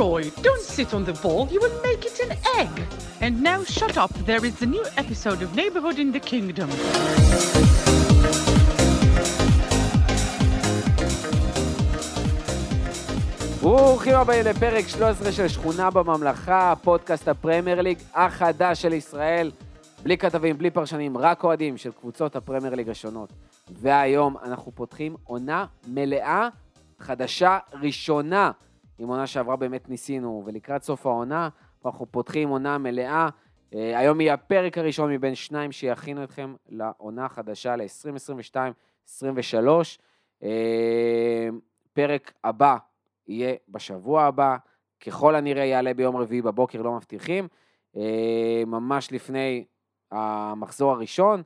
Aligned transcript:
Leroy, 0.00 0.30
don't 0.40 0.62
sit 0.62 0.94
on 0.94 1.04
the 1.04 1.12
ball, 1.24 1.46
you 1.54 1.60
will 1.64 1.78
make 1.88 2.02
it 2.10 2.16
an 2.26 2.32
egg. 2.60 2.74
And 3.20 3.42
now 3.42 3.60
shut 3.64 3.94
up, 3.98 4.12
there 4.30 4.42
is 4.48 4.56
a 4.62 4.68
new 4.76 4.84
episode 4.96 5.42
of 5.42 5.54
Neighborhood 5.54 5.98
in 5.98 6.10
the 6.12 6.20
Kingdom. 6.20 6.68
ברוכים 13.62 14.14
הבאים 14.14 14.44
לפרק 14.46 14.88
13 14.88 15.32
של 15.32 15.48
שכונה 15.48 15.90
בממלכה, 15.90 16.74
פודקאסט 16.82 17.28
הפרמייר 17.28 17.80
ליג 17.80 17.98
החדש 18.14 18.82
של 18.82 18.92
ישראל. 18.92 19.50
בלי 20.02 20.18
כתבים, 20.18 20.58
בלי 20.58 20.70
פרשנים, 20.70 21.18
רק 21.18 21.44
אוהדים 21.44 21.76
של 21.76 21.90
קבוצות 21.92 22.36
הפרמייר 22.36 22.74
ליג 22.74 22.88
השונות. 22.88 23.32
והיום 23.80 24.36
אנחנו 24.44 24.72
פותחים 24.74 25.16
עונה 25.24 25.66
מלאה, 25.88 26.48
חדשה, 27.00 27.58
ראשונה. 27.82 28.50
עם 29.00 29.08
עונה 29.08 29.26
שעברה 29.26 29.56
באמת 29.56 29.88
ניסינו, 29.88 30.42
ולקראת 30.46 30.82
סוף 30.82 31.06
העונה 31.06 31.48
אנחנו 31.84 32.06
פותחים 32.10 32.48
עונה 32.48 32.78
מלאה. 32.78 33.28
אה, 33.74 33.98
היום 33.98 34.20
יהיה 34.20 34.34
הפרק 34.34 34.78
הראשון 34.78 35.12
מבין 35.12 35.34
שניים 35.34 35.72
שיכינו 35.72 36.24
אתכם 36.24 36.54
לעונה 36.68 37.24
החדשה 37.24 37.76
ל-2022-2023. 37.76 39.68
אה, 40.42 41.48
פרק 41.92 42.32
הבא 42.44 42.76
יהיה 43.28 43.54
בשבוע 43.68 44.22
הבא, 44.22 44.56
ככל 45.00 45.34
הנראה 45.34 45.64
יעלה 45.64 45.94
ביום 45.94 46.16
רביעי 46.16 46.42
בבוקר, 46.42 46.82
לא 46.82 46.92
מבטיחים, 46.92 47.48
אה, 47.96 48.62
ממש 48.66 49.12
לפני 49.12 49.64
המחזור 50.10 50.92
הראשון, 50.92 51.42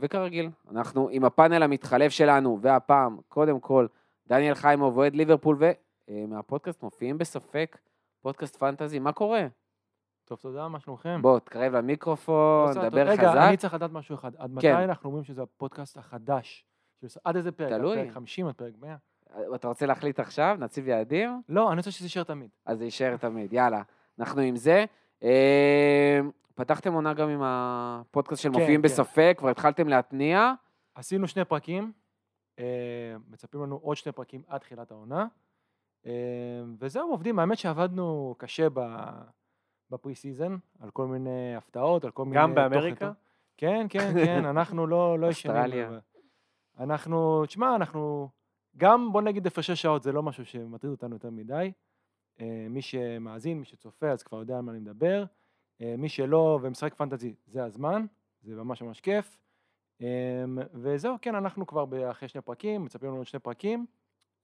וכרגיל, 0.00 0.48
אנחנו 0.70 1.08
עם 1.12 1.24
הפאנל 1.24 1.62
המתחלף 1.62 2.12
שלנו, 2.12 2.58
והפעם, 2.60 3.18
קודם 3.28 3.60
כל, 3.60 3.86
דניאל 4.26 4.54
חיימוב, 4.54 4.96
אוהד 4.96 5.14
ליברפול 5.14 5.56
ומהפודקאסט 6.10 6.82
מופיעים 6.82 7.18
בספק, 7.18 7.78
פודקאסט 8.20 8.56
פנטזי, 8.56 8.98
מה 8.98 9.12
קורה? 9.12 9.46
טוב, 10.24 10.38
תודה, 10.38 10.68
מה 10.68 10.80
שלומכם? 10.80 11.22
בוא, 11.22 11.38
תקרב 11.38 11.74
למיקרופון, 11.74 12.72
דבר 12.72 13.12
חזק. 13.12 13.20
רגע, 13.20 13.48
אני 13.48 13.56
צריך 13.56 13.74
לדעת 13.74 13.90
משהו 13.92 14.14
אחד. 14.14 14.36
עד 14.36 14.50
כן. 14.60 14.72
מתי 14.74 14.84
אנחנו 14.84 15.08
אומרים 15.08 15.24
שזה 15.24 15.42
הפודקאסט 15.42 15.96
החדש? 15.96 16.64
עד 17.24 17.36
איזה 17.36 17.52
פרק? 17.52 17.72
תלוי. 17.72 17.98
עד 18.00 18.04
פרק 18.04 18.14
50, 18.14 18.46
עד 18.46 18.54
פרק 18.54 18.72
100? 18.80 18.96
אתה 19.54 19.68
רוצה 19.68 19.86
להחליט 19.86 20.20
עכשיו? 20.20 20.56
נציב 20.60 20.88
יעדים? 20.88 21.42
לא, 21.48 21.68
אני 21.72 21.76
רוצה 21.76 21.90
שזה 21.90 22.04
יישאר 22.04 22.22
תמיד. 22.22 22.50
אז 22.66 22.78
זה 22.78 22.84
יישאר 22.84 23.16
תמיד, 23.16 23.52
יאללה. 23.52 23.82
אנחנו 24.18 24.40
עם 24.40 24.56
זה. 24.56 24.84
אה, 25.22 26.20
פתחתם 26.54 26.92
עונה 26.92 27.14
גם 27.14 27.28
עם 27.28 27.40
הפודקאסט 27.42 28.42
של 28.42 28.48
כן, 28.52 28.58
מופיעים 28.58 28.80
כן. 28.80 28.88
בספק, 28.88 29.34
כבר 29.38 29.48
התחלתם 29.48 29.88
להתניע. 29.88 30.52
עשינו 30.94 31.28
שני 31.28 31.44
פרקים, 31.44 31.92
אה, 32.58 32.64
מצפים 33.28 33.62
לנו 33.62 33.76
עוד 33.82 33.96
שני 33.96 34.12
פרקים 34.12 34.42
עד 34.48 34.60
תחילת 34.60 34.90
העונה, 34.90 35.20
אה, 35.20 35.26
וזהו, 36.78 37.10
עובדים. 37.10 37.38
האמת 37.38 37.58
שעבדנו 37.58 38.34
קשה 38.38 38.66
ב 39.90 39.96
pre 39.96 40.14
season, 40.14 40.56
על 40.80 40.90
כל 40.90 41.06
מיני 41.06 41.56
הפתעות, 41.56 42.04
על 42.04 42.10
כל 42.10 42.24
מיני... 42.24 42.36
גם 42.36 42.54
באמריקה? 42.54 43.12
כן, 43.56 43.86
כן, 43.88 44.12
כן, 44.24 44.44
אנחנו 44.44 44.86
לא 44.86 45.18
לא 45.18 45.26
ישנים. 45.26 45.56
אוסטרליה. 45.56 45.98
אנחנו, 46.78 47.46
תשמע, 47.46 47.76
אנחנו, 47.76 48.28
גם 48.76 49.12
בוא 49.12 49.22
נגיד 49.22 49.46
הפרשי 49.46 49.76
שעות 49.76 50.02
זה 50.02 50.12
לא 50.12 50.22
משהו 50.22 50.44
שמטריד 50.44 50.90
אותנו 50.90 51.14
יותר 51.14 51.30
מדי. 51.30 51.72
אה, 52.40 52.66
מי 52.70 52.82
שמאזין, 52.82 53.58
מי 53.58 53.64
שצופה, 53.64 54.10
אז 54.10 54.22
כבר 54.22 54.38
יודע 54.38 54.56
על 54.56 54.62
מה 54.62 54.72
אני 54.72 54.80
מדבר. 54.80 55.24
אה, 55.80 55.94
מי 55.98 56.08
שלא 56.08 56.58
ומשחק 56.62 56.94
פנטזי, 56.94 57.34
זה 57.46 57.64
הזמן, 57.64 58.06
זה 58.42 58.54
ממש 58.54 58.82
ממש 58.82 59.00
כיף. 59.00 59.38
אה, 60.02 60.44
וזהו, 60.74 61.16
כן, 61.22 61.34
אנחנו 61.34 61.66
כבר 61.66 62.10
אחרי 62.10 62.28
שני 62.28 62.40
פרקים, 62.40 62.84
מצפים 62.84 63.08
לנו 63.08 63.18
עוד 63.18 63.26
שני 63.26 63.40
פרקים. 63.40 63.86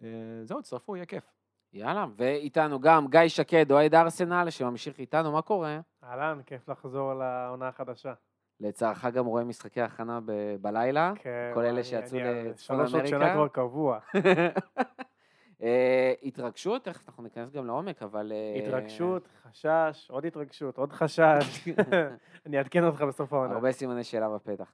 אה, 0.02 0.08
זהו, 0.44 0.60
תצטרפו, 0.60 0.96
יהיה 0.96 1.06
כיף. 1.06 1.35
יאללה, 1.72 2.06
ואיתנו 2.16 2.80
גם 2.80 3.06
גיא 3.08 3.28
שקד, 3.28 3.72
אוהד 3.72 3.94
ארסנל, 3.94 4.50
שממשיך 4.50 4.98
איתנו, 4.98 5.32
מה 5.32 5.42
קורה? 5.42 5.80
אהלן, 6.04 6.40
כיף 6.46 6.68
לחזור 6.68 7.14
לעונה 7.14 7.68
החדשה. 7.68 8.12
לצערך 8.60 9.04
גם 9.04 9.26
רואה 9.26 9.44
משחקי 9.44 9.80
הכנה 9.80 10.20
ב- 10.24 10.56
בלילה, 10.60 11.12
כן, 11.16 11.50
כל 11.54 11.64
אלה 11.64 11.84
שיצאו 11.84 12.18
לצפון 12.18 12.76
שלוש 12.76 12.94
עוד 12.94 13.06
שנה 13.06 13.16
אמריקה. 13.18 13.34
כבר 13.34 13.48
קבוע. 13.48 13.98
אה, 15.62 16.12
התרגשות, 16.22 16.84
תכף 16.84 17.08
אנחנו 17.08 17.22
ניכנס 17.22 17.52
גם 17.52 17.66
לעומק, 17.66 18.02
אבל... 18.02 18.32
אה, 18.32 18.62
התרגשות, 18.62 19.28
חשש, 19.42 20.10
עוד 20.10 20.26
התרגשות, 20.26 20.78
עוד 20.78 20.92
חשש. 20.92 21.68
אני 22.46 22.58
אעדכן 22.58 22.84
אותך 22.84 23.02
בסוף 23.02 23.32
העונה. 23.32 23.54
הרבה 23.54 23.72
סימני 23.72 24.04
שאלה 24.04 24.28
בפתח. 24.28 24.72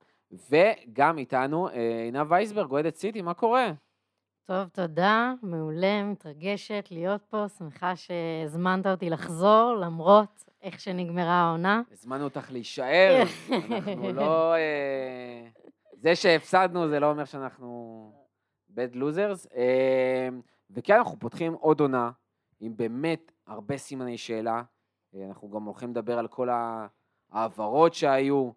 וגם 0.51 1.19
איתנו 1.19 1.69
אה, 1.69 2.03
עינב 2.05 2.27
וייסברג, 2.31 2.71
אוהדת 2.71 2.95
סיטי, 2.95 3.23
מה 3.23 3.35
קורה? 3.35 3.73
טוב, 4.45 4.69
תודה, 4.69 5.35
מעולה, 5.43 6.05
מתרגשת 6.05 6.89
להיות 6.91 7.23
פה, 7.23 7.49
שמחה 7.59 7.97
שהזמנת 7.97 8.87
אותי 8.87 9.11
לחזור, 9.11 9.75
למרות 9.81 10.45
איך 10.63 10.81
שנגמרה 10.81 11.33
העונה. 11.33 11.83
הזמנו 11.93 12.25
אותך 12.25 12.53
להישאר, 12.53 13.23
אנחנו 13.53 14.13
לא... 14.13 14.55
אה, 14.55 15.49
זה 15.93 16.17
שהפסדנו 16.17 16.89
זה 16.89 17.01
לא 17.01 17.11
אומר 17.11 17.25
שאנחנו 17.25 18.13
bad 18.71 18.95
losers. 18.95 19.49
אה, 19.57 20.29
וכן, 20.71 20.97
אנחנו 20.97 21.19
פותחים 21.19 21.53
עוד 21.53 21.81
עונה 21.81 22.11
עם 22.61 22.77
באמת 22.77 23.33
הרבה 23.47 23.77
סימני 23.77 24.19
שאלה. 24.19 24.63
אה, 25.15 25.27
אנחנו 25.29 25.51
גם 25.51 25.65
הולכים 25.65 25.91
לדבר 25.91 26.19
על 26.19 26.29
כל 26.29 26.49
ההעברות 27.33 27.95
שהיו, 27.95 28.51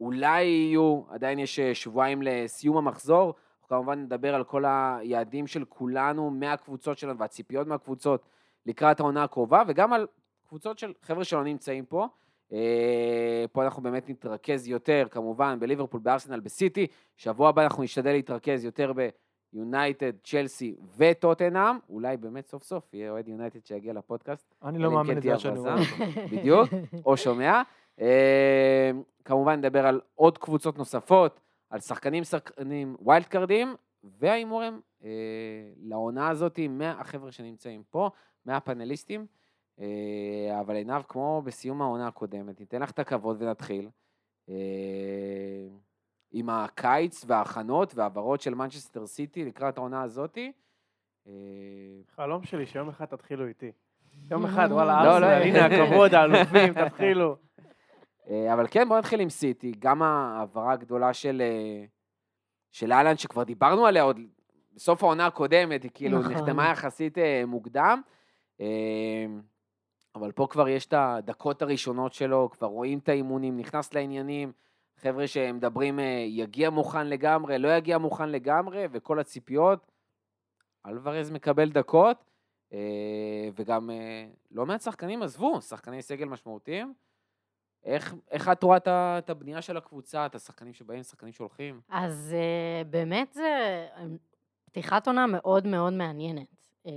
אולי 0.00 0.42
יהיו, 0.42 1.02
עדיין 1.08 1.38
יש 1.38 1.60
שבועיים 1.60 2.22
לסיום 2.22 2.76
המחזור. 2.76 3.34
אנחנו 3.62 3.76
כמובן 3.76 3.98
נדבר 3.98 4.34
על 4.34 4.44
כל 4.44 4.64
היעדים 4.66 5.46
של 5.46 5.64
כולנו 5.64 6.30
מהקבוצות 6.30 6.98
שלנו 6.98 7.18
והציפיות 7.18 7.66
מהקבוצות 7.66 8.26
לקראת 8.66 9.00
העונה 9.00 9.24
הקרובה, 9.24 9.62
וגם 9.68 9.92
על 9.92 10.06
קבוצות 10.48 10.78
של 10.78 10.92
חבר'ה 11.02 11.24
שלא 11.24 11.44
נמצאים 11.44 11.84
פה. 11.84 12.06
אה, 12.52 13.44
פה 13.52 13.64
אנחנו 13.64 13.82
באמת 13.82 14.10
נתרכז 14.10 14.68
יותר, 14.68 15.06
כמובן, 15.10 15.60
בליברפול, 15.60 16.00
בארסנל, 16.00 16.40
בסיטי. 16.40 16.86
שבוע 17.16 17.48
הבא 17.48 17.62
אנחנו 17.62 17.82
נשתדל 17.82 18.12
להתרכז 18.12 18.64
יותר 18.64 18.92
ביונייטד, 19.52 20.12
צ'לסי 20.24 20.76
וטוטנאם. 20.96 21.76
אולי 21.88 22.16
באמת 22.16 22.46
סוף 22.46 22.62
סוף 22.62 22.94
יהיה 22.94 23.10
אוהד 23.10 23.28
יונייטד 23.28 23.66
שיגיע 23.66 23.92
לפודקאסט. 23.92 24.54
אני 24.62 24.78
לא 24.78 24.90
מאמין 24.90 25.12
כן 25.12 25.18
את 25.18 25.22
תהיה 25.22 25.34
זה 25.34 25.40
שאני. 25.40 25.58
רואה. 25.58 25.74
בדיוק, 26.32 26.68
או 27.06 27.16
שומע. 27.16 27.62
אה, 28.00 28.90
כמובן 29.24 29.58
נדבר 29.58 29.86
על 29.86 30.00
עוד 30.14 30.38
קבוצות 30.38 30.78
נוספות, 30.78 31.40
על 31.72 31.80
שחקנים, 31.80 32.24
שחקנים, 32.24 32.96
wild 33.00 33.26
cardים, 33.26 33.74
וההימורים 34.04 34.80
אה, 35.04 35.08
לעונה 35.82 36.28
הזאת 36.28 36.58
מהחבר'ה 36.68 37.32
שנמצאים 37.32 37.82
פה, 37.90 38.10
מהפאנליסטים. 38.44 39.26
אה, 39.80 40.60
אבל 40.60 40.74
עינב, 40.74 41.02
כמו 41.08 41.42
בסיום 41.44 41.82
העונה 41.82 42.06
הקודמת, 42.06 42.60
ניתן 42.60 42.82
לך 42.82 42.90
את 42.90 42.98
הכבוד 42.98 43.42
ונתחיל. 43.42 43.88
אה, 44.48 44.54
עם 46.32 46.50
הקיץ 46.50 47.24
וההכנות 47.26 47.94
והעברות 47.94 48.40
של 48.40 48.54
מנצ'סטר 48.54 49.06
סיטי 49.06 49.44
לקראת 49.44 49.78
העונה 49.78 50.02
הזאתי. 50.02 50.52
אה, 51.26 51.32
חלום 52.16 52.44
שלי 52.44 52.66
שיום 52.66 52.88
אחד 52.88 53.04
תתחילו 53.04 53.46
איתי. 53.46 53.72
יום 54.30 54.44
אחד, 54.44 54.68
וואלה, 54.70 55.04
לא, 55.04 55.18
לא, 55.20 55.26
ארסנל, 55.26 55.56
הנה 55.56 55.66
הכבוד, 55.84 56.14
האלופים, 56.14 56.74
תתחילו. 56.74 57.36
אה, 58.30 58.52
אבל 58.54 58.66
כן, 58.70 58.88
בואו 58.88 58.98
נתחיל 58.98 59.20
עם 59.20 59.30
סיטי. 59.30 59.72
גם 59.78 60.02
ההעברה 60.02 60.72
הגדולה 60.72 61.14
של, 61.14 61.42
אה, 61.44 61.84
של 62.70 62.92
אהלן, 62.92 63.16
שכבר 63.16 63.42
דיברנו 63.42 63.86
עליה 63.86 64.02
עוד 64.02 64.20
בסוף 64.74 65.02
העונה 65.02 65.26
הקודמת, 65.26 65.82
היא 65.82 65.90
כאילו 65.94 66.18
נכון. 66.18 66.32
נחתמה 66.32 66.68
יחסית 66.70 67.18
אה, 67.18 67.42
מוקדם. 67.46 68.02
אבל 70.14 70.32
פה 70.32 70.46
כבר 70.50 70.68
יש 70.68 70.86
את 70.86 70.94
הדקות 70.96 71.62
הראשונות 71.62 72.12
שלו, 72.12 72.50
כבר 72.50 72.66
רואים 72.66 72.98
את 72.98 73.08
האימונים, 73.08 73.56
נכנס 73.56 73.94
לעניינים. 73.94 74.52
חבר'ה 74.96 75.26
שמדברים, 75.26 75.98
יגיע 76.26 76.70
מוכן 76.70 77.06
לגמרי, 77.06 77.58
לא 77.58 77.76
יגיע 77.76 77.98
מוכן 77.98 78.28
לגמרי, 78.28 78.84
וכל 78.92 79.18
הציפיות. 79.18 79.92
אלוורז 80.86 81.30
מקבל 81.30 81.70
דקות, 81.70 82.24
וגם 83.56 83.90
לא 84.50 84.66
מעט 84.66 84.80
שחקנים 84.80 85.22
עזבו, 85.22 85.60
שחקני 85.60 86.02
סגל 86.02 86.24
משמעותיים. 86.24 86.94
איך, 87.84 88.14
איך 88.30 88.48
את 88.48 88.62
רואה 88.62 88.76
את 89.18 89.30
הבנייה 89.30 89.62
של 89.62 89.76
הקבוצה, 89.76 90.26
את 90.26 90.34
השחקנים 90.34 90.72
שבאים, 90.72 91.02
שחקנים 91.02 91.32
שהולכים? 91.32 91.80
אז 91.88 92.34
uh, 92.34 92.88
באמת 92.88 93.32
זה 93.32 93.86
אה, 93.96 94.04
פתיחת 94.64 95.06
עונה 95.06 95.26
מאוד 95.26 95.66
מאוד 95.66 95.92
מעניינת. 95.92 96.70
Uh, 96.86 96.88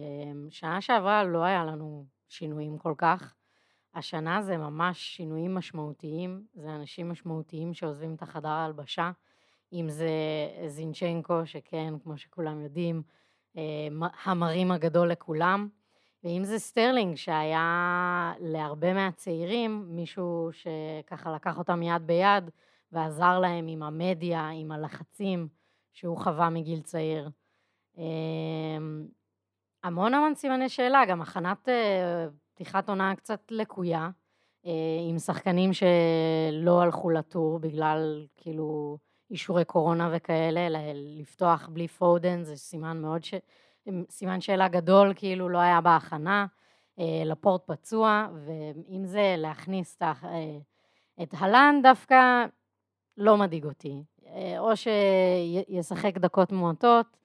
שנה 0.49 0.81
שעברה 0.81 1.23
לא 1.23 1.43
היה 1.43 1.65
לנו 1.65 2.05
שינויים 2.29 2.77
כל 2.77 2.93
כך. 2.97 3.35
השנה 3.95 4.41
זה 4.41 4.57
ממש 4.57 5.15
שינויים 5.15 5.55
משמעותיים, 5.55 6.45
זה 6.53 6.75
אנשים 6.75 7.09
משמעותיים 7.09 7.73
שעוזבים 7.73 8.15
את 8.15 8.21
החדר 8.21 8.49
ההלבשה, 8.49 9.11
אם 9.73 9.89
זה 9.89 10.09
זינצ'נקו, 10.67 11.45
שכן, 11.45 11.93
כמו 12.03 12.17
שכולם 12.17 12.61
יודעים, 12.61 13.01
אה, 13.57 13.87
המרים 14.23 14.71
הגדול 14.71 15.11
לכולם, 15.11 15.67
ואם 16.25 16.43
זה 16.43 16.59
סטרלינג, 16.59 17.15
שהיה 17.15 18.33
להרבה 18.39 18.93
מהצעירים 18.93 19.85
מישהו 19.87 20.49
שככה 20.51 21.31
לקח 21.35 21.57
אותם 21.57 21.83
יד 21.83 22.07
ביד 22.07 22.49
ועזר 22.91 23.39
להם 23.39 23.67
עם 23.67 23.83
המדיה, 23.83 24.49
עם 24.49 24.71
הלחצים 24.71 25.47
שהוא 25.93 26.17
חווה 26.17 26.49
מגיל 26.49 26.81
צעיר. 26.81 27.29
אמ, 27.97 29.07
המון 29.83 30.13
המון 30.13 30.35
סימני 30.35 30.69
שאלה, 30.69 31.05
גם 31.05 31.21
הכנת 31.21 31.69
אה, 31.69 32.27
פתיחת 32.53 32.89
עונה 32.89 33.15
קצת 33.15 33.41
לקויה, 33.51 34.09
אה, 34.65 34.71
עם 35.09 35.19
שחקנים 35.19 35.71
שלא 35.73 36.81
הלכו 36.81 37.09
לטור 37.09 37.59
בגלל 37.59 38.27
כאילו 38.35 38.97
אישורי 39.31 39.65
קורונה 39.65 40.09
וכאלה, 40.13 40.67
לפתוח 40.93 41.69
בלי 41.73 41.87
פודן 41.87 42.43
זה 42.43 42.55
סימן 42.55 43.01
מאוד, 43.01 43.23
ש... 43.23 43.33
סימן 44.09 44.41
שאלה 44.41 44.67
גדול, 44.67 45.13
כאילו 45.15 45.49
לא 45.49 45.57
היה 45.57 45.81
בהכנה, 45.81 46.45
אה, 46.99 47.23
לפורט 47.25 47.61
פצוע, 47.65 48.27
ואם 48.45 49.05
זה 49.05 49.35
להכניס 49.37 49.97
אה, 50.01 50.13
את 51.23 51.33
הלן 51.37 51.79
דווקא 51.83 52.45
לא 53.17 53.37
מדאיג 53.37 53.65
אותי. 53.65 54.03
אה, 54.27 54.59
או 54.59 54.71
שישחק 54.75 56.17
דקות 56.17 56.51
מועטות, 56.51 57.17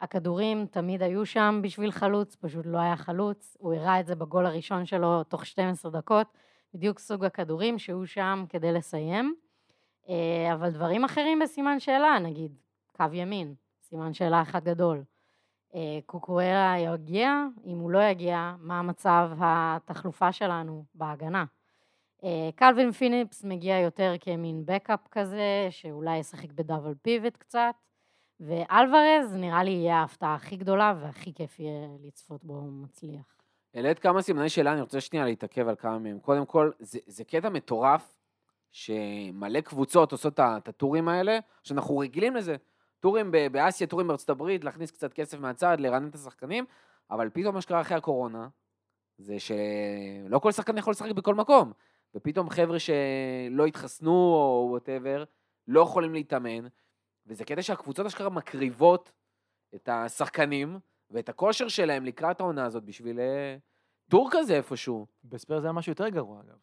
הכדורים 0.00 0.66
תמיד 0.66 1.02
היו 1.02 1.26
שם 1.26 1.60
בשביל 1.62 1.90
חלוץ, 1.90 2.36
פשוט 2.36 2.66
לא 2.66 2.78
היה 2.78 2.96
חלוץ, 2.96 3.56
הוא 3.60 3.74
הראה 3.74 4.00
את 4.00 4.06
זה 4.06 4.14
בגול 4.14 4.46
הראשון 4.46 4.86
שלו 4.86 5.24
תוך 5.24 5.46
12 5.46 5.90
דקות, 5.90 6.26
בדיוק 6.74 6.98
סוג 6.98 7.24
הכדורים 7.24 7.78
שהוא 7.78 8.06
שם 8.06 8.44
כדי 8.48 8.72
לסיים. 8.72 9.34
אבל 10.52 10.70
דברים 10.70 11.04
אחרים 11.04 11.38
בסימן 11.38 11.80
שאלה, 11.80 12.18
נגיד 12.18 12.52
קו 12.96 13.04
ימין, 13.12 13.54
סימן 13.82 14.12
שאלה 14.12 14.42
אחד 14.42 14.64
גדול. 14.64 15.02
אה, 15.76 15.98
קוקורייה 16.06 16.74
יגיע, 16.78 17.44
אם 17.66 17.78
הוא 17.78 17.90
לא 17.90 18.02
יגיע, 18.02 18.54
מה 18.58 18.82
מצב 18.82 19.30
התחלופה 19.40 20.32
שלנו 20.32 20.84
בהגנה. 20.94 21.44
אה, 22.24 22.50
קלווין 22.54 22.92
פיליפס 22.92 23.44
מגיע 23.44 23.80
יותר 23.80 24.14
כמין 24.20 24.62
backup 24.66 25.08
כזה, 25.10 25.68
שאולי 25.70 26.18
ישחק 26.18 26.52
ב 26.52 26.58
double 26.58 26.94
pivot 27.02 27.36
קצת, 27.36 27.74
ואלוורז 28.40 29.34
נראה 29.34 29.64
לי 29.64 29.70
יהיה 29.70 29.96
ההפתעה 29.96 30.34
הכי 30.34 30.56
גדולה 30.56 30.94
והכי 31.00 31.34
כיף 31.34 31.60
יהיה 31.60 31.88
לצפות 32.00 32.44
בו 32.44 32.62
מצליח. 32.62 33.36
העלית 33.74 33.98
כמה 33.98 34.22
סימני 34.22 34.48
שאלה, 34.48 34.72
אני 34.72 34.80
רוצה 34.80 35.00
שנייה 35.00 35.24
להתעכב 35.24 35.68
על 35.68 35.76
כמה 35.76 35.98
מהם. 35.98 36.18
קודם 36.18 36.46
כל, 36.46 36.70
זה, 36.78 36.98
זה 37.06 37.24
קטע 37.24 37.48
מטורף, 37.48 38.18
שמלא 38.72 39.60
קבוצות 39.60 40.12
עושות 40.12 40.40
את 40.40 40.68
ה 40.68 40.74
tourים 40.74 41.08
האלה, 41.08 41.38
שאנחנו 41.62 41.98
רגילים 41.98 42.36
לזה. 42.36 42.56
tourים 43.06 43.30
באסיה, 43.52 43.86
tourים 43.86 44.06
בארצות 44.08 44.30
הברית, 44.30 44.64
להכניס 44.64 44.90
קצת 44.90 45.12
כסף 45.12 45.38
מהצד, 45.38 45.76
לרענן 45.80 46.08
את 46.08 46.14
השחקנים, 46.14 46.64
אבל 47.10 47.30
פתאום 47.30 47.54
מה 47.54 47.60
שקרה 47.60 47.80
אחרי 47.80 47.96
הקורונה, 47.96 48.48
זה 49.18 49.36
שלא 49.38 50.38
כל 50.38 50.52
שחקן 50.52 50.78
יכול 50.78 50.90
לשחק 50.90 51.10
בכל 51.10 51.34
מקום. 51.34 51.72
ופתאום 52.14 52.50
חבר'ה 52.50 52.78
שלא 52.78 53.66
התחסנו 53.66 54.10
או 54.12 54.66
whatever, 54.70 55.24
לא 55.68 55.80
יכולים 55.80 56.14
להתאמן, 56.14 56.66
וזה 57.26 57.44
קטע 57.44 57.62
שהקבוצות 57.62 58.06
אשכרה 58.06 58.30
מקריבות 58.30 59.12
את 59.74 59.88
השחקנים 59.88 60.78
ואת 61.10 61.28
הכושר 61.28 61.68
שלהם 61.68 62.04
לקראת 62.04 62.40
העונה 62.40 62.64
הזאת 62.64 62.84
בשביל 62.84 63.20
אה, 63.20 63.56
tour 64.10 64.28
כזה 64.32 64.56
איפשהו. 64.56 65.06
בספרס 65.24 65.60
זה 65.60 65.66
היה 65.66 65.72
משהו 65.72 65.92
יותר 65.92 66.08
גרוע, 66.08 66.40
אגב. 66.40 66.58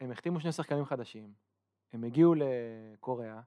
הם 0.00 0.10
החתימו 0.10 0.40
שני 0.40 0.52
שחקנים 0.52 0.84
חדשים, 0.84 1.32
הם 1.92 2.04
הגיעו 2.04 2.34
לקוריאה, 2.34 3.40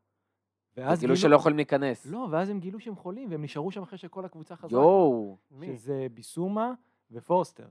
ואז 0.78 1.00
כאילו 1.00 1.18
שלא 1.18 1.36
יכולים 1.36 1.56
להיכנס. 1.56 2.06
לא, 2.06 2.28
ואז 2.32 2.50
הם 2.50 2.60
גילו 2.60 2.80
שהם 2.80 2.96
חולים, 2.96 3.32
והם 3.32 3.44
נשארו 3.44 3.72
שם 3.72 3.84
אחרי 3.84 3.98
שכל 3.98 4.26
הקבוצה 4.26 4.56
חזרה. 4.56 4.82
יואו. 4.82 5.38
שזה 5.66 6.08
ביסומה 6.14 6.74
ופורסטר. 7.12 7.68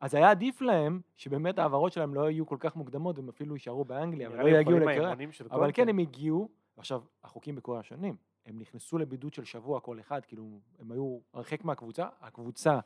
אז 0.00 0.14
היה 0.14 0.30
עדיף 0.30 0.60
להם 0.60 1.00
שבאמת 1.16 1.58
ההעברות 1.58 1.92
שלהם 1.92 2.14
לא 2.14 2.30
יהיו 2.30 2.46
כל 2.46 2.56
כך 2.60 2.76
מוקדמות, 2.76 3.18
הם 3.18 3.28
אפילו 3.28 3.54
יישארו 3.54 3.84
באנגליה, 3.84 4.30
ולא 4.30 4.48
יגיעו 4.48 4.78
לקוריאה. 4.78 5.14
אבל. 5.50 5.72
כן, 5.72 5.88
הם 5.88 5.98
הגיעו, 5.98 6.48
עכשיו, 6.76 7.02
החוקים 7.24 7.54
בקוריאה 7.54 7.82
שונים. 7.82 8.16
הם 8.46 8.58
נכנסו 8.58 8.98
לבידוד 8.98 9.34
של 9.34 9.44
שבוע 9.44 9.80
כל 9.80 10.00
אחד, 10.00 10.24
כאילו, 10.24 10.60
הם 10.78 10.92
היו 10.92 11.18
הרחק 11.34 11.64
מהקבוצה, 11.64 12.06
הקבוצה 12.20 12.78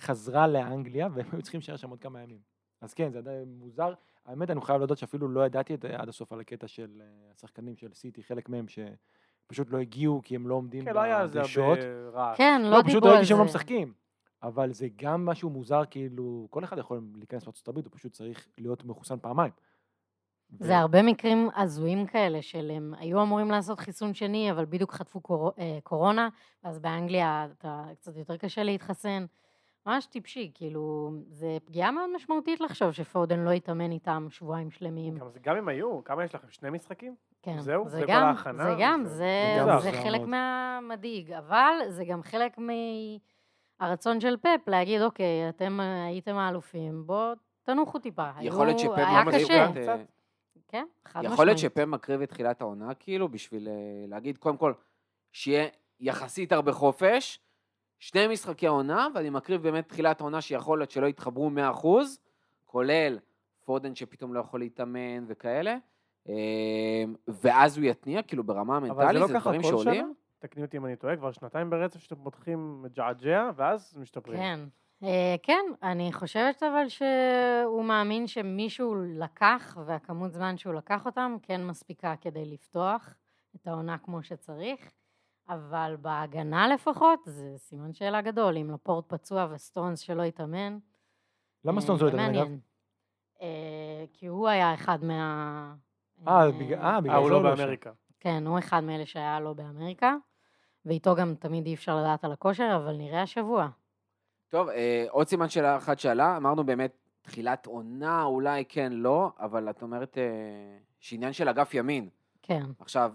חזרה 0.00 0.46
לאנגליה, 0.46 1.08
והם 1.12 1.26
היו 1.32 1.42
צריכים 1.42 1.58
להישאר 1.58 1.76
שם 1.76 1.90
עוד 1.90 2.00
כמה 2.00 2.22
ימים. 2.22 2.38
אז 2.80 2.94
כן, 2.94 3.10
זה 3.10 3.18
עדיין 3.18 3.58
מוזר. 3.58 3.94
האמת, 4.26 4.50
אני 4.50 4.60
חייב 4.60 4.78
להודות 4.78 4.98
שאפילו 4.98 5.28
לא 5.28 5.46
ידעתי 5.46 5.74
את, 5.74 5.84
עד 5.84 6.08
הסוף 6.08 6.32
על 6.32 6.40
הקטע 6.40 6.68
של 6.68 7.00
אה, 7.00 7.06
השחקנים 7.36 7.76
של 7.76 7.92
סיטי, 7.92 8.22
חלק 8.22 8.48
מהם 8.48 8.66
שפשוט 8.68 9.70
לא 9.70 9.78
הגיעו 9.78 10.20
כי 10.24 10.34
הם 10.34 10.48
לא 10.48 10.54
עומדים 10.54 10.84
כן, 10.84 10.94
לא 10.94 11.00
היה 11.00 11.20
על 11.20 11.30
זה. 11.30 11.40
הרבה 11.40 11.74
רעש. 12.12 12.38
כן, 12.38 12.62
לא, 12.64 12.70
לא, 12.70 12.82
פשוט 12.82 12.94
דיברו 12.94 13.08
על 13.08 13.14
ראיתי 13.14 13.28
שהם 13.28 13.38
לא 13.38 13.44
זה. 13.44 13.48
משחקים. 13.48 13.92
אבל 14.42 14.72
זה 14.72 14.88
גם 14.96 15.26
משהו 15.26 15.50
מוזר, 15.50 15.82
כאילו, 15.90 16.46
כל 16.50 16.64
אחד 16.64 16.78
יכול 16.78 17.00
להיכנס 17.14 17.46
לארצות 17.46 17.68
הברית, 17.68 17.86
הוא 17.86 17.92
פשוט 17.94 18.12
צריך 18.12 18.48
להיות 18.58 18.84
מחוסן 18.84 19.18
פעמיים. 19.18 19.52
זה 20.58 20.78
הרבה 20.78 21.02
מקרים 21.02 21.48
הזויים 21.56 22.06
כאלה 22.06 22.42
של 22.42 22.70
הם 22.74 22.94
היו 22.98 23.22
אמורים 23.22 23.50
לעשות 23.50 23.78
חיסון 23.78 24.14
שני, 24.14 24.50
אבל 24.50 24.64
בדיוק 24.64 24.92
חטפו 24.92 25.20
קור... 25.20 25.52
אה, 25.58 25.78
קורונה, 25.82 26.28
ואז 26.64 26.78
באנגליה 26.78 27.46
אתה 27.58 27.84
קצת 27.96 28.16
יותר 28.16 28.36
קשה 28.36 28.62
להתחסן. 28.62 29.24
ממש 29.86 30.06
טיפשי, 30.06 30.50
כאילו, 30.54 31.10
זה 31.30 31.56
פגיעה 31.64 31.90
מאוד 31.90 32.10
משמעותית 32.16 32.60
לחשוב 32.60 32.92
שפודן 32.92 33.38
לא 33.40 33.50
יתאמן 33.50 33.92
איתם 33.92 34.26
שבועיים 34.30 34.70
שלמים. 34.70 35.18
גם 35.18 35.28
זה- 35.28 35.40
גם 35.42 35.56
אם 35.56 35.68
היו, 35.68 36.04
כמה 36.04 36.24
יש 36.24 36.34
לכם? 36.34 36.46
שני 36.50 36.70
משחקים? 36.70 37.14
כן, 37.42 37.58
זהו? 37.60 37.88
זה 37.88 37.96
זה 37.98 38.06
כל 38.06 38.12
גם, 38.12 38.22
ההכנה? 38.26 38.64
זה 38.64 38.74
גם, 38.80 39.04
זה- 39.06 39.64
זה, 39.66 39.78
זה 39.90 39.92
חלק. 39.92 40.20
מהמדאיג, 40.20 41.32
אבל 41.32 41.72
זה 41.88 42.04
גם 42.04 42.22
חלק 42.22 42.56
מהרצון 43.80 44.20
של 44.20 44.36
פפ 44.36 44.68
להגיד, 44.68 45.02
אוקיי, 45.02 45.48
אתם 45.48 45.80
הייתם 45.80 46.36
האלופים, 46.36 47.06
בואו 47.06 47.32
תנוחו 47.62 47.98
טיפה. 47.98 48.28
יכול 48.40 48.66
להיות 48.66 48.78
היו- 48.80 48.90
שפפ 48.92 48.98
היה 48.98 49.18
לא 49.24 49.26
מקריב 49.30 49.44
קשה. 49.44 49.66
אה, 49.66 49.72
קצת? 49.82 49.98
כן, 50.68 50.86
חד 51.04 51.24
יכול 51.24 51.46
להיות 51.46 51.56
משמעית. 51.56 51.72
שפפ 51.74 51.84
מקריב 51.86 52.20
את 52.22 52.28
תחילת 52.28 52.60
העונה, 52.60 52.94
כאילו, 52.94 53.28
בשביל 53.28 53.68
אה, 53.68 53.72
להגיד, 54.08 54.38
קודם 54.38 54.56
כל, 54.56 54.72
שיהיה 55.32 55.68
יחסית 56.00 56.52
הרבה 56.52 56.72
חופש, 56.72 57.40
שני 58.02 58.28
משחקי 58.28 58.66
עונה, 58.66 59.08
ואני 59.14 59.30
מקריב 59.30 59.62
באמת 59.62 59.88
תחילת 59.88 60.20
העונה 60.20 60.40
שיכול 60.40 60.78
להיות 60.78 60.90
שלא 60.90 61.06
יתחברו 61.06 61.50
100%, 61.82 61.86
כולל 62.66 63.18
פודן 63.64 63.94
שפתאום 63.94 64.34
לא 64.34 64.40
יכול 64.40 64.60
להתאמן 64.60 65.24
וכאלה, 65.26 65.76
אה, 66.28 66.34
ואז 67.28 67.78
הוא 67.78 67.86
יתניע, 67.86 68.22
כאילו, 68.22 68.44
ברמה 68.44 68.76
אבל 68.76 68.86
זה 68.86 68.92
המנטלית, 68.92 69.20
לא 69.20 69.26
זה 69.26 69.34
ככה 69.34 69.40
דברים 69.40 69.62
כל 69.62 69.68
שנה? 69.68 69.82
שעולים. 69.82 70.14
תקני 70.38 70.62
אותי 70.62 70.76
אם 70.76 70.86
אני 70.86 70.96
טועה, 70.96 71.16
כבר 71.16 71.32
שנתיים 71.32 71.70
ברצף 71.70 72.00
שאתם 72.00 72.16
פותחים 72.22 72.82
מג'עג'ע, 72.82 73.50
ואז 73.56 73.94
משתפרים. 73.96 74.38
כן. 74.38 74.60
אה, 75.02 75.34
כן, 75.42 75.64
אני 75.82 76.12
חושבת 76.12 76.62
אבל 76.62 76.88
שהוא 76.88 77.84
מאמין 77.84 78.26
שמישהו 78.26 78.94
לקח, 79.18 79.78
והכמות 79.86 80.32
זמן 80.32 80.56
שהוא 80.56 80.74
לקח 80.74 81.06
אותם 81.06 81.36
כן 81.42 81.64
מספיקה 81.64 82.14
כדי 82.20 82.44
לפתוח 82.44 83.14
את 83.56 83.66
העונה 83.66 83.98
כמו 83.98 84.22
שצריך, 84.22 84.90
אבל 85.48 85.96
בהגנה 86.00 86.68
לפחות 86.68 87.20
זה 87.24 87.54
סימן 87.56 87.92
שאלה 87.92 88.20
גדול, 88.20 88.56
אם 88.58 88.70
לפורט 88.74 89.04
פצוע 89.08 89.46
וסטונס 89.50 89.98
שלא 90.00 90.22
התאמן. 90.22 90.78
למה 91.64 91.76
אה, 91.76 91.82
סטונס 91.82 92.00
לא 92.02 92.08
התאמן, 92.08 92.34
אגב? 92.34 92.48
אה, 93.42 94.04
כי 94.12 94.26
הוא 94.26 94.48
היה 94.48 94.74
אחד 94.74 95.04
מה... 95.04 95.74
אה, 96.28 96.50
בגלל- 96.50 96.78
אה, 96.80 97.00
בגלל 97.00 97.16
הוא 97.16 97.24
זה 97.26 97.30
לא 97.30 97.36
הוא 97.36 97.44
לא. 97.44 97.54
באמריקה. 97.56 97.90
כן, 98.20 98.46
הוא 98.46 98.58
אחד 98.58 98.84
מאלה 98.84 99.06
שהיה 99.06 99.40
לו 99.40 99.54
באמריקה, 99.54 100.14
ואיתו 100.86 101.14
גם 101.14 101.34
תמיד 101.34 101.66
אי 101.66 101.74
אפשר 101.74 101.96
לדעת 101.96 102.24
על 102.24 102.32
הכושר, 102.32 102.72
אבל 102.84 102.96
נראה 102.96 103.22
השבוע. 103.22 103.68
טוב, 104.48 104.68
עוד 105.10 105.28
סימן 105.28 105.48
שאלה 105.48 105.76
אחת 105.76 105.98
שעלה, 105.98 106.36
אמרנו 106.36 106.64
באמת, 106.64 106.92
תחילת 107.22 107.66
עונה, 107.66 108.24
אולי 108.24 108.64
כן, 108.68 108.92
לא, 108.92 109.30
אבל 109.38 109.70
את 109.70 109.82
אומרת 109.82 110.18
שעניין 111.00 111.32
של 111.32 111.48
אגף 111.48 111.74
ימין. 111.74 112.08
כן. 112.42 112.62
עכשיו, 112.78 113.12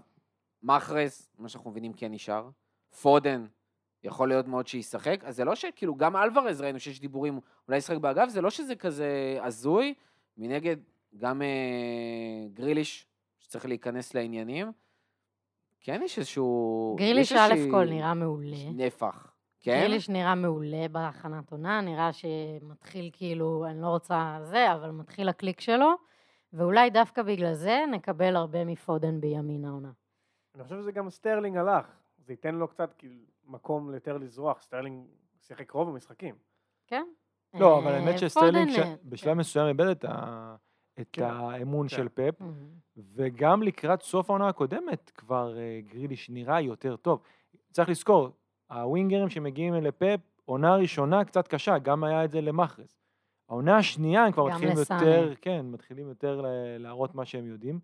מחרז, 0.67 1.29
מה 1.38 1.50
שאנחנו 1.50 1.71
מבינים 1.71 1.93
כן 1.93 2.12
נשאר, 2.12 2.50
פודן, 3.01 3.45
יכול 4.03 4.27
להיות 4.27 4.47
מאוד 4.47 4.67
שישחק, 4.67 5.24
אז 5.24 5.36
זה 5.36 5.45
לא 5.45 5.55
שכאילו, 5.55 5.95
גם 5.95 6.15
אלוורז 6.15 6.62
ראינו 6.62 6.79
שיש 6.79 7.00
דיבורים, 7.00 7.39
אולי 7.67 7.77
ישחק 7.77 7.97
באגף, 7.97 8.29
זה 8.29 8.41
לא 8.41 8.50
שזה 8.50 8.75
כזה 8.75 9.39
הזוי, 9.43 9.93
מנגד, 10.38 10.77
גם 11.17 11.41
אה, 11.41 12.47
גריליש, 12.53 13.07
שצריך 13.39 13.65
להיכנס 13.65 14.13
לעניינים, 14.13 14.71
כן 15.81 16.01
יש 16.05 16.17
איזשהו... 16.17 16.95
גריליש 17.00 17.31
יש 17.31 17.38
א' 17.38 17.55
כל 17.71 17.86
נראה 17.86 18.13
מעולה. 18.13 18.69
נפח, 18.74 19.33
כן? 19.59 19.79
גריליש 19.79 20.09
נראה 20.09 20.36
מעולה 20.36 20.88
בהכנת 20.91 21.51
עונה, 21.51 21.81
נראה 21.81 22.09
שמתחיל 22.13 23.09
כאילו, 23.13 23.65
אני 23.69 23.81
לא 23.81 23.88
רוצה 23.88 24.39
זה, 24.43 24.74
אבל 24.74 24.91
מתחיל 24.91 25.29
הקליק 25.29 25.62
שלו, 25.62 25.91
ואולי 26.53 26.89
דווקא 26.89 27.21
בגלל 27.21 27.53
זה 27.53 27.79
נקבל 27.91 28.36
הרבה 28.36 28.65
מפודן 28.65 29.21
בימין 29.21 29.65
העונה. 29.65 29.91
אני 30.58 30.64
חושב 30.64 30.78
שזה 30.78 30.92
גם 30.92 31.10
סטרלינג 31.10 31.58
הלך. 31.58 31.86
זה 32.18 32.34
ייתן 32.34 32.56
לו 32.56 32.68
קצת 32.68 32.94
כאילו 32.98 33.14
מקום 33.48 33.94
יותר 33.94 34.18
לזרוח. 34.18 34.62
סטרלינג 34.62 35.06
שיחק 35.42 35.72
רוב 35.72 35.90
המשחקים. 35.90 36.36
כן? 36.88 37.04
לא, 37.54 37.80
אבל 37.80 37.88
אה, 37.92 37.98
האמת 37.98 38.20
שסטרלינג 38.20 38.70
אה, 38.80 38.96
בשלב 39.04 39.34
מסוים 39.38 39.68
איבד 39.68 39.86
את 39.88 40.06
ה- 40.06 40.56
את 41.00 41.08
כן. 41.14 41.24
האמון 41.24 41.88
כן. 41.88 41.96
של 41.96 42.08
כן. 42.16 42.30
וגם 42.98 43.64
לקראת 43.64 44.02
סוף 44.02 44.30
העונה 44.30 44.48
הקודמת 44.48 45.12
כבר 45.16 45.58
אה, 45.58 45.80
גריליש 45.88 46.30
נראה 46.30 46.62
יותר 46.62 46.96
טוב. 46.96 47.22
צריך 47.72 47.90
לזכור, 47.90 48.30
הווינגרים 48.72 49.30
שמגיעים 49.30 49.74
לפפ, 49.74 50.20
עונה 50.46 50.76
ראשונה 50.76 51.26
קצת 51.26 51.48
קשה, 51.48 51.78
גם 51.78 52.04
היה 52.04 52.26
את 52.26 52.32
זה 52.32 52.42
למחרז. 52.42 52.98
העונה 53.50 53.78
השנייה 53.78 54.24
הם 54.26 54.32
כבר 54.32 54.46
מתחילים 54.46 54.78
לסאנה. 54.78 55.00
יותר, 55.06 55.34
כן, 55.42 55.66
מתחילים 55.66 56.08
יותר 56.10 56.42
ל- 56.42 56.48
להראות 56.78 57.16
מה 57.16 57.26
שהם 57.26 57.46
יודעים, 57.46 57.80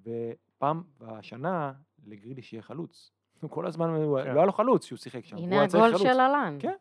ופעם 0.00 0.82
בשנה 0.98 1.72
לגריליש 2.08 2.52
יהיה 2.52 2.62
חלוץ. 2.62 3.12
הוא 3.40 3.50
כל 3.50 3.66
הזמן, 3.66 3.88
הוא- 3.88 4.18
כן. 4.22 4.30
לא 4.34 4.38
היה 4.38 4.46
לו 4.46 4.52
חלוץ 4.52 4.84
שהוא 4.84 4.96
שיחק 4.98 5.24
שם, 5.24 5.36
הנה 5.36 5.62
הגול. 5.64 5.98
של 5.98 6.08
אלן. 6.20 6.56
כן. 6.60 6.72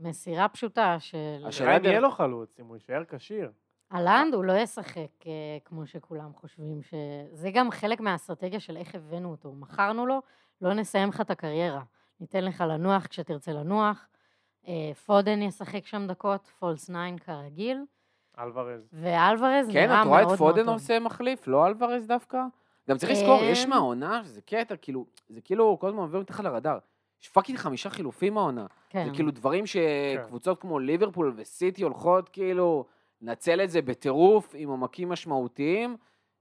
מסירה 0.00 0.48
פשוטה 0.48 0.96
של... 1.00 1.44
השאלה 1.46 1.76
אם 1.76 1.84
יהיה 1.84 2.00
לו 2.00 2.10
חלוץ, 2.10 2.60
אם 2.60 2.66
הוא 2.66 2.76
יישאר 2.76 3.02
כשיר. 3.08 3.50
הלנד 3.90 4.34
הוא 4.34 4.44
לא 4.44 4.52
ישחק 4.52 5.26
אה, 5.26 5.30
כמו 5.64 5.86
שכולם 5.86 6.32
חושבים, 6.34 6.80
שזה 6.82 7.50
גם 7.54 7.70
חלק 7.70 8.00
מהאסטרטגיה 8.00 8.60
של 8.60 8.76
איך 8.76 8.94
הבאנו 8.94 9.30
אותו. 9.30 9.52
מכרנו 9.52 10.06
לו, 10.06 10.22
לא 10.60 10.74
נסיים 10.74 11.08
לך 11.08 11.20
את 11.20 11.30
הקריירה. 11.30 11.82
ניתן 12.20 12.44
לך 12.44 12.60
לנוח 12.68 13.06
כשתרצה 13.06 13.52
לנוח. 13.52 14.08
אה, 14.68 14.90
פודן 15.06 15.42
ישחק 15.42 15.86
שם 15.86 16.06
דקות, 16.06 16.46
פולס 16.46 16.84
9 16.84 16.92
כרגיל, 17.24 17.78
אלוורז. 18.38 18.88
ואלוורז 18.92 19.66
כן, 19.72 19.86
נראה 19.86 20.02
את 20.02 20.06
מאוד 20.06 20.08
רואה 20.08 20.22
מאוד 20.22 20.32
את 20.32 20.38
טוב. 20.38 20.50
פודן 20.50 20.68
עושה 20.68 20.98
מחליף, 21.00 21.46
לא 21.48 21.66
אלוורז 21.66 22.06
דווקא? 22.06 22.42
גם 22.88 22.98
צריך 22.98 23.12
לזכור, 23.12 23.42
יש 23.42 23.64
כן. 23.64 23.70
מהעונה, 23.70 24.24
שזה 24.24 24.40
קטע, 24.40 24.76
כאילו, 24.76 25.06
זה 25.28 25.40
כאילו, 25.40 25.78
כל 25.80 25.88
הזמן 25.88 26.00
עובר 26.00 26.20
מתחת 26.20 26.44
לרדאר. 26.44 26.78
יש 27.22 27.28
fucking 27.28 27.58
חמישה 27.58 27.90
חילופים 27.90 28.34
מהעונה. 28.34 28.66
כן. 28.88 29.04
זה 29.04 29.10
כאילו 29.14 29.30
דברים 29.30 29.64
שקבוצות 29.66 30.60
כמו 30.60 30.78
ליברפול 30.78 31.34
וסיטי 31.36 31.82
הולכות 31.82 32.28
כאילו 32.28 32.84
לנצל 33.22 33.60
את 33.64 33.70
זה 33.70 33.82
בטירוף 33.82 34.54
עם 34.54 34.68
עומקים 34.68 35.08
משמעותיים, 35.08 35.96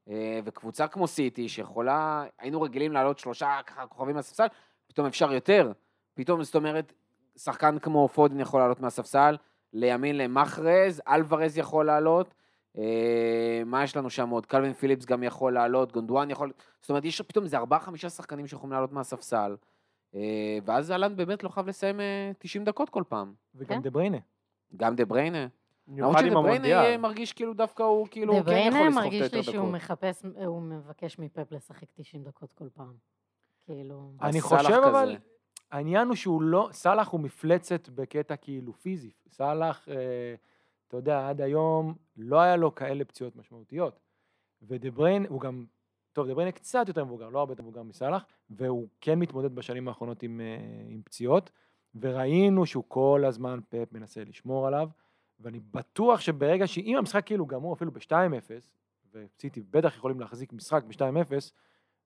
אה, 0.09 0.39
וקבוצה 0.43 0.87
כמו 0.87 1.07
סיטי 1.07 1.49
שיכולה, 1.49 2.25
היינו 2.39 2.61
רגילים 2.61 2.91
לעלות 2.91 3.19
שלושה 3.19 3.59
ככה 3.65 3.87
כוכבים 3.87 4.15
מהספסל, 4.15 4.47
פתאום 4.87 5.07
אפשר 5.07 5.33
יותר. 5.33 5.71
פתאום, 6.13 6.43
זאת 6.43 6.55
אומרת, 6.55 6.93
שחקן 7.37 7.79
כמו 7.79 8.07
פודן 8.07 8.39
יכול 8.39 8.59
לעלות 8.59 8.79
מהספסל, 8.79 9.37
לימין 9.73 10.17
למחרז, 10.17 11.01
אלוורז 11.07 11.57
יכול 11.57 11.85
לעלות. 11.85 12.33
אה, 12.77 13.61
מה 13.65 13.83
יש 13.83 13.97
לנו 13.97 14.09
שם 14.09 14.29
עוד? 14.29 14.45
קלווין 14.45 14.73
פיליפס 14.73 15.05
גם 15.05 15.23
יכול 15.23 15.53
לעלות, 15.53 15.91
גונדואן 15.91 16.29
יכול... 16.29 16.51
זאת 16.81 16.89
אומרת, 16.89 17.05
יש 17.05 17.21
פתאום 17.21 17.45
איזה 17.45 17.57
ארבעה, 17.57 17.79
חמישה 17.79 18.09
שחקנים 18.09 18.47
שיכולים 18.47 18.73
לעלות 18.73 18.91
מהספסל. 18.91 19.55
אה, 20.15 20.57
ואז 20.65 20.91
האלנד 20.91 21.15
באמת 21.15 21.43
לא 21.43 21.49
חייב 21.49 21.67
לסיים 21.67 21.99
אה, 21.99 22.31
90 22.39 22.63
דקות 22.63 22.89
כל 22.89 23.03
פעם. 23.07 23.33
כן. 23.53 23.59
וגם 23.59 23.81
דה 23.81 23.89
בריינה. 23.89 24.17
גם 24.75 24.95
דה 24.95 25.05
בריינה. 25.05 25.47
למרות 25.87 26.17
שדה 26.19 26.33
בריינה 26.33 26.97
מרגיש 26.97 27.33
כאילו 27.33 27.53
דווקא 27.53 27.83
הוא 27.83 28.07
כאילו 28.11 28.33
דה 28.33 28.51
כן 28.51 28.67
יכול 28.67 28.87
לסחוב 28.87 28.87
את 28.87 29.03
מרגיש 29.03 29.33
לי 29.33 29.37
היותר 29.37 29.51
שהוא. 29.51 29.71
מחפש, 29.71 30.25
הוא 30.45 30.61
מבקש 30.61 31.19
מפפ 31.19 31.51
לשחק 31.51 31.91
90 31.93 32.23
דקות 32.23 32.53
כל 32.53 32.67
פעם. 32.73 32.93
כאילו... 33.65 34.11
אני 34.21 34.41
חושב 34.41 34.67
כזה. 34.67 34.87
אבל, 34.87 35.17
העניין 35.71 36.07
הוא 36.07 36.15
שהוא 36.15 36.41
לא, 36.41 36.69
סאלח 36.71 37.07
הוא 37.07 37.19
מפלצת 37.19 37.89
בקטע 37.89 38.35
כאילו 38.35 38.73
פיזי. 38.73 39.11
סאלח, 39.31 39.87
אה, 39.89 40.35
אתה 40.91 40.99
יודע, 40.99 41.29
עד 41.29 41.41
היום 41.41 41.93
לא 42.17 42.39
היה 42.39 42.55
לו 42.55 42.75
כאלה 42.75 43.05
פציעות 43.05 43.35
משמעותיות. 43.35 43.99
ודה 44.61 44.91
בריין, 44.91 45.25
הוא 45.29 45.41
גם, 45.41 45.65
טוב, 46.13 46.27
דה 46.27 46.33
בריין 46.33 46.51
קצת 46.51 46.87
יותר 46.87 47.05
מבוגר, 47.05 47.29
לא 47.29 47.39
הרבה 47.39 47.51
יותר 47.51 47.63
מבוגר 47.63 47.83
מסאלח, 47.83 48.25
והוא 48.49 48.87
כן 49.01 49.19
מתמודד 49.19 49.55
בשנים 49.55 49.87
האחרונות 49.87 50.23
עם, 50.23 50.41
אה, 50.41 50.57
עם 50.89 51.01
פציעות, 51.05 51.51
וראינו 51.95 52.65
שהוא 52.65 52.83
כל 52.87 53.23
הזמן 53.27 53.59
פפ 53.69 53.91
מנסה 53.91 54.23
לשמור 54.23 54.67
עליו, 54.67 54.89
ואני 55.39 55.59
בטוח 55.59 56.19
שברגע 56.19 56.67
שאם 56.67 56.95
המשחק 56.97 57.25
כאילו 57.25 57.45
גמור 57.45 57.73
אפילו 57.73 57.91
ב-2-0, 57.91 58.13
וסיטי 59.13 59.61
בטח 59.69 59.95
יכולים 59.95 60.19
להחזיק 60.19 60.53
משחק 60.53 60.83
ב-2-0, 60.83 61.33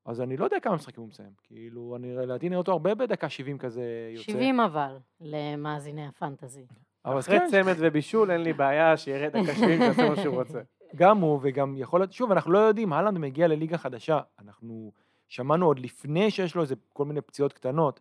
אז 0.06 0.22
אני 0.22 0.38
לא 0.38 0.46
יודע 0.46 0.60
כמה 0.60 0.75
משחקים 0.75 1.01
הוא 1.01 1.10
מסיים. 1.10 1.32
כאילו, 1.44 1.96
אני 1.96 2.15
לדעתי 2.15 2.50
נראה 2.50 2.58
אותו 2.58 2.72
הרבה 2.72 2.96
בדקה 2.96 3.30
70 3.30 3.58
כזה 3.58 4.10
יוצא. 4.13 4.32
70 4.32 4.60
אבל, 4.60 4.98
למאזיני 5.22 6.08
הפנטזי. 6.08 6.65
אבל 7.05 7.19
אחרי 7.19 7.39
כן, 7.39 7.47
צמד 7.51 7.75
ובישול 7.77 8.31
אין 8.31 8.41
לי 8.41 8.53
בעיה 8.53 8.97
שירד 8.97 9.35
הקשבים 9.35 9.79
שיעשה 9.79 10.09
מה 10.09 10.15
שהוא 10.15 10.35
רוצה. 10.35 10.62
גם 10.95 11.17
הוא 11.17 11.39
וגם 11.41 11.77
יכול 11.77 12.00
להיות, 12.00 12.13
שוב, 12.13 12.31
אנחנו 12.31 12.51
לא 12.51 12.59
יודעים, 12.59 12.93
האלנד 12.94 13.17
מגיע 13.17 13.47
לליגה 13.47 13.77
חדשה, 13.77 14.19
אנחנו 14.39 14.91
שמענו 15.27 15.65
עוד 15.65 15.79
לפני 15.79 16.31
שיש 16.31 16.55
לו 16.55 16.62
איזה 16.62 16.75
כל 16.93 17.05
מיני 17.05 17.21
פציעות 17.21 17.53
קטנות, 17.53 18.00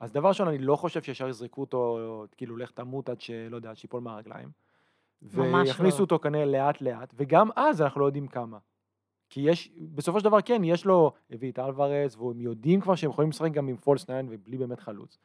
אז 0.00 0.12
דבר 0.12 0.28
ראשון, 0.28 0.48
אני 0.48 0.58
לא 0.58 0.76
חושב 0.76 1.02
שישר 1.02 1.28
יזרקו 1.28 1.60
אותו, 1.60 1.98
כאילו, 2.36 2.56
לך 2.56 2.70
תמות 2.70 3.08
עד 3.08 3.20
שלא 3.20 3.56
יודע, 3.56 3.70
עד 3.70 3.76
שיפול 3.76 4.00
מהרגליים. 4.00 4.48
ממש 5.22 5.68
ויכניסו 5.68 5.98
לא. 5.98 6.02
אותו 6.02 6.18
כנראה 6.18 6.44
לאט 6.44 6.80
לאט, 6.80 7.14
וגם 7.16 7.48
אז 7.56 7.82
אנחנו 7.82 8.00
לא 8.00 8.06
יודעים 8.06 8.28
כמה. 8.28 8.58
כי 9.30 9.40
יש, 9.40 9.72
בסופו 9.94 10.18
של 10.18 10.24
דבר 10.24 10.40
כן, 10.40 10.64
יש 10.64 10.84
לו, 10.84 11.12
הביא 11.30 11.52
את 11.52 11.58
אלוורז, 11.58 12.16
והם 12.16 12.40
יודעים 12.40 12.80
כבר 12.80 12.94
שהם 12.94 13.10
יכולים 13.10 13.30
לשחק 13.30 13.52
גם 13.52 13.68
עם 13.68 13.76
פולס 13.76 14.04
9 14.04 14.20
ובלי 14.28 14.58
באמת 14.58 14.80
חלוץ. 14.80 15.18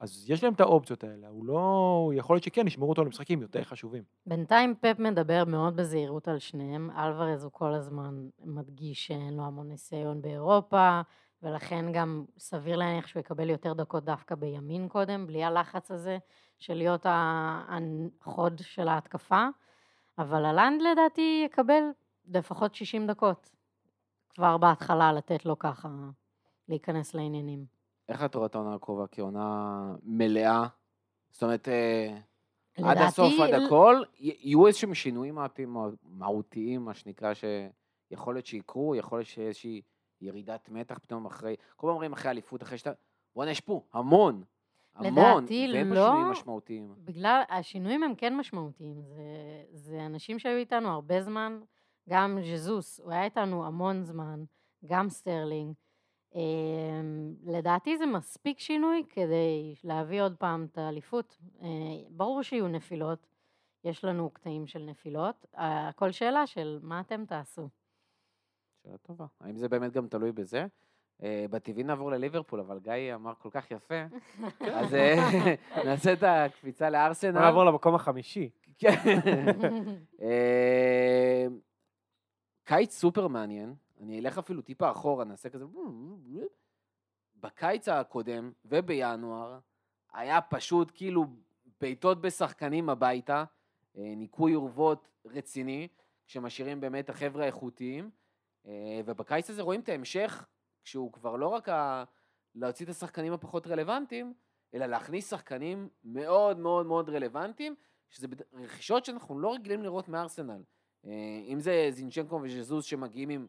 אז 0.00 0.30
יש 0.30 0.44
להם 0.44 0.52
את 0.52 0.60
האופציות 0.60 1.04
האלה, 1.04 1.28
הוא 1.28 1.46
לא, 1.46 2.10
יכול 2.14 2.36
להיות 2.36 2.44
שכן, 2.44 2.66
ישמרו 2.66 2.90
אותו 2.90 3.04
למשחקים 3.04 3.42
יותר 3.42 3.64
חשובים. 3.64 4.02
בינתיים 4.26 4.74
פפ 4.80 4.98
מדבר 4.98 5.44
מאוד 5.46 5.76
בזהירות 5.76 6.28
על 6.28 6.38
שניהם. 6.38 6.90
אלוורז 6.90 7.44
הוא 7.44 7.52
כל 7.52 7.74
הזמן 7.74 8.28
מדגיש 8.44 9.06
שאין 9.06 9.36
לו 9.36 9.44
המון 9.44 9.68
ניסיון 9.68 10.22
באירופה, 10.22 11.00
ולכן 11.42 11.92
גם 11.92 12.24
סביר 12.38 12.76
להניח 12.76 13.06
שהוא 13.06 13.20
יקבל 13.20 13.50
יותר 13.50 13.72
דקות 13.72 14.04
דווקא 14.04 14.34
בימין 14.34 14.88
קודם, 14.88 15.26
בלי 15.26 15.44
הלחץ 15.44 15.90
הזה 15.90 16.18
של 16.58 16.74
להיות 16.74 17.06
החוד 17.08 18.60
של 18.64 18.88
ההתקפה. 18.88 19.46
אבל 20.18 20.44
הלנד 20.44 20.82
לדעתי 20.82 21.42
יקבל 21.46 21.82
לפחות 22.28 22.74
60 22.74 23.06
דקות. 23.06 23.50
כבר 24.34 24.56
בהתחלה 24.56 25.12
לתת 25.12 25.46
לו 25.46 25.58
ככה 25.58 25.88
להיכנס 26.68 27.14
לעניינים. 27.14 27.79
איך 28.10 28.24
את 28.24 28.34
רואה 28.34 28.46
את 28.46 28.54
העונה 28.54 28.74
הקרובה 28.74 29.06
כעונה 29.06 29.94
מלאה? 30.02 30.66
זאת 31.30 31.42
אומרת, 31.42 31.68
אה, 31.68 32.18
עד 32.84 32.98
הסוף, 32.98 33.32
עד 33.40 33.54
הכל, 33.54 34.02
יהיו 34.18 34.66
איזשהם 34.66 34.94
שינויים 34.94 35.38
מהותיים- 36.04 36.84
מה 36.84 36.94
שנקרא, 36.94 37.32
שיכול 37.34 38.34
להיות 38.34 38.46
שיקרו, 38.46 38.94
יכול 38.94 39.18
להיות 39.18 39.28
שיהיה 39.28 39.48
איזושהי 39.48 39.82
ירידת 40.20 40.68
מתח 40.68 40.98
פתאום 40.98 41.26
אחרי, 41.26 41.56
כל 41.76 41.86
פעם 41.86 41.90
אומרים 41.90 42.12
אחרי 42.12 42.30
אליפות, 42.30 42.62
אחרי 42.62 42.78
שאתה, 42.78 42.92
בוא'נה, 43.36 43.50
יש 43.50 43.60
פה 43.60 43.82
המון, 43.92 44.42
המון, 44.94 45.12
לדעתי 45.12 45.68
ואין 45.72 45.88
פה 45.88 45.94
לא. 45.94 46.06
שינויים 46.06 46.26
משמעותיים. 46.30 46.94
בגלל, 46.98 47.42
השינויים 47.48 48.02
הם 48.02 48.14
כן 48.14 48.36
משמעותיים, 48.36 49.02
זה, 49.02 49.22
זה 49.72 50.06
אנשים 50.06 50.38
שהיו 50.38 50.56
איתנו 50.56 50.88
הרבה 50.88 51.22
זמן, 51.22 51.60
גם 52.08 52.38
ז'זוס, 52.42 53.00
הוא 53.00 53.12
היה 53.12 53.24
איתנו 53.24 53.66
המון 53.66 54.04
זמן, 54.04 54.44
גם 54.86 55.08
סטרלינג. 55.08 55.74
אמ, 56.34 57.34
לדעתי 57.44 57.98
זה 57.98 58.06
מספיק 58.06 58.58
שינוי 58.58 59.04
כדי 59.10 59.74
להביא 59.84 60.22
עוד 60.22 60.36
פעם 60.36 60.66
את 60.72 60.78
האליפות. 60.78 61.36
אה, 61.62 61.68
ברור 62.10 62.42
שיהיו 62.42 62.68
נפילות, 62.68 63.26
יש 63.84 64.04
לנו 64.04 64.30
קטעים 64.30 64.66
של 64.66 64.82
נפילות, 64.82 65.46
הכל 65.54 66.10
שאלה 66.12 66.46
של 66.46 66.78
מה 66.82 67.00
אתם 67.00 67.24
תעשו. 67.24 67.68
שאלה 68.82 68.96
טובה. 68.98 69.26
האם 69.40 69.56
זה 69.56 69.68
באמת 69.68 69.92
גם 69.92 70.08
תלוי 70.08 70.32
בזה? 70.32 70.66
אה, 71.22 71.46
בטבעי 71.50 71.82
נעבור 71.82 72.10
לליברפול, 72.10 72.60
אבל 72.60 72.78
גיא 72.78 73.14
אמר 73.14 73.32
כל 73.38 73.48
כך 73.52 73.70
יפה, 73.70 74.02
אז 74.60 74.94
אה, 74.94 75.16
נעשה 75.86 76.12
את 76.12 76.22
הקפיצה 76.22 76.84
בוא 76.84 76.98
לארסנל. 76.98 77.40
נעבור 77.40 77.64
למקום 77.64 77.94
החמישי. 77.94 78.50
כן. 78.78 78.96
אה, 80.22 81.46
קיץ 82.64 82.98
סופר 82.98 83.28
מעניין, 83.28 83.74
אני 84.00 84.20
אלך 84.20 84.38
אפילו 84.38 84.62
טיפה 84.62 84.90
אחורה, 84.90 85.24
נעשה 85.24 85.48
כזה... 85.48 85.64
בקיץ 87.36 87.88
הקודם 87.88 88.52
ובינואר 88.64 89.58
היה 90.12 90.40
פשוט 90.40 90.92
כאילו 90.94 91.26
בעיטות 91.80 92.20
בשחקנים 92.20 92.88
הביתה, 92.88 93.44
אה, 93.96 94.14
ניקוי 94.16 94.54
אורוות 94.54 95.08
רציני, 95.24 95.88
שמשאירים 96.26 96.80
באמת 96.80 97.10
החבר'ה 97.10 97.42
האיכותיים, 97.42 98.10
אה, 98.66 99.00
ובקיץ 99.04 99.50
הזה 99.50 99.62
רואים 99.62 99.80
את 99.80 99.88
ההמשך, 99.88 100.46
כשהוא 100.84 101.12
כבר 101.12 101.36
לא 101.36 101.48
רק 101.48 101.68
ה... 101.68 102.04
להוציא 102.54 102.84
את 102.84 102.90
השחקנים 102.90 103.32
הפחות 103.32 103.66
רלוונטיים, 103.66 104.34
אלא 104.74 104.86
להכניס 104.86 105.30
שחקנים 105.30 105.88
מאוד 106.04 106.58
מאוד 106.58 106.86
מאוד 106.86 107.10
רלוונטיים, 107.10 107.74
שזה 108.10 108.26
רכישות 108.52 109.04
שאנחנו 109.04 109.40
לא 109.40 109.54
רגילים 109.54 109.82
לראות 109.82 110.08
מארסנל. 110.08 110.62
אה, 111.04 111.10
אם 111.48 111.60
זה 111.60 111.88
זינצ'נקו 111.90 112.40
וז'זוז 112.42 112.84
שמגיעים 112.84 113.28
עם 113.28 113.46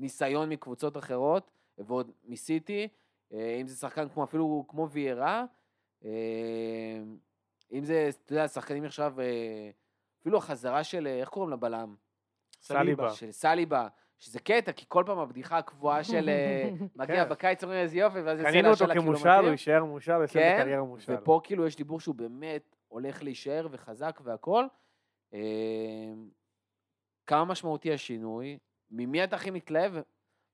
ניסיון 0.00 0.48
מקבוצות 0.48 0.96
אחרות, 0.96 1.50
ועוד 1.78 2.10
מסיטי, 2.24 2.88
אה, 3.32 3.56
אם 3.60 3.66
זה 3.66 3.76
שחקן 3.76 4.08
כמו 4.08 4.24
אפילו 4.24 4.64
כמו 4.68 4.90
ויירה, 4.90 5.44
אה, 6.04 6.10
אם 7.72 7.84
זה, 7.84 8.10
אתה 8.24 8.32
יודע, 8.32 8.48
שחקנים 8.48 8.84
עכשיו, 8.84 9.20
אה, 9.20 9.70
אפילו 10.20 10.38
החזרה 10.38 10.84
של, 10.84 11.06
איך 11.06 11.28
קוראים 11.28 11.52
לבלם? 11.52 11.94
סליבה. 12.62 13.10
של 13.10 13.32
סליבה, 13.32 13.88
שזה 14.18 14.40
קטע, 14.40 14.72
כי 14.72 14.84
כל 14.88 15.04
פעם 15.06 15.18
הבדיחה 15.18 15.58
הקבועה 15.58 16.04
של 16.04 16.30
מגיע 16.96 17.24
כן. 17.24 17.30
בקיץ, 17.30 17.62
אומרים 17.62 17.80
איזה 17.80 17.98
יופי, 17.98 18.20
ואז 18.20 18.38
יוצא 18.38 18.50
קנינו 18.50 18.70
אותו 18.70 18.86
כמושל. 18.86 19.28
הוא 19.28 19.50
יישאר 19.50 19.84
מושל, 19.84 20.24
יסיים 20.24 20.46
את 20.46 20.52
כן, 20.52 20.58
הקריירה 20.60 20.84
מושל. 20.84 21.14
ופה 21.14 21.40
כאילו 21.44 21.66
יש 21.66 21.76
דיבור 21.76 22.00
שהוא 22.00 22.14
באמת 22.14 22.76
הולך 22.88 23.22
להישאר 23.22 23.68
וחזק 23.70 24.20
והכל. 24.24 24.64
אה, 25.34 26.12
כמה 27.26 27.44
משמעותי 27.44 27.92
השינוי, 27.92 28.58
ממי 28.90 29.24
אתה 29.24 29.36
הכי 29.36 29.50
מתלהב, 29.50 29.92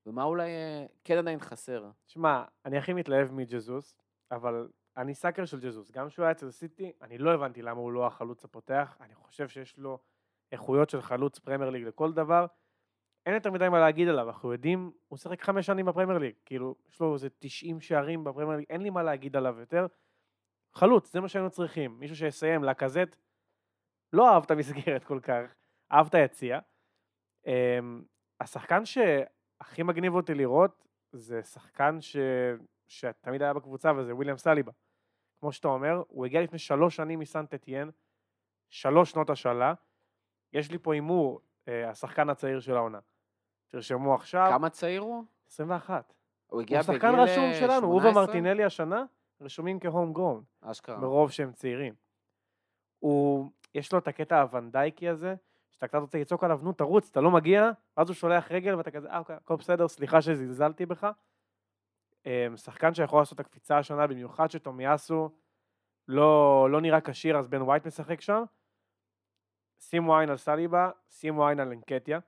ומה 0.05 0.23
אולי 0.23 0.49
אה, 0.49 0.85
כן 1.03 1.17
עדיין 1.17 1.39
חסר. 1.39 1.89
שמע, 2.07 2.43
אני 2.65 2.77
הכי 2.77 2.93
מתלהב 2.93 3.31
מג'זוס, 3.31 3.95
אבל 4.31 4.67
אני 4.97 5.13
סאקר 5.13 5.26
sucker 5.26 5.45
של 5.45 5.59
ג'זוס. 5.59 5.91
גם 5.91 6.07
כשהוא 6.07 6.23
היה 6.23 6.31
אצל 6.31 6.51
סיטי, 6.51 6.91
אני 7.01 7.17
לא 7.17 7.33
הבנתי 7.33 7.61
למה 7.61 7.79
הוא 7.79 7.91
לא 7.91 8.07
החלוץ 8.07 8.45
הפותח. 8.45 8.97
אני 9.01 9.15
חושב 9.15 9.47
שיש 9.47 9.77
לו 9.77 9.99
איכויות 10.51 10.89
של 10.89 11.01
חלוץ 11.01 11.39
פרמייר 11.39 11.69
ליג 11.69 11.83
לכל 11.83 12.13
דבר. 12.13 12.45
אין 13.25 13.35
יותר 13.35 13.51
מדי 13.51 13.69
מה 13.69 13.79
להגיד 13.79 14.07
עליו, 14.07 14.27
אנחנו 14.27 14.51
יודעים, 14.51 14.91
הוא 15.07 15.17
שיחק 15.17 15.41
חמש 15.41 15.65
שנים 15.65 15.85
בפרמייר 15.85 16.19
ליג. 16.19 16.35
כאילו, 16.45 16.75
יש 16.89 16.99
לו 16.99 17.13
איזה 17.13 17.27
90 17.39 17.81
שערים 17.81 18.23
בפרמייר 18.23 18.57
ליג, 18.57 18.65
אין 18.69 18.81
לי 18.81 18.89
מה 18.89 19.03
להגיד 19.03 19.35
עליו 19.35 19.59
יותר. 19.59 19.87
חלוץ, 20.73 21.13
זה 21.13 21.21
מה 21.21 21.27
שהיינו 21.27 21.49
צריכים. 21.49 21.99
מישהו 21.99 22.15
שיסיים, 22.15 22.63
לקזט, 22.63 23.15
לא 24.13 24.33
אהב 24.33 24.43
את 24.43 24.51
המסגרת 24.51 25.03
כל 25.03 25.19
כך, 25.23 25.55
אהב 25.91 26.07
את 26.07 26.13
היציע. 26.13 26.59
השחקן 28.39 28.85
שהכי 28.85 29.83
מגניב 29.83 30.13
אותי 30.13 30.33
לראות, 30.33 30.87
זה 31.11 31.43
שחקן 31.43 32.01
ש... 32.01 32.17
שתמיד 32.87 33.41
היה 33.41 33.53
בקבוצה, 33.53 33.91
וזה 33.97 34.15
וויליאם 34.15 34.37
סליבה. 34.37 34.71
כמו 35.39 35.51
שאתה 35.51 35.67
אומר, 35.67 36.03
הוא 36.07 36.25
הגיע 36.25 36.41
לפני 36.41 36.59
שלוש 36.59 36.95
שנים 36.95 37.19
מסן 37.19 37.45
טטיאן, 37.45 37.89
שלוש 38.69 39.11
שנות 39.11 39.29
השאלה. 39.29 39.73
יש 40.53 40.71
לי 40.71 40.77
פה 40.77 40.93
הימור, 40.93 41.41
אה, 41.67 41.89
השחקן 41.89 42.29
הצעיר 42.29 42.59
של 42.59 42.75
העונה. 42.75 42.99
תרשמו 43.67 44.15
עכשיו, 44.15 44.47
כמה 44.51 44.69
צעיר 44.69 45.01
הוא? 45.01 45.23
21. 45.47 46.13
הוא 46.47 46.61
הגיע 46.61 46.79
הוא 46.79 46.87
בגיל 46.87 46.99
שחקן 46.99 47.15
רשום 47.19 47.53
שלנו, 47.59 47.87
הוא 47.87 48.01
18? 48.01 48.23
ומרטינלי 48.23 48.63
השנה 48.63 49.03
רשומים 49.41 49.79
כהום 49.79 50.13
גרון, 50.13 50.43
אשכרה. 50.61 50.97
מרוב 50.97 51.31
שהם 51.31 51.51
צעירים. 51.51 51.93
הוא, 52.99 53.51
יש 53.75 53.93
לו 53.93 53.99
את 53.99 54.07
הקטע 54.07 54.41
הוונדייקי 54.41 55.09
הזה, 55.09 55.35
שאתה 55.71 55.87
קצת 55.87 55.97
רוצה 55.97 56.17
לצעוק 56.17 56.43
עליו, 56.43 56.59
נו 56.63 56.73
תרוץ, 56.73 57.09
אתה 57.11 57.21
לא 57.21 57.31
מגיע, 57.31 57.71
ואז 57.97 58.09
הוא 58.09 58.15
שולח 58.15 58.51
רגל 58.51 58.75
ואתה 58.75 58.91
כזה, 58.91 59.09
אה, 59.09 59.17
אוקיי, 59.17 59.35
הכל 59.35 59.55
בסדר, 59.55 59.87
סליחה 59.87 60.21
שזלזלתי 60.21 60.85
בך. 60.85 61.07
אמ, 62.25 62.57
שחקן 62.57 62.93
שיכול 62.93 63.19
לעשות 63.19 63.39
את 63.39 63.45
הקפיצה 63.45 63.77
השנה, 63.77 64.07
במיוחד 64.07 64.51
שטומיאסו 64.51 65.29
לא, 66.07 66.67
לא 66.71 66.81
נראה 66.81 67.01
כשיר, 67.01 67.37
אז 67.37 67.47
בן 67.47 67.61
ווייט 67.61 67.87
משחק 67.87 68.21
שם. 68.21 68.43
שימו 69.79 70.17
עין 70.17 70.29
על 70.29 70.37
סליבה, 70.37 70.91
שימו 71.09 71.47
עין 71.47 71.59
על 71.59 71.71
אנקטיה. 71.71 72.19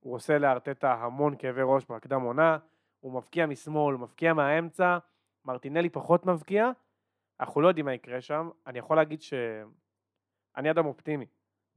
הוא 0.00 0.14
עושה 0.14 0.38
לארטטה 0.38 0.94
המון 0.94 1.34
כאבי 1.38 1.60
ראש 1.64 1.84
בהקדם 1.88 2.22
עונה, 2.22 2.58
הוא 3.00 3.12
מבקיע 3.12 3.46
משמאל, 3.46 3.94
הוא 3.94 4.00
מבקיע 4.00 4.34
מהאמצע, 4.34 4.98
מרטינלי 5.44 5.90
פחות 5.90 6.26
מבקיע, 6.26 6.70
אנחנו 7.40 7.60
לא 7.60 7.68
יודעים 7.68 7.86
מה 7.86 7.94
יקרה 7.94 8.20
שם. 8.20 8.50
אני 8.66 8.78
יכול 8.78 8.96
להגיד 8.96 9.22
שאני 9.22 10.70
אדם 10.70 10.86
אופטימי 10.86 11.26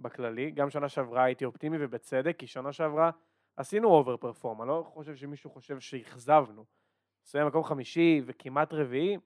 בכללי, 0.01 0.51
גם 0.51 0.69
שנה 0.69 0.89
שעברה 0.89 1.23
הייתי 1.23 1.45
אופטימי 1.45 1.77
ובצדק, 1.79 2.35
כי 2.39 2.47
שנה 2.47 2.73
שעברה 2.73 3.11
עשינו 3.57 3.87
over 3.87 4.17
perform, 4.17 4.61
אני 4.61 4.69
לא 4.69 4.91
חושב 4.93 5.15
שמישהו 5.15 5.49
חושב 5.49 5.79
שאכזבנו. 5.79 6.65
מסיים 7.25 7.47
מקום 7.47 7.63
חמישי 7.63 8.21
וכמעט 8.25 8.73
רביעי, 8.73 9.17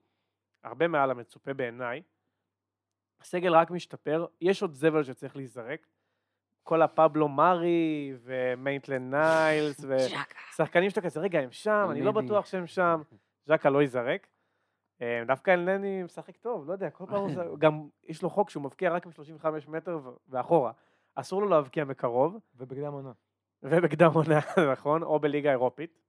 הרבה 0.63 0.88
מעל 0.88 1.12
המצופה 1.12 1.53
בעיניי. 1.53 2.01
הסגל 3.22 3.55
רק 3.55 3.72
משתפר, 3.72 4.25
יש 4.41 4.62
עוד 4.62 4.74
זבל 4.74 5.03
שצריך 5.03 5.36
להיזרק. 5.36 5.88
כל 6.63 6.82
הפבלו 6.82 7.27
מארי 7.27 8.13
ומיינטלן 8.24 9.10
ניילס 9.10 9.86
ושחקנים 9.88 10.89
שאתה 10.89 11.01
כזה, 11.01 11.20
רגע, 11.20 11.39
הם 11.39 11.51
שם, 11.51 11.88
אני 11.91 12.01
לא. 12.01 12.12
בטוח 12.12 12.46
שהם 12.46 12.67
שם. 12.67 13.01
ז'קה 13.46 13.70
לא 13.70 13.82
ייזרק. 13.82 14.27
אה, 15.01 15.23
דווקא 15.27 15.51
אלנני 15.51 16.03
משחק 16.03 16.37
טוב, 16.37 16.67
לא 16.67 16.73
יודע, 16.73 16.89
כל 16.89 17.05
פעם 17.05 17.15
הוא 17.17 17.27
משחק- 17.29 17.57
גם 17.57 17.87
יש 18.03 18.21
לו 18.23 18.29
חוק 18.29 18.49
שהוא 18.49 18.63
מבקיע 18.63 18.91
רק 18.93 19.05
מ-35 19.05 19.45
מטר 19.67 19.99
ואחורה. 20.27 20.71
אסור 21.15 21.41
לו 21.41 21.49
להבקיע 21.49 21.85
מקרוב, 21.85 22.37
ובקדם 22.55 22.93
עונה. 22.93 23.11
ובקדם 23.63 24.11
עונה, 24.13 24.39
נכון, 24.73 25.03
או 25.03 25.19
בליגה 25.19 25.49
האירופית. 25.49 25.99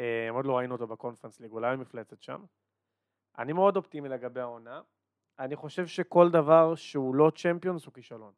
אה, 0.00 0.28
עוד 0.30 0.44
לא 0.46 0.56
ראינו 0.58 0.74
אותו 0.74 0.86
בקונפרנס 0.86 1.40
ליג, 1.40 1.50
אולי 1.52 1.76
במפלצת 1.76 2.22
שם. 2.22 2.44
אני 3.38 3.52
מאוד 3.52 3.76
אופטימי 3.76 4.08
לגבי 4.08 4.40
העונה. 4.40 4.80
אני 5.38 5.56
חושב 5.56 5.86
שכל 5.86 6.30
דבר 6.30 6.74
שהוא 6.74 7.14
לא 7.14 7.32
צ'מפיונס 7.36 7.86
הוא 7.86 7.94
כישלון. 7.94 8.32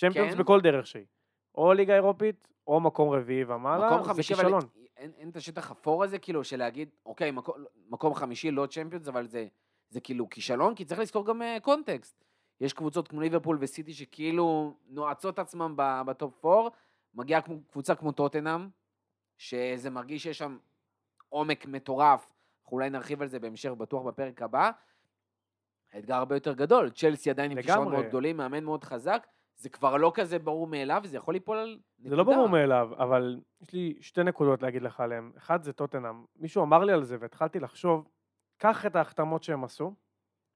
צ'מפיונס 0.00 0.32
כן? 0.34 0.38
בכל 0.38 0.60
דרך 0.60 0.86
שהיא. 0.86 1.06
או 1.54 1.72
ליגה 1.72 1.94
אירופית, 1.94 2.48
או 2.66 2.80
מקום 2.80 3.10
רביעי 3.10 3.44
ומעלה, 3.44 3.86
מקום 3.86 4.02
זה 4.02 4.08
חמישי, 4.12 4.34
אבל 4.34 4.42
כישלון. 4.42 4.62
אין, 4.96 5.12
אין 5.16 5.28
את 5.28 5.36
השטח 5.36 5.70
אפור 5.70 6.04
הזה, 6.04 6.18
כאילו, 6.18 6.44
של 6.44 6.56
להגיד, 6.56 6.88
אוקיי, 7.06 7.30
מקום, 7.30 7.54
מקום 7.88 8.14
חמישי 8.14 8.50
לא 8.50 8.66
צ'מפיונס, 8.66 9.08
אבל 9.08 9.26
זה, 9.26 9.46
זה 9.90 10.00
כאילו 10.00 10.30
כישלון, 10.30 10.74
כי 10.74 10.84
צריך 10.84 11.00
לזכור 11.00 11.26
גם 11.26 11.42
uh, 11.42 11.60
קונטקסט. 11.60 12.24
יש 12.60 12.72
קבוצות 12.72 13.08
כמו 13.08 13.20
ליברפול 13.20 13.58
וסיטי 13.60 13.94
שכאילו 13.94 14.76
נועצות 14.86 15.38
עצמם 15.38 15.74
בטופ 15.76 16.44
4, 16.44 16.68
מגיעה 17.14 17.40
קבוצה 17.70 17.94
כמו 17.94 18.12
טוטנאם, 18.12 18.68
שזה 19.38 19.90
מרגיש 19.90 20.22
שיש 20.22 20.38
שם 20.38 20.58
עומק 21.28 21.66
מטורף, 21.66 22.32
אנחנו 22.62 22.76
אולי 22.76 22.90
נרחיב 22.90 23.22
על 23.22 23.28
זה 23.28 23.38
בהמשך, 23.38 23.70
בטוח 23.70 24.02
בפרק 24.02 24.42
הבא. 24.42 24.70
האתגר 25.92 26.14
הרבה 26.14 26.36
יותר 26.36 26.52
גדול, 26.52 26.90
צ'לסי 26.90 27.30
עדיין 27.30 27.50
עם 27.50 27.62
כישרון. 27.62 27.92
מאוד 27.92 28.04
גדולים, 28.04 28.36
מאמן 28.36 28.64
מאוד 28.64 28.84
חזק, 28.84 29.26
זה 29.56 29.68
כבר 29.68 29.96
לא 29.96 30.12
כזה 30.14 30.38
ברור 30.38 30.66
מאליו, 30.66 31.02
זה 31.04 31.16
יכול 31.16 31.34
ליפול 31.34 31.58
על 31.58 31.80
נקודה. 31.98 32.10
זה 32.10 32.16
לא 32.16 32.24
ברור 32.24 32.48
מאליו, 32.48 32.90
אבל 32.98 33.40
יש 33.60 33.72
לי 33.72 33.96
שתי 34.00 34.22
נקודות 34.22 34.62
להגיד 34.62 34.82
לך 34.82 35.00
עליהם. 35.00 35.32
אחד 35.36 35.62
זה 35.62 35.72
טוטנאם. 35.72 36.24
מישהו 36.36 36.62
אמר 36.62 36.84
לי 36.84 36.92
על 36.92 37.04
זה 37.04 37.16
והתחלתי 37.20 37.60
לחשוב, 37.60 38.08
קח 38.56 38.86
את 38.86 38.96
ההחתמות 38.96 39.42
שהם 39.42 39.64
עשו, 39.64 39.94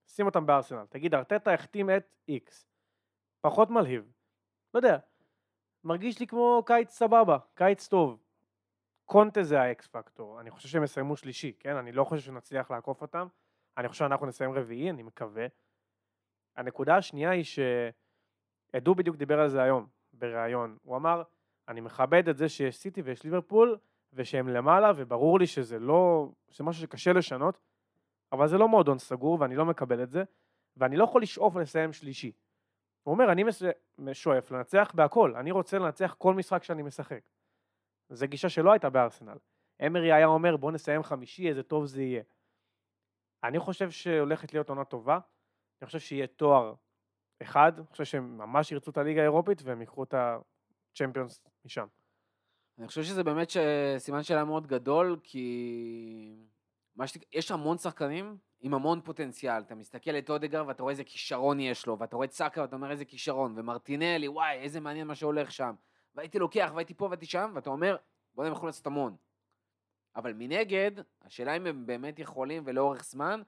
שים 0.06 0.26
אותם 0.26 0.46
בארסנל. 0.46 0.86
תגיד, 0.88 1.14
ארטטה 1.14 1.54
החתים 1.54 1.90
את 1.90 2.06
איקס. 2.28 2.68
פחות 3.40 3.70
מלהיב. 3.70 4.12
לא 4.74 4.78
יודע. 4.78 4.98
מרגיש 5.84 6.20
לי 6.20 6.26
כמו 6.26 6.62
קיץ 6.66 6.90
סבבה, 6.90 7.38
קיץ 7.54 7.88
טוב. 7.88 8.22
קונטה 9.04 9.42
זה 9.42 9.60
האקס 9.60 9.86
פקטור. 9.86 10.40
אני 10.40 10.50
חושב 10.50 10.68
שהם 10.68 10.84
יסיימו 10.84 11.16
שלישי, 11.16 11.52
כן? 11.60 11.76
אני 11.76 11.92
לא 11.92 12.04
חושב 12.04 12.22
שנצליח 12.22 12.70
לעקוף 12.70 13.02
אותם. 13.02 13.26
אני 13.76 13.88
חושב 13.88 13.98
שאנחנו 13.98 14.26
נסיים 14.26 14.52
רביעי, 14.52 14.90
אני 14.90 15.02
מקווה. 15.02 15.46
הנקודה 16.56 16.96
השנייה 16.96 17.30
היא 17.30 17.44
שעדו 18.72 18.94
בדיוק 18.94 19.16
דיבר 19.16 19.40
על 19.40 19.48
זה 19.48 19.62
היום, 19.62 19.86
בריאיון. 20.12 20.76
הוא 20.82 20.96
אמר, 20.96 21.22
אני 21.68 21.80
מכבד 21.80 22.28
את 22.28 22.36
זה 22.36 22.48
שיש 22.48 22.76
סיטי 22.76 23.02
ויש 23.02 23.24
ליברפול, 23.24 23.78
ושהם 24.12 24.48
למעלה, 24.48 24.92
וברור 24.96 25.38
לי 25.38 25.46
שזה 25.46 25.78
לא, 25.78 26.28
שזה 26.48 26.64
משהו 26.64 26.82
שקשה 26.82 27.12
לשנות, 27.12 27.58
אבל 28.32 28.48
זה 28.48 28.58
לא 28.58 28.68
מועדון 28.68 28.98
סגור, 28.98 29.40
ואני 29.40 29.56
לא 29.56 29.64
מקבל 29.64 30.02
את 30.02 30.10
זה, 30.10 30.24
ואני 30.76 30.96
לא 30.96 31.04
יכול 31.04 31.22
לשאוף 31.22 31.56
לסיים 31.56 31.92
שלישי. 31.92 32.32
הוא 33.02 33.12
אומר, 33.12 33.32
אני 33.32 33.44
שואף 34.12 34.50
לנצח 34.50 34.92
בהכל, 34.94 35.36
אני 35.36 35.50
רוצה 35.50 35.78
לנצח 35.78 36.14
כל 36.18 36.34
משחק 36.34 36.62
שאני 36.62 36.82
משחק. 36.82 37.20
זו 38.10 38.26
גישה 38.26 38.48
שלא 38.48 38.72
הייתה 38.72 38.90
בארסנל. 38.90 39.38
אמרי 39.86 40.12
היה 40.12 40.26
אומר, 40.26 40.56
בוא 40.56 40.72
נסיים 40.72 41.02
חמישי, 41.02 41.48
איזה 41.48 41.62
טוב 41.62 41.86
זה 41.86 42.02
יהיה. 42.02 42.22
אני 43.44 43.58
חושב 43.58 43.90
שהולכת 43.90 44.52
להיות 44.52 44.68
עונה 44.68 44.84
טובה, 44.84 45.18
אני 45.82 45.86
חושב 45.86 45.98
שיהיה 45.98 46.26
תואר 46.26 46.74
אחד, 47.42 47.72
אני 47.76 47.86
חושב 47.86 48.04
שהם 48.04 48.38
ממש 48.38 48.72
ירצו 48.72 48.90
את 48.90 48.98
הליגה 48.98 49.20
האירופית, 49.20 49.62
והם 49.64 49.80
ייקחו 49.80 50.02
את 50.02 50.14
הצ'מפיונס 50.14 51.40
משם. 51.64 51.86
אני 52.78 52.86
חושב 52.86 53.02
שזה 53.02 53.24
באמת. 53.24 53.48
סימן 53.98 54.22
שאלה 54.22 54.44
מאוד 54.44 54.66
גדול, 54.66 55.18
כי 55.22 56.46
ש... 57.06 57.18
יש 57.32 57.50
המון 57.50 57.78
שחקנים 57.78 58.36
עם 58.60 58.74
המון 58.74 59.00
פוטנציאל. 59.00 59.62
אתה 59.62 59.74
מסתכל 59.74 60.10
את 60.18 60.30
אודגר 60.30 60.64
ואתה 60.66 60.82
רואה 60.82 60.90
איזה 60.90 61.04
כישרון 61.04 61.60
יש 61.60 61.86
לו, 61.86 61.98
ואתה 61.98 62.16
רואה 62.16 62.26
את 62.26 62.32
סאקה 62.32 62.62
ואתה 62.62 62.76
אומר 62.76 62.90
איזה 62.90 63.04
כישרון, 63.04 63.54
ומרטינלי, 63.56 64.28
וואי, 64.28 64.56
איזה 64.58 64.80
מעניין 64.80 65.06
מה 65.06 65.14
שהולך 65.14 65.52
שם. 65.52 65.74
והייתי 66.14 66.38
לוקח 66.38 66.70
והייתי 66.74 66.94
פה 66.94 67.04
והייתי 67.04 67.26
שם, 67.26 67.52
ואתה 67.54 67.70
אומר, 67.70 67.96
בוא 68.34 68.44
הם 68.44 68.52
יכולים 68.52 68.66
לעשות 68.66 68.86
המון. 68.86 69.16
אבל 70.16 70.32
מנגד, 70.32 70.90
השאלה 71.22 71.56
אם 71.56 71.66
הם 71.66 71.86
באמת 71.86 72.18
יכולים 72.18 72.62
ולאורך 72.66 73.04
זמן, 73.04 73.42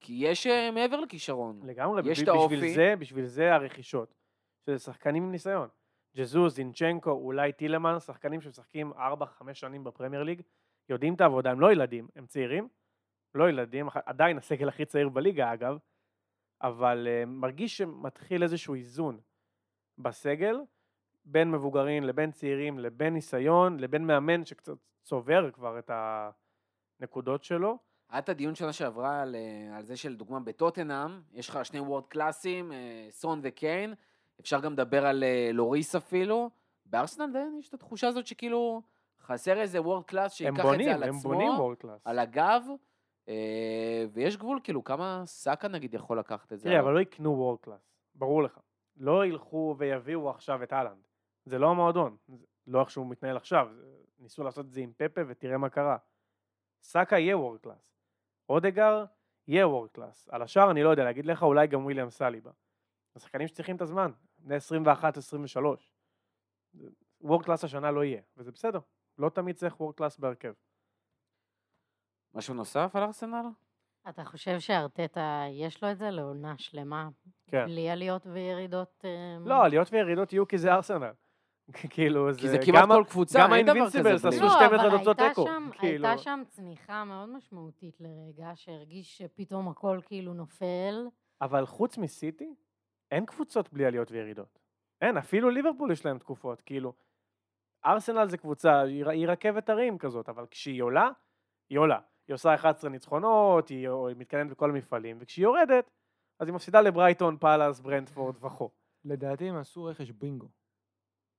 כי 0.00 0.12
יש 0.12 0.46
אה, 0.46 0.70
מעבר 0.70 1.00
לכישרון. 1.00 1.60
לגמרי, 1.64 2.00
יש 2.00 2.06
בשביל, 2.08 2.30
את 2.30 2.36
בשביל 2.36 2.58
האופי. 2.60 2.74
זה, 2.74 2.94
בשביל 2.98 3.26
זה 3.26 3.54
הרכישות. 3.54 4.14
שזה 4.66 4.78
שחקנים 4.78 5.22
עם 5.22 5.32
ניסיון. 5.32 5.68
ג'זוז, 6.16 6.54
זינצ'נקו, 6.54 7.10
אולי 7.10 7.52
טילמן, 7.52 7.98
שחקנים 8.00 8.40
שמשחקים 8.40 8.92
4-5 8.92 8.96
שנים 9.52 9.84
בפרמייר 9.84 10.22
ליג, 10.22 10.42
יודעים 10.88 11.14
את 11.14 11.20
העבודה, 11.20 11.50
הם 11.50 11.60
לא 11.60 11.72
ילדים, 11.72 12.08
הם 12.16 12.26
צעירים, 12.26 12.68
לא 13.34 13.48
ילדים, 13.48 13.88
עדיין 14.06 14.38
הסגל 14.38 14.68
הכי 14.68 14.84
צעיר 14.84 15.08
בליגה 15.08 15.52
אגב, 15.52 15.78
אבל 16.62 17.06
uh, 17.06 17.26
מרגיש 17.26 17.78
שמתחיל 17.78 18.42
איזשהו 18.42 18.74
איזון 18.74 19.20
בסגל, 19.98 20.56
בין 21.24 21.50
מבוגרים 21.50 22.04
לבין 22.04 22.30
צעירים, 22.30 22.78
לבין 22.78 23.14
ניסיון, 23.14 23.80
לבין 23.80 24.06
מאמן 24.06 24.44
שקצת 24.44 24.76
צובר 25.02 25.50
כבר 25.50 25.78
את 25.78 25.90
הנקודות 27.00 27.44
שלו. 27.44 27.78
היה 28.10 28.18
את 28.18 28.28
הדיון 28.28 28.54
שנה 28.54 28.72
שעברה 28.72 29.22
על, 29.22 29.36
אה, 29.36 29.76
על 29.76 29.84
זה 29.84 29.96
שלדוגמה 29.96 30.40
בטוטנאם, 30.40 31.20
יש 31.32 31.48
לך 31.48 31.64
שני 31.64 31.80
world 31.80 32.06
class 32.06 32.47
ים, 32.47 32.72
אה, 32.72 33.06
סון 33.10 33.40
וקיין, 33.42 33.94
אפשר 34.40 34.60
גם 34.60 34.72
לדבר 34.72 35.06
על 35.06 35.24
אה, 35.24 35.50
לוריס 35.52 35.94
אפילו. 35.94 36.50
בארסנל 36.86 37.24
עדיין 37.24 37.56
יש 37.58 37.68
את 37.68 37.74
התחושה 37.74 38.08
הזאת 38.08 38.26
שכאילו 38.26 38.82
חסר 39.20 39.60
איזה 39.60 39.82
world 39.82 40.04
class 40.04 40.32
הם 40.32 40.36
שייקח 40.36 40.60
את 40.60 40.64
בונים, 40.64 40.88
זה 40.88 40.94
על 40.94 41.02
הם 41.02 41.16
עצמו, 41.16 41.30
בונים 41.30 41.50
world 41.50 41.76
class. 41.76 42.00
על 42.04 42.18
הגב, 42.18 42.62
ויש 44.12 44.36
גבול, 44.36 44.60
כאילו, 44.64 44.84
כמה 44.84 45.22
סאקה 45.26 45.68
נגיד 45.68 45.94
יכול 45.94 46.18
לקחת 46.18 46.52
את 46.52 46.60
זה. 46.60 46.64
תראה. 46.64 46.80
אבל 46.80 46.92
לא 46.92 47.00
יקנו 47.00 47.36
וורד 47.38 47.58
קלאס, 47.60 47.90
ברור 48.14 48.42
לך. 48.42 48.58
לא 48.96 49.26
ילכו 49.26 49.74
ויביאו 49.78 50.30
עכשיו 50.30 50.62
את 50.62 50.72
האלנד. 50.72 51.06
זה 51.44 51.58
לא 51.58 51.70
המועדון, 51.70 52.16
לא 52.66 52.80
איך 52.80 52.90
שהוא 52.90 53.06
מתנהל 53.06 53.36
עכשיו. 53.36 53.68
ניסו 54.18 54.44
לעשות 54.44 54.66
את 54.66 54.72
זה 54.72 54.80
עם 54.80 54.92
פפה 54.96 55.20
ותראה 55.28 55.58
מה 55.58 55.68
קרה. 55.68 55.96
סאקה 56.82 57.18
יהיה 57.18 57.38
world 57.38 57.60
class. 57.60 57.88
אודגור 58.48 59.04
יהיה 59.48 59.68
world 59.68 59.90
class. 59.90 60.28
על 60.28 60.42
השאר 60.42 60.70
אני 60.70 60.82
לא 60.82 60.88
יודע 60.88 61.04
להגיד 61.04 61.26
לך, 61.26 61.42
אולי 61.42 61.66
גם 61.66 61.84
וויליאם 61.84 62.10
סליבה. 62.10 62.50
השחקנים 63.16 63.48
שצריכים 63.48 63.76
את 63.76 63.80
הזמן, 63.80 64.10
בני 64.38 64.56
21-23. 64.56 65.58
world 67.20 67.44
class 67.44 67.64
השנה 67.64 67.90
לא 67.90 68.04
יהיה, 68.04 68.22
וזה 68.36 68.52
בסדר. 68.52 68.80
לא 69.18 69.28
תמיד 69.28 69.56
צריך 69.56 69.80
world 69.80 69.94
class 69.94 70.18
בהרכב. 70.18 70.52
משהו 72.34 72.54
נוסף 72.54 72.90
על 72.94 73.02
ארסנל? 73.02 73.46
אתה 74.08 74.24
חושב 74.24 74.60
שארטטה, 74.60 75.44
יש 75.50 75.84
לו 75.84 75.90
את 75.90 75.98
זה 75.98 76.10
לעונה 76.10 76.58
שלמה, 76.58 77.08
כן. 77.46 77.64
בלי 77.64 77.90
עליות 77.90 78.26
וירידות? 78.26 79.04
אה, 79.04 79.38
לא, 79.40 79.64
עליות 79.64 79.92
וירידות 79.92 80.32
יהיו 80.32 80.48
כי 80.48 80.58
זה 80.58 80.72
ארסנל. 80.72 81.12
כאילו, 81.94 82.32
זה... 82.32 82.40
כי 82.40 82.48
זה 82.48 82.58
כמעט 82.64 82.88
כל 82.88 83.04
קבוצה, 83.08 83.38
גם 83.38 83.52
אין 83.52 83.66
דבר 83.66 83.86
כזה. 83.86 83.98
האינבינסיבלס. 83.98 84.24
עשו 84.34 84.44
לא, 84.44 84.50
12 84.50 84.66
אבל 84.88 84.98
תוצאות 84.98 85.18
הייתה 85.20 85.28
תיקו, 85.34 85.46
שם- 85.46 85.70
כאילו. 85.78 86.06
הייתה 86.06 86.22
שם 86.22 86.42
צניחה 86.48 87.04
מאוד 87.04 87.28
משמעותית 87.28 88.00
לרגע, 88.00 88.50
שהרגיש 88.54 89.18
שפתאום 89.18 89.68
הכל 89.68 90.00
כאילו 90.06 90.34
נופל. 90.34 91.06
אבל 91.42 91.66
חוץ 91.66 91.98
מסיטי, 91.98 92.54
אין 93.10 93.26
קבוצות 93.26 93.72
בלי 93.72 93.86
עליות 93.86 94.10
וירידות. 94.10 94.58
אין, 95.00 95.16
אפילו 95.16 95.50
ליברפול 95.50 95.92
יש 95.92 96.06
להם 96.06 96.18
תקופות, 96.18 96.62
כאילו. 96.62 96.92
ארסנל 97.86 98.28
זה 98.28 98.36
קבוצה, 98.38 98.80
היא, 98.80 99.28
רכבת 99.28 99.68
הרים 99.68 99.98
כזאת, 99.98 100.28
אבל 100.28 100.46
כשהיא 100.50 100.82
עולה, 100.82 101.10
היא 101.70 101.78
עולה. 101.78 101.98
היא 102.28 102.34
עושה 102.34 102.54
11 102.54 102.90
ניצחונות, 102.90 103.68
היא, 103.68 103.88
היא 103.88 104.16
מתקדמת 104.16 104.50
בכל 104.50 104.70
המפעלים, 104.70 105.16
וכשהיא 105.20 105.42
יורדת, 105.44 105.90
אז 106.40 106.48
היא 106.48 106.54
מפסידה 106.54 106.80
לברייטון, 106.80 107.36
פאלאס, 107.36 107.80
ברנטפורד 107.80 108.44
וכו'. 108.44 108.70
לדעתי 109.04 109.48
הם 109.48 109.56
עשו 109.56 109.84
רכש 109.84 110.10
בינגו. 110.10 110.48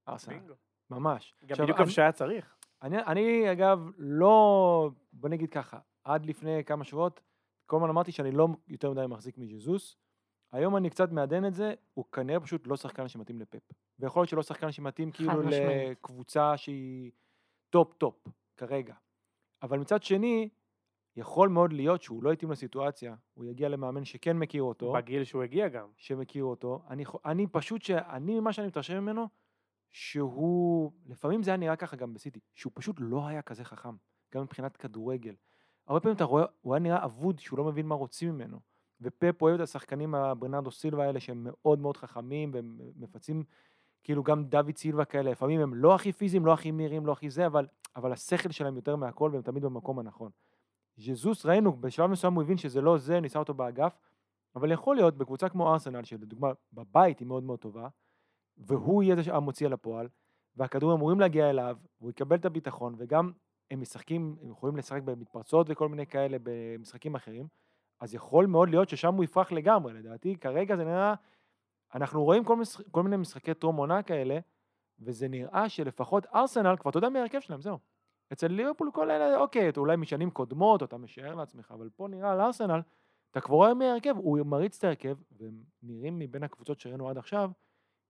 ארסנל. 0.10 0.34
בינגו. 0.40 0.54
ממש. 0.90 1.34
גם 1.42 1.50
עכשיו, 1.52 1.66
בדיוק 1.66 1.78
אני- 1.78 1.84
איפה 1.84 1.94
שהיה 1.96 2.12
צריך. 2.12 2.56
אני, 2.82 2.98
אני 3.04 3.52
אגב 3.52 3.90
לא, 3.98 4.90
בוא 5.14 5.30
נגיד 5.30 5.50
ככה, 5.50 5.80
עד 6.04 6.26
לפני 6.26 6.64
כמה 6.66 6.84
שבועות, 6.84 7.22
כל 7.66 7.76
הזמן 7.76 7.90
אמרתי 7.90 8.12
שאני 8.12 8.32
לא 8.32 8.48
יותר 8.68 8.92
מדי 8.92 9.06
מחזיק 9.08 9.38
מז'זוס. 9.38 9.98
היום 10.52 10.78
אני 10.78 10.90
קצת 10.90 11.12
מעדן 11.12 11.46
את 11.46 11.54
זה, 11.54 11.74
הוא 11.94 12.06
כנראה 12.12 12.40
פשוט 12.40 12.68
לא 12.68 12.76
שחקן 12.78 13.08
שמתאים 13.08 13.40
לפפ. 13.40 13.72
ויכול 14.00 14.20
להיות 14.22 14.30
שלא 14.30 14.44
שחקן 14.44 14.72
שמתאים 14.72 15.12
כאילו 15.12 15.32
משמעית. 15.44 15.90
לקבוצה 15.92 16.58
שהיא 16.58 17.12
top 17.70 17.94
top 17.94 18.16
כרגע. 18.58 18.94
אבל 19.64 19.80
מצד 19.80 20.04
שני, 20.04 20.50
יכול 21.16 21.50
מאוד 21.50 21.74
להיות 21.74 22.02
שהוא 22.02 22.24
לא 22.24 22.34
יתאים 22.34 22.52
לסיטואציה, 22.52 23.16
הוא 23.34 23.46
יגיע 23.46 23.70
למאמן 23.70 24.06
שכן 24.06 24.38
מכיר 24.38 24.64
אותו. 24.64 24.94
בגיל 24.94 25.24
שהוא 25.24 25.44
הגיע 25.44 25.68
גם. 25.68 25.88
שמכיר 25.98 26.44
אותו. 26.44 26.82
אני, 26.90 27.04
אני 27.26 27.48
פשוט, 27.48 27.82
ש... 27.82 27.92
אני, 27.92 28.40
ממה 28.40 28.54
שאני 28.54 28.68
מתרשם 28.68 28.98
ממנו, 29.02 29.28
שהוא, 29.92 30.92
לפעמים 31.06 31.44
זה 31.44 31.52
היה 31.52 31.58
נראה 31.58 31.76
ככה 31.76 31.96
גם 31.96 32.14
בסיטי, 32.14 32.40
שהוא 32.56 32.72
פשוט 32.76 32.96
לא 33.00 33.28
היה 33.28 33.42
כזה 33.42 33.64
חכם, 33.64 33.96
גם 34.34 34.42
מבחינת 34.42 34.78
כדורגל. 34.78 35.36
הרבה 35.88 36.00
פעמים 36.00 36.16
אתה 36.16 36.24
רואה, 36.24 36.46
הוא 36.62 36.74
היה 36.74 36.80
נראה 36.80 37.06
אבוד, 37.06 37.40
שהוא 37.40 37.58
לא 37.58 37.64
מבין 37.64 37.86
מה 37.86 37.96
רוצים 37.96 38.30
ממנו. 38.30 38.60
ופפ 39.02 39.42
אוהב 39.42 39.56
את 39.56 39.62
השחקנים 39.62 40.16
הברנרדו 40.16 40.72
סילבה 40.72 41.06
האלה, 41.06 41.20
שהם 41.20 41.48
מאוד 41.50 41.80
מאוד 41.80 41.98
חכמים, 41.98 42.52
והם 42.54 42.78
מפצים, 42.96 43.44
כאילו 44.04 44.24
גם 44.24 44.46
דוד 44.46 44.78
סילבה 44.78 45.06
כאלה, 45.06 45.32
לפעמים 45.32 45.62
הם 45.62 45.74
לא 45.74 45.96
הכי 45.96 46.12
פיזיים, 46.12 46.46
לא 46.46 46.54
הכי 46.54 46.72
מהירים, 46.72 47.06
לא 47.06 47.12
הכי 47.12 47.30
זה, 47.30 47.46
אבל, 47.46 47.68
אבל 47.96 48.12
השכל 48.12 48.52
שלהם 48.52 48.76
יותר 48.76 48.96
מהכל, 48.96 49.30
והם 49.34 49.42
תמיד 49.42 49.64
במקום 49.64 50.00
הנכון. 50.00 50.32
ז'זוס, 50.98 51.46
ראינו, 51.46 51.72
בשלב 51.82 52.10
מסוים 52.10 52.34
הוא 52.34 52.44
הבין 52.44 52.58
שזה 52.58 52.82
לא 52.82 52.98
זה, 52.98 53.20
ניסה 53.20 53.40
אותו 53.40 53.54
באגף, 53.54 53.98
אבל 54.56 54.72
יכול 54.72 54.96
להיות 54.96 55.18
בקבוצה 55.18 55.50
כמו 55.50 55.74
ארסנל, 55.74 56.04
שלדוגמה 56.04 56.52
בבית 56.74 57.20
היא 57.20 57.28
מאוד 57.28 57.44
מאוד 57.44 57.60
טובה, 57.60 57.88
והוא 58.60 59.04
יהיה 59.04 59.16
זה 59.16 59.36
המוציא 59.36 59.68
אל 59.68 59.74
הפועל, 59.74 60.08
והכדורים 60.56 60.98
אמורים 60.98 61.20
להגיע 61.20 61.50
אליו, 61.50 61.78
הוא 61.98 62.10
יקבל 62.10 62.36
את 62.36 62.46
הביטחון, 62.46 62.96
וגם 62.98 63.32
הם 63.72 63.82
משחקים, 63.82 64.36
הם 64.42 64.52
יכולים 64.52 64.78
לשחק 64.78 65.02
במתפרצות 65.02 65.68
וכל 65.70 65.90
מיני 65.90 66.08
כאלה 66.08 66.38
במשחקים 66.44 67.16
אחרים, 67.16 67.48
אז 68.00 68.14
יכול 68.14 68.46
מאוד 68.46 68.70
להיות 68.70 68.90
ששם 68.90 69.14
הוא 69.14 69.24
יפרח 69.24 69.52
לגמרי, 69.52 69.94
לדעתי 69.94 70.36
כרגע 70.36 70.76
זה 70.76 70.84
נראה, 70.84 71.14
אנחנו 71.96 72.24
רואים 72.24 72.44
כל, 72.44 72.56
משח, 72.56 72.82
כל 72.92 73.04
מיני 73.04 73.18
משחקי 73.18 73.54
טרום 73.54 73.76
עונה 73.76 74.04
כאלה, 74.04 74.40
וזה 75.00 75.28
נראה 75.28 75.70
שלפחות 75.70 76.26
ארסנל, 76.36 76.76
כבר 76.78 76.90
אתה 76.90 76.98
יודע 76.98 77.10
מי 77.10 77.20
ההרכב 77.20 77.40
שלהם, 77.40 77.62
זהו. 77.62 77.78
אצל 78.34 78.48
ליברפול 78.48 78.92
כל 78.94 79.12
אלה, 79.12 79.38
אוקיי, 79.38 79.70
אתה 79.70 79.80
אולי 79.80 79.96
משנים 79.98 80.32
קודמות, 80.32 80.84
אתה 80.84 80.98
משער 80.98 81.36
לעצמך, 81.36 81.72
אבל 81.72 81.90
פה 81.96 82.08
נראה 82.08 82.32
על 82.32 82.42
ארסנל, 82.42 82.82
אתה 83.32 83.42
כבר 83.42 83.56
רואה 83.56 83.74
מי 83.74 83.86
ההרכב, 83.86 84.16
הוא 84.18 84.40
מריץ 84.46 84.78
את 84.78 84.84
ההרכב, 84.84 85.18
והם 85.32 85.64
נראים 85.84 86.20
מבין 86.20 86.44
הקבוצות 86.44 86.80
שראינו 86.80 87.10
עד 87.10 87.18
עכשיו, 87.18 87.52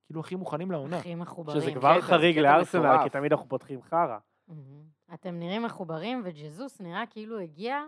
כאילו 0.09 0.19
הכי 0.19 0.35
מוכנים 0.35 0.71
לעונה. 0.71 0.97
הכי 0.97 1.15
מחוברים. 1.15 1.61
שזה 1.61 1.71
כבר 1.73 1.97
קטע, 1.97 2.01
חריג 2.01 2.39
לארסנל. 2.39 3.03
כי 3.03 3.09
תמיד 3.09 3.31
אנחנו 3.33 3.49
פותחים 3.49 3.81
חרא. 3.81 4.17
אתם 5.13 5.39
נראים 5.39 5.63
מחוברים, 5.63 6.21
וג'זוס 6.25 6.81
נראה 6.81 7.03
כאילו 7.09 7.39
הגיע 7.39 7.83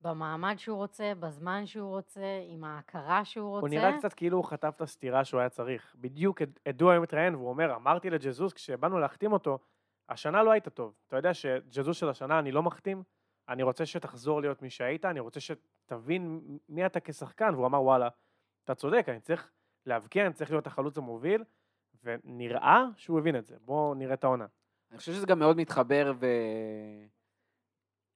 במעמד 0.00 0.54
שהוא 0.58 0.76
רוצה, 0.76 1.12
בזמן 1.20 1.66
שהוא 1.66 1.90
רוצה, 1.90 2.20
עם 2.48 2.64
ההכרה 2.64 3.24
שהוא 3.24 3.50
רוצה. 3.50 3.60
הוא 3.60 3.68
נראה 3.68 3.98
קצת 3.98 4.12
כאילו 4.12 4.36
הוא 4.36 4.44
חטף 4.44 4.72
את 4.76 4.80
הסטירה 4.80 5.24
שהוא 5.24 5.40
היה 5.40 5.48
צריך. 5.48 5.96
בדיוק 6.00 6.42
עד- 6.42 6.58
עדו 6.68 6.90
היום 6.90 7.02
מתראיין, 7.02 7.34
והוא 7.34 7.48
אומר, 7.48 7.76
אמרתי 7.76 8.10
לג'זוס 8.10 8.52
כשבאנו 8.52 8.98
להחתים 8.98 9.32
אותו, 9.32 9.58
השנה 10.08 10.42
לא 10.42 10.50
היית 10.50 10.68
טוב. 10.68 10.94
אתה 11.08 11.16
יודע 11.16 11.34
שג'זוס 11.34 11.96
של 11.96 12.08
השנה 12.08 12.38
אני 12.38 12.52
לא 12.52 12.62
מחתים, 12.62 13.02
אני 13.48 13.62
רוצה 13.62 13.86
שתחזור 13.86 14.40
להיות 14.40 14.62
מי 14.62 14.70
שהיית, 14.70 15.04
אני 15.04 15.20
רוצה 15.20 15.40
שתבין 15.40 16.40
מי 16.68 16.86
אתה 16.86 17.00
כשחקן. 17.00 17.54
והוא 17.54 17.66
אמר, 17.66 17.82
וואלה, 17.82 18.08
אתה 18.64 18.74
צודק, 18.74 19.04
אני 19.08 19.20
צריך 19.20 19.50
להבקיע, 19.88 20.26
אני 20.26 20.34
צריך 20.34 20.50
להיות 20.50 20.66
החלוץ 20.66 20.98
המוביל, 20.98 21.44
ונראה 22.04 22.84
שהוא 22.96 23.18
הבין 23.18 23.36
את 23.36 23.46
זה. 23.46 23.56
בואו 23.64 23.94
נראה 23.94 24.14
את 24.14 24.24
העונה. 24.24 24.46
אני 24.90 24.98
חושב 24.98 25.12
שזה 25.12 25.26
גם 25.26 25.38
מאוד 25.38 25.56
מתחבר 25.56 26.12
ו... 26.20 26.26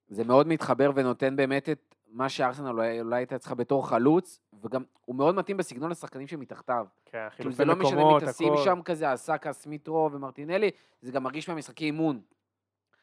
זה 0.07 0.23
מאוד 0.23 0.47
מתחבר 0.47 0.91
ונותן 0.95 1.35
באמת 1.35 1.69
את 1.69 1.95
מה 2.07 2.29
שארסנל 2.29 2.69
אולי, 2.69 3.01
אולי 3.01 3.15
הייתה 3.15 3.37
צריכה 3.37 3.55
בתור 3.55 3.87
חלוץ, 3.87 4.39
וגם 4.63 4.83
הוא 5.05 5.15
מאוד 5.15 5.35
מתאים 5.35 5.57
בסגנון 5.57 5.91
השחקנים 5.91 6.27
שמתחתיו. 6.27 6.85
כן, 7.05 7.11
כאילו 7.11 7.29
חילופי 7.29 7.55
זה 7.55 7.65
לא 7.65 7.75
משנה 7.75 7.95
מי 7.95 8.01
מקומות, 8.01 8.23
תשים 8.23 8.53
הכל. 8.53 8.63
שם 8.63 8.81
כזה, 8.85 9.13
אסקה, 9.13 9.53
סמיטרו 9.53 10.09
ומרטינלי, 10.13 10.71
זה 11.01 11.11
גם 11.11 11.23
מרגיש 11.23 11.49
מהמשחקי 11.49 11.85
אימון. 11.85 12.21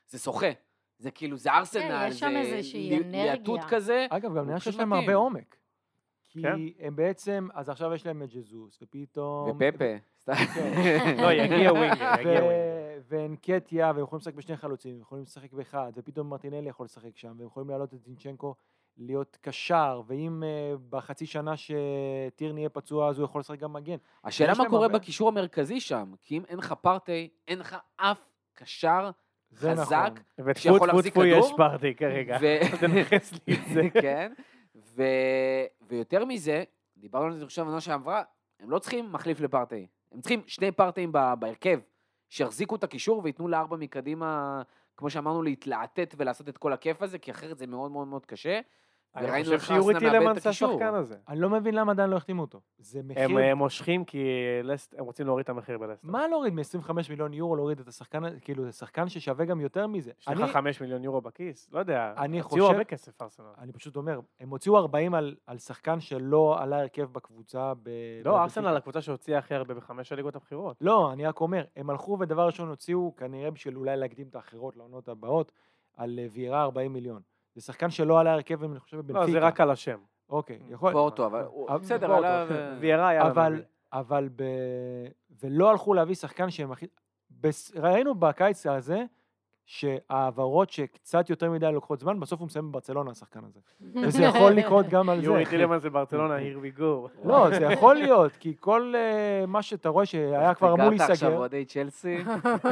זה 0.08 0.18
שוחה. 0.18 0.50
זה 0.98 1.10
כאילו, 1.10 1.36
זה 1.36 1.52
ארסנל, 1.52 1.82
כן, 1.82 2.06
יש 2.08 2.18
שם 2.18 2.30
זה 2.32 2.38
איזושהי 2.38 2.98
אנרגיה. 2.98 3.34
להטוט 3.34 3.60
כזה. 3.68 4.06
אגב, 4.10 4.36
גם 4.36 4.46
נראה 4.46 4.60
שיש 4.60 4.76
להם. 4.76 4.92
הרבה 4.92 5.14
עומק. 5.14 5.56
כי 6.30 6.42
כן. 6.42 6.86
הם 6.86 6.96
בעצם, 6.96 7.48
אז 7.54 7.68
עכשיו 7.68 7.94
יש 7.94 8.06
להם 8.06 8.22
את 8.22 8.28
ג'זוס, 8.34 8.82
ופתאום... 8.82 9.50
ופפה. 9.50 9.84
סתם. 10.20 10.32
לא, 11.22 11.32
יגיע 11.32 11.72
ווינגר, 11.72 12.14
יגיע 12.20 12.44
ווינגר. 12.44 12.70
ואנקטיה, 13.08 13.92
והם 13.94 14.04
יכולים 14.04 14.20
לשחק 14.20 14.34
בשני 14.34 14.56
חלוצים, 14.56 14.94
הם 14.94 15.00
יכולים 15.00 15.24
לשחק 15.24 15.52
באחד, 15.52 15.92
ופתאום 15.96 16.30
מרטינלי 16.30 16.68
יכול 16.68 16.84
לשחק 16.84 17.16
שם, 17.16 17.34
והם 17.38 17.46
יכולים 17.46 17.68
להעלות 17.68 17.94
את 17.94 18.02
זינצ'נקו 18.02 18.54
להיות 18.98 19.38
קשר, 19.40 20.02
ואם 20.06 20.42
uh, 20.42 20.78
בחצי 20.90 21.26
שנה 21.26 21.54
שטירני 21.56 22.60
יהיה 22.60 22.68
פצוע, 22.68 23.08
אז 23.08 23.18
הוא 23.18 23.24
יכול 23.24 23.40
לשחק 23.40 23.58
גם 23.58 23.72
מגן. 23.72 23.96
השאלה 24.24 24.52
מה 24.58 24.68
קורה 24.68 24.86
הרבה. 24.86 24.98
בקישור 24.98 25.28
המרכזי 25.28 25.80
שם, 25.80 26.12
כי 26.22 26.36
אם 26.36 26.42
אין 26.48 26.58
לך 26.58 26.74
פרטי, 26.80 27.28
אין 27.48 27.58
לך 27.58 27.76
אף 27.96 28.20
קשר 28.54 29.10
זה 29.50 29.72
חזק, 29.72 30.10
נכון. 30.12 30.50
וטפו 30.50 30.60
שיכול 30.60 30.78
טפו 30.78 30.86
להחזיק 30.86 31.12
טפו 31.12 31.20
כדור? 31.20 31.46
יש 31.46 31.52
פרטי 31.56 31.94
כרגע. 31.94 32.38
ו- 32.40 32.58
תנכס 32.80 33.32
לי 33.32 33.54
את 33.54 33.60
זה. 33.74 34.00
כן, 34.00 34.32
ו... 34.76 35.02
ויותר 35.80 36.24
מזה, 36.24 36.64
דיברנו 36.96 37.26
על 37.26 37.38
זה 37.38 37.44
עכשיו 37.44 37.64
בעונה 37.64 37.80
שעברה, 37.80 38.22
הם 38.60 38.70
לא 38.70 38.78
צריכים 38.78 39.12
מחליף 39.12 39.40
לפרטי, 39.40 39.86
הם 40.12 40.20
צריכים 40.20 40.42
שני 40.46 40.72
פרטיים 40.72 41.12
בהרכב, 41.38 41.80
שיחזיקו 42.28 42.76
את 42.76 42.84
הקישור 42.84 43.20
וייתנו 43.24 43.48
לארבע 43.48 43.76
מקדימה, 43.76 44.62
כמו 44.96 45.10
שאמרנו, 45.10 45.42
להתלעטט 45.42 46.14
ולעשות 46.16 46.48
את 46.48 46.58
כל 46.58 46.72
הכיף 46.72 47.02
הזה, 47.02 47.18
כי 47.18 47.30
אחרת 47.30 47.58
זה 47.58 47.66
מאוד 47.66 47.90
מאוד 47.90 48.08
מאוד 48.08 48.26
קשה. 48.26 48.60
אני 49.16 49.26
וראינו 49.26 49.44
חושב 49.44 49.52
איך 49.52 49.66
שיורי 49.66 49.94
ארסנל 49.94 50.08
מאבד 50.08 50.18
טילמנס 50.18 50.42
את 50.42 50.46
הקישור. 50.46 50.70
השחקן 50.70 50.94
הזה. 50.94 51.16
אני 51.28 51.40
לא 51.40 51.50
מבין 51.50 51.74
למה 51.74 51.92
עדיין 51.92 52.10
לא 52.10 52.16
החתימו 52.16 52.42
אותו. 52.42 52.60
זה 52.78 53.00
מחיר... 53.04 53.22
הם 53.24 53.38
אה, 53.38 53.54
מושכים 53.54 54.04
כי 54.04 54.24
לסט- 54.62 54.94
הם 54.98 55.04
רוצים 55.04 55.26
להוריד 55.26 55.44
את 55.44 55.48
המחיר 55.50 55.78
בלסטר. 55.78 56.08
מה 56.10 56.28
להוריד 56.28 56.52
מ-25 56.54 56.90
מיליון 57.10 57.32
יורו, 57.34 57.56
להוריד 57.56 57.80
את 57.80 57.88
השחקן, 57.88 58.24
הזה? 58.24 58.40
כאילו, 58.40 58.64
זה 58.64 58.72
שחקן 58.72 59.08
ששווה 59.08 59.44
גם 59.44 59.60
יותר 59.60 59.86
מזה. 59.86 60.10
יש 60.20 60.28
לך 60.28 60.50
5 60.52 60.80
מיליון 60.80 61.04
יורו 61.04 61.20
בכיס? 61.20 61.68
לא 61.72 61.78
יודע. 61.78 62.14
אני 62.18 62.40
הוציאו 62.40 62.60
חושב- 62.64 62.72
הרבה 62.72 62.84
כסף 62.84 63.22
ארסנל. 63.22 63.46
אני 63.58 63.72
פשוט 63.72 63.96
אומר, 63.96 64.20
הם 64.40 64.50
הוציאו 64.50 64.76
40 64.78 65.14
על, 65.14 65.36
על 65.46 65.58
שחקן 65.58 66.00
שלא 66.00 66.56
עלה 66.62 66.80
הרכב 66.80 67.08
בקבוצה 67.12 67.72
ב... 67.82 67.90
לא, 68.24 68.42
ארסנל 68.42 68.76
הקבוצה 68.76 69.00
שהוציאה 69.00 69.38
הכי 69.38 69.54
הרבה 69.54 69.74
בחמש 69.74 70.12
הליגות 70.12 70.36
הבכירות. 70.36 70.76
לא, 70.80 71.12
אני 71.12 71.26
רק 71.26 71.40
אומר, 71.40 71.64
הם 71.76 71.90
הלכו 71.90 72.16
ודבר 72.20 72.46
ראשון 72.46 72.68
הוציאו, 72.68 73.16
כנראה 73.16 73.50
בשביל 73.50 73.76
אולי 73.76 73.96
להקדים 73.96 74.26
את 74.30 74.34
האחרות 74.34 74.76
לעונות 74.76 75.08
הבאות, 75.08 75.52
על 75.96 76.18
אה, 76.18 76.26
ויירה 76.32 76.62
40 76.62 76.92
מיליון. 76.92 77.20
זה 77.54 77.60
שחקן 77.60 77.90
שלא 77.90 78.20
עלה 78.20 78.32
הרכב, 78.32 78.64
אני 78.64 78.80
חושב, 78.80 78.96
בבנפיקה. 78.96 79.20
לא, 79.20 79.32
זה 79.32 79.38
רק 79.38 79.60
על 79.60 79.70
השם. 79.70 79.98
אוקיי, 80.28 80.58
יכול... 80.68 80.92
פורטו, 80.92 81.26
אבל 81.26 81.44
אבל- 81.68 81.78
בסדר, 81.78 82.06
פורטו. 82.06 82.26
עליו... 82.26 82.48
ויירה 82.80 83.14
יאללה. 83.14 83.30
אבל. 83.30 83.62
אבל 83.92 84.28
ב... 84.36 84.44
ולא 85.42 85.70
הלכו 85.70 85.94
להביא 85.94 86.14
שחקן 86.14 86.50
שהם 86.50 86.72
הכי... 86.72 86.86
בס... 87.30 87.72
ראינו 87.76 88.14
בקיץ 88.14 88.66
הזה, 88.66 89.04
שההעברות 89.70 90.70
שקצת 90.70 91.30
יותר 91.30 91.50
מדי 91.50 91.72
לוקחות 91.72 92.00
זמן, 92.00 92.20
בסוף 92.20 92.40
הוא 92.40 92.46
מסיים 92.46 92.68
בברצלונה, 92.68 93.10
השחקן 93.10 93.40
הזה. 93.44 93.60
וזה 94.02 94.22
יכול 94.22 94.52
לקרות 94.52 94.86
גם 94.88 95.10
על 95.10 95.20
זה. 95.20 95.26
יורי 95.26 95.46
טילמנס 95.46 95.82
זה 95.82 95.90
ברצלונה, 95.90 96.36
we 96.62 96.78
go. 96.78 97.08
לא, 97.24 97.50
זה 97.58 97.64
יכול 97.64 97.94
להיות, 97.94 98.32
כי 98.32 98.54
כל 98.60 98.94
אה, 98.96 99.46
מה 99.46 99.62
שאתה 99.62 99.88
רואה 99.88 100.06
שהיה 100.06 100.54
כבר 100.54 100.72
אמור 100.72 100.86
הכרת 100.86 101.00
עכשיו 101.00 101.08
להיסגר, 101.08 101.36
אוהדי 101.36 101.64
צ'לסי? 101.64 102.16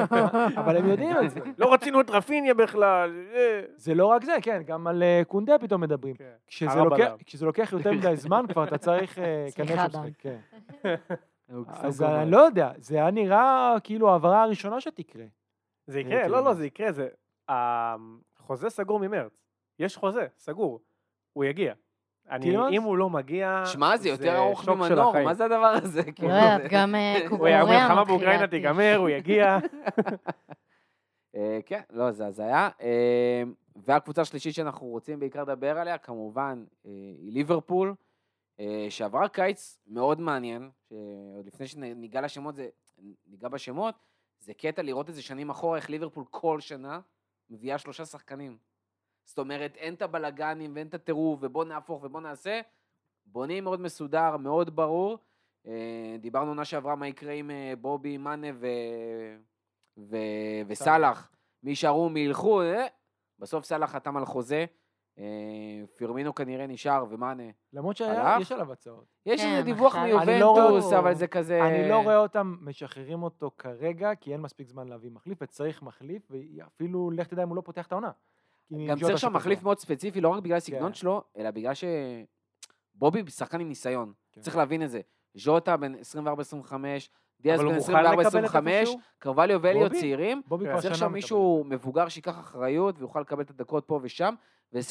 אבל 0.61 0.77
הם 0.77 0.89
יודעים 0.89 1.17
את 1.25 1.31
זה. 1.31 1.41
לא 1.59 1.73
רצינו 1.73 2.01
את 2.01 2.11
רפיניה 2.11 2.55
בכלל. 2.55 3.11
אה. 3.35 3.61
זה 3.77 3.95
לא 3.95 4.07
רק 4.07 4.25
זה, 4.25 4.37
כן, 4.43 4.63
גם 4.67 4.87
על 4.87 5.03
אה, 5.03 5.23
קונדה 5.27 5.59
פתאום 5.59 5.81
מדברים. 5.81 6.15
כן. 6.15 6.25
כשזה 6.47 7.47
לוקח, 7.47 7.73
יותר 7.73 7.93
מדי 7.93 8.17
זמן, 8.17 8.45
כבר 8.49 8.65
אתה 8.65 8.79
צריך 8.79 9.19
סליחה, 9.49 9.87
כן. 10.19 10.37
אז 11.69 12.03
אני 12.03 12.31
לא 12.31 12.39
יודע, 12.39 12.71
זה 12.77 12.97
היה 12.97 13.11
נראה 13.11 13.77
כאילו 13.85 14.09
ההעברה 14.09 14.43
הראשונה 14.43 14.81
שתקרה. 14.81 15.25
זה 15.89 16.01
יקרה, 16.01 16.29
לא, 16.29 16.45
לא. 16.45 16.55
זה 16.55 16.67
יקרה, 16.67 16.93
זה... 16.93 17.09
החוזה 17.49 18.71
סגור 18.71 18.99
ממרץ. 18.99 19.43
יש 19.79 19.97
חוזה, 19.97 20.27
סגור. 20.39 20.81
הוא 21.33 21.45
יגיע. 21.45 21.75
אני, 22.31 22.45
טילמנס? 22.45 22.73
אם 22.73 22.83
הוא 22.83 22.97
לא 22.97 23.11
מגיע, 23.11 23.63
שמע, 23.67 23.97
זה 23.97 24.09
יותר 24.09 24.37
ארוך 24.37 24.69
ממנור. 24.69 25.23
מה 25.25 25.35
זה 25.35 25.45
הדבר 25.45 25.67
הזה? 25.67 26.03
כאילו, 26.17 26.35
גם 26.71 26.95
הוא 27.21 27.29
קוקוריה 27.29 27.61
המלחמה 27.61 27.85
מתחילה 27.85 28.05
באוקראינה. 28.05 28.47
תיגמר, 28.47 28.97
הוא 28.99 29.09
יגיע. 29.09 29.59
אה, 31.37 31.59
כן, 31.67 31.81
לא, 31.91 32.11
זה 32.11 32.27
הזיה. 32.27 32.69
אה, 32.81 33.43
והקבוצה 33.77 34.23
השלישית 34.23 34.55
שאנחנו 34.55 34.87
רוצים 34.87 35.21
בעיקר 35.21 35.43
לדבר 35.43 35.79
עליה, 35.79 35.99
כמובן, 35.99 36.65
אה, 36.87 36.91
היא 37.19 37.33
ליברפול, 37.33 37.95
שעברה 38.89 39.29
קיץ 39.29 39.79
מאוד 39.87 40.21
מעניין, 40.21 40.71
שעוד 40.89 41.47
לפני 41.47 41.67
שניגע 41.67 42.21
לשמות, 42.21 42.55
זה, 42.55 42.69
ניגע 43.27 43.49
בשמות, 43.49 43.95
זה 44.41 44.55
קטע 44.55 44.83
לראות 44.83 45.11
את 45.11 45.15
זה 45.15 45.23
שנים 45.23 45.51
אחורה, 45.51 45.77
איך 45.77 45.91
ליברפול 45.91 46.25
כל 46.31 46.61
שנה 46.61 47.01
מביאה 47.51 47.79
שלושה 47.79 48.05
שחקנים. 48.05 48.59
זאת 49.25 49.39
אומרת, 49.39 49.77
אין 49.77 49.95
את 49.95 50.03
הבלגנים 50.03 50.73
ואין 50.75 50.87
את 50.87 50.95
הטירוף, 50.95 51.39
ובוא 51.43 51.65
נהפוך 51.65 52.03
ובוא 52.03 52.21
נעשה. 52.21 52.61
בונים 53.27 53.65
מאוד 53.65 53.81
מסודר, 53.81 54.37
מאוד 54.37 54.77
ברור. 54.77 55.19
אה, 55.67 56.17
דיברנו 56.21 56.49
עונה 56.49 56.65
שעברה 56.65 56.97
מה 56.97 57.09
יקרה 57.09 57.33
עם 57.33 57.51
אה, 57.51 57.75
בובי, 57.81 58.17
מאנה 58.17 58.47
ו... 58.55 58.67
ו... 59.99 60.17
וסאלח. 60.67 61.31
מי 61.63 61.71
יישארו, 61.71 62.09
מי 62.09 62.21
ילכו, 62.21 62.63
אה? 62.63 62.87
בסוף 63.39 63.65
סאלח 63.65 63.91
חתם 63.91 64.17
על 64.17 64.25
חוזה. 64.25 64.67
אה, 65.19 65.25
פירמינו 65.97 66.35
כנראה 66.35 66.67
נשאר, 66.67 67.05
ומאנה. 67.11 67.43
למרות 67.73 67.97
שהיה, 67.97 68.23
הלך? 68.23 68.41
יש 68.43 68.53
עליו 68.53 68.73
הצעות. 68.73 69.05
יש 69.27 69.41
כן, 69.41 69.47
איזה 69.49 69.63
דיווח 69.63 69.97
אני 69.97 70.13
לא 70.13 70.19
מיובנטוס, 70.27 70.85
רואה- 70.85 70.99
אבל 70.99 71.15
זה 71.15 71.27
כזה... 71.27 71.65
אני 71.65 71.89
לא 71.89 72.03
רואה 72.03 72.17
אותם 72.17 72.57
משחררים 72.61 73.23
אותו 73.23 73.51
כרגע, 73.59 74.15
כי 74.15 74.33
אין 74.33 74.41
מספיק 74.41 74.69
זמן 74.69 74.89
להביא 74.89 75.11
מחליף, 75.11 75.39
וצריך 75.43 75.83
מחליף, 75.83 76.23
ואפילו, 76.31 77.11
לך 77.11 77.27
תדע 77.27 77.43
אם 77.43 77.49
הוא 77.49 77.57
לא 77.57 77.61
פותח 77.61 77.87
את 77.87 77.93
העונה. 77.93 78.11
גם 78.89 78.99
צריך 79.01 79.19
שם. 79.19 79.33
מחליף 79.33 79.63
מאוד 79.63 79.79
ספציפי, 79.79 80.21
לא 80.21 80.29
רק 80.29 80.43
בגלל 80.43 80.57
הסגנון 80.57 80.89
כן. 80.89 80.95
שלו, 80.95 81.23
אלא 81.37 81.51
בגלל 81.51 81.75
ש... 81.75 81.85
בובי 82.95 83.31
שחקן 83.31 83.61
עם 83.61 83.69
ניסיון. 83.69 84.13
כן. 84.33 84.41
צריך 84.41 84.57
להבין 84.57 84.83
את 84.83 84.91
זה. 84.91 85.01
ז'וטה 85.35 85.77
בן 85.77 85.95
24-25, 85.95 86.75
דיאז 87.41 87.61
בן 87.61 87.67
מוכן 87.75 88.05
לקבל 88.05 88.21
את 88.21 88.27
24-25, 88.27 88.69
איפשהו? 88.69 88.99
קרווליו 89.19 89.63
ואליוט 89.63 89.83
בובי? 89.89 90.01
צעירים. 90.01 90.43
כן. 90.65 90.81
צריך 90.81 90.95
שם. 90.95 91.13
מישהו 91.13 91.65
מבוגר 91.67 92.09
שייקח 92.09 92.39
אחריות 92.39 92.99
ויוכל 92.99 93.21
לקבל 93.21 93.43
את 93.43 93.51
הדקות 93.51 93.85
פה 93.87 94.01
ושם, 94.03 94.35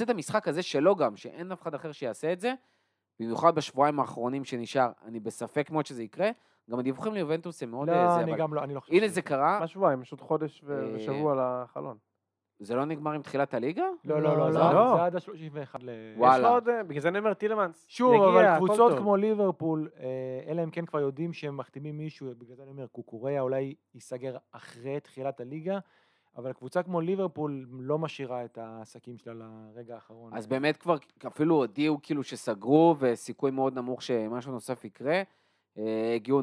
את 0.04 0.10
המשחק 0.10 0.48
הזה 0.48 0.63
שלו 0.63 0.96
גם, 0.96 1.16
שאין 1.16 1.52
אף 1.52 1.62
אחד 1.62 1.74
אחר 1.74 1.92
שיעשה 1.92 2.34
את 2.34 2.40
זה, 2.40 2.54
במיוחד 3.20 3.56
בשבועיים 3.56 4.00
האחרונים 4.00 4.46
שנשאר, 4.46 4.92
אני 5.06 5.20
בספק 5.20 5.70
מאוד 5.72 5.86
שזה 5.86 6.04
יקרה. 6.04 6.30
גם 6.72 6.80
הדיווחים 6.80 7.13
ליובנטוס 7.13 7.63
הם 7.63 7.72
מאוד... 7.72 7.90
אה, 7.90 8.06
לא, 8.06 8.13
זה, 8.13 8.20
אני 8.20 8.32
אבל 8.32 8.40
גם 8.40 8.54
לא, 8.54 8.63
אני 8.63 8.74
לא 8.74 8.80
חושב 8.80 8.94
הנה 8.94 9.08
זה. 9.08 9.22
קרה, 9.22 9.60
מה 9.60 9.68
שבועיים? 9.68 10.02
יש 10.02 10.12
עוד 10.12 10.22
חודש 10.22 10.62
ו- 10.63 10.84
אה, 10.84 10.96
ושבוע 10.96 11.36
לחלון. 11.63 11.98
זה 12.60 12.76
לא 12.76 12.86
נגמר 12.86 13.12
עם 13.12 13.22
תחילת 13.22 13.54
הליגה? 13.54 13.86
לא, 14.06 14.22
לא, 14.22 14.38
לא, 14.38 14.52
לא. 14.52 14.74
לא. 14.74 14.96
זה 14.96 15.04
עד 15.04 15.16
ה-31 15.16 15.78
ל... 15.80 15.90
יש 15.90 16.18
וואלה. 16.18 16.44
לך 16.48 16.54
עוד... 16.54 16.70
אה, 16.70 16.84
בגלל 16.84 17.02
זה 17.02 17.08
אני 17.08 17.20
אומר 17.20 17.34
טילמנס. 17.34 17.86
שוב, 17.88 18.24
אבל 18.24 18.56
קבוצות 18.58 18.92
טוב. 18.92 19.00
כמו 19.00 19.16
ליברפול, 19.18 19.90
אה, 20.00 20.06
אלא 20.52 20.63
אם 20.63 20.70
כן 20.70 20.86
כבר 20.86 21.00
יודעים 21.00 21.34
שהם 21.34 21.58
מחתימים 21.58 21.98
מישהו, 21.98 22.28
בגלל 22.38 22.56
זה 22.56 22.63
אני 22.63 22.72
אומר, 22.72 22.88
קוקוריה 22.88 23.42
אולי 23.42 23.76
ייסגר 23.96 24.38
אחרי 24.52 25.00
תחילת 25.00 25.40
הליגה, 25.40 25.80
אבל 26.38 26.54
קבוצה 26.54 26.84
כמו 26.84 27.02
ליברפול 27.02 27.65
לא 27.71 28.00
משאירה 28.00 28.45
את 28.45 28.58
העסקים 28.58 29.17
שלה 29.17 29.34
לרגע 29.34 29.95
האחרון. 29.95 30.34
אז 30.34 30.47
באמת 30.47 30.78
כבר 30.78 30.95
אפילו 31.28 31.56
הודיעו 31.56 32.00
כאילו 32.04 32.23
שסגרו, 32.23 32.95
וסיכוי 33.00 33.52
מאוד 33.52 33.76
נמוך 33.76 34.02
שמשהו 34.02 34.52
נוסף 34.52 34.86
יקרה. 34.86 35.21
אה, 35.78 36.13
הגיעו 36.15 36.41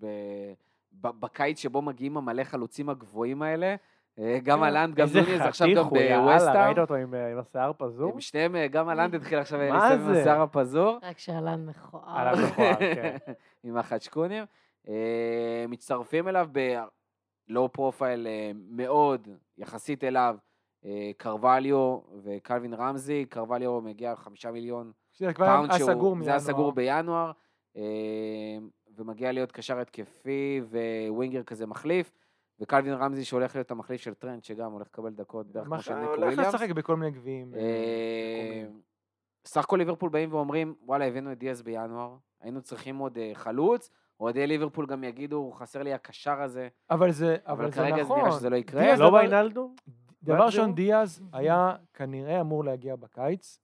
ב- 0.00 0.52
בקיץ 1.00 1.58
שבו 1.58 1.82
מגיעים 1.82 2.16
המלא 2.16 2.44
חלוצים 2.44 2.88
הגבוהים 2.88 3.42
האלה. 3.42 3.76
אה, 4.18 4.38
גם 4.42 4.58
כן. 4.58 4.64
האלנד, 4.64 4.94
גם 4.94 5.06
איזה 5.06 5.20
נוניז, 5.20 5.40
עכשיו 5.40 5.66
חתיך 5.66 5.78
גם 5.78 5.84
הוא, 5.84 5.98
יאללה, 5.98 6.32
בווסטהאם. 6.32 6.66
ראית 6.66 6.78
אותו 6.78 6.94
עם 6.94 7.14
אה, 7.14 7.32
עם 7.32 7.38
השיער 7.38 7.72
פזור? 7.78 8.12
הם 8.12 8.20
שניהם, 8.20 8.56
אה, 8.56 8.68
גם 8.68 8.88
האלנד 8.88 9.14
התחיל 9.14 9.38
עכשיו 9.38 9.58
להסתובב 9.58 10.08
עם? 10.08 10.16
השיער 10.16 10.42
הפזור. 10.42 10.98
רק 11.02 11.18
שאלן 11.18 11.66
מכוער. 11.66 12.18
עליו 12.18 12.46
מכוער, 12.46 12.74
כן. 12.76 13.16
עם 13.64 13.76
החדשקונים. 13.76 14.44
אה, 14.88 15.64
מצטרפים 15.68 16.28
אליו 16.28 16.48
פרופייל 17.72 18.26
אה, 18.26 18.50
מאוד, 18.54 19.28
יחסית 19.58 20.04
אליו, 20.04 20.36
אה, 20.84 21.10
קרבאליו 21.16 21.98
וקלווין 22.22 22.74
רמזי. 22.74 23.24
קרבאליו 23.24 23.80
מגיע 23.80 24.16
חמישה 24.16 24.50
מיליון 24.50 24.92
פאונד 25.36 25.72
שהוא, 25.72 25.90
סגור 25.90 26.16
זה 26.22 26.30
היה. 26.30 26.38
סגור 26.38 26.72
בינואר, 26.72 27.32
אה, 27.76 27.82
ומגיע 28.96 29.32
להיות 29.32 29.52
קשר 29.52 29.80
התקפי 29.80 30.60
ו 31.08 31.13
winger 31.13 31.42
כזה 31.42 31.66
מחליף, 31.66 32.12
וקלווין 32.60 32.94
רמזי 32.94 33.24
שהולך 33.24 33.54
להיות 33.54 33.70
המחליף 33.70 34.00
של 34.00 34.14
טרנד, 34.14 34.44
שגם 34.44 34.72
הולך 34.72 34.86
לקבל 34.86 35.10
דקות 35.10 35.46
בערך 35.46 35.66
כמו 35.66 35.82
של 35.82 35.94
ניקו 35.94 36.10
הולך 36.10 36.26
וויליאמס. 36.26 36.54
לשחק 36.54 36.70
בכל 36.70 36.96
מיני 36.96 37.10
גביעים. 37.10 37.54
סך 39.44 39.64
הכל 39.64 39.76
ליברפול 39.76 40.10
באים 40.10 40.32
ואומרים, 40.34 40.74
וואלה, 40.82 41.04
הבאנו 41.04 41.32
את 41.32 41.38
דיאז 41.38 41.62
בינואר, 41.62 42.16
היינו 42.40 42.62
צריכים 42.62 42.98
עוד 42.98 43.18
חלוץ, 43.34 43.90
אוהדי 44.22 44.46
ליברפול 44.46 44.86
גם 44.86 45.04
יגידו, 45.04 45.52
חסר 45.52 45.82
לי 45.82 45.94
הקשר 45.94 46.42
הזה, 46.42 46.68
אבל 46.90 47.10
זה, 47.10 47.36
אבל 47.46 47.64
אבל 47.64 47.70
זה 47.70 47.76
כרגע 47.76 47.96
זה 47.96 48.02
נכון. 48.02 48.20
נראה 48.20 48.32
שזה 48.32 48.50
לא 48.50 48.56
יקרה. 48.56 48.82
דיאז 48.82 49.00
לא 49.00 49.06
ויינלדום? 49.06 49.74
דבר 50.22 50.44
ראשון? 50.46 50.74
דיאז 50.74 51.22
היה 51.32 51.76
כנראה 51.94 52.40
אמור 52.40 52.64
להגיע 52.64 52.96
בקיץ, 52.96 53.58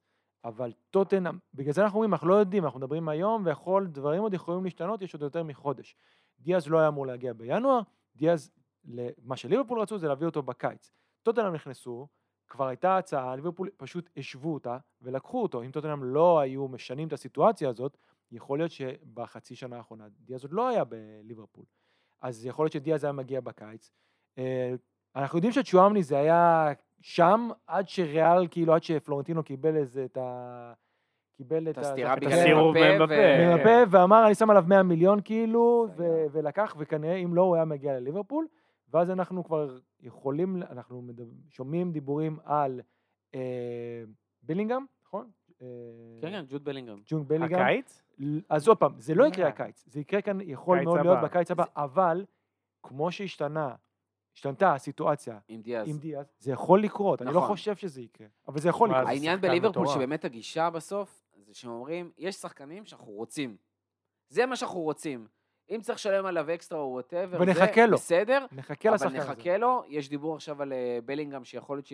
אבל 0.45 0.73
טוטנאם, 0.91 1.39
בגלל 1.55 1.73
זה 1.73 1.83
אנחנו 1.83 1.97
אומרים, 1.97 2.13
אנחנו 2.13 2.29
לא 2.29 2.35
יודעים, 2.35 2.65
אנחנו 2.65 2.81
מדברים 2.81 3.09
היום, 3.09 3.43
ויכול, 3.47 3.87
דברים 3.87 4.23
עוד 4.23 4.35
יכולים 4.35 4.65
להשתנות, 4.65 5.03
יש 5.03 5.15
עוד 5.15 5.23
יותר 5.23 5.43
מחודש. 5.43 5.97
דיאז 6.41 6.69
לא 6.69 6.79
היה 6.79 6.89
אמור 6.89 7.07
להגיע 7.07 7.33
בינואר, 7.33 7.81
דיאז, 8.17 8.51
מה 9.25 9.37
שליברפול 9.37 9.81
רצו 9.81 9.99
זה 9.99 10.09
להביא 10.09 10.27
אותו 10.27 10.43
בקיץ. 10.43 10.91
טוטנאם 11.23 11.53
נכנסו, 11.53 12.09
כבר 12.49 12.67
הייתה 12.67 12.99
הצעה, 12.99 13.37
ליברפול 13.37 13.71
פשוט 13.77 14.11
השוו 14.17 14.55
אותה 14.55 14.79
ולקחו 15.03 15.43
אותו. 15.43 15.63
אם 15.63 15.71
טוטנאם 15.71 16.05
לא 16.05 16.39
היו 16.39 16.69
משנים 16.69 17.09
את 17.09 17.13
הסיטואציה 17.13 17.69
הזאת, 17.69 17.97
יכול 18.33 18.59
להיות 18.59 18.71
שבחצי 18.71 19.57
שנה 19.57 19.77
האחרונה 19.77 20.05
דיאז 20.21 20.45
עוד 20.45 20.53
לא 20.53 20.69
היה 20.69 20.85
בליברפול. 20.85 21.65
אז 22.21 22.47
יכול 22.47 22.65
להיות 22.65 22.73
שדיאז 22.73 23.05
היה 23.05 23.13
מגיע 23.13 23.41
בקיץ. 23.41 23.91
אה, 24.39 24.75
אנחנו 25.17 25.39
יודעים 25.39 25.53
שצ'ואמני 25.53 26.03
זה 26.03 26.19
היה 26.19 26.73
שם, 27.01 27.49
עד 27.67 27.89
שריאל, 27.89 28.49
כאילו, 28.51 28.75
עד 28.75 28.83
שפלורנטינו 28.83 29.43
קיבל 29.43 29.77
איזה 29.77 30.05
את 30.05 30.17
ה... 30.17 30.73
קיבל 31.37 31.71
את, 31.71 31.79
הסתירה 31.79 32.15
את 32.15 32.19
בגלל. 32.19 32.33
ו- 33.09 33.39
מאמבפה, 33.39 33.97
ואמר, 33.99 34.27
אני 34.27 34.35
שם 34.35 34.51
עליו 34.51 34.65
100 34.69 34.83
מיליון, 34.83 35.21
כאילו, 35.25 35.87
ולקח, 36.33 36.77
וכנראה, 36.79 37.15
אם 37.15 37.35
לא, 37.35 37.43
הוא 37.43 37.55
היה 37.55 37.65
מגיע 37.65 38.01
לליברפול. 38.01 38.47
ואז 38.91 39.11
אנחנו 39.11 39.45
כבר 39.45 39.79
יכולים, 40.01 40.63
אנחנו 40.71 41.03
שומעים 41.49 41.93
דיבורים 41.93 42.39
על 42.45 42.81
אה, 43.35 44.03
בילינגהם, 44.43 44.85
נכון? 45.05 45.31
אה, 45.63 45.67
כן, 46.23 46.31
כן, 46.31 46.45
ג'וד 46.49 46.65
בלינגהם. 46.65 47.01
ג'ונג 47.07 47.29
בילינגהם. 47.29 47.61
הקיץ? 47.61 48.03
אז 48.49 48.69
עוד 48.69 48.79
פעם, 48.79 48.93
זה 48.99 49.15
לא 49.15 49.25
יקרה 49.25 49.45
אה. 49.45 49.49
הקיץ, 49.49 49.85
זה 49.87 50.01
יקרה 50.01 50.23
כאן, 50.23 50.39
יכול 50.41 50.81
מאוד 50.85 51.01
להיות. 51.01 51.19
בקיץ 51.23 51.51
הבא, 51.51 51.65
אבל 51.77 52.25
כמו 52.83 53.13
שהשתנה, 53.13 53.75
השתנתה 54.35 54.75
הסיטואציה 54.75 55.39
עם 55.49 55.63
דיאז. 55.63 55.89
עם 55.89 55.99
דיאז, 55.99 56.27
זה 56.39 56.53
יכול 56.53 56.83
לקרות, 56.83 57.23
אני 57.23 57.31
לא 57.31 57.37
נכון. 57.37 57.49
חושב 57.49 57.77
שזה 57.77 58.03
יקרה, 58.03 58.27
אבל 58.49 58.61
זה 58.61 58.69
יכול 58.69 58.89
לקרות. 58.89 59.05
זה 59.05 59.11
העניין 59.11 59.41
בליברפול. 59.41 59.87
שבאמת 59.87 60.25
הגישה 60.25 60.71
בסוף, 60.71 61.25
זה 61.47 61.55
שהם 61.55 61.71
אומרים, 61.71 62.11
יש 62.19 62.35
שחקנים 62.35 62.85
שאנחנו 62.85 63.13
רוצים. 63.13 63.57
זה 64.29 64.47
מה 64.47 64.57
שאנחנו 64.57 64.81
רוצים. 64.81 65.27
אם 65.71 65.81
צריך 65.81 65.99
לשלם 65.99 66.27
עליו 66.27 66.55
אקסטרה 66.55 66.81
או 66.81 66.91
whatever, 66.93 67.39
ונחכה 67.41 67.87
לו. 67.87 67.97
בסדר, 67.97 68.47
נחכה 68.53 68.89
אבל 68.89 68.95
לשחקן 68.95 69.17
הזה. 69.17 69.31
נחכה 69.31 69.57
לו. 69.57 69.83
יש 69.89 70.09
דיבור 70.09 70.35
עכשיו 70.35 70.63
על 70.63 70.73
אה, 70.73 70.99
בלינגהם, 71.05 71.45
שיכול 71.45 71.77
להיות 71.77 71.87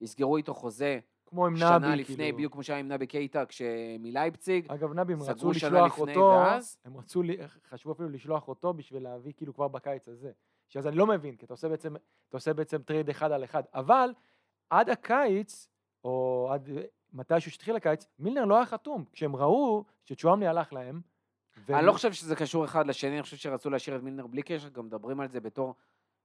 שיסגרו 0.00 0.36
איתו 0.36 0.54
חוזה 0.54 0.98
כמו 1.26 1.46
עם 1.46 1.52
נבי, 1.52 1.60
שנה 1.60 1.96
לפני, 1.96 2.16
כאילו. 2.16 2.36
בדיוק 2.36 2.52
כמו 2.52 2.62
שהיה 2.62 2.78
עם 2.78 2.88
נבי 2.88 3.06
קייטה, 3.06 3.46
כשמלייפציג. 3.46 4.66
אגב, 4.72 4.92
נבי, 4.92 5.12
הם 5.12 5.22
רצו 5.22 5.50
לשלוח 5.50 5.98
אותו, 5.98 6.20
ואז? 6.20 6.78
הם 6.84 6.96
רצו, 6.96 7.22
חשבו 7.68 7.92
אפילו 7.92 8.08
לשלוח 8.08 8.48
אותו 8.48 8.72
בשביל 8.74 9.02
להביא 9.02 9.32
כאילו 9.36 9.54
כבר 9.54 9.68
בקיץ 9.68 10.08
הזה. 10.08 10.30
שאז 10.68 10.86
אני 10.86 10.96
לא 10.96 11.06
מבין, 11.06 11.36
כי 11.36 11.44
אתה 11.46 11.54
עושה 11.54 11.68
בעצם, 11.68 11.96
אתה 12.28 12.36
עושה 12.36 12.54
בעצם 12.54 12.82
trade 12.82 13.08
אחד 13.10 13.32
על 13.32 13.44
אחד. 13.44 13.62
אבל 13.74 14.10
עד 14.70 14.88
הקיץ, 14.90 15.68
או 16.04 16.48
עד 16.52 16.68
מתישהו 17.12 17.50
שהתחיל 17.50 17.76
הקיץ, 17.76 18.06
מילנר 18.18 18.44
לא 18.44 18.56
היה 18.56 18.66
חתום. 18.66 19.04
כשהם 19.12 19.36
ראו 19.36 19.84
שצ'ואמני 20.04 20.46
הלך 20.46 20.72
להם, 20.72 21.00
והם- 21.66 21.78
אני 21.78 21.86
לא 21.86 21.92
חושב 21.92 22.12
שזה 22.12 22.36
קשור 22.36 22.64
אחד 22.64 22.86
לשני, 22.86 23.14
אני 23.14 23.22
חושב 23.22 23.36
שרצו 23.36 23.70
להשאיר 23.70 23.96
את 23.96 24.02
מילנר 24.02 24.26
בלי 24.26 24.42
קשר, 24.42 24.68
גם 24.68 24.86
מדברים 24.86 25.20
על 25.20 25.28
זה 25.28 25.40
בתור 25.40 25.74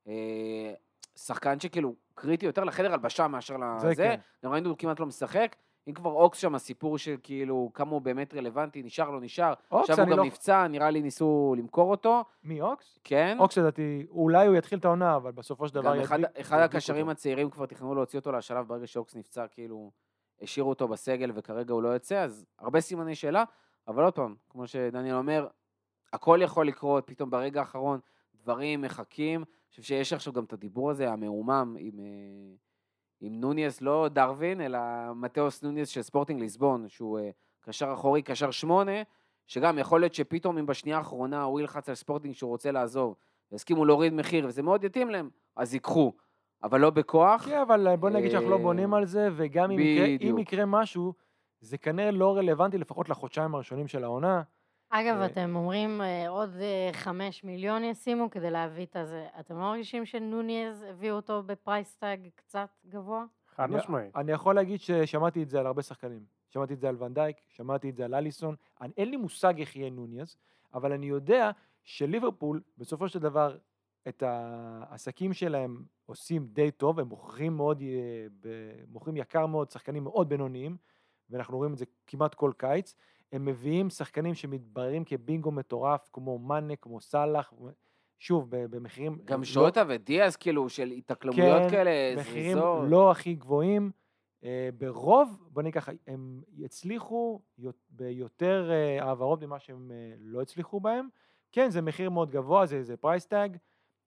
אה, 0.07 0.73
שחקן 1.15 1.59
שכאילו 1.59 1.95
קריטי 2.15 2.45
יותר 2.45 2.63
לחדר 2.63 2.93
הלבשה 2.93 3.27
מאשר 3.27 3.57
זה 3.77 3.87
לזה. 3.89 4.03
כן. 4.03 4.19
גם 4.45 4.51
ראינו, 4.51 4.69
הוא 4.69 4.77
כמעט 4.77 4.99
לא 4.99 5.05
משחק. 5.05 5.55
אם 5.87 5.93
כבר 5.93 6.09
אוקס 6.11 6.37
שם, 6.37 6.55
הסיפור 6.55 6.97
של 6.97 7.15
כאילו 7.23 7.71
כמה 7.73 7.91
הוא 7.91 8.01
באמת 8.01 8.33
רלוונטי, 8.33 8.83
נשאר, 8.83 9.09
לא 9.09 9.21
נשאר. 9.21 9.53
אוקס, 9.71 9.89
עכשיו 9.89 10.05
הוא 10.05 10.11
גם 10.11 10.17
לא... 10.17 10.25
נפצע, 10.25 10.67
נראה 10.67 10.89
לי 10.89 11.01
ניסו 11.01 11.55
למכור 11.57 11.91
אותו, 11.91 12.23
מי, 12.43 12.61
אוקס? 12.61 12.99
כן. 13.03 13.37
אוקס 13.39 13.57
לדעתי, 13.57 14.05
אולי 14.09 14.47
הוא 14.47 14.55
יתחיל 14.55 14.79
את 14.79 14.85
העונה, 14.85 15.15
אבל 15.15 15.31
בסופו 15.31 15.67
של 15.67 15.73
דבר 15.75 15.95
גם 15.95 16.01
אחד, 16.01 16.19
ידביק- 16.19 16.39
אחד 16.39 16.55
ידביק 16.57 16.75
הקשרים 16.75 17.01
אותו. 17.01 17.11
הצעירים 17.11 17.49
כבר 17.49 17.65
תכננו 17.65 17.95
להוציא 17.95 18.19
אותו 18.19 18.31
לשלב 18.31 18.67
ברגע 18.67 18.87
שאוקס 18.87 19.15
נפצע, 19.15 19.47
כאילו, 19.47 19.91
השאירו 20.41 20.69
אותו 20.69 20.87
בסגל 20.87 21.31
וכרגע 21.35 21.73
הוא 21.73 21.83
לא 21.83 21.89
יוצא, 21.89 22.23
אז 22.23 22.45
הרבה 22.59 22.81
סימני 22.81 23.15
שאלה, 23.15 23.43
אבל 23.87 24.03
עוד 24.03 24.13
פעם, 24.13 24.35
כמו 24.49 24.67
שדניאל 24.67 25.15
אומר, 25.15 25.47
הכל 26.13 26.39
יכול 26.43 26.67
לקרות, 26.67 27.03
פתאום 27.07 27.29
ברגע 27.29 27.59
האחרון 27.59 27.99
דברים 28.35 28.81
מחכים. 28.81 29.43
חושב 29.71 29.83
שיש 29.83 30.13
עכשיו 30.13 30.33
גם 30.33 30.43
את 30.43 30.53
הדיבור 30.53 30.91
הזה, 30.91 31.11
המהומם, 31.11 31.75
עם, 31.79 31.99
אה, 31.99 32.55
עם 33.21 33.39
נוניס, 33.39 33.81
לא 33.81 34.07
דרווין, 34.07 34.61
אלא 34.61 34.79
מתאוס 35.15 35.63
נוניס 35.63 35.89
של 35.89 36.01
ספורטינג 36.01 36.39
ליסבון, 36.39 36.89
שהוא 36.89 37.19
אה, 37.19 37.29
קשר 37.61 37.93
אחורי, 37.93 38.21
קשר 38.21 38.51
שמונה, 38.51 39.01
שגם 39.47 39.79
יכול 39.79 39.99
להיות 39.99 40.13
שפתאום 40.13 40.57
אם 40.57 40.65
בשנייה 40.65 40.97
האחרונה 40.97 41.43
הוא 41.43 41.59
ילחץ 41.59 41.89
על 41.89 41.95
ספורטינג 41.95 42.33
שהוא 42.33 42.49
רוצה 42.49 42.71
לעזוב, 42.71 43.15
והסכימו 43.51 43.85
להוריד 43.85 44.13
מחיר, 44.13 44.45
וזה 44.47 44.63
מאוד 44.63 44.83
יתאים 44.83 45.09
להם, 45.09 45.29
אז 45.55 45.73
ייקחו, 45.73 46.13
אבל 46.63 46.81
לא 46.81 46.89
בכוח. 46.89 47.45
כן, 47.45 47.61
אבל 47.61 47.95
בוא 47.95 48.09
נגיד 48.09 48.31
שאנחנו 48.31 48.49
לא 48.49 48.55
אה, 48.55 48.61
בונים 48.61 48.93
על 48.93 49.05
זה, 49.05 49.29
וגם 49.35 49.71
אם. 49.71 49.77
יקרה 50.37 50.65
משהו, 50.65 51.13
זה 51.61 51.77
כנראה 51.77 52.11
לא 52.11 52.37
רלוונטי 52.37 52.77
לפחות 52.77 53.09
לחודשיים 53.09 53.55
הראשונים 53.55 53.87
של 53.87 54.03
העונה. 54.03 54.41
אגב, 54.93 55.15
אה, 55.17 55.25
אתם 55.25 55.55
אומרים 55.55 56.01
אה, 56.01 56.29
עוד 56.29 56.49
אה, 56.61 56.89
חמש 56.93 57.43
מיליון 57.43 57.83
ישימו 57.83 58.29
כדי 58.29 58.51
להביא 58.51 58.85
את 58.85 58.95
הזה. 58.95 59.27
אתם 59.39 59.55
לא 59.55 59.61
מרגישים 59.61 60.05
שנוניז 60.05 60.85
הביאו 60.89 61.15
אותו 61.15 61.43
ב 61.43 61.52
price 61.52 61.95
tag 61.95 62.27
קצת 62.35 62.69
גבוה? 62.89 63.25
חד 63.55 63.63
אני- 63.63 63.75
משמעית. 63.75 64.15
אני 64.15 64.31
יכול 64.31 64.55
להגיד 64.55 64.79
ששמעתי 64.81 65.43
את 65.43 65.49
זה 65.49 65.59
על 65.59 65.65
הרבה 65.67 65.81
שחקנים. 65.81 66.25
שמעתי 66.49 66.73
את 66.73 66.79
זה 66.79 66.89
על 66.89 67.03
ונדייק, 67.03 67.37
שמעתי 67.49 67.89
את 67.89 67.95
זה 67.95 68.05
על 68.05 68.15
אליסון. 68.15 68.55
אני, 68.81 68.93
אין 68.97 69.09
לי 69.09 69.17
מושג 69.17 69.59
איך 69.59 69.75
יהיה 69.75 69.89
נוניז, 69.89 70.35
אבל 70.73 70.91
אני 70.91 71.05
יודע 71.05 71.51
שליברפול, 71.83 72.61
בסופו 72.77 73.09
של 73.09 73.19
דבר, 73.19 73.57
את 74.07 74.23
העסקים 74.25 75.33
שלהם 75.33 75.83
עושים 76.05 76.47
די 76.53 76.71
טוב, 76.71 76.99
הם 76.99 77.07
מוכרים 77.07 77.57
מאוד, 77.57 77.83
מוכרים 78.87 79.17
יקר 79.17 79.45
מאוד, 79.45 79.69
שחקנים 79.71 80.03
מאוד 80.03 80.29
בינוניים, 80.29 80.77
ואנחנו 81.29 81.57
רואים 81.57 81.73
את 81.73 81.77
זה 81.77 81.85
כמעט 82.07 82.33
כל 82.35 82.51
קיץ. 82.57 82.95
הם 83.31 83.45
מביאים 83.45 83.89
שחקנים 83.89 84.33
שמתבררים 84.33 85.03
כבינגו 85.05 85.51
מטורף, 85.51 86.09
כמו 86.13 86.39
מאנה, 86.39 86.75
כמו 86.75 87.01
סאלח, 87.01 87.53
שוב, 88.19 88.47
במחירים... 88.49 89.17
גם 89.25 89.39
לא- 89.39 89.45
שוטה 89.45 89.83
ודיאז, 89.87 90.35
כאילו, 90.35 90.69
של 90.69 90.91
התאקלמויות 90.91 91.61
כן, 91.61 91.69
כאלה, 91.69 92.21
מחירים 92.21 92.57
זריזות. 92.57 92.89
לא 92.89 93.11
הכי 93.11 93.33
גבוהים. 93.35 93.91
אה, 94.43 94.69
ברוב, 94.77 95.43
בוא 95.51 95.63
ככה, 95.71 95.91
הם 96.07 96.41
יצליחו 96.53 97.41
יות- 97.57 97.87
ביותר 97.89 98.69
אה, 98.71 99.03
העברות 99.05 99.43
ממה 99.43 99.59
שהם 99.59 99.91
אה, 99.91 100.13
לא 100.19 100.41
הצליחו 100.41 100.79
בהם. 100.79 101.07
כן, 101.51 101.69
זה 101.69 101.81
מחיר 101.81 102.09
מאוד 102.09 102.31
גבוה, 102.31 102.65
זה, 102.65 102.83
זה 102.83 102.97
price 102.97 103.25
tag, 103.25 103.57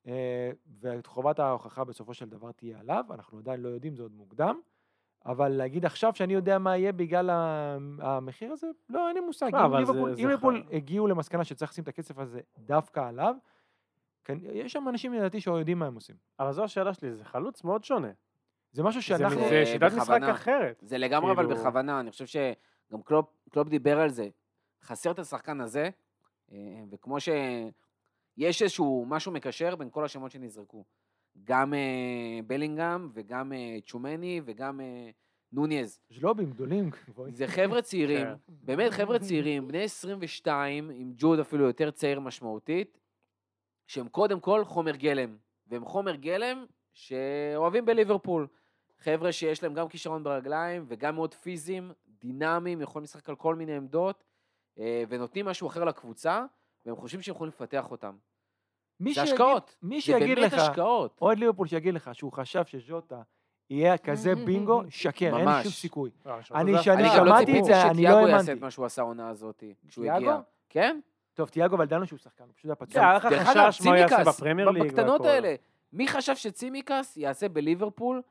אה, 0.07 0.51
וחובת 0.81 1.39
ההוכחה 1.39 1.85
בסופו 1.85 2.15
של 2.15 2.29
דבר 2.29 2.53
תהיה 2.53 2.81
עליו, 2.81 3.05
אנחנו 3.11 3.39
עדיין 3.39 3.61
לא 3.61 3.69
יודעים, 3.69 3.97
זה 3.97 4.03
עוד 4.03 4.13
מוקדם. 4.13 4.61
אבל 5.27 5.49
להגיד 5.49 5.85
עכשיו 5.87 6.15
שאני 6.15 6.35
יודע 6.35 6.59
מה 6.59 6.77
יהיה 6.77 6.93
בגלל 6.93 7.31
המחיר 8.01 8.53
הזה, 8.53 8.67
לא, 8.89 9.09
אין 9.09 9.15
לי 9.17 9.21
מושג. 9.21 9.51
לא, 9.53 9.79
אם 9.81 9.85
זה- 9.85 9.93
ליברפול- 10.27 10.65
זה 10.69 10.77
הגיעו 10.77 11.07
למסקנה 11.07 11.45
שצריך 11.45 11.71
לשים 11.71 11.85
את 11.85 11.89
הכסף 11.89 12.19
הזה 12.19 12.41
דווקא 12.59 13.01
עליו, 13.01 13.35
כן, 14.25 14.39
יש 14.43 14.73
שם 14.73 14.89
אנשים 14.89 15.13
לדעתי 15.15 15.41
שיודעים 15.41 15.79
מה 15.79 15.87
הם 15.87 15.95
עושים. 15.95 16.17
אבל 16.41 16.53
זו 16.53 16.65
השאלה 16.65 16.95
שלי, 16.95 17.15
זה 17.15 17.25
חלוץ 17.25 17.65
מאוד 17.65 17.85
שונה. 17.85 18.11
זה 18.73 18.83
משהו 18.83 19.01
זה 19.01 19.07
שאנחנו... 19.07 19.41
זה 19.49 19.67
שיטת 19.67 19.91
משחק. 19.97 20.21
אחרת. 20.23 20.79
זה 20.87 20.99
לגמרי 20.99 21.33
אבל 21.33 21.45
כאילו- 21.47 21.61
בכוונה, 21.61 22.01
אני 22.01 22.11
חושב 22.11 22.27
שגם 22.27 23.03
קלופ, 23.05 23.27
קלופ 23.51 23.69
דיבר 23.69 24.01
על 24.01 24.09
זה. 24.09 24.29
חסר 24.83 25.11
את 25.11 25.19
השחקן 25.19 25.61
הזה, 25.61 25.89
אה, 26.53 26.57
וכמו 26.91 27.17
שיש 27.21 28.63
איזשהו 28.63 29.05
משהו 29.09 29.33
מקשר 29.33 29.77
בין 29.77 29.91
כל 29.91 30.05
השמות 30.05 30.31
שנזרקו. 30.31 30.85
גם 31.44 31.75
אה, 31.75 32.40
בלינגהם, 32.47 33.11
וגם 33.14 33.53
אה, 33.53 33.79
צ'ומני, 33.87 34.40
וגם 34.44 34.81
אה, 34.81 35.11
נוניז. 35.53 36.01
ז'לובים 36.11 36.51
גדולים. 36.51 36.90
זה 37.38 37.47
חבר'ה 37.47 37.83
צעירים, 37.83 38.27
כן. 38.27 38.35
באמת 38.49 38.92
חבר'ה 38.92 39.18
צעירים, 39.18 39.68
בני 39.68 39.83
22, 39.83 40.90
ג'וד 40.90 41.38
אפילו 41.38 41.66
יותר 41.66 41.90
צעיר 41.90 42.20
משמעותית, 42.20 42.99
שהם 43.87 44.09
קודם 44.09 44.40
כל 44.40 44.64
חומר 44.64 44.97
גלם. 44.97 45.37
והם 45.66 45.85
חומר 45.85 46.14
גלם 46.14 46.64
שאוהבים 46.92 47.87
בליברפול. 47.87 48.47
חבר'ה 48.99 49.33
שיש 49.33 49.62
להם 49.62 49.75
גם 49.75 49.88
כישרון 49.88 50.25
ברגליים 50.25 50.85
וגם 50.88 51.14
מאוד 51.14 51.35
פיזיים, 51.35 51.92
דינמיים, 52.20 52.81
יכולים 52.81 53.05
לשחק 53.05 53.29
על 53.29 53.37
כל 53.37 53.55
מיני 53.55 53.77
עמדות, 53.77 54.25
ונותנים 55.09 55.47
משהו 55.47 55.68
אחר 55.68 55.85
לקבוצה, 55.85 56.44
והם 56.87 56.97
חושבים 56.97 57.23
שהם 57.23 57.35
יכולים 57.35 57.49
לפתח 57.49 57.90
אותם. 57.90 58.16
מי 59.00 59.14
זה 59.14 59.20
שיגיד- 59.20 59.33
השקעות. 59.33 59.76
מי 59.83 59.96
זה 59.96 60.00
שיגיד 60.02 60.38
באמת 60.38 60.52
לך, 60.52 60.59
השקעות. 60.59 61.18
אוהד 61.22 61.38
ליברפול 61.38 61.66
שיגיד 61.66 61.94
לך 61.94 62.11
שהוא 62.14 62.33
חשב 62.33 62.64
שז'וטה 62.66 63.22
יהיה 63.70 63.98
כזה 63.98 64.35
בינגו, 64.35 64.83
שקר, 64.88 65.37
אין 65.38 65.48
לי. 65.48 65.62
שום 65.62 65.72
סיכוי. 65.72 66.11
לא, 66.26 66.35
אני- 66.54 66.72
זה 66.72 66.83
שאני 66.83 67.02
אני. 67.09 67.18
גם 67.18 67.24
לא 67.26 67.33
שמעתי 67.38 67.59
את 67.59 67.64
זה, 67.64 67.83
אני 67.83 67.88
לא 67.88 67.94
שתיאגו 67.94 68.18
יעשה 68.20 68.35
האמנתי. 68.37 68.52
את 68.52 68.61
מה 68.61 68.70
שהוא 68.70 68.87
עשה 68.87 69.02
העונה 69.02 69.28
הזאת, 69.28 69.64
כשהוא? 69.88 70.11
הגיע. 70.11 70.38
כן? 70.68 71.00
טוב, 71.35 71.48
תיאגו, 71.48 71.76
אבל 71.76 71.85
ידענו 71.85 72.07
שהוא 72.07 72.18
שחקן, 72.18 72.44
הוא 72.44 72.52
פשוט 72.57 72.66
היה 72.66 72.74
פצוע. 72.74 73.02
היה 73.02 73.14
לך 73.14 73.26
חשש 73.26 73.83
מה 73.83 73.90
הוא 73.90 73.96
יעשה 73.96 74.24
בפרמייר 74.24 74.70
ליג. 74.70 74.83
בקטנות. 74.83 75.24
האלה. 75.24 75.54
מי 75.92 76.09
חשב 76.09 76.35
שצימקס 76.37 77.16
יעשה 77.16 77.48
בליברפול, 77.48 78.22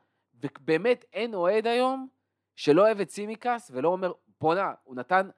ובאמת 0.42 1.04
אין 1.12 1.34
אוהד 1.34 1.66
היום 1.66 2.08
שלא 2.56 2.82
אוהב 2.82 3.00
את 3.00 3.08
צימקס 3.08 3.70
ולא 3.74 3.88
אומר, 3.88 4.12
בואנה, 4.40 4.72
הוא 4.84 4.96
נתן? 4.96 5.28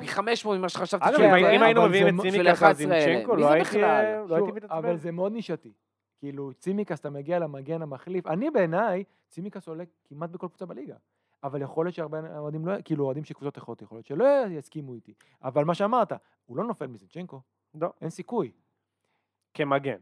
פי 0.00 0.08
500 0.08 0.58
ממה 0.58 0.68
שחשבתי 0.68 1.08
אגב, 1.08 1.20
אם 1.20 1.28
כן, 1.30 1.62
היינו 1.62 1.80
אבל 1.80 1.88
מביאים 1.88 2.22
זה 2.22 2.28
את 2.28 2.32
צימקס 2.32 2.48
11 2.48 2.70
אז 2.70 2.80
עם. 2.80 2.90
צ'נקו, 2.90 3.36
לא 3.36 3.48
זה 3.48 3.52
הייתי? 3.52 3.80
לא 4.28 4.34
הייתי 4.36 4.52
מתעצבן. 4.52 4.76
אבל 4.76 4.96
זה 4.96 5.10
מאוד 5.10 5.32
נישתי. 5.32 5.72
כאילו, 6.18 6.52
צימקס, 6.52 7.00
אתה 7.00 7.10
מגיע 7.10 7.38
למגן 7.38 7.82
המחליף. 7.82 8.26
אני 8.26 8.50
בעיניי, 8.50 9.04
צימקס 9.28 9.68
עולה 9.68 9.84
כמעט 10.08 10.30
בכל 10.30 10.48
קבוצה 10.48 10.66
בליגה. 10.66 10.94
אבל 11.44 11.62
יכול 11.62 11.86
להיות 11.86 11.94
שהרבה 11.94 12.38
אוהדים 12.38 12.66
לא, 12.66 12.72
כאילו 12.84 13.04
אוהדים 13.04 13.24
של 13.24 13.34
קבוצות 13.34 13.58
אחרות, 13.58 13.82
יכול 13.82 13.96
להיות 13.96 14.06
שלא 14.06 14.24
יסכימו 14.50 14.94
איתי. 14.94 15.14
אבל 15.42 15.64
מה 15.64 15.74
שאמרת, 15.74 16.12
הוא 16.46 16.56
לא 16.56 16.64
נופל 16.64 16.86
מזינצ'נקו, 16.86 17.40
לא, 17.80 17.92
אין 18.00 18.10
סיכוי. 18.10 18.52
כמגן. 19.54 19.96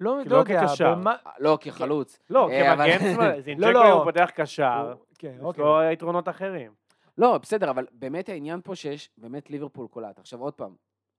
לא, 0.00 0.18
לא 0.18 0.24
לא 0.26 0.36
יודע, 0.36 0.66
כקשר. 0.66 0.94
במה... 0.94 1.16
לא, 1.38 1.58
כחלוץ. 1.60 2.18
לא, 2.30 2.50
אה, 2.50 2.76
כמגן, 2.76 3.40
זינצ'נקו 3.40 3.70
לא, 3.72 3.72
לא. 3.72 3.92
הוא 3.92 4.04
פותח 4.04 4.30
קשר, 4.34 4.94
כן, 5.18 5.34
יש 5.36 5.40
אוקיי. 5.40 5.64
לו 5.64 5.82
יתרונות 5.92 6.28
אחרים. 6.28 6.72
לא, 7.18 7.38
בסדר, 7.38 7.70
אבל 7.70 7.86
באמת 7.92 8.28
העניין 8.28 8.60
פה 8.64 8.74
שיש, 8.74 9.10
באמת 9.18 9.50
ליברפול 9.50 9.86
קולט. 9.88 10.18
עכשיו 10.18 10.40
עוד 10.40 10.54
פעם, 10.54 10.74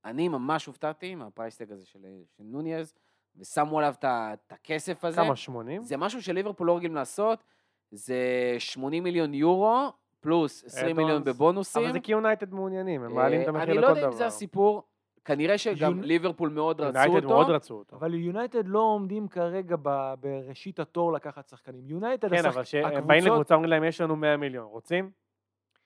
אני 0.05 0.27
ממש 0.27 0.65
הופתעתי 0.65 1.15
מהפרייסטג 1.15 1.71
הזה 1.71 1.85
של, 1.85 1.99
של 2.37 2.43
נוניז, 2.43 2.93
ושמו 3.35 3.79
עליו 3.79 3.93
את 3.99 4.05
הכסף 4.51 5.05
הזה. 5.05 5.15
כמה, 5.21 5.35
80? 5.35 5.81
זה 5.83 5.97
משהו 5.97 6.21
שליברפול 6.21 6.67
לא 6.67 6.75
רגילים 6.77 6.95
לעשות, 6.95 7.43
זה 7.91 8.15
80 8.59 9.03
מיליון 9.03 9.33
יורו, 9.33 9.89
פלוס 10.19 10.63
20 10.65 10.95
מיליון. 10.97 11.23
בבונוסים. 11.23 11.83
אבל 11.83 11.91
זה 11.91 11.99
כי 11.99 12.11
יונייטד 12.11 12.53
מעוניינים, 12.53 13.03
הם 13.03 13.09
אה, 13.11 13.15
מעלים 13.15 13.41
את 13.41 13.47
המחיר 13.47 13.63
לכל 13.65 13.71
אני 13.71 13.81
דבר. 13.81 13.91
לא 13.91 13.97
יודע 13.97 14.07
אם 14.07 14.13
זה 14.13 14.25
הסיפור, 14.25 14.83
כנראה 15.25 15.57
שגם 15.57 15.99
יונ- 15.99 16.05
ליברפול 16.05 16.49
מאוד 16.49 16.81
רצו 16.81 16.97
יונייטד 16.99 17.15
אותו. 17.23 17.27
מאוד 17.35 17.49
רצו 17.49 17.73
אותו. 17.75 17.95
אבל 17.95 18.13
יונייטד 18.13 18.67
לא 18.67 18.79
עומדים 18.79 19.27
כרגע 19.27 19.75
ב- 19.81 20.13
בראשית 20.19 20.79
התור 20.79 21.13
לקחת 21.13 21.47
שחקנים. 21.49 21.87
יונייטד, 21.89 22.29
כן, 22.29 22.35
השחק- 22.35 22.53
אבל 22.53 22.63
כשהם 22.63 23.07
באים 23.07 23.25
לקבוצה, 23.25 23.53
אומרים 23.55 23.69
להם, 23.69 23.83
יש 23.83 24.01
לנו 24.01 24.15
100 24.15 24.37
מיליון, 24.37 24.65
רוצים? 24.67 25.11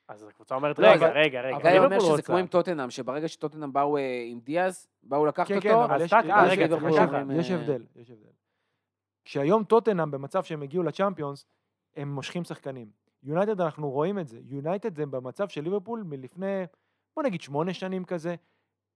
אז 0.08 0.24
הקבוצה 0.30 0.56
אומרת, 0.56 0.80
לא, 0.80 0.88
רגע, 0.88 0.96
אבל- 0.96 1.18
רגע, 1.18 1.42
רגע, 1.42 1.56
אבל 1.56 1.68
אני 1.68 1.78
אומר 1.78 1.88
ליברפול 1.88 2.00
שזה 2.06 2.12
רוצה. 2.12 2.24
כמו 2.24 2.38
עם 2.38 2.48
טוטנאם, 2.48 2.90
שברגע 2.90 3.28
שטוטנאם 3.28 3.74
באו 3.74 3.98
אה, 3.98 4.24
עם 4.28 4.40
דיאז, 4.40 4.88
באו 5.04 5.26
לקחת 5.26 5.48
כן, 5.48 5.56
אותו, 5.56 5.68
כן, 5.70 5.74
אבל 5.76 5.96
אז 5.96 6.02
יש, 6.02 6.10
טאק, 6.10 6.26
אה, 6.26 6.46
יש- 6.46 6.52
רגע, 6.52 6.64
יש- 6.64 6.70
צריך 6.70 6.84
לקחת. 6.84 7.26
יש 7.36 7.52
הבדל, 7.52 7.84
יש 7.96 8.10
הבדל. 8.12 8.30
כשהיום 9.26 9.64
טוטנאם 9.64 10.12
במצב 10.12 10.44
שהם 10.44 10.62
הגיעו 10.62 10.84
לצ'אמפיונס, 10.84 11.46
הם 11.96 12.16
מושכים 12.16 12.44
שחקנים. 12.44 12.88
יונייטד, 13.24 13.62
אנחנו 13.62 13.90
רואים 13.92 14.20
את 14.20 14.28
זה. 14.28 14.40
יונייטד 14.46 14.96
זה 14.96 15.06
במצב 15.06 15.48
של 15.48 15.62
ליברפול 15.62 16.04
מלפני, 16.04 16.64
בוא 17.16 17.24
נגיד 17.24 17.42
שמונה 17.42 17.74
שנים 17.74 18.06
כזה. 18.06 18.36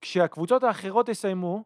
כשהקבוצות 0.01 0.63
האחרות 0.63 1.09
יסיימו, 1.09 1.63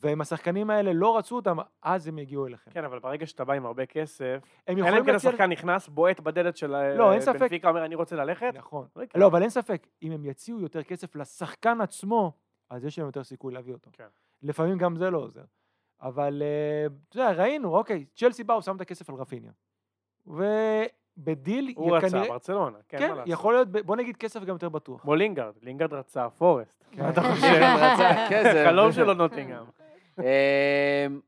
ואם 0.00 0.20
השחקנים 0.20 0.70
האלה 0.70 0.92
לא 0.92 1.18
רצו 1.18 1.36
אותם, 1.36 1.56
אז 1.82 2.06
הם 2.06 2.18
יגיעו 2.18 2.46
אליכם. 2.46 2.70
כן, 2.70 2.84
אבל 2.84 2.98
ברגע 2.98 3.26
שאתה 3.26 3.44
בא 3.44 3.52
עם 3.54 3.66
הרבה 3.66 3.86
כסף, 3.86 4.24
הם 4.24 4.38
אלא 4.68 4.74
אם 4.74 4.86
יכולים 4.86 5.04
כן 5.06 5.12
להציע... 5.12 5.30
השחקן 5.30 5.50
נכנס, 5.50 5.88
בועט 5.88 6.20
בדלת 6.20 6.56
של 6.56 6.94
לא, 6.96 7.12
אין 7.12 7.20
ספק. 7.20 7.40
בנפיקה, 7.40 7.68
אומר, 7.68 7.84
אני 7.84 7.94
רוצה 7.94 8.16
ללכת, 8.16 8.52
נכון. 8.54 8.86
לא 8.96 9.02
יקרה. 9.02 9.20
לא, 9.22 9.26
אבל 9.26 9.42
אין 9.42 9.50
ספק, 9.50 9.86
אם 10.02 10.12
הם 10.12 10.24
יציעו 10.24 10.60
יותר 10.60 10.82
כסף 10.82 11.16
לשחקן 11.16 11.80
עצמו, 11.80 12.32
אז 12.70 12.84
יש 12.84 12.98
להם 12.98 13.06
יותר 13.06 13.24
סיכוי 13.24 13.54
להביא 13.54 13.72
אותו. 13.72 13.90
כן. 13.92 14.06
לפעמים 14.42 14.78
גם 14.78 14.96
זה 14.96 15.10
לא 15.10 15.18
עוזר. 15.18 15.44
אבל 16.02 16.42
אה, 16.42 16.86
אתה 17.08 17.16
יודע, 17.18 17.30
ראינו, 17.32 17.76
אוקיי, 17.76 18.04
צ'לסי 18.16 18.44
באו, 18.44 18.62
שם 18.62 18.76
את 18.76 18.80
הכסף 18.80 19.10
על 19.10 19.16
רפיניה. 19.16 19.52
and 20.26 20.81
deal, 20.81 21.72
הוא 21.76 21.96
רצה, 21.96 22.08
כנראה- 22.10 22.28
ברצלונה, 22.28 22.78
כן, 22.88 22.98
כן, 22.98 23.08
מה 23.08 23.14
לעשות. 23.14 23.32
יכול 23.32 23.54
להיות, 23.54 23.68
בוא 23.68 23.96
נגיד 23.96 24.16
כסף 24.16 24.40
גם 24.44 24.54
יותר 24.54 24.68
בטוח. 24.68 25.02
כמו 25.02 25.14
לינגארד, 25.14 25.54
לינגארד 25.62 25.92
רצה 25.94 26.30
פורסט. 26.30 26.84
כן. 26.90 27.02
מה 27.02 27.10
אתה 27.10 27.20
חושב? 27.22 27.46
רצה, 27.76 28.26
כן, 28.28 28.42
זה- 28.42 28.64
חלום 28.68 28.92
שלו 28.92 29.14
נוטינגהם. 29.14 29.64
אמ, 30.18 31.20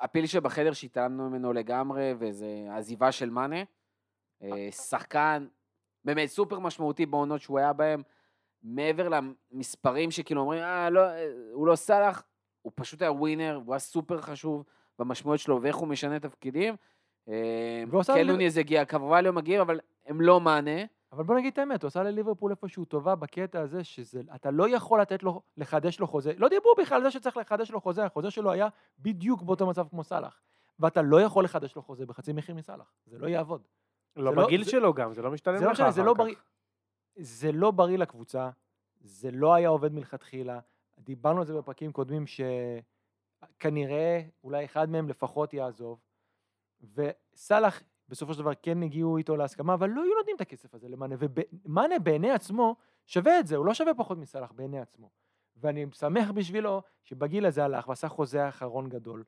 הפיל 0.00 0.26
שבחדר 0.26 0.72
שהתעלמנו 0.72 1.30
ממנו 1.30 1.52
לגמרי, 1.52 2.14
וזה 2.18 2.66
העזיבה 2.68 3.12
של 3.12 3.30
מאנה. 3.30 3.62
אה, 4.42 4.68
שחקן 4.70 5.46
באמת 6.04 6.28
סופר 6.28 6.58
משמעותי 6.58 7.06
בעונות 7.06 7.40
שהוא 7.40 7.58
היה 7.58 7.72
בהם, 7.72 8.02
מעבר 8.62 9.08
למספרים 9.08 10.10
שכאילו 10.10 10.40
אומרים, 10.40 10.62
אה, 10.62 10.90
לא, 10.90 11.00
אה, 11.00 11.32
הוא 11.52 11.66
לא 11.66 11.76
סאלח, 11.76 12.24
הוא 12.62 12.72
פשוט 12.74 13.02
היה 13.02 13.12
ווינר, 13.12 13.60
הוא 13.64 13.74
היה 13.74 13.78
סופר 13.78 14.20
חשוב 14.20 14.64
במשמעות 14.98 15.38
שלו 15.38 15.62
ואיך 15.62 15.76
הוא 15.76 15.88
משנה 15.88 16.20
תפקידים. 16.20 16.76
נוניז 18.24 18.58
הגיע, 18.58 18.84
קרווליו 18.84 19.32
מגיע, 19.32 19.62
אבל 19.62 19.80
הם 20.06 20.20
לא 20.20 20.40
מענה. 20.40 20.80
אבל 21.12 21.24
בוא 21.24 21.34
נגיד 21.34 21.52
את 21.52 21.58
האמת, 21.58 21.82
הוא 21.82 21.88
עשה 21.88 22.02
לליברפול 22.02 22.50
איפשהו 22.50 22.84
טובה 22.84 23.14
בקטע 23.14 23.60
הזה, 23.60 23.84
שאתה 23.84 24.50
לא 24.50 24.68
יכול 24.68 25.00
לתת 25.00 25.22
לו, 25.22 25.42
לחדש 25.56 26.00
לו 26.00 26.06
חוזה. 26.06 26.32
לא 26.38 26.48
דיברו 26.48 26.74
בכלל 26.78 26.96
על 26.96 27.02
זה 27.02 27.10
שצריך 27.10 27.36
לחדש 27.36 27.70
לו 27.70 27.80
חוזה, 27.80 28.04
החוזה 28.04 28.30
שלו 28.30 28.50
היה 28.52 28.68
בדיוק 28.98 29.42
באותו 29.42 29.66
מצב 29.66 29.88
כמו 29.88 30.04
סאלח. 30.04 30.40
ואתה 30.80 31.02
לא 31.02 31.20
יכול 31.20 31.44
לחדש 31.44 31.76
לו 31.76 31.82
חוזה 31.82 32.06
בחצי 32.06 32.32
מחיר 32.32 32.54
מסאלח, 32.54 32.92
זה 33.06 33.18
לא 33.18 33.26
יעבוד. 33.26 33.62
לא 34.16 34.34
לא- 34.34 34.44
בגיל 34.46 34.64
זה- 34.64 34.70
שלו 34.70 34.94
גם, 34.94 35.12
זה 35.12 35.22
לא 35.22 35.30
משתלם 35.30 35.58
זה 35.58 35.64
לא 35.64 35.70
לך 35.70 35.76
משנה, 35.76 35.90
זה 35.90 36.00
אחר 36.00 36.08
לא 36.08 36.14
כך. 36.14 36.20
בריא. 36.20 36.34
זה 37.16 37.52
לא 37.52 37.70
בריא 37.70 37.98
לקבוצה, 37.98 38.50
זה 39.00 39.30
לא 39.30 39.54
היה 39.54 39.68
עובד 39.68 39.92
מלכתחילה. 39.92 40.60
דיברנו 40.98 41.38
על 41.40 41.46
זה 41.46 41.54
בפרקים 41.54 41.92
קודמים, 41.92 42.24
שכנראה 42.26 44.22
אולי 44.44 44.64
אחד 44.64 44.90
מהם 44.90 45.08
לפחות 45.08 45.54
יעזוב, 45.54 45.98
וסאלח 46.94 47.82
בסופו 48.12 48.34
של 48.34 48.40
דבר 48.40 48.52
כן 48.62 48.82
הגיעו 48.82 49.16
איתו 49.16 49.36
להסכמה, 49.36 49.74
אבל 49.74 49.88
לא 49.88 50.02
היו 50.02 50.14
נותנים 50.18 50.36
את 50.36 50.40
הכסף 50.40 50.74
הזה 50.74 50.88
למאנה, 50.88 51.14
ומאנה 51.18 51.98
בעיני 51.98 52.30
עצמו 52.30 52.76
שווה 53.06 53.40
את 53.40 53.46
זה, 53.46 53.56
הוא 53.56 53.66
לא 53.66 53.74
שווה 53.74 53.94
פחות 53.94 54.18
מסאלח 54.18 54.52
בעיני 54.52 54.80
עצמו. 54.80 55.10
ואני 55.56 55.86
שמח 55.92 56.30
בשבילו 56.30 56.82
שבגיל 57.04 57.46
הזה 57.46 57.64
הלך 57.64 57.88
ועשה 57.88 58.08
חוזה 58.08 58.48
אחרון 58.48 58.88
גדול 58.88 59.24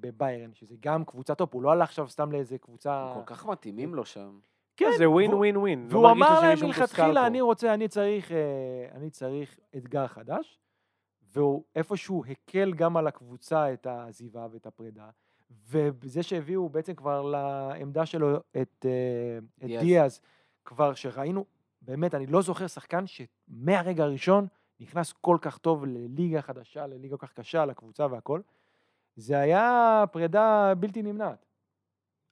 בביירן, 0.00 0.54
שזה 0.54 0.76
גם 0.80 1.04
קבוצה 1.04 1.34
טופ, 1.34 1.54
הוא 1.54 1.62
לא 1.62 1.70
הלך 1.72 1.88
עכשיו 1.88 2.08
סתם 2.08 2.32
לאיזה 2.32 2.58
קבוצה... 2.58 3.12
כל 3.14 3.34
כך 3.34 3.46
מתאימים 3.46 3.94
לו 3.94 4.04
שם. 4.04 4.38
כן, 4.76 4.90
זה 4.98 5.10
ווין 5.10 5.34
ווין 5.34 5.56
ווין. 5.56 5.88
לא 5.90 5.98
והוא 5.98 6.06
לי 6.06 6.12
אמר 6.12 6.40
להם 6.40 6.58
מלכתחילה. 6.62 7.26
אני 7.26 7.40
רוצה, 7.40 7.74
אני 7.74 7.88
צריך, 7.88 8.32
אה, 8.32 8.88
אני 8.92 9.10
צריך 9.10 9.58
אתגר 9.76 10.06
חדש, 10.06 10.60
והוא 11.22 11.64
איפשהו 11.76 12.24
הקל 12.28 12.72
גם 12.72 12.96
על 12.96 13.06
הקבוצה 13.06 13.72
את 13.72 13.86
העזיבה 13.86 14.46
ואת 14.50 14.66
הפרידה, 14.66 15.10
ובזה 15.70 16.22
שהביאו 16.22 16.68
בעצם 16.68 16.94
כבר 16.94 17.22
לעמדה 17.22 18.06
שלו 18.06 18.36
את, 18.36 18.86
אה, 18.86 19.38
את 19.58 19.64
דיאז. 19.64 19.82
דיאז, 19.82 20.20
כבר 20.64 20.94
שראינו, 20.94 21.44
באמת, 21.82 22.14
אני 22.14 22.26
לא 22.26 22.42
זוכר 22.42 22.66
שחקן 22.66 23.04
שמהרגע 23.06 24.04
הראשון 24.04 24.46
נכנס 24.80 25.12
כל 25.12 25.36
כך 25.40 25.58
טוב 25.58 25.84
לליגה 25.84 26.42
חדשה, 26.42 26.86
לליגה 26.86 27.16
כל 27.16 27.26
כך 27.26 27.32
קשה, 27.32 27.64
לקבוצה 27.66 28.06
והכל. 28.10 28.40
זה 29.16 29.38
היה 29.38 30.04
פרידה 30.12 30.74
בלתי 30.74 31.02
נמנעת. 31.02 31.46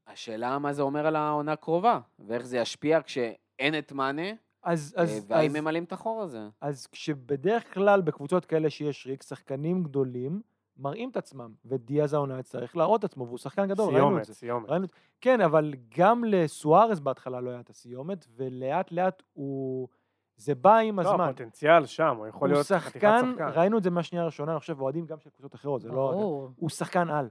השאלה 0.06 0.58
מה 0.58 0.72
זה 0.72 0.82
אומר 0.82 1.06
על 1.06 1.16
העונה 1.16 1.52
הקרובה, 1.52 2.00
ואיך 2.18 2.46
זה 2.46 2.58
ישפיע 2.58 3.02
כשאין 3.02 3.78
את 3.78 3.92
מאנה, 3.92 4.28
אז, 4.62 4.94
אה, 4.98 5.02
אז, 5.02 5.24
והאם 5.28 5.50
אז, 5.50 5.56
ממלאים 5.56 5.84
את 5.84 5.92
החור 5.92 6.22
הזה. 6.22 6.48
אז 6.60 6.86
כשבדרך 6.86 7.74
כלל 7.74 8.00
בקבוצות 8.00 8.44
כאלה 8.44 8.70
שיש 8.70 9.06
ריק, 9.06 9.22
שחקנים 9.22 9.82
גדולים 9.82 10.42
מראים 10.78 11.10
את 11.10 11.16
עצמם, 11.16 11.52
ודיאז 11.64 12.14
העונה 12.14 12.38
יצטרך 12.38 12.76
להראות 12.76 12.98
את 13.00 13.04
עצמו, 13.04 13.26
והוא 13.26 13.38
שחקן 13.38 13.66
גדול, 13.68 13.86
ראינו 13.94 14.06
סיומת, 14.06 14.20
את 14.20 14.26
זה. 14.26 14.34
סיומת. 14.34 14.70
ראינו, 14.70 14.84
את- 14.84 14.90
כן, 15.20 15.40
אבל 15.40 15.74
גם 15.98 16.24
לסוארז 16.24 17.00
בהתחלה 17.00 17.40
לא 17.40 17.50
היה 17.50 17.60
את 17.60 17.70
הסיומת, 17.70 18.26
ולאט 18.36 18.92
לאט 18.92 19.22
הוא... 19.32 19.88
זה 20.36 20.54
בא 20.54 20.76
עם 20.76 21.00
לא, 21.00 21.08
הזמן. 21.10 21.24
הפוטנציאל 21.24 21.86
שם, 21.86 22.16
הוא 22.16 22.26
יכול 22.26 22.48
הוא 22.48 22.54
להיות 22.54 22.66
חתיכת 22.66 22.92
שחקן, 22.92 23.32
שחקן. 23.32 23.48
ראינו 23.60 23.78
את 23.78 23.82
זה 23.82 23.90
מהשנייה 23.90 24.22
הראשונה, 24.22 24.52
אני 24.52 24.60
חושב, 24.60 24.80
אוהדים 24.80 25.06
גם 25.06 25.18
של 25.18 25.30
קבוצות 25.30 25.54
אחרות, 25.54 25.80
זה 25.80 25.88
לא... 25.88 25.94
ברור. 25.94 26.50
הוא 26.56 26.70
שחקן 26.70 27.10
על. 27.10 27.28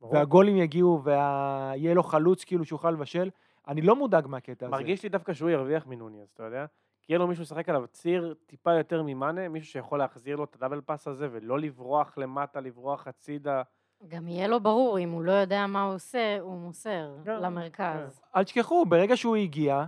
ברור. 0.00 0.14
והגולים 0.14 0.56
יגיעו, 0.56 1.00
ויהיה 1.04 1.94
לו 1.94 2.02
חלוץ 2.02 2.44
כאילו 2.44 2.64
שיוכל 2.64 2.90
לבשל. 2.90 3.30
אני 3.68 3.82
לא 3.82 3.96
מודאג 3.96 4.26
מהקטע 4.26 4.66
הזה. 4.66 4.72
מרגיש 4.76 5.02
לי 5.02 5.08
דווקא 5.08 5.32
שהוא 5.32 5.50
ירוויח 5.50 5.86
מנוניאז, 5.86 6.28
אתה 6.34 6.42
יודע? 6.42 6.66
כי 7.08 7.12
יהיה 7.12 7.18
לו 7.18 7.26
מישהו 7.26 7.42
לשחק 7.42 7.68
עליו 7.68 7.86
ציר 7.86 8.34
טיפה 8.46 8.72
יותר 8.72 9.02
ממאנה, 9.02 9.48
מישהו 9.48 9.72
שיכול 9.72 9.98
להחזיר 9.98 10.36
לו 10.36 10.44
את 10.44 10.54
הדאבל 10.56 10.80
פאס 10.80 11.08
הזה, 11.08 11.28
ולא 11.32 11.58
לברוח 11.58 12.18
למטה, 12.18 12.60
לברוח 12.60 13.06
הצידה. 13.06 13.62
גם 14.08 14.28
יהיה 14.28 14.48
לו 14.48 14.60
ברור, 14.60 14.98
אם 14.98 15.10
הוא 15.10 15.22
לא 15.22 15.32
יודע 15.32 15.66
מה 15.66 15.82
הוא 15.82 15.94
עושה, 15.94 16.40
הוא 16.40 16.58
מוסר 16.58 17.16
כן, 17.24 17.40
למרכז. 17.42 18.20
אל 18.36 18.44
תשכחו, 18.44 18.84
ברגע 18.88 19.16
שהוא 19.16 19.36
הגיע, 19.36 19.84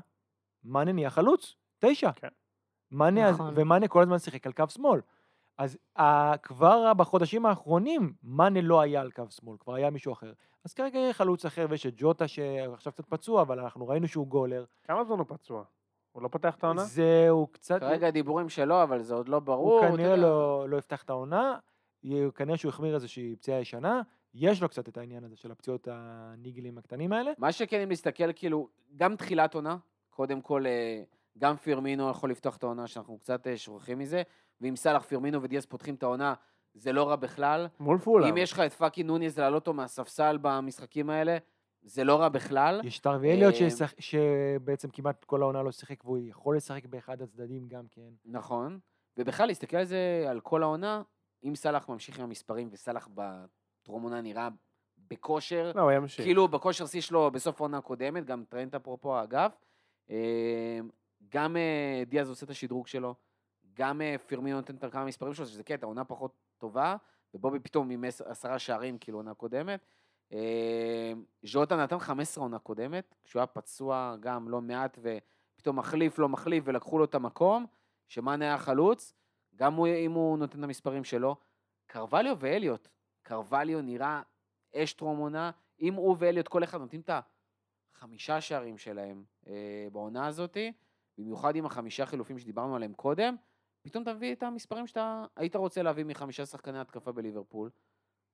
מאנה 0.64 0.92
נהיה 0.92 1.10
חלוץ, 1.10 1.54
תשע. 1.78 2.10
כן. 2.12 2.28
מאנה, 2.90 3.30
נכון. 3.30 3.52
ומאנה 3.56 3.88
כל 3.88 4.02
הזמן 4.02 4.18
שיחק 4.18 4.46
על 4.46 4.52
קו 4.52 4.64
שמאל. 4.68 5.00
אז 5.58 5.78
ה- 5.98 6.36
כבר 6.36 6.94
בחודשים 6.94 7.46
האחרונים, 7.46 8.12
מאנה 8.22 8.60
לא 8.60 8.80
היה 8.80 9.00
על 9.00 9.10
קו 9.10 9.24
שמאל, 9.30 9.56
כבר 9.60 9.74
היה 9.74 9.90
מישהו 9.90 10.12
אחר. 10.12 10.32
אז 10.64 10.74
כרגע 10.74 10.98
יהיה 10.98 11.12
חלוץ 11.12 11.44
אחר, 11.46 11.66
ויש 11.70 11.86
את 11.86 11.94
ג'וטה 11.96 12.28
שעכשיו 12.28 12.92
קצת 12.92 13.06
פצוע, 13.06 13.42
אבל 13.42 13.60
אנחנו 13.60 13.88
ראינו 13.88 14.08
שהוא 14.08 14.26
גולר. 14.26 14.64
כמה 14.84 15.04
זמן 15.04 15.18
הוא 15.18 15.26
פצוע? 15.28 15.64
הוא 16.12 16.22
לא 16.22 16.28
פותח 16.28 16.54
את 16.54 16.64
העונה? 16.64 16.84
זהו 16.84 17.46
קצת... 17.46 17.80
כרגע 17.80 18.10
דיבורים 18.10 18.48
שלו, 18.48 18.82
אבל 18.82 19.02
זה 19.02 19.14
עוד 19.14 19.28
לא 19.28 19.40
ברור. 19.40 19.84
הוא 19.84 19.96
כנראה. 19.96 20.16
לא, 20.16 20.68
לא 20.68 20.76
יפתח 20.76 21.02
את 21.02 21.10
העונה, 21.10 21.56
כנראה 22.34 22.56
שהוא 22.56 22.68
החמיר 22.68 22.94
איזושהי 22.94 23.36
פציעה 23.36 23.60
ישנה, 23.60 24.02
יש 24.34 24.62
לו 24.62 24.68
קצת 24.68 24.88
את 24.88 24.96
העניין 24.98 25.24
הזה 25.24 25.36
של 25.36 25.50
הפציעות 25.50 25.88
הניגלים 25.90 26.78
הקטנים 26.78 27.12
האלה. 27.12 27.32
מה 27.38 27.52
שכן, 27.52 27.80
אם 27.80 27.88
להסתכל, 27.88 28.32
כאילו, 28.32 28.68
גם 28.96 29.16
תחילת 29.16 29.54
עונה, 29.54 29.76
קודם 30.10 30.40
כל, 30.40 30.66
אה, 30.66 31.02
גם 31.38 31.56
פירמינו 31.56 32.10
יכול 32.10 32.30
לפתוח 32.30 32.56
את 32.56 32.62
העונה, 32.62 32.86
שאנחנו 32.86 33.18
קצת 33.18 33.46
אה, 33.46 33.56
שוכחים 33.56 33.98
מזה, 33.98 34.22
ואם 34.60 34.76
סאלח, 34.76 35.02
פירמינו 35.02 35.42
ודיאס 35.42 35.66
פותחים 35.66 35.94
את 35.94 36.02
העונה, 36.02 36.34
זה 36.74 36.92
לא 36.92 37.08
רע 37.08 37.16
בכלל. 37.16 37.68
מול 37.80 37.98
פולהאם. 37.98 38.28
אם 38.28 38.36
יש 38.36 38.52
לך 38.52 38.60
את 38.60 38.72
fucking 38.72 39.06
נוניז 39.06 39.38
להעלות 39.38 39.62
אותו 39.62 39.72
מהספסל 39.72 40.38
במשחקים 40.42 41.10
האלה, 41.10 41.36
זה 41.82 42.04
לא 42.04 42.20
רע 42.20 42.28
בכלל. 42.28 42.80
יש 42.84 42.98
הארווי 42.98 43.32
אליוט 43.32 43.54
אה, 43.54 43.86
שבעצם 43.98 44.88
כמעט 44.90 45.24
כל 45.24 45.42
העונה 45.42 45.62
לא 45.62 45.72
שיחק, 45.72 46.04
והוא 46.04 46.18
יכול 46.18 46.56
לשחק 46.56 46.86
באחד 46.86 47.22
הצדדים 47.22 47.68
גם 47.68 47.84
כן. 47.90 48.08
נכון. 48.24 48.78
ובכלל, 49.16 49.46
להסתכל 49.46 49.76
על 49.76 49.84
זה, 49.84 50.24
על 50.28 50.40
כל 50.40 50.62
העונה, 50.62 51.02
אם 51.44 51.54
סאלח 51.54 51.88
ממשיך 51.88 52.18
עם 52.18 52.24
המספרים, 52.24 52.68
וסאלח 52.72 53.08
בטרום 53.14 54.02
עונה 54.02 54.20
נראה 54.20 54.48
בכושר, 55.08 55.72
לא, 55.74 55.80
הוא 55.82 55.92
ימשיך. 55.92 56.24
כאילו 56.24 56.48
בכושר 56.48 56.86
שיא 56.86 57.00
שלו 57.00 57.30
בסוף 57.30 57.60
העונה 57.60 57.78
הקודמת, 57.78 58.24
גם 58.24 58.44
טרנט 58.48 58.74
אפרופו 58.74 59.22
אגב, 59.22 59.50
אה, 60.10 60.78
גם 61.28 61.56
אה, 61.56 62.02
דיאז 62.06 62.28
עושה 62.28 62.44
את 62.46 62.50
השדרוג 62.50 62.86
שלו, 62.86 63.14
גם 63.74 64.00
פירמינו 64.26 64.56
נותן 64.56 64.74
את 64.76 64.84
כמה 64.92 65.04
מספרים 65.04 65.34
שלו, 65.34 65.46
שזה 65.46 65.62
קטע, 65.62 65.86
עונה 65.86 66.04
פחות 66.04 66.32
טובה, 66.58 66.96
ובובי 67.34 67.58
פתאום 67.60 67.90
עם 67.90 68.04
עש- 68.04 68.20
עשרה 68.20 68.58
שערים, 68.58 68.98
כאילו 68.98 69.18
עונה 69.18 69.34
קודמת. 69.34 69.80
אה, 70.32 71.12
ז'וטה 71.42 71.76
נתן 71.76 71.98
15 71.98 72.44
עונה 72.44 72.58
קודמת, 72.58 73.14
כשהוא 73.24 73.40
היה 73.40 73.46
פצוע 73.46 74.16
גם 74.20 74.48
לא 74.48 74.60
מעט, 74.60 74.98
ופתאום 75.02 75.78
מחליף, 75.78 76.18
לא 76.18 76.28
מחליף, 76.28 76.64
ולקחו 76.66 76.98
לו 76.98 77.04
את 77.04 77.14
המקום, 77.14 77.66
שמאנה 78.08 78.44
היה 78.44 78.58
חלוץ, 78.58 79.14
גם 79.56 79.74
הוא, 79.74 79.86
אם 79.86 80.12
הוא 80.12 80.38
נותן 80.38 80.58
את 80.58 80.64
המספרים 80.64 81.04
שלו. 81.04 81.36
קרווליו 81.86 82.36
ואליוט, 82.40 82.88
קרווליו 83.22 83.82
נראה 83.82 84.22
אש 84.74 84.92
טרום 84.92 85.18
עונה, 85.18 85.50
אם 85.80 85.94
הוא 85.94 86.16
ואליוט 86.18 86.48
כל 86.48 86.64
אחד 86.64 86.78
נותנים 86.78 87.00
את 87.00 87.10
החמישה 87.94 88.40
שערים 88.40 88.78
שלהם 88.78 89.24
אה, 89.46 89.88
בעונה 89.92 90.26
הזאתי, 90.26 90.72
במיוחד 91.18 91.56
עם 91.56 91.66
החמישה 91.66 92.06
חילופים 92.06 92.38
שדיברנו 92.38 92.76
עליהם 92.76 92.94
קודם, 92.94 93.36
פתאום 93.82 94.04
תביא 94.04 94.32
את 94.32 94.42
המספרים 94.42 94.86
שאתה 94.86 95.24
היית 95.36 95.56
רוצה 95.56 95.82
להביא 95.82 96.04
מחמישה 96.04 96.46
שחקני 96.46 96.78
התקפה 96.78 97.12
בליברפול, 97.12 97.70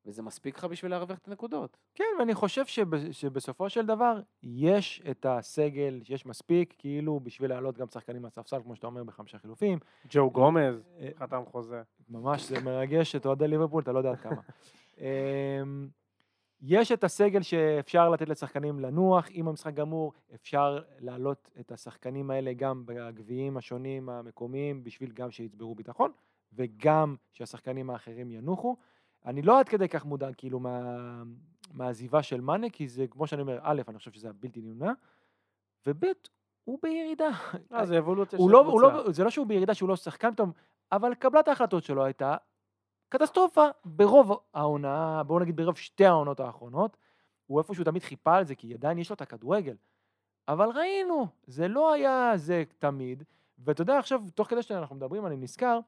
וזה 0.06 0.22
מספיק 0.22 0.58
לך 0.58 0.64
בשביל 0.64 0.90
להרוויח 0.90 1.18
את 1.18 1.28
הנקודות. 1.28 1.76
כן, 1.94 2.04
ואני 2.18 2.34
חושב 2.34 2.66
שב, 2.66 3.12
שבסופו 3.12 3.70
של 3.70 3.86
דבר 3.86 4.20
יש 4.42 5.02
את 5.10 5.26
הסגל, 5.28 6.00
יש 6.08 6.26
מספיק, 6.26 6.74
כאילו 6.78 7.20
בשביל 7.20 7.50
להעלות 7.50 7.78
גם 7.78 7.86
שחקנים 7.88 8.22
מהספסל, 8.22 8.62
כמו 8.62 8.76
שאתה 8.76 8.86
אומר, 8.86 9.04
בחמישה 9.04 9.38
חילופים. 9.38 9.78
ג'ו 10.08 10.30
גומז, 10.30 10.82
אה, 11.00 11.08
חתם 11.18 11.42
חוזה. 11.50 11.82
ממש 12.08 12.42
זה 12.48 12.60
מרגש 12.60 13.16
את 13.16 13.26
אוהדי 13.26 13.48
ליברפול, 13.48 13.82
אתה 13.82 13.92
לא 13.92 13.98
יודע 13.98 14.10
עד 14.10 14.20
כמה. 14.20 14.40
אמ, 14.98 15.88
יש 16.62 16.92
את 16.92 17.04
הסגל 17.04 17.42
שאפשר 17.42 18.10
לתת 18.10 18.28
לשחקנים 18.28 18.80
לנוח, 18.80 19.28
אם 19.30 19.48
המשחק 19.48 19.74
גמור, 19.74 20.12
אפשר 20.34 20.78
להעלות 20.98 21.50
את 21.60 21.72
השחקנים 21.72 22.30
האלה 22.30 22.52
גם 22.52 22.82
בגביעים 22.86 23.56
השונים 23.56 24.08
המקומיים, 24.08 24.84
בשביל 24.84 25.12
גם 25.12 25.30
שיצברו 25.30 25.74
ביטחון, 25.74 26.12
וגם 26.52 27.16
שהשחקנים 27.32 27.90
האחרים 27.90 28.30
ינוחו. 28.30 28.76
אני 29.26 29.42
לא 29.42 29.58
עד 29.58 29.68
כדי 29.68 29.88
כך 29.88 30.04
מודאג 30.04 30.34
כאילו 30.36 30.60
מה, 30.60 30.82
מהעזיבה 31.74 32.22
של 32.22 32.40
מאנה, 32.40 32.70
כי 32.70 32.88
זה, 32.88 33.06
כמו 33.06 33.26
שאני 33.26 33.42
אומר, 33.42 33.58
א', 33.62 33.82
אני 33.88 33.98
חושב 33.98 34.12
שזה 34.12 34.28
הבלתי 34.28 34.60
נמנע, 34.60 34.92
וב', 35.86 36.04
הוא 36.64 36.78
בירידה. 36.82 37.28
אה, 37.72 37.86
זה 37.86 37.98
אבולוציה 37.98 38.38
של 38.38 38.44
לא, 38.48 38.64
קבוצה. 38.68 38.86
לא, 38.86 39.12
זה 39.12 39.24
לא 39.24 39.30
שהוא 39.30 39.46
בירידה 39.46 39.74
שהוא 39.74 39.88
לא 39.88 39.96
שחקן 39.96 40.32
פתאום, 40.32 40.52
אבל 40.92 41.14
קבלת 41.14 41.48
ההחלטות 41.48 41.84
שלו 41.84 42.04
הייתה 42.04 42.36
קטסטרופה 43.08 43.66
ברוב 43.84 44.32
העונה, 44.54 45.22
בואו 45.22 45.38
נגיד 45.38 45.56
ברוב 45.56 45.76
שתי 45.76 46.06
העונות 46.06 46.40
האחרונות. 46.40 46.96
הוא 47.46 47.58
איפשהו 47.60 47.84
תמיד 47.84 48.02
חיפה 48.02 48.36
על 48.36 48.44
זה, 48.44 48.54
כי 48.54 48.74
עדיין 48.74 48.98
יש 48.98 49.10
לו 49.10 49.14
את 49.14 49.20
הכדורגל. 49.20 49.76
אבל 50.48 50.68
ראינו, 50.70 51.26
זה 51.46 51.68
לא 51.68 51.92
היה 51.92 52.32
זה 52.36 52.62
תמיד. 52.78 53.22
ואתה 53.58 53.82
יודע, 53.82 53.98
עכשיו, 53.98 54.22
תוך 54.34 54.48
כדי 54.48 54.62
שאנחנו 54.62 54.96
מדברים, 54.96 55.26
אני 55.26 55.36
נזכר, 55.36 55.78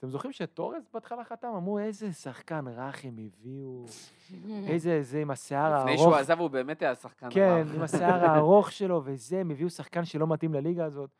אתם 0.00 0.08
זוכרים 0.08 0.32
שטורס 0.32 0.88
בהתחלה 0.94 1.24
חתם? 1.24 1.48
אמרו, 1.48 1.78
איזה 1.78 2.12
שחקן 2.12 2.64
רך 2.68 3.04
הם 3.04 3.16
הביאו, 3.18 3.84
איזה, 4.72 5.02
זה 5.02 5.20
עם 5.20 5.30
השיער 5.30 5.72
הארוך. 5.72 5.88
לפני 5.88 5.98
שהוא 5.98 6.14
עזב 6.14 6.38
הוא 6.40 6.48
באמת 6.48 6.82
היה 6.82 6.94
שחקן 6.94 7.28
כן, 7.30 7.64
רע. 7.66 7.74
עם 7.74 7.82
השיער 7.82 8.24
הארוך 8.24 8.72
שלו 8.72 9.02
וזה, 9.04 9.40
הם 9.40 9.50
הביאו 9.50 9.70
שחקן 9.70 10.04
שלא 10.04 10.26
מתאים 10.26 10.54
לליגה 10.54 10.84
הזאת. 10.84 11.10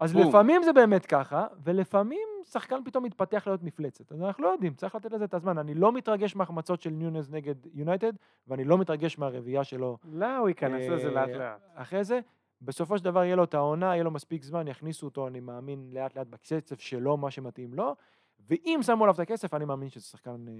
אז. 0.00 0.16
לפעמים 0.16 0.62
זה 0.62 0.72
באמת 0.72 1.06
ככה, 1.06 1.46
ולפעמים 1.64 2.28
שחקן 2.44 2.76
פתאום 2.84 3.04
מתפתח 3.04 3.46
להיות 3.46 3.62
מפלצת. 3.62 4.12
אז 4.12 4.22
אנחנו 4.22 4.44
לא 4.44 4.48
יודעים, 4.48 4.74
צריך 4.74 4.94
לתת 4.94 5.12
לזה 5.12 5.24
את 5.24 5.34
הזמן. 5.34 5.58
אני 5.58 5.74
לא 5.74 5.92
מתרגש 5.92 6.36
מהחמצות 6.36 6.80
של 6.80 6.90
ניונז 6.90 7.30
נגד 7.30 7.54
יונייטד, 7.74 8.12
ואני 8.48 8.64
לא 8.64 8.78
מתרגש 8.78 9.18
מהרביעייה 9.18 9.64
שלו 9.64 9.98
לא, 10.04 10.36
הוא 10.36 10.48
ייכנס 10.48 10.82
אה, 10.82 10.94
לזה 10.94 11.10
לאט 11.10 11.28
לאט. 11.28 11.60
אחרי 11.74 12.04
זה. 12.04 12.20
בסופו 12.62 12.98
של 12.98 13.04
דבר 13.04 13.24
יהיה 13.24 13.36
לו 13.36 13.44
את 13.44 13.54
העונה, 13.54 13.86
יהיה 13.86 14.02
לו 14.02 14.10
מספיק 14.10 14.42
זמן, 14.42 14.68
יכניסו 14.68 15.06
אותו, 15.06 15.28
אני 15.28 15.40
מאמין, 15.40 15.90
לאט 15.92 16.16
לאט 16.16 16.26
בקצב 16.26 16.76
שלו, 16.76 17.16
מה 17.16 17.30
שמתאים 17.30 17.74
לו. 17.74 17.96
ואם 18.40 18.80
שמו 18.82 19.04
עליו 19.04 19.14
את 19.14 19.20
הכסף, 19.20 19.54
אני 19.54 19.64
מאמין 19.64 19.88
שזה 19.88 20.04
שחקן 20.04 20.46
אה, 20.48 20.54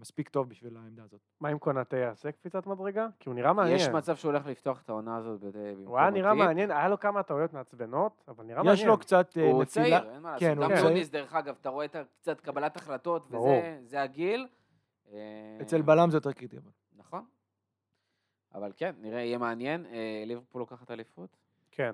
מספיק 0.00 0.28
טוב 0.28 0.48
בשביל 0.48 0.76
העמדה 0.76 1.02
הזאת. 1.02 1.20
מה 1.40 1.52
אם 1.52 1.58
קונאטה 1.58 1.96
יעשה 1.96 2.32
קפיצת 2.32 2.66
מדרגה? 2.66 3.06
כי 3.20 3.28
הוא 3.28 3.34
נראה 3.34 3.52
מעניין. 3.52 3.76
יש 3.76 3.88
מצב 3.88 4.16
שהוא 4.16 4.32
הולך 4.32 4.46
לפתוח 4.46 4.82
את 4.82 4.88
העונה 4.88 5.16
הזאת 5.16 5.40
במקום 5.40 5.86
הוא 5.86 5.98
היה 5.98 6.10
נראה. 6.10 6.34
מעניין, 6.34 6.70
היה 6.70 6.88
לו 6.88 7.00
כמה 7.00 7.22
טעויות 7.22 7.52
מעצבנות, 7.52 8.24
אבל 8.28 8.44
נראה 8.44 8.60
יש 8.60 8.66
מעניין. 8.66 8.88
לו 8.88 8.98
קצת 8.98 9.38
אה, 9.38 9.50
הוא. 9.50 9.64
צעיר, 9.64 10.10
אין 10.12 10.22
מה 10.22 10.36
כן, 10.38 10.58
לעשות. 10.58 10.76
גם. 10.76 10.82
סוניס, 10.82 11.10
דרך 11.10 11.34
אגב, 11.34 11.54
אתה 11.60 11.68
רואה 11.68 11.86
קצת 12.20 12.40
קבלת 12.40 12.76
החלטות. 12.76 13.26
וזה 13.30 13.80
זה 13.84 14.02
הגיל. 14.02 14.46
אה, 15.12 15.18
אצל 15.62 15.82
בלם 15.82 16.10
זה 16.10 16.16
יותר 16.16 16.32
קריטי. 16.32 16.56
אבל. 16.56 16.70
נכון. 16.96 17.24
אבל 18.54 18.72
כן, 18.76 18.94
נראה, 19.00 19.20
יהיה 19.20 19.38
מעניין. 19.38 19.86
ליברפול 20.26 20.60
לוקחת 20.62 20.90
אליפות? 20.90 21.36
כן. 21.70 21.92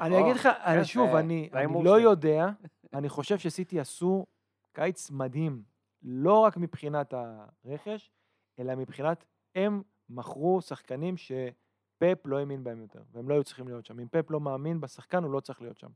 אני 0.00 0.20
אגיד 0.20 0.36
לך, 0.36 0.46
אני- 0.64 0.84
שוב, 0.84 1.14
אני 1.14 1.50
לא. 1.84 2.00
יודע, 2.00 2.46
אני 2.94 3.08
חושב 3.08 3.38
שסיטי 3.38 3.80
עשו 3.80 4.26
קיץ 4.74 5.10
מדהים, 5.10 5.62
לא 6.02 6.38
רק 6.38 6.56
מבחינת 6.56 7.14
הרכש, 7.16 8.10
אלא 8.58 8.74
מבחינת, 8.74 9.24
הם 9.54 9.82
מכרו 10.10 10.60
שחקנים 10.60 11.14
שפפ 11.16 12.18
לא 12.24 12.38
האמין 12.38 12.64
בהם 12.64 12.80
יותר, 12.80 13.02
והם 13.12 13.28
לא 13.28 13.34
היו 13.34 13.44
צריכים 13.44 13.68
להיות 13.68 13.86
שם. 13.86 14.00
אם 14.00 14.06
פפ 14.10 14.30
לא 14.30 14.40
מאמין 14.40 14.80
בשחקן, 14.80 15.24
הוא 15.24 15.32
לא 15.32 15.40
צריך 15.40 15.62
להיות 15.62 15.78
שם. 15.78 15.90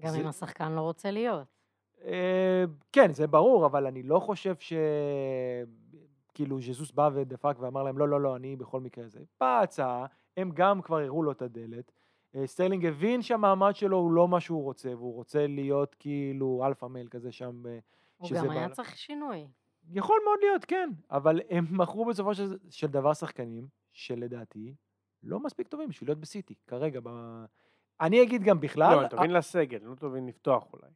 גם 0.00 0.10
זה- 0.10 0.20
אם 0.20 0.26
השחקן 0.26 0.72
לא 0.72 0.80
רוצה 0.80 1.10
להיות. 1.10 1.46
אה, 2.04 2.64
כן, 2.92 3.12
זה 3.12 3.26
ברור, 3.26 3.66
אבל 3.66 3.86
אני 3.86 4.02
לא 4.02 4.18
חושב 4.20 4.54
ש... 4.58 4.72
כאילו 6.34 6.60
ז'סוס 6.60 6.90
בא 6.92 7.10
ודפק 7.14 7.56
ואמר 7.60 7.82
להם, 7.82 7.98
לא, 7.98 8.08
לא, 8.08 8.20
לא, 8.20 8.36
אני 8.36 8.56
בכל 8.56 8.80
מקרה 8.80 9.08
זה. 9.08 9.20
באה 9.40 9.60
הצעה, 9.60 10.06
הם 10.36 10.50
גם 10.54 10.82
כבר 10.82 10.98
הראו 10.98 11.22
לו 11.22 11.32
את 11.32 11.42
הדלת. 11.42 11.92
אה, 12.34 12.46
סטרלינג 12.46 12.86
הבין 12.86 13.22
שהמעמד 13.22 13.74
שלו 13.76 13.96
הוא 13.96 14.12
לא 14.12 14.28
מה 14.28 14.40
שהוא 14.40 14.62
רוצה, 14.62 14.88
והוא 14.96 15.14
רוצה 15.14 15.46
להיות 15.46 15.94
כאילו 15.98 16.62
alpha 16.66 16.86
male 16.86 17.08
כזה 17.08 17.32
שם. 17.32 17.62
הוא 18.22 18.30
גם 18.38 18.50
היה 18.50 18.68
צריך 18.68 18.96
שינוי. 18.96 19.46
יכול 19.90 20.20
מאוד 20.24 20.38
להיות, 20.42 20.64
כן, 20.64 20.90
אבל 21.10 21.40
הם 21.50 21.66
מכרו 21.70 22.04
בסופו 22.04 22.34
של, 22.34 22.56
של 22.70 22.86
דבר 22.86 23.14
שחקנים, 23.14 23.66
שלדעתי 23.92 24.74
לא 25.22 25.40
מספיק 25.40 25.68
טובים 25.68 25.88
בשביל 25.88 26.10
להיות 26.10 26.18
בסיטי, 26.18 26.54
כרגע. 26.66 27.00
ב... 27.02 27.08
אני 28.00 28.22
אגיד 28.22 28.42
גם 28.42 28.60
בכלל, 28.60 28.96
לא, 28.96 29.00
הם 29.00 29.08
טובים 29.08 29.30
לסגל, 29.30 29.78
לא 29.82 29.94
טובים 29.94 30.28
לפתוח 30.28 30.72
אולי. 30.72 30.90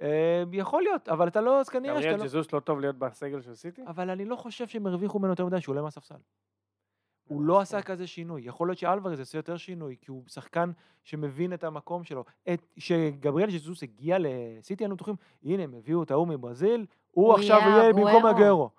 אה, 0.00 0.42
יכול 0.52 0.82
להיות, 0.82 1.08
אבל 1.08 1.28
אתה 1.28 1.40
לא, 1.40 1.60
אז 1.60 1.68
כנראה 1.68 1.94
שאתה 1.94 2.00
גבריאל 2.00 2.18
לא... 2.18 2.24
ג'זוס 2.24 2.52
לא 2.52 2.60
טוב 2.60 2.80
להיות 2.80 2.96
בסגל 2.96 3.40
של 3.40 3.54
סיטי? 3.54 3.82
אבל 3.86 4.10
אני 4.10 4.24
לא 4.24 4.36
חושב 4.36 4.68
שהם 4.68 4.86
הרוויחו 4.86 5.18
ממנו 5.18 5.32
יותר 5.32 5.46
מדי 5.46 5.60
שהוא 5.60 5.72
עולה 5.72 5.82
מהספסל. 5.82 6.18
הוא 7.28 7.42
לא 7.42 7.60
עשה 7.60 7.82
כזה 7.82 8.06
שינוי. 8.06 8.42
יכול 8.44 8.68
להיות 8.68 8.78
שאלוורז 8.78 9.18
יעשה 9.18 9.38
יותר 9.38 9.56
שינוי, 9.56 9.96
כי 10.00 10.10
הוא 10.10 10.22
שחקן 10.26 10.70
שמבין 11.04 11.52
את 11.52 11.64
המקום 11.64 12.04
שלו. 12.04 12.24
את, 12.52 12.66
שגבריאל 12.78 13.50
ז'זוס 13.50 13.82
הגיע 13.82 14.16
לסיטי, 14.20 14.84
היינו 14.84 14.94
בטוחים, 14.94 15.14
הנה, 15.44 15.62
הם 15.62 15.74
הביאו 15.74 16.02
את 16.02 16.10
ההוא 16.10 16.28
מברזיל, 16.28 16.86
הוא 17.10 17.26
הוא 17.26 17.34
עכשיו 17.34 17.60
יהיה 17.60 17.92
במקום. 17.92 18.26
הגרו. 18.26 18.70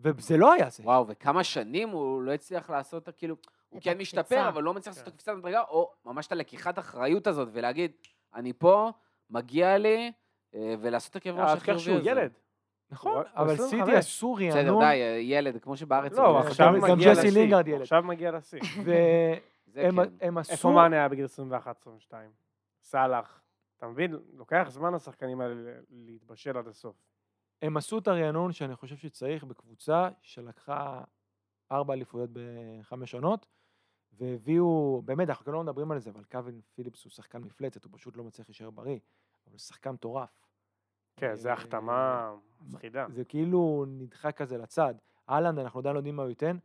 וזה 0.00 0.36
לא 0.36 0.52
היה 0.52 0.70
זה. 0.70 0.82
וואו, 0.82 1.06
וכמה 1.08 1.44
שנים 1.44 1.88
הוא 1.88 2.22
לא 2.22 2.32
הצליח 2.32 2.70
לעשות, 2.70 3.08
כאילו, 3.16 3.36
הוא 3.68 3.80
כן. 3.82 3.98
משתפר, 3.98 4.48
אבל 4.48 4.62
לא 4.62 4.74
מצליח 4.74 4.94
לעשות 4.94 5.08
את 5.08 5.08
הקפיצת 5.08 5.32
מדרגה, 5.32 5.62
או 5.68 5.90
ממש 6.04 6.26
את 6.26 6.32
הלקיחת 6.32 6.78
אחריות 6.78 7.26
הזאת, 7.26 7.48
ולהגיד, 7.52 7.90
אני 8.34 8.52
פה, 8.52 8.90
מגיע 9.30 9.78
לי, 9.78 10.12
אה, 10.54 10.74
ולעשות 10.80 11.10
את 11.10 11.16
הכאב 11.16 11.34
ראש 11.34 11.50
אל 11.50 11.56
החיובי 11.56 11.78
תשכח 11.78 11.78
שהוא 11.78 11.98
הזה. 11.98 12.10
ילד. 12.10 12.32
נכון, 12.90 13.24
אבל 13.34 13.52
25. 13.52 13.70
סיטי 13.70 13.96
עשו 13.96 14.34
בסדר, 14.34 14.58
רענון, 14.58 14.82
די, 14.82 15.02
אה, 15.02 15.18
ילד, 15.20 15.62
כמו 15.62 15.76
שבארץ... 15.76 16.12
לא. 16.12 16.38
עכשיו 16.38 16.72
מגיע 16.72 17.14
ג'סי 17.14 17.26
לשיא. 17.26 17.76
עכשיו 17.80 18.02
מגיע 18.02 18.32
לשיא. 18.32 18.60
והם 19.74 20.04
כן. 20.04 20.10
הם 20.20 20.38
איפה 20.38 20.52
עשו... 20.52 20.72
מאנה 20.72 20.96
היה 20.96 21.08
בגיל 21.08 21.26
21-22? 22.10 22.12
סאלח. 22.82 23.40
אתה 23.78 23.86
מבין? 23.86 24.16
לוקח 24.32 24.66
זמן 24.68 24.94
לשחקנים 24.94 25.40
האלה 25.40 25.54
להתבשל 25.90 26.58
עד 26.58 26.68
הסוף. 26.68 26.96
הם 27.62 27.76
עשו 27.76 27.98
את 27.98 28.08
הרענון 28.08 28.52
שאני 28.52 28.76
חושב 28.76 28.96
שצריך 28.96 29.44
בקבוצה 29.44 30.08
שלקחה 30.22 31.02
ארבע 31.72 31.94
אליפויות 31.94 32.30
בחמש 32.32 33.14
עונות, 33.14 33.46
והביאו, 34.12 35.02
באמת, 35.04 35.28
אנחנו 35.28 35.52
לא 35.52 35.62
מדברים 35.62 35.90
על 35.90 35.98
זה, 35.98 36.10
אבל 36.10 36.24
קווין 36.24 36.60
פיליפס 36.74 37.04
הוא 37.04 37.10
שחקן 37.10 37.38
מפלצת, 37.38 37.84
הוא 37.84 37.92
פשוט 37.94 38.16
לא 38.16 38.24
מצליח 38.24 38.48
להישאר 38.48 38.70
בריא, 38.70 38.98
אבל 39.46 39.52
הוא 39.52 39.58
שחקן 39.58 39.90
מטורף. 39.90 40.28
כן, 41.16 41.34
זו 41.34 41.48
אה, 41.48 41.54
החתמה 41.54 42.34
מפחידה. 42.60 43.06
זה 43.08 43.24
כאילו 43.24 43.84
נדחק 43.88 44.36
כזה 44.36 44.58
לצד. 44.58 44.94
אהלנד, 45.30 45.58
אנחנו 45.58 45.80
עדיין 45.80 45.94
לא 45.94 45.98
יודעים 45.98 46.16
מה 46.16 46.22
הוא 46.22 46.28
ייתן, 46.28 46.56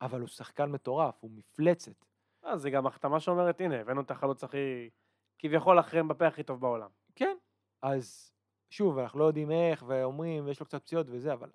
אבל 0.00 0.20
הוא 0.20 0.28
שחקן 0.28 0.70
מטורף, 0.70 1.18
הוא 1.20 1.30
מפלצת. 1.30 2.04
אה, 2.44 2.58
זה 2.58 2.70
גם 2.70 2.86
החתמה 2.86 3.20
שאומרת, 3.20 3.60
הנה, 3.60 3.80
הבאנו 3.80 4.00
את 4.00 4.10
החלוץ 4.10 4.44
הכי... 4.44 4.90
כביכול 5.38 5.80
אחרי 5.80 6.02
מבפה 6.02 6.26
הכי 6.26 6.42
טוב 6.42 6.60
בעולם. 6.60 6.90
כן, 7.14 7.36
אז 7.82 8.32
שוב, 8.70 8.98
אנחנו 8.98 9.18
לא 9.18 9.24
יודעים 9.24 9.50
איך, 9.50 9.84
ואומרים, 9.86 10.46
ויש 10.46 10.60
לו 10.60 10.66
קצת 10.66 10.82
פציעות 10.82 11.06
וזה, 11.10 11.32
אבל 11.32 11.50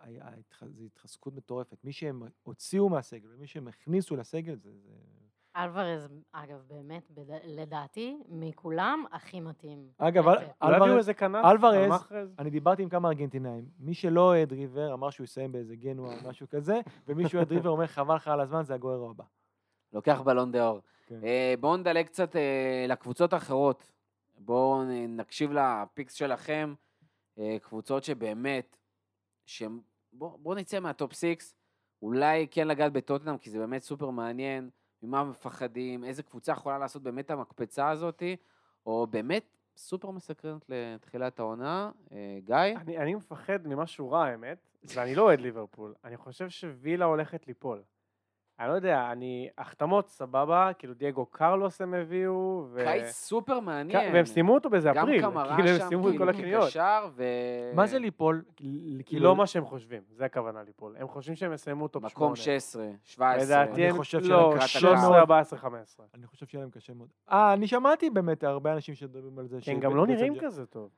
זו 0.70 0.84
התחזקות 0.84 1.34
מטורפת. 1.34 1.84
מי 1.84 1.94
שהם 1.94 2.24
הוציאו 2.44 2.90
מהסגל 2.90 3.30
ומי 3.34 3.48
שהם 3.48 3.68
הכניסו 3.68 4.16
לסגל, 4.16 4.56
זה... 4.56 4.72
זה... 4.78 4.92
אלוורז, 5.64 6.08
אגב, 6.32 6.62
באמת, 6.68 7.12
בד- 7.12 7.40
לדעתי, 7.46 8.18
מכולם 8.30 9.04
הכי 9.12 9.40
מתאים. 9.40 9.88
אגב, 9.98 10.28
לא 10.28 10.32
אלוורז-? 11.52 11.90
אלוורז-? 12.12 12.36
אני 12.40 12.50
דיברתי 12.50 12.84
עם 12.84 12.90
כמה 12.90 13.08
ארגנטינאים, 13.10 13.66
מי 13.80 13.94
שלא 13.94 14.22
אוהד 14.22 14.54
ריבר 14.54 14.94
אמר 14.94 15.10
שהוא 15.10 15.24
יסיים 15.24 15.52
באיזה 15.52 15.76
גנוע 15.76 16.14
או 16.16 16.30
משהו 16.30 16.48
כזה, 16.50 16.80
ומי 17.08 17.30
שאוהד 17.30 17.52
ריבר 17.52 17.70
אומר 17.70 17.88
חבל 17.88 18.16
לך 18.16 18.28
על 18.28 18.40
הזמן, 18.40 18.64
זה 18.64 18.74
הגוארו 18.74 19.10
הבא. 19.10 19.24
לוקח 19.94 20.22
בלון 20.22 20.52
דה 20.52 20.68
אור. 20.68 20.80
כן. 21.06 21.20
אה, 21.24 21.54
בואו 21.60 21.78
נדלג 21.78 22.06
קצת 22.06 22.36
אה, 22.36 22.86
לקבוצות 22.90 23.34
האחרות. 23.34 23.92
בואו 24.38 24.84
נקשיב 25.08 25.52
ל 25.52 25.62
picks 25.62 26.14
שלכם. 26.14 26.74
אה, 27.40 27.58
קבוצות 27.62 28.04
שבאמת, 28.04 28.78
שהם- 29.46 29.80
בואו 30.14 30.38
בוא 30.38 30.56
נצא 30.56 30.80
מה 30.80 30.93
top 30.93 31.14
six. 31.14 31.56
אולי 32.02 32.48
כן 32.52 32.68
לגעת 32.68 32.94
בטוטנאם, 32.94 33.38
כי 33.38 33.50
זה 33.50 33.60
באמת 33.60 33.82
סופר 33.82 34.10
מעניין. 34.10 34.70
ממה 35.04 35.24
מפחדים, 35.24 36.04
איזה 36.04 36.24
קבוצה 36.24 36.52
יכולה 36.52 36.78
לעשות 36.78 37.04
באמת 37.04 37.26
את 37.26 37.32
המקפצה 37.32 37.90
הזאתי, 37.90 38.36
או 38.86 39.08
באמת 39.10 39.58
סופר 39.78 40.12
מסקרנת 40.12 40.66
לתחילת 40.70 41.40
העונה. 41.40 41.92
אה, 42.12 42.40
גיא? 42.46 42.56
אני, 42.56 42.98
אני 42.98 43.16
מפחד 43.16 43.68
ממשהו 43.68 44.12
רע, 44.12 44.26
האמת, 44.26 44.58
ואני 44.96 45.16
לא 45.16 45.22
אוהד 45.22 45.42
ליברפול. 45.42 45.94
אני 46.04 46.18
חושב 46.18 46.50
שווילה 46.50 47.06
הולכת 47.06 47.48
ליפול. 47.48 47.84
אני 48.60 48.70
לא 48.70 48.74
יודע, 48.74 49.12
אני... 49.12 49.50
החתמות 49.58 50.08
סבבה, 50.10 50.72
כאילו 50.78 50.94
דייגו 50.94 51.26
קרלוס 51.26 51.82
הם 51.82 51.94
הביאו, 51.94 52.68
ו... 52.72 52.80
קיץ 52.86 53.12
סופר 53.12 53.60
מעניין. 53.60 54.14
והם 54.14 54.26
סיימו 54.26 54.54
אותו 54.54 54.70
באיזה 54.70 54.90
גם 54.90 54.98
אפריל. 54.98 55.22
קמארה 55.22 55.56
כאילו, 55.56 55.70
הם 55.70 55.78
שם, 55.80 55.88
כאילו, 56.04 56.18
כל 56.18 56.30
הקניות. 56.30 56.64
כקשר, 56.64 57.10
ו... 57.16 57.24
מה 57.76 57.88
זה 57.88 58.00
ליפול? 58.00 58.44
כי 58.56 58.98
כאילו, 59.06 59.24
לא 59.24 59.36
מה 59.36 59.48
שהם 59.48 59.66
חושבים, 59.66 60.02
זה 60.10 60.26
הכוונה 60.26 60.64
ליפול. 60.64 60.96
הם 60.98 61.08
חושבים 61.08 61.36
שהם 61.36 61.54
יסיימו 61.54 61.88
top 61.88 62.04
מקום 62.04 62.36
8. 62.36 62.60
16, 62.60 62.88
17. 63.04 63.44
לדעתי 63.46 63.74
אני 63.82 63.90
הם... 63.90 63.98
חושב 63.98 64.20
לא, 64.24 64.52
שלקראת 64.52 64.70
13, 64.70 65.08
הקהל. 65.08 65.20
14, 65.20 65.60
15. 65.60 66.06
אני 66.14 66.28
חושב 66.28 66.46
שיהיה 66.46 66.62
להם 66.62 66.72
קשה 66.72 66.94
מאוד. 66.94 67.10
אה, 67.32 67.54
אני 67.54 67.68
שמעתי 67.68 68.10
באמת 68.10 68.44
הרבה 68.44 68.74
אנשים 68.74 68.96
שמדברים 68.96 69.40
על 69.40 69.48
זה. 69.48 69.56
הם 69.56 69.62
שבית- 69.62 69.80
גם 69.80 69.96
לא 69.96 70.08
נראים 70.08 70.34
זה- 70.36 70.40
כזה 70.42 70.66
טוב. 70.66 70.90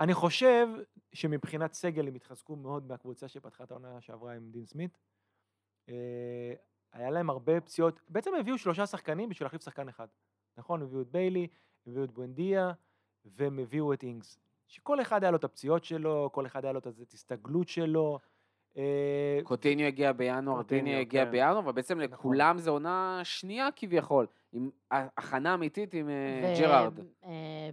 אני 0.00 0.14
חושב 0.14 0.68
שמבחינת 1.12 1.72
סגל 1.72 2.08
הם 2.08 2.14
התחזקו 2.14 2.56
מאוד 2.56 2.88
מהקבוצה 2.88 3.28
שפתחה 3.28 3.64
את 3.64 3.70
העונה 3.70 4.00
שעברה 4.00 4.32
עם 4.34 4.50
דין 4.50 4.64
סמית. 4.64 4.98
אה, 5.88 6.52
היה 6.92 7.10
להם 7.10 7.30
הרבה 7.30 7.60
פציעות, 7.60 8.00
בעצם 8.08 8.30
הביאו 8.40 8.58
שלושה 8.58 8.86
שחקנים 8.86 9.28
בשביל 9.28 9.46
להחליף 9.46 9.62
שחקן 9.62 9.88
אחד. 9.88 10.06
נכון? 10.56 10.82
הביאו 10.82 11.00
את 11.00 11.08
ביילי, 11.10 11.46
הביאו 11.86 12.04
את 12.04 12.10
בואנדיה, 12.10 12.72
והם 13.24 13.58
הביאו 13.58 13.92
את 13.92 14.02
אינגס. 14.02 14.38
שכל 14.66 15.00
אחד 15.00 15.24
היה 15.24 15.30
לו 15.30 15.36
את 15.36 15.44
הפציעות 15.44 15.84
שלו, 15.84 16.30
כל 16.32 16.46
אחד 16.46 16.64
היה 16.64 16.72
לו 16.72 16.78
את 16.78 16.86
ההסתגלות 17.12 17.68
שלו. 17.68 18.18
אה, 18.76 19.40
קוטיניו 19.44 19.86
הגיע 19.86 20.12
בינואר, 20.12 20.56
קוטיניו, 20.56 20.84
טיניו 20.84 21.00
הגיע 21.00 21.24
כן. 21.24 21.30
בינואר, 21.30 21.68
ובעצם 21.68 22.00
לכולם 22.00 22.58
זה 22.58 22.70
עונה 22.70 23.20
שנייה 23.24 23.68
כביכול, 23.76 24.26
עם 24.52 24.70
הכנה 24.90 25.54
אמיתית 25.54 25.94
עם 25.94 26.08
אה, 26.08 26.54
ג'רארד. 26.58 27.00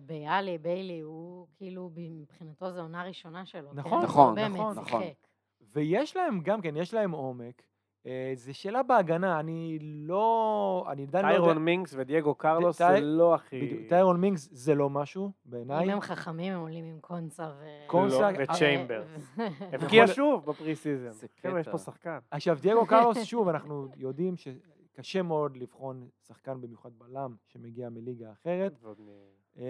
ביילי, 0.01 0.57
ביילי, 0.57 0.99
הוא 0.99 1.47
כאילו, 1.55 1.91
מבחינתו 1.95 2.71
זו 2.71 2.81
עונה 2.81 3.03
ראשונה 3.03 3.45
שלו. 3.45 3.69
כן? 3.69 3.75
נכון, 3.75 3.93
הוא 3.93 4.03
נכון, 4.03 4.39
נכון, 4.39 4.77
נכון. 4.77 5.03
ויש 5.61 6.15
להם 6.15 6.39
גם 6.39 6.61
כן, 6.61 6.75
יש 6.75 6.93
להם 6.93 7.11
עומק. 7.11 7.61
אה, 8.05 8.31
זה 8.35 8.53
שאלה 8.53 8.83
בהגנה, 8.83 9.39
אני 9.39 9.77
לא... 9.81 10.85
אני 10.91 11.03
עדיין 11.03 11.25
לא 11.25 11.29
יודע... 11.29 11.41
טיירון 11.41 11.57
מינקס 11.65 11.93
ודייגו 11.97 12.35
קרלוס 12.35 12.77
זה 12.77 12.99
לא 13.01 13.35
הכי... 13.35 13.61
בדיוק, 13.61 13.89
טיירון 13.89 14.21
מינגס 14.21 14.49
זה 14.51 14.75
לא 14.75 14.89
משהו, 14.89 15.31
בעיניי. 15.45 15.85
אם 15.85 15.89
הם 15.89 16.01
חכמים, 16.01 16.53
הם 16.53 16.59
עולים 16.59 16.85
עם 16.85 16.99
קונסה 17.01 17.51
ו... 17.59 17.65
קונסה, 17.87 18.31
לא, 18.31 18.37
וצ'יימברס. 18.43 19.07
ו- 19.37 19.41
הבקיע 19.73 20.03
יכול- 20.03 20.15
שוב 20.15 20.45
ב 20.45 20.75
pre-season. 20.75 21.11
זה 21.11 21.27
חבר'ה, 21.41 21.59
יש 21.59 21.67
קטע. 21.67 21.77
פה 21.77 21.83
שחקן. 21.83 22.17
עכשיו, 22.31 22.57
דייגו 22.61 22.85
קרלוס, 22.85 23.23
שוב, 23.23 23.47
אנחנו 23.47 23.87
יודעים 23.97 24.33
שקשה 24.35 25.21
מאוד 25.21 25.57
לבחון 25.57 26.07
שחקן, 26.27 26.61
במיוחד 26.61 26.89
בלם, 26.97 27.35
שמגיע 27.47 27.89
מליגה 27.89 28.31
אחרת, 28.31 28.73
אה, 29.59 29.65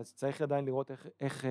אז 0.00 0.14
צריך 0.14 0.42
עדיין 0.42 0.64
לראות 0.64 0.90
איך, 0.90 1.06
איך 1.20 1.44
אה, 1.44 1.50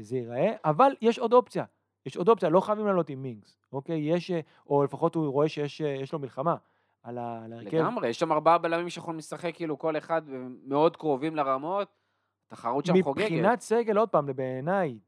זה 0.00 0.16
ייראה, 0.16 0.52
אבל 0.64 0.92
יש 1.00 1.18
עוד 1.18 1.32
אופציה. 1.32 1.64
יש 2.06 2.16
עוד 2.16 2.28
אופציה, 2.28 2.48
לא 2.48 2.60
חייבים 2.60 2.86
לעלות 2.86 3.08
עם 3.10 3.22
מינגס, 3.22 3.58
אוקיי? 3.72 3.98
יש, 4.14 4.30
אה, 4.30 4.40
או 4.66 4.84
לפחות 4.84 5.14
הוא 5.14 5.28
רואה 5.28 5.48
שיש 5.48 5.80
אה, 5.80 5.88
יש 5.88 6.12
לו 6.12 6.18
מלחמה 6.18 6.56
על 7.02 7.18
ההרכב. 7.18 7.76
לגמרי, 7.76 8.08
יש 8.08 8.18
שם 8.18 8.32
ארבעה 8.32 8.58
בלמים 8.58 8.90
שיכולים 8.90 9.18
לשחק, 9.18 9.54
כאילו 9.54 9.78
כל 9.78 9.96
אחד 9.96 10.22
מאוד 10.64 10.96
קרובים 10.96 11.36
לרמות, 11.36 11.88
תחרות 12.48 12.86
שם 12.86 13.02
חוגגת. 13.02 13.24
מבחינת 13.24 13.60
סגל, 13.60 13.96
עוד 13.98 14.08
פעם, 14.08 14.26
בעיניי, 14.36 14.98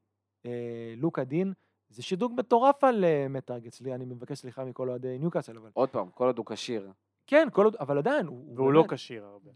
אה, 0.46 0.50
לוקה 0.96 1.24
דין, 1.24 1.52
זה 1.88 2.02
שדרוג 2.02 2.32
מטורף 2.36 2.84
על 2.84 3.04
אה, 3.04 3.26
מטארגט, 3.30 3.76
אני 3.86 4.04
מבקש 4.04 4.38
סליחה 4.38 4.64
מכל 4.64 4.88
אוהדי 4.88 5.18
ניוקאסל, 5.18 5.56
אבל... 5.56 5.70
עוד 5.74 5.88
פעם, 5.88 6.08
כל 6.14 6.26
עוד 6.26 6.38
הוא 6.38 6.46
כשיר. 6.46 6.92
כן, 7.26 7.48
כל 7.52 7.64
עוד, 7.64 7.76
אבל 7.76 7.98
עדיין, 7.98 8.26
הוא... 8.26 8.52
והוא 8.56 8.72
לא 8.72 8.80
באמת- 8.80 8.92
כשיר 8.92 9.24
הרבה. 9.24 9.50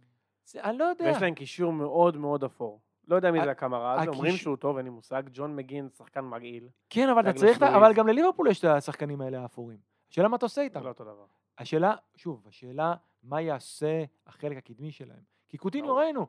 זה- 0.45 0.62
אני 0.62 0.78
לא 0.78 0.84
יודע. 0.84 1.05
ויש 1.05 1.22
להם 1.22 1.34
קישור 1.34 1.72
מאוד 1.72 2.16
מאוד 2.16 2.45
אפור. 2.45 2.80
לא 3.09 3.17
יודע 3.17 3.31
מי 3.31 3.45
זה 3.45 3.51
הקמרה 3.51 4.01
הזה, 4.01 4.11
אומרים 4.11 4.37
שהוא 4.37 4.57
טוב, 4.57 4.77
אין 4.77 4.85
לי 4.85 4.91
מושג. 4.91 5.23
ג'ון 5.33 5.57
מגין, 5.57 5.89
שחקן 5.99 6.25
מגעיל. 6.25 6.69
כן, 6.91 7.09
אבל 7.09 7.31
אתה 7.31 7.33
צריך. 7.33 7.63
אבל 7.63 7.95
גם 7.95 8.09
לליברפול 8.09 8.49
יש 8.49 8.59
את 8.59 8.65
השחקנים 8.65 9.21
האלה 9.21 9.41
האפורים. 9.43 9.79
השאלה 10.11 10.29
מה 10.29 10.37
אתה 10.37 10.47
עושה 10.47 10.61
איתם. 10.63 10.81
זה 10.81 10.85
לא 10.85 10.91
אותו 10.91 11.05
דבר. 11.05 11.25
השאלה, 11.59 11.95
שוב, 12.17 12.45
השאלה, 12.49 12.95
מה 13.23 13.41
יעשה 13.41 14.05
החלק 14.27 14.57
הקדמי 14.57 14.93
שלהם? 14.93 15.23
כי 15.49 15.59
קוטיניו 15.59 15.89
ברור. 15.89 16.01
ראינו, 16.01 16.27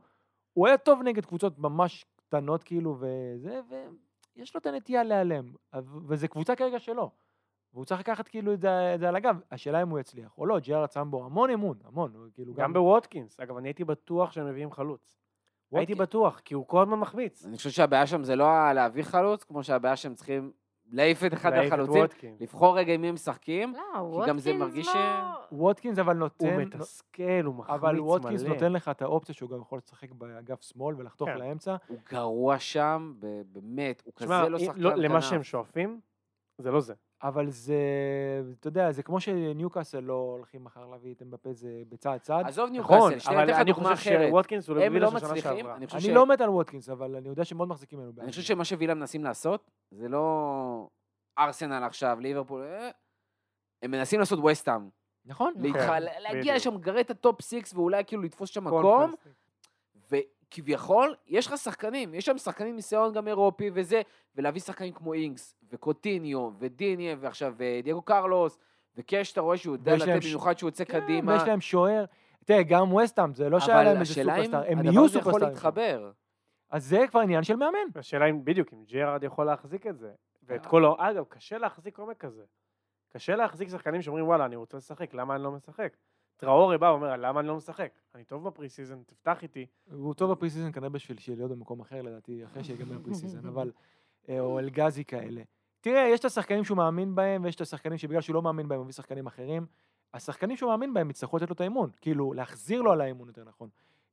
הוא 0.53 0.67
היה 0.67 0.77
טוב 0.77 1.01
נגד 1.03 1.25
קבוצות 1.25 1.59
ממש 1.59 2.05
קטנות 2.15 2.63
כאילו, 2.63 2.97
וזה, 2.99 3.61
ויש 4.35 4.55
לו 4.55 4.59
את 4.59 4.65
הנטייה 4.65 5.03
להיעלם, 5.03 5.53
וזו 6.07 6.27
קבוצה 6.27 6.55
כרגע 6.55 6.79
שלו. 6.79 7.11
והוא 7.73 7.85
צריך 7.85 7.99
לקחת 7.99 8.27
כאילו 8.27 8.53
את 8.53 8.61
זה, 8.61 8.95
את 8.95 8.99
זה 8.99 9.09
על 9.09 9.15
הגב, 9.15 9.39
השאלה 9.51 9.81
אם 9.81 9.89
הוא 9.89 9.99
יצליח 9.99 10.37
או 10.37 10.45
לא, 10.45 10.59
ג'רארד 10.59 10.91
שם 10.91 11.07
בו 11.11 11.25
המון 11.25 11.49
אמון, 11.49 11.77
המון, 11.83 12.29
כאילו 12.33 12.53
גם 12.53 12.73
בווטקינס. 12.73 13.39
אגב, 13.39 13.57
אני 13.57 13.67
הייתי 13.67 13.83
בטוח 13.83 14.31
שהם 14.31 14.47
מביאים 14.47 14.71
חלוץ. 14.71 15.15
הייתי 15.71 15.95
בטוח, 15.95 16.39
כי 16.39 16.53
הוא 16.53 16.67
כל 16.67 16.81
הזמן 16.81 16.99
מחמיץ. 16.99 17.45
אני 17.45 17.57
חושב 17.57 17.69
שהבעיה 17.69 18.07
שם 18.07 18.23
זה 18.23 18.35
לא 18.35 18.71
להביא 18.73 19.03
חלוץ, 19.03 19.43
כמו 19.43 19.63
שהבעיה 19.63 19.95
שהם 19.95 20.15
צריכים 20.15 20.51
להעיף 20.91 21.23
את 21.23 21.33
אחד 21.33 21.53
החלוצים. 21.53 22.03
לבחור 22.39 22.77
רגע 22.77 22.93
עם 22.93 23.01
מי 23.01 23.07
הם 23.07 23.13
משחקים. 23.13 23.73
לא, 23.93 24.21
כי 24.23 24.29
גם 24.29 24.39
זה 24.39 24.53
מרגיש 24.53 24.87
לא... 24.87 24.93
ש- 24.93 24.97
ווטקינס 25.51 25.99
אבל 25.99 26.13
הוא 26.13 26.19
נותן, 26.19 26.57
מתסכל, 26.61 27.23
הוא 27.45 27.55
מחמיץ 27.55 27.69
מלא. 27.81 27.89
אבל 27.89 27.99
ווטקינס 27.99 28.41
נותן 28.43 28.73
לך 28.73 28.89
את 28.89 29.01
האופציה 29.01 29.35
שהוא 29.35 29.49
גם 29.49 29.61
יכול 29.61 29.77
לשחק 29.85 30.11
באגף 30.11 30.61
שמאל 30.61 30.95
ולחתוך 30.97 31.29
כן. 31.29 31.37
לאמצע. 31.37 31.75
הוא 31.87 31.97
גרוע 32.11 32.59
שם, 32.59 33.13
באמת, 33.51 34.01
הוא 34.05 34.13
כזה 34.15 34.49
לא 34.49 34.59
שחקן 34.59 34.79
לא- 34.81 34.95
למה. 34.95 35.21
שהם 35.21 35.43
שואפים, 35.43 35.99
זה 36.57 36.71
לא 36.71 36.79
זה. 36.79 36.93
אבל 37.23 37.49
זה, 37.49 37.75
אתה 38.59 38.67
יודע, 38.67 38.91
זה 38.91 39.03
כמו 39.03 39.19
שניוקאסל 39.19 39.99
לא 39.99 40.13
הולכים 40.13 40.63
מחר 40.63 40.85
להביא 40.85 41.13
את 41.13 41.21
אמבפה, 41.21 41.53
זה 41.53 41.69
בצעד 41.89 42.19
צעד. 42.19 42.45
עזוב 42.45 42.69
נכון, 42.69 42.71
ניוקאסל, 42.99 43.19
שנייה, 43.19 43.39
אבל 43.41 43.49
אתן 43.49 43.53
לך 43.55 43.61
אני 43.61 43.71
דוגמה 43.73 43.95
חושב 43.95 44.09
אחרת. 44.11 44.29
שווטקינס 44.29 44.67
הוא 44.67 44.75
לווילה 44.75 44.99
לא 45.05 45.11
של 45.11 45.19
שנה 45.19 45.29
מצליחים, 45.29 45.57
שעברה. 45.57 45.75
אני 45.75 45.85
חושב 45.85 45.97
אני 45.97 46.05
ש- 46.05 46.09
לא 46.15 46.25
מת 46.25 46.41
על 46.41 46.49
ווטקינס, 46.49 46.89
אבל 46.89 47.15
אני 47.15 47.29
יודע 47.29 47.45
שמאוד 47.45 47.67
מחזיקים 47.69 47.99
ממנו. 47.99 48.11
אני 48.21 48.29
חושב 48.29 48.41
שמה 48.41 48.65
שווילה 48.65 48.93
מנסים 48.93 49.23
לעשות, 49.23 49.71
זה 49.91 50.07
לא 50.09 50.87
ארסנל 51.39 51.83
עכשיו, 51.83 52.17
ליברפול, 52.21 52.61
אה, 52.63 52.89
הם 53.83 53.91
מנסים 53.91 54.19
לעשות 54.19 54.39
ווסטהאם. 54.51 54.89
נכון, 55.25 55.53
להתח- 55.57 55.89
להגיע. 56.19 56.55
לשם, 56.55 56.75
לגרד 56.75 56.97
את 56.97 57.09
ה 57.11 57.19
top 57.19 57.41
six 57.41 57.73
ואולי 57.73 58.03
כאילו 58.05 58.21
לתפוס 58.21 58.49
שם 58.49 58.63
מקום, 58.63 59.13
וכביכול, 60.53 61.15
יש 61.27 61.47
לך 61.47 61.57
שחקנים, 61.57 62.13
יש 62.13 62.25
שם 62.25 62.37
שחקנים 62.37 62.75
ניסיון 62.75 63.13
גם 63.13 63.27
אירופי 63.27 63.69
וזה, 63.73 64.01
ולהביא 64.35 64.61
שחקנים 64.61 64.93
כמו 64.93 65.13
אינגס, 65.13 65.55
וקוטיניו, 65.71 66.49
ודיניה, 66.59 67.15
ועכשיו 67.19 67.55
אה, 67.61 67.79
דייגו 67.83 68.01
קרלוס, 68.01 68.57
וקאש, 68.95 69.31
אתה 69.31 69.41
רואה 69.41 69.57
שהוא 69.57 69.75
יודע 69.75 69.95
לתת 69.95 70.21
ש- 70.21 70.25
במיוחד 70.25 70.57
שהוא 70.57 70.67
יוצא 70.67 70.85
כן, 70.85 71.01
קדימה. 71.01 71.33
ויש 71.33 71.43
להם 71.43 71.61
שוער. 71.61 72.05
תראה, 72.45 72.63
גם 72.63 72.93
ווסטהאם, 72.93 73.33
זה 73.33 73.49
לא 73.49 73.59
שהיה 73.59 73.77
אבל 73.81 73.83
להם 73.87 73.99
איזה 73.99 74.11
השאלה 74.11 74.35
אם 74.37 74.43
סופרסטאר, 74.43 74.71
הם 74.71 74.79
הדבר 74.79 74.91
נהיו 74.91 75.05
הזה 75.05 75.19
יכול. 75.19 75.41
להתחבר. 75.41 76.11
אז 76.69 76.85
זה 76.85 77.05
כבר 77.09 77.19
עניין 77.19 77.43
של 77.43 77.55
מאמן. 77.55 77.77
השאלה 77.95 78.25
אם 78.29 78.45
בדיוק, 78.45 78.73
אם 78.73 78.83
ג'רארד 78.83 79.23
יכול 79.23 79.45
להחזיק 79.45 79.87
את 79.87 79.97
זה. 79.97 80.11
ואת 80.43 80.65
אה. 80.65 80.69
כל 80.69 80.85
ה... 80.85 80.89
אגב, 80.97 81.23
קשה 81.29 81.57
להחזיק 81.57 81.97
עומק 81.99 82.17
כזה. 82.17 82.43
קשה 83.09 83.35
להחזיק 83.35 83.69
שחקנים 83.69 84.01
שאומרים, 84.01 84.27
וואלה, 84.27 84.45
אני 84.45 84.55
רוצה 84.55 84.77
לשחק, 84.77 85.13
למה 85.13 85.35
אני 85.35 85.43
לא 85.43 85.51
משחק? 85.51 85.93
טראורי 86.39 86.77
בא 86.77 86.85
ואומר, 86.85 87.15
למה 87.15 87.39
אני 87.39 87.47
לא 87.47 87.55
משחק? 87.55 87.91
אני 88.15 88.23
טוב 88.23 88.47
ב 88.47 88.69
pre-season, 88.69 89.03
תפתח 89.03 89.43
איתי. 89.43 89.65
הוא 89.91 90.13
טוב 90.13 90.31
ב 90.31 90.36
pre 90.36 90.49
season 90.49 90.71
כנראה 90.71 90.89
בשביל 90.89 91.17
להיות 91.37 91.51
במקום 91.51 91.79
אחר 91.79 92.01
לדעתי, 92.01 92.45
אחרי 92.45 92.63
שיגמר 92.63 92.95
ה 92.95 93.15
pre-season, 93.15 93.47
אבל... 93.47 93.71
אה, 94.29 94.39
או 94.39 94.59
אלגזי 94.59 95.05
כאלה. 95.05 95.41
תראה, 95.81 96.07
יש 96.07 96.19
את 96.19 96.25
השחקנים 96.25 96.63
שהוא 96.63 96.77
מאמין 96.77 97.15
בהם, 97.15 97.43
ויש 97.43 97.55
את 97.55 97.61
השחקנים 97.61 97.97
שבגלל 97.97 98.21
שהוא 98.21 98.33
לא 98.33 98.41
מאמין 98.41 98.67
בהם, 98.67 98.77
הוא 98.77 98.83
מביא 98.83 98.93
שחקנים 98.93 99.27
אחרים. 99.27 99.65
השחקנים 100.13 100.57
שהוא 100.57 100.71
מאמין 100.71 100.93
בהם 100.93 101.09
יצטרכו 101.09 101.37
לתת 101.37 101.49
לו 101.49 101.53
את 101.53 101.61
האמון, 101.61 101.89
כאילו, 102.01 102.33
להחזיר 102.33 102.81
לו 102.81 102.91
על 102.91 103.01
האמון 103.01 103.27
יותר 103.27 103.43
נכון. 103.43 103.69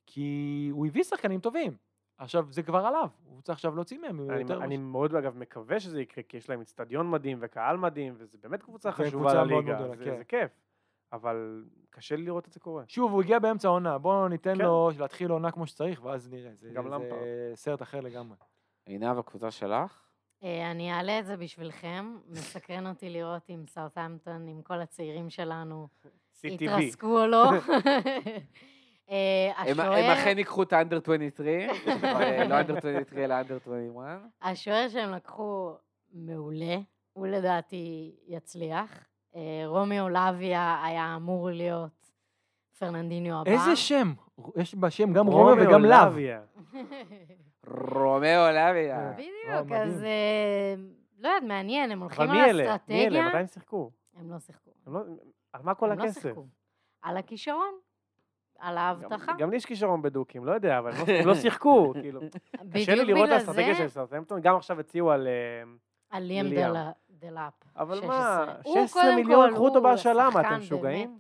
כי 0.07 0.69
הוא 0.73 0.87
הביא 0.87 1.03
שחקנים 1.03 1.41
טובים. 1.41 1.77
עכשיו, 2.19 2.47
זה 2.51 2.63
כבר 2.63 2.87
עליו, 2.87 3.09
הוא 3.25 3.43
צריך 3.43 3.57
עכשיו 3.57 3.75
להוציא 3.75 3.99
מהם 3.99 4.31
אני, 4.31 4.41
יותר... 4.41 4.65
אני 4.65 4.77
מאוד, 4.77 5.15
אגב, 5.15 5.37
מקווה 5.37 5.81
שזה 5.81 6.01
יקרה, 6.01 6.25
כי 6.25 6.37
יש 6.37 6.51
להם 6.51 6.61
אצטדיון 6.61 7.11
מדהים 7.11 7.39
וקהל 7.41 7.77
מדהים, 7.77 8.15
וזה 8.17 8.39
באמת 8.43 8.63
קבוצה 8.63 8.93
חשובה 8.93 9.35
מאוד 9.35 9.51
לליגה, 9.51 9.79
מאוד 9.79 9.97
זה, 9.97 10.05
כן. 10.05 10.17
זה 10.19 10.25
כיף. 10.25 10.51
אבל 11.13 11.65
קשה 11.91 12.17
לי 12.17 12.23
לראות 12.23 12.49
את 12.49 12.53
זה 12.53 12.61
קורה. 12.61 12.85
שוב, 12.89 13.13
הוא 13.13 13.23
הגיע 13.23 13.39
באמצע 13.39 13.69
העונה, 13.69 13.99
בואו 13.99 14.29
ניתן 14.29 14.55
כן. 14.55 14.65
לו 14.65 14.91
להתחיל 14.99 15.31
עונה 15.31 15.51
כמו 15.51 15.67
שצריך, 15.67 16.05
ואז 16.05 16.29
נראה. 16.31 16.51
זה, 16.55 16.71
גם 16.73 16.85
זה 16.85 16.91
למפרד. 16.91 17.19
סרט 17.55 17.83
אחר 17.83 18.01
לגמרי. 18.01 18.37
עינב, 18.87 19.19
הקבוצה 19.19 19.51
שלך? 19.51 20.07
אה, 20.45 20.71
אני 20.71 20.93
אעלה 20.93 21.19
את 21.19 21.27
זה 21.27 21.37
בשבילכם. 21.37 22.17
מסקרן 22.29 22.87
אותי 22.87 23.11
לראות 23.11 23.51
אם 23.51 23.65
סאות'המפטון, 23.69 24.49
עם 24.49 24.63
כל 24.63 24.81
הצעירים 24.81 25.31
שלנו. 25.31 25.89
יתרסקו 26.45 27.21
או 27.21 27.27
לא. 27.27 27.45
אה, 29.11 29.53
הם 29.57 30.11
אכן 30.11 30.39
ייקחו 30.39 30.63
את 30.63 30.73
האנדר 30.73 30.97
23, 30.97 31.49
אה, 32.05 32.49
לא 32.49 32.61
אנדר 32.61 32.77
23 32.77 33.19
אלא 33.19 33.35
אנדר 33.41 33.57
21. 33.57 34.21
השוער 34.43 34.89
שהם 34.89 35.13
לקחו 35.13 35.75
מעולה, 36.13 36.77
הוא 37.13 37.27
לדעתי 37.27 38.15
יצליח. 38.27 39.07
אה, 39.37 39.41
רומיו 39.67 40.09
לוויה 40.09 40.83
היה 40.85 41.17
אמור 41.17 41.51
להיות 41.51 42.11
פרננדיניו 42.79 43.41
הבא. 43.41 43.51
איזה 43.51 43.77
שם? 43.77 44.13
יש 44.57 44.75
בשם 44.75 45.13
גם 45.13 45.27
רומיו 45.27 45.67
וגם 45.69 45.85
לאו. 45.85 46.05
לוויה. 46.07 46.41
רומאו 47.67 48.51
לוויה. 48.53 48.99
וואו, 49.49 49.65
בדיוק. 49.65 49.73
אז 49.81 50.03
אה, 50.03 50.75
לא 51.19 51.29
יודעת, 51.29 51.43
מעניין, 51.43 51.91
הם 51.91 52.01
הולכים 52.03 52.31
מי 52.31 52.41
על 52.41 52.49
אלה? 52.49 52.53
מי 52.53 52.63
אלה? 52.63 52.75
אסטרטגיה. 52.77 53.29
מתי 53.29 53.37
הם 53.39 53.47
שיחקו? 53.47 53.91
הם 54.17 54.31
לא 54.31 54.39
שיחקו. 54.39 54.71
לא- 54.87 55.01
על 55.53 55.61
מה 55.65 55.75
כל 55.75 55.93
הם 55.93 55.99
לא 55.99 56.05
הכסף? 56.05 56.23
שיחקו. 56.23 56.47
על 57.03 57.17
הכישרון, 57.17 57.75
על 58.59 58.79
ההבטחה. 58.79 59.33
גם 59.39 59.51
לי 59.51 59.57
יש 59.57 59.67
כישרון 59.67 60.03
בדוקים, 60.03 60.45
לא 60.45 60.53
יודע, 60.53 60.79
אבל 60.79 60.91
הם 60.93 61.07
לא- 61.09 61.25
לא 61.27 61.35
שיחקו, 61.35 61.93
כאילו. 62.03 62.21
קשה 62.75 62.95
לי 62.95 63.05
לראות 63.05 63.29
את 63.29 63.33
האסטרטגיה 63.33 63.75
של 63.75 63.89
סאוטהמפטון, 63.89 64.41
גם 64.41 64.57
עכשיו 64.57 64.81
הציעו 64.81 65.11
על... 65.11 65.27
אה, 65.27 65.33
על 66.11 66.23
ליאם. 66.23 66.47
דלה- 66.55 66.91
דלאפ. 67.19 67.53
אבל 67.77 67.97
16. 67.97 68.09
מה, 68.09 68.55
הוא 68.65 68.87
16 68.87 69.03
קודם 69.03 69.17
מיליון, 69.17 69.55
קחו 69.55 69.69
אותו 69.69 69.83
בהשאלה, 69.83 70.31
מה, 70.31 70.41
אתם 70.41 70.59
משוגעים? 70.59 71.19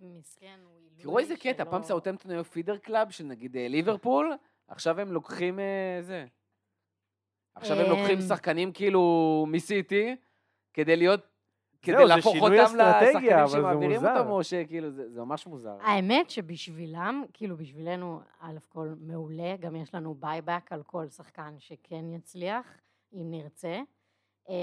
תראו 0.96 1.18
איזה 1.18 1.36
קטע, 1.36 1.64
פעם 1.64 1.82
סאוטהמפטון 1.82 2.32
היו 2.32 2.44
feeder 2.44 2.76
club 2.76 3.10
של 3.10 3.24
נגיד 3.24 3.56
אה, 3.56 3.68
ליברפול, 3.68 4.32
עכשיו 4.68 5.00
הם 5.00 5.12
לוקחים 5.12 5.58
אה, 5.58 5.98
זה. 6.00 6.26
עכשיו 7.54 7.80
הם 7.80 7.90
לוקחים 7.90 8.18
אמ. 8.18 8.20
שחקנים 8.28 8.72
כאילו 8.72 9.44
מסיטי, 9.48 10.16
כדי 10.72 10.96
להיות, 10.96 11.20
כדי 11.82 11.96
זה 11.96 12.04
להפוך 12.04 12.36
אותם 12.36 12.54
לשחקנים 12.54 13.32
אבל 13.32 13.46
זה 13.46 13.56
שמעבירים 13.56 14.00
מוזר. 14.00 14.18
אותם, 14.18 14.30
או 14.30 14.44
שכאילו, 14.44 14.90
זה 14.90 15.10
זה 15.10 15.20
ממש 15.20 15.46
מוזר. 15.46 15.76
האמת 15.80 16.30
שבשבילם, 16.30 17.24
כאילו 17.32 17.56
בשבילנו, 17.56 18.20
א' 18.40 18.56
כל 18.68 18.94
מעולה, 19.00 19.56
גם 19.60 19.76
יש 19.76 19.94
לנו 19.94 20.14
buyback 20.14 20.72
על 20.72 20.82
כל 20.82 21.08
שחקן 21.08 21.54
שכן 21.58 22.12
יצליח, 22.12 22.66
אם 23.12 23.30
נרצה. 23.30 23.80
אמ, 24.48 24.54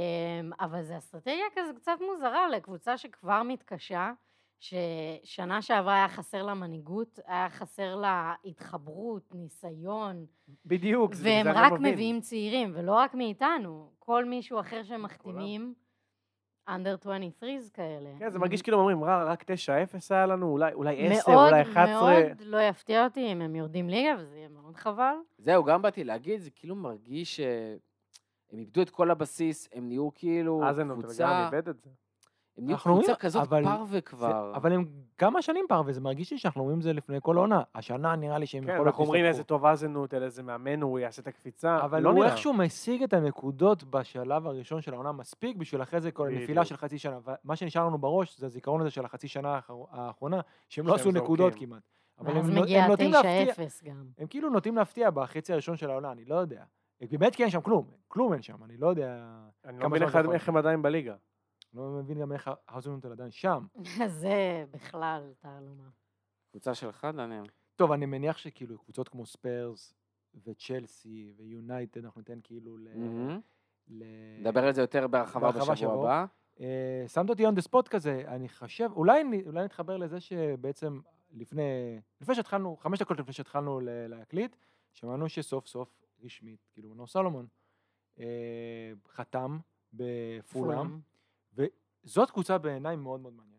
אבל 0.60 0.84
זו 0.84 0.98
אסטרטגיה 0.98 1.46
כזה 1.56 1.74
קצת 1.74 1.98
מוזרה 2.12 2.50
לקבוצה 2.50 2.98
שכבר 2.98 3.44
מתקשה, 3.44 4.12
ששנה 4.60 5.62
שעברה 5.62 5.96
היה 5.96 6.08
חסר 6.10 6.44
לה 6.44 6.54
מנהיגות, 6.54 7.20
היה 7.28 7.50
חסר 7.50 7.96
לה 7.96 8.34
התחברות, 8.46 9.24
ניסיון, 9.36 10.26
בדיוק, 10.66 11.14
זה 11.14 11.24
והם 11.30 11.48
רק 11.48 11.72
מבין. 11.72 11.94
מביאים 11.94 12.22
צעירים, 12.22 12.72
ולא 12.76 12.92
רק 12.96 13.14
מאיתנו, 13.14 13.92
כל 14.00 14.26
מישהו 14.26 14.60
אחר 14.60 14.84
שמחתימים, 14.84 15.74
under 16.70 16.98
23 17.02 17.70
כאלה. 17.74 18.10
כן, 18.20 18.30
זה 18.30 18.40
מרגיש 18.40 18.62
כאילו 18.62 18.80
אומרים, 18.80 19.04
"רע, 19.04 19.24
רק 19.24 19.44
9-0 19.44 20.12
היה 20.12 20.26
לנו, 20.26 20.48
אולי- 20.52 20.74
אולי 20.74 21.08
10, 21.08 21.32
מאוד 21.32 21.48
אולי 21.50 21.62
11. 21.62 22.02
מאוד 22.02 22.42
לא 22.42 22.62
יפתיע 22.62 23.04
אותי 23.06 23.32
אם 23.34 23.42
הם 23.42 23.56
יורדים 23.56 23.90
ליגה, 23.90 24.16
וזה 24.20 24.38
יהיה 24.38 24.50
מאוד 24.50 24.76
חבל. 24.76 25.14
זהו, 25.38 25.64
גם 25.64 25.82
באתי 25.82 26.04
להגיד, 26.04 26.40
זה 26.42 26.50
כאילו 26.52 26.76
מרגיש 26.76 27.40
שהם 28.54 28.60
איבדו 28.60 28.82
את 28.82 28.90
כל 28.90 29.12
הבסיס, 29.12 29.70
הם 29.74 29.88
נהיו 29.88 30.10
כאילו 30.16 30.62
קבוצה, 30.94 31.24
לגמרי 31.24 31.46
איבד 31.58 31.70
את 31.70 31.80
זה. 31.80 31.90
הם 32.58 32.66
נהיו 32.66 32.78
קבוצה 32.78 33.16
כזאת 33.16 33.42
אבל 33.48 33.64
פרווה 33.64 33.86
זה- 33.86 34.02
כבר. 34.02 34.52
אבל 34.56 34.72
הם 34.74 34.86
כמה 35.18 35.42
שנים 35.42 35.66
פר, 35.70 35.82
וזה 35.86 36.02
מרגיש 36.02 36.32
לי 36.32 36.38
שאנחנו 36.38 36.62
אומרים 36.62 36.78
את 36.78 36.84
זה 36.84 36.94
לפני 36.94 37.18
כל 37.22 37.38
עונה. 37.38 37.62
השנה 37.76 38.16
נראה 38.16 38.38
לי 38.38 38.46
שהם 38.46 38.64
כן, 38.64 38.70
יכול 38.70 38.78
להיות 38.86 38.88
אנחנו 38.88 39.04
אומרים. 39.04 39.26
איזה 39.26 39.44
טוב 39.44 39.66
אזנוט, 39.66 40.14
אל 40.14 40.24
איזה 40.24 40.44
מאמן 40.44 40.82
הוא 40.82 41.00
יעשה 41.00 41.22
את 41.22 41.28
הקפיצה. 41.28 41.80
אבל 41.86 42.02
לא 42.02 42.10
הוא 42.10 42.16
נראה. 42.20 42.28
איכשהו 42.30 42.54
משיג 42.54 43.04
את 43.04 43.14
הנקודות 43.14 43.84
בשלב 43.84 44.48
הראשון 44.48 44.82
של 44.82 44.94
העונה 44.94 45.12
מספיק 45.12 45.58
בשביל 45.58 45.82
אחרי 45.82 46.02
זה 46.02 46.12
כל 46.12 46.28
הנפילה. 46.28 46.66
של 46.66 46.78
חצי 46.78 46.98
שנה. 46.98 47.20
ומה 47.46 47.56
שנשאר 47.56 47.86
לנו 47.86 47.98
בראש 47.98 48.38
זה 48.40 48.46
הזיכרון 48.46 48.82
הזה 48.82 48.90
של 48.90 49.06
החצי 49.06 49.28
שנה 49.28 49.56
האחר- 49.56 49.86
האחרונה, 49.92 50.40
שהם 50.70 50.88
לא 50.88 50.96
עשו 50.96 51.12
נקודות. 51.12 51.54
כמעט. 51.56 51.82
אבל 52.20 52.32
הם, 52.32 52.46
הם 52.46 52.90
נוטים 52.90 53.12
להפתיע, 53.12 53.54
9-0 53.54 53.84
גם. 53.86 54.04
הם 54.18 54.28
כאילו 54.28 54.50
נוטים 54.50 54.76
להפתיע 54.76 55.10
בחצי 55.10 55.54
הראשון 55.54 55.78
של 55.78 55.90
העונה, 55.90 56.12
אני 56.12 56.26
לא 56.26 56.36
יודע. 56.36 56.64
באמת 57.12 57.36
כי 57.36 57.44
אין 57.44 57.52
שם 57.52 57.62
כלום, 57.62 57.92
כלום 58.08 58.34
אין 58.34 58.42
שם, 58.42 58.64
אני 58.64 58.78
לא 58.78 58.88
יודע, 58.88 59.38
אני 59.66 59.80
לא 59.80 59.90
מבין 59.90 60.04
איך- 60.34 60.50
הם 60.50 60.58
עדיין 60.58 60.82
בליגה. 60.82 61.16
לא 61.74 61.84
מבין 61.90 62.20
גם 62.20 62.32
איך 62.32 62.52
האזנהוטל 62.68 63.12
עדיין 63.12 63.32
שם. 63.32 63.66
זה 64.22 64.66
בכלל 64.72 65.32
תעלומה. 65.40 65.90
קבוצה 66.52 66.74
שלך, 66.76 67.08
דניאל. 67.14 67.44
טוב, 67.76 67.92
אני 67.92 68.06
מניח 68.06 68.38
שכאילו 68.38 68.78
קבוצות 68.78 69.10
כמו 69.10 69.26
ספיירס 69.26 69.94
וצ'לסי 70.46 71.32
ויונייטד, 71.38 72.06
אנחנו 72.06 72.22
ניתן 72.22 72.40
כאילו 72.44 72.78
ל... 72.78 72.88
ל- 73.88 74.04
נדבר 74.40 74.66
על 74.66 74.74
זה 74.74 74.82
יותר 74.82 75.08
בהרחבה 75.08 75.52
בשבוע 75.52 75.76
שבוע. 75.76 75.94
הבא. 76.14 76.26
אה, 76.60 77.06
שמת 77.08 77.30
אותי 77.30 77.48
on 77.48 77.52
the 77.52 77.68
spot 77.70 77.90
כזה, 77.90 78.24
אני 78.28 78.50
חושב, 78.50 78.90
אולי, 78.96 79.24
נתחבר 79.64 79.98
לזה 79.98 80.20
שבעצם 80.20 81.00
לפני, 81.32 81.62
לפני 82.22 82.36
שהתחלנו, 82.36 82.78
חמש 82.78 83.00
דקות 83.00 83.20
לפני 83.20 83.34
שהתחלנו 83.34 83.80
ל- 83.80 84.08
להקליט, 84.08 84.56
שמענו 84.94 85.30
שסוף 85.30 85.68
סוף 85.68 86.03
רשמית, 86.24 86.68
כאילו 86.74 86.90
מנור 86.90 87.08
סלומון 87.08 87.48
אה, 88.20 88.92
חתם 89.08 89.60
בפולאם, 89.94 91.00
זאת 92.04 92.32
קבוצה 92.32 92.58
בעיניי 92.58 92.96
מאוד 92.96 93.20
מאוד 93.20 93.34
מעניינת. 93.34 93.54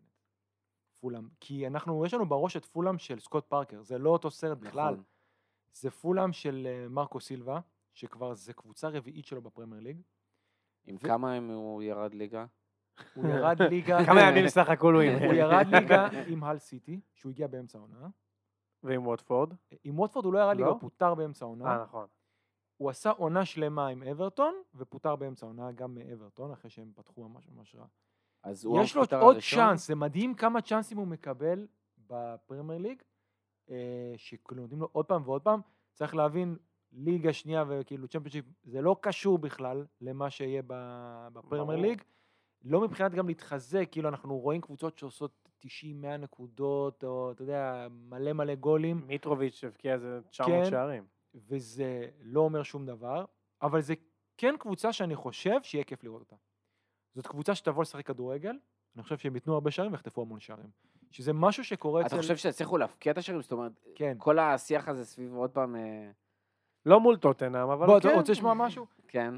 פולאם, 0.99 1.27
כי 1.39 1.67
אנחנו, 1.67 2.05
יש 2.05 2.13
לנו 2.13 2.25
בראש 2.25 2.57
את 2.57 2.65
פולאם 2.65 2.97
של 2.97 3.19
סקוט 3.19 3.45
פארקר, 3.47 3.83
זה 3.83 3.97
לא 3.97 4.09
אותו 4.09 4.31
סרט 4.31 4.57
בכלל, 4.57 4.93
נכון. 4.93 5.03
זה 5.73 5.91
פולאם 5.91 6.33
של 6.33 6.67
אה, 6.69 6.89
מרקו 6.89 7.19
סילבה, 7.19 7.59
שכבר 7.93 8.33
זה 8.33 8.53
קבוצה 8.53 8.89
רביעית 8.89 9.25
שלו 9.25 9.41
בפרמייר 9.41 9.81
ליג, 9.81 10.01
עם 10.85 10.95
ו- 10.95 10.99
כמה 10.99 11.33
הם 11.33 11.49
הוא 11.49 11.83
ירד 11.83 12.13
ליגה? 12.13 12.45
הוא 13.13 13.27
ירד 13.27 13.61
ליגה, 13.61 14.05
כמה 14.05 14.21
ימים 14.21 14.47
סך 14.47 14.69
הכל 14.69 14.93
הוא 14.93 15.03
הוא 15.25 15.33
ירד 15.33 15.65
ליגה 15.67 16.07
עם 16.27 16.43
הל 16.43 16.59
סיטי, 16.59 16.99
שהוא 17.13 17.29
הגיע 17.31 17.47
באמצע 17.47 17.77
העונה. 17.77 18.07
ועם 18.83 19.07
ווטפורד. 19.07 19.53
עם 19.83 19.99
ווטפורד 19.99 20.25
הוא 20.25 20.33
לא 20.33 20.39
ירד 20.39 20.55
ליגה, 20.55 20.67
לא? 20.67 20.71
הוא 20.71 20.79
פוטר 20.79 21.15
באמצע 21.15 21.45
העונה. 21.45 21.65
אה, 21.65 21.83
נכון. 21.83 22.07
הוא 22.77 22.89
עשה 22.89 23.09
עונה 23.09 23.45
שלמה 23.45 23.87
עם 23.87 24.03
אברטון, 24.03 24.55
ופוטר 24.75 25.15
באמצע 25.15 25.45
העונה 25.45 25.71
גם 25.71 25.95
מאברטון, 25.95 26.51
אחרי 26.51 26.69
שהם 26.69 26.91
פתחו 26.95 27.29
ממש 27.29 27.49
ממש 27.49 27.75
רע. 27.75 27.85
אז 28.43 28.65
הוא 28.65 28.81
יש 28.81 28.95
לו 28.95 29.01
עוד 29.01 29.13
הראשון? 29.13 29.59
צ'אנס, 29.59 29.87
זה 29.87 29.95
מדהים 29.95 30.33
כמה 30.33 30.61
צ'אנסים 30.61 30.97
הוא 30.97 31.07
מקבל 31.07 31.67
בפרמייר 32.07 32.79
ליג, 32.79 33.01
אה, 33.69 34.13
שכאילו 34.17 34.61
נותנים 34.61 34.81
לו 34.81 34.89
עוד 34.91 35.05
פעם 35.05 35.21
ועוד 35.25 35.41
פעם. 35.41 35.61
צריך 35.93 36.15
להבין, 36.15 36.57
ליגה 36.91 37.33
שנייה 37.33 37.63
וכאילו 37.67 38.07
צ'מפיונשיפ, 38.07 38.45
זה 38.63 38.81
לא 38.81 38.95
קשור 39.01 39.37
בכלל 39.37 39.85
למה 40.01 40.29
שיהיה 40.29 40.61
בפרמייר. 41.33 41.79
ליג. 41.81 42.01
לא 42.63 42.81
מבחינת 42.81 43.11
גם 43.11 43.27
להתחזק, 43.27 43.87
כאילו 43.91 44.09
אנחנו 44.09 44.39
רואים 44.39 44.61
קבוצות 44.61 44.97
שעושות 44.97 45.49
90-100 45.65 45.67
נקודות, 46.19 47.03
או 47.03 47.31
אתה 47.31 47.43
יודע, 47.43 47.87
מלא 47.91 48.33
מלא 48.33 48.55
גולים. 48.55 49.01
מיטרוביץ' 49.07 49.63
הבקיע 49.63 49.93
איזה 49.93 50.19
900 50.29 50.63
כן. 50.63 50.69
שערים. 50.69 51.14
וזה 51.35 52.09
לא 52.21 52.41
אומר 52.41 52.63
שום 52.63 52.85
דבר, 52.85 53.25
אבל 53.61 53.81
זה 53.81 53.93
כן 54.37 54.55
קבוצה 54.59 54.93
שאני 54.93 55.15
חושב 55.15 55.63
שיהיה 55.63 55.83
כיף 55.83 56.03
לראות 56.03 56.21
אותה. 56.21 56.35
זאת 57.15 57.27
קבוצה 57.27 57.55
שתבוא 57.55 57.81
לשחק 57.81 58.07
כדורגל, 58.07 58.57
אני 58.95 59.03
חושב 59.03 59.17
שהם 59.17 59.35
ייתנו 59.35 59.53
הרבה 59.53 59.71
שערים 59.71 59.91
ויחטפו 59.91 60.21
המון 60.21 60.39
שערים. 60.39 60.69
שזה 61.11 61.33
משהו 61.33 61.63
שקורה 61.63 62.01
אצל... 62.01 62.07
אתה 62.07 62.17
חושב 62.17 62.37
שיצליחו 62.37 62.77
להפקיע 62.77 63.11
את 63.11 63.17
השערים? 63.17 63.41
זאת 63.41 63.51
אומרת, 63.51 63.71
כן. 63.95 64.15
כל 64.17 64.39
השיח 64.39 64.87
הזה 64.87 65.05
סביב 65.05 65.35
עוד 65.35 65.49
פעם, 65.49 65.75
אה, 65.75 66.11
לא 66.85 66.99
מול 66.99 67.17
טוטנאם, 67.17 67.69
אבל 67.69 67.85
בוא, 67.85 67.99
כן. 67.99 68.09
אתה 68.09 68.17
רוצה 68.17 68.31
לשמוע 68.31 68.53
משהו? 68.53 68.85
כן, 69.07 69.33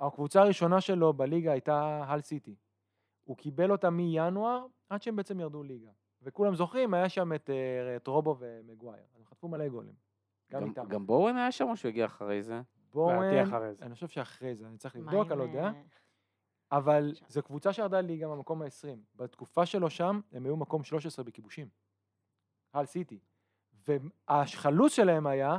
הקבוצה 0.00 0.42
הראשונה 0.42 0.80
שלו 0.80 1.12
בליגה 1.12 1.52
הייתה 1.52 2.04
הל 2.06 2.20
סיטי. 2.20 2.54
הוא 3.24 3.36
קיבל 3.36 3.72
אותה 3.72 3.90
מינואר 3.90 4.66
עד 4.88 5.02
שהם 5.02 5.16
בעצם 5.16 5.40
ירדו 5.40 5.62
ליגה. 5.62 5.90
וכולם 6.22 6.54
זוכרים, 6.54 6.94
היה 6.94 7.08
שם 7.08 7.32
את, 7.32 7.50
אה, 7.50 7.96
את 7.96 8.06
רובו 8.06 8.36
ומגווייר. 8.38 9.04
הם 9.16 9.24
חטפו 9.24 9.48
מלא 9.48 9.68
גולים. 9.68 10.09
גם 10.50 10.60
גם- 10.62 10.68
איתם. 10.68 10.88
גם 10.88 11.06
בורן 11.06 11.36
היה 11.36 11.52
שם 11.52 11.68
או 11.68 11.76
שהוא 11.76 11.88
הגיע 11.88 12.06
אחרי 12.06 12.42
זה? 12.42 12.60
בואו... 12.92 13.22
לדעתי 13.22 13.42
אחרי 13.42 13.74
זה. 13.74 13.84
אני 13.84 13.94
חושב 13.94 14.08
שאחרי 14.08 14.54
זה, 14.54 14.66
אני 14.66 14.78
צריך 14.78 14.96
לבדוק, 14.96 15.30
אני 15.30 15.38
לא 15.38 15.42
יודע. 15.44 15.64
אה, 15.64 15.72
אבל 16.72 17.12
שם. 17.14 17.24
זו 17.28 17.42
קבוצה 17.42 17.72
שירדה 17.72 18.00
ליגה 18.00 18.26
מהמקום 18.28 18.62
ה-20. 18.62 18.88
בתקופה 19.16 19.66
שלו 19.66 19.90
שם, 19.90 20.20
הם 20.32 20.44
היו 20.44 20.56
מקום 20.56 20.84
13 20.84 21.24
בכיבושים. 21.24 21.68
הל 22.74 22.86
סיטי. 22.86 23.18
והחלוץ 23.88 24.92
שלהם 24.92 25.26
היה 25.26 25.58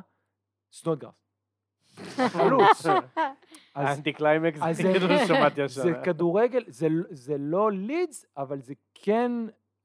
סנודגרס. 0.71 1.13
חלוץ. 2.27 2.85
אז 3.75 3.87
האנטי 3.87 4.13
קליימקס, 4.13 4.59
אז 4.61 4.77
זה 4.77 4.83
זה- 4.83 4.89
כאילו 4.99 5.07
שמעתי 5.27 5.61
השנה. 5.61 5.83
זה 5.83 5.91
כדורגל, 6.05 6.63
זה, 6.67 6.87
זה 7.09 7.37
לא 7.37 7.71
לידס, 7.71 8.25
אבל 8.37 8.61
זה 8.61 8.73
כן 8.93 9.31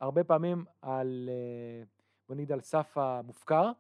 הרבה 0.00 0.24
פעמים 0.24 0.64
על, 0.82 1.28
אה, 1.32 1.84
בוא 2.28 2.36
נגיד 2.36 2.52
על 2.52 2.60
סף 2.60 2.98
המופקר. 2.98 3.70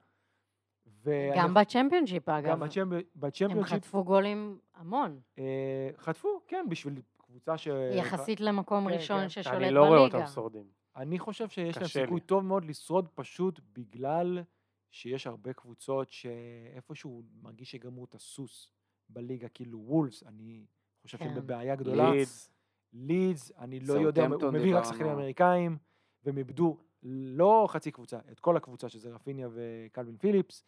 גם 1.36 1.54
בצ'מפיונשיפ, 1.54 2.28
גם 2.28 2.34
אגב. 2.34 2.62
הם 2.76 2.92
בצ'מפיונשיפ 3.16 3.72
חטפו 3.72 4.04
גולים 4.04 4.58
המון, 4.74 5.20
אה, 5.38 5.90
חטפו, 5.98 6.28
כן, 6.48 6.66
בשביל 6.68 7.00
קבוצה 7.18 7.58
ש... 7.58 7.68
יחסית 7.94 8.40
למקום 8.40 8.88
כן, 8.88 8.94
ראשון 8.94 9.20
כן. 9.20 9.28
ששולט 9.28 9.54
אני 9.54 9.70
לא 9.70 9.84
רואה 9.84 9.98
אותם 9.98 10.18
בליגה. 10.18 10.30
שורדים. 10.30 10.64
אני 10.96 11.18
חושב 11.18 11.48
שיש 11.48 11.76
להם 11.76 11.86
סיכוי. 11.86 12.20
טוב 12.20 12.44
מאוד 12.44 12.64
לשרוד 12.64 13.08
פשוט 13.14 13.60
בגלל 13.72 14.42
שיש 14.90 15.26
הרבה 15.26 15.52
קבוצות 15.52 16.10
שאיפשהו 16.10 17.22
מרגיש 17.42 17.70
שגמרו 17.70 18.04
את 18.04 18.14
הסוס 18.14 18.68
בליגה, 19.08 19.48
כאילו 19.48 19.78
וולס, 19.78 20.22
אני 20.22 20.66
חושב 21.02 21.18
שהם 21.18 21.28
כן. 21.28 21.34
בבעיה 21.34 21.76
גדולה. 21.76 22.10
לידס. 22.10 22.50
לידס, 22.92 23.52
אני 23.58 23.80
לא 23.80 23.94
יודע, 23.94 24.26
הוא 24.26 24.50
מביא 24.52 24.76
רק. 24.76 24.84
שחקנים 24.84 25.10
אמריקאים, 25.10 25.78
והם 26.24 26.38
איבדו 26.38 26.78
לא 27.02 27.66
חצי 27.70 27.90
קבוצה, 27.90 28.18
את 28.32 28.40
כל 28.40 28.56
הקבוצה, 28.56 28.88
שזה 28.88 29.10
רפיניה 29.10 29.48
וקלווין 29.52 30.16
פיליפס. 30.16 30.64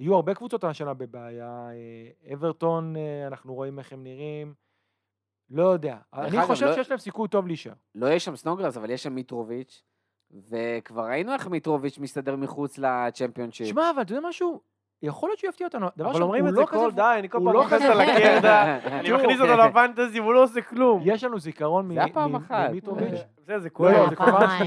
יהיו 0.00 0.14
הרבה 0.14 0.34
קבוצות 0.34 0.64
השנה 0.64 0.94
בבעיה, 0.94 1.68
אה, 1.70 2.32
אברטון, 2.32 2.96
אה, 2.96 3.26
אנחנו 3.26 3.54
רואים 3.54 3.78
איך 3.78 3.92
הם 3.92 4.02
נראים, 4.04 4.54
לא 5.50 5.62
יודע. 5.62 5.96
אני 6.14 6.42
חושב 6.46 6.66
לא- 6.66 6.74
שיש 6.74 6.90
להם 6.90 6.98
סיכוי 6.98 7.28
טוב 7.28 7.46
להישאר. 7.46 7.72
לא 7.94 8.12
יש 8.12 8.24
שם 8.24 8.36
סנוגרס, 8.36 8.76
אבל 8.76 8.90
יש 8.90 9.02
שם 9.02 9.12
מיטרוביץ', 9.12 9.82
וכבר 10.30 11.02
ראינו 11.06 11.32
איך 11.32 11.46
מיטרוביץ' 11.48 11.98
מסתדר 11.98 12.36
מחוץ 12.36 12.78
לצ'מפיונשיפ. 12.78 13.66
שמע, 13.66 13.90
אבל 13.90 14.02
אתה 14.02 14.12
יודע 14.12 14.28
משהו? 14.28 14.60
יכול 15.02 15.28
להיות 15.28 15.38
שהוא 15.38 15.48
יפתיע 15.48 15.66
אותנו. 15.66 15.86
דבר 15.96 16.10
אבל 16.10 16.22
אומרים 16.22 16.42
הוא 16.44 16.50
את 16.50 16.54
זה 16.54 16.60
לא 16.60 16.66
כל 16.66 16.76
כזה- 16.86 16.96
די, 16.96 17.16
אני 17.18 17.28
כל 17.28 17.38
הוא 17.38 17.46
פעם 17.46 17.54
לא 17.54 17.64
כזה- 17.70 17.92
על 17.92 18.00
הקרדה, 18.00 18.78
אני 19.00 19.12
מכניס 19.12 19.40
אותו 19.40 19.56
לפנטזי 19.56 20.20
והוא 20.20 20.34
לא 20.34 20.42
עושה 20.42 20.60
כלום. 20.62 21.02
יש 21.04 21.24
לנו 21.24 21.38
זיכרון 21.38 21.88
מ- 21.88 21.94
זה 21.94 22.04
היה 22.04 22.12
פעם 22.14 22.32
מ- 22.32 22.36
אחת. 22.36 22.70
ממיטרוביץ'. 22.70 23.10
זה, 23.10 23.24
זה 23.46 23.58
זה 23.58 23.70
כבר 23.70 23.92
פעם 24.16 24.32
פעמיים. 24.40 24.66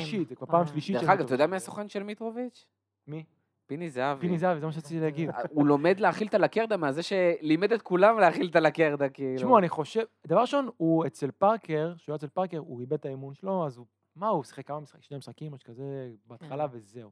שלישית, 0.68 0.96
זה. 1.00 1.02
דרך 1.02 1.10
אגב, 1.10 1.26
אתה 1.26 1.34
יודע 1.34 1.48
מי. 1.48 1.56
הסוכן 1.56 1.88
של 1.90 2.04
מיטרוביץ'? 2.04 2.66
מי? 3.08 3.24
פיני 3.68 3.90
זהבי. 3.90 4.22
פיני 4.22 4.38
זהבי, 4.38 4.60
זה 4.60 4.66
מה 4.66 4.72
שרציתי 4.72 5.00
להגיד. 5.00 5.30
הוא 5.50 5.68
לומד 5.68 6.00
להאכיל 6.00 6.28
את 6.28 6.34
הלקרדה 6.34 6.78
מהזה 6.78 7.02
שלימד 7.04 7.72
את 7.74 7.82
כולם 7.82 8.20
להאכיל 8.20 8.50
את 8.50 8.56
הלקרדה, 8.56 9.10
כאילו. 9.10 9.38
תשמעו, 9.38 9.58
אני 9.58 9.70
חושב, 9.70 10.04
דבר 10.28 10.42
ראשון, 10.42 10.70
הוא 10.78 11.06
אצל 11.06 11.32
פארקר, 11.32 11.94
כשהוא 11.98 12.14
היה 12.14 12.18
אצל 12.18 12.28
פארקר, 12.28 12.58
הוא 12.58 12.80
איבד 12.82 12.94
את 12.94 13.06
האמון 13.06 13.34
שלו, 13.34 13.66
אז 13.66 13.78
הוא, 13.78 13.86
מה, 14.16 14.28
הוא 14.28 14.44
שיחק 14.44 14.68
כמה 14.68 14.80
משחקים, 14.80 15.02
שני 15.02 15.18
משחקים, 15.18 15.52
משהו 15.52 15.68
כזה, 15.68 15.84
בהתחלה 16.26 16.68
כן. 16.70 16.78
וזהו. 16.78 17.12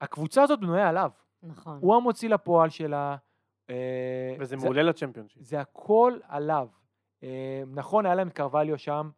הקבוצה 0.00 0.42
הזאת 0.42 0.60
בנויה 0.60 0.88
עליו. 0.88 1.10
נכון. 1.42 1.78
הוא 1.80 1.94
המוציא 1.96 2.28
לפועל 2.28 2.70
שלה. 2.70 3.16
אה, 3.70 4.34
וזה 4.38 4.56
זה- 4.56 4.64
מעולה 4.64 4.82
לצ'מפיונשיפ. 4.82 5.42
זה 5.42 5.60
הכל 5.60 6.18
עליו. 6.28 6.68
אה, 7.22 7.62
נכון, 7.66 8.06
היה 8.06 8.14
להם 8.14 8.30
קרווליו 8.30 8.78
שם, 8.78 9.10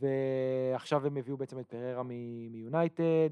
ועכשיו 0.00 1.06
הם 1.06 1.16
הביאו 1.16 1.36
בעצם 1.36 1.58
את 1.58 1.66
פררה 1.66 2.02
מ- 2.02 2.52
מיונייטד, 2.52 3.30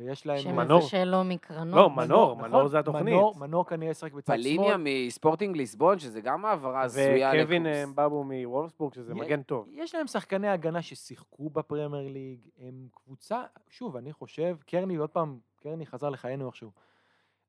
ויש 0.00 0.26
להם... 0.26 0.56
מנור. 0.56 0.80
שמבשל 0.80 1.04
לו 1.04 1.24
מקרנות. 1.24 1.76
לא, 1.76 1.90
מנור, 1.90 2.36
נכון, 2.36 2.50
מנור 2.50 2.68
זה 2.68 2.78
התוכנית. 2.78 3.04
מנור, 3.04 3.34
מנור 3.38 3.66
כנראה 3.66 3.90
ישחק 3.90 4.12
בצד 4.12 4.32
פליניה 4.32 4.74
שמאל. 4.74 5.06
מספורטינג 5.06 5.56
ליסבון, 5.56 5.98
שזה 5.98 6.20
גם 6.20 6.44
העברה 6.44 6.82
הזויה 6.82 7.30
וקווין 7.34 7.66
לקורס. 7.66 7.98
אה, 7.98 8.22
מוולפסבורג, 8.22 8.94
שזה 8.94 9.14
מגן 9.14 9.42
טוב. 9.42 9.68
יש 9.72 9.94
להם 9.94 10.06
שחקני 10.06 10.48
הגנה 10.48 10.82
ששיחקו 10.82 11.50
בפרמייר 11.50 12.08
ליג, 12.12 12.40
הם 12.58 12.88
קבוצה, 12.94 13.42
שוב, 13.68 13.96
אני 13.96 14.12
חושב, 14.12 14.56
קרני, 14.66 14.96
עוד 14.96 15.10
פעם, 15.10 15.38
קרני 15.56 15.86
חזר 15.86 16.08
לחיינו 16.08 16.46
איכשהו. 16.46 16.70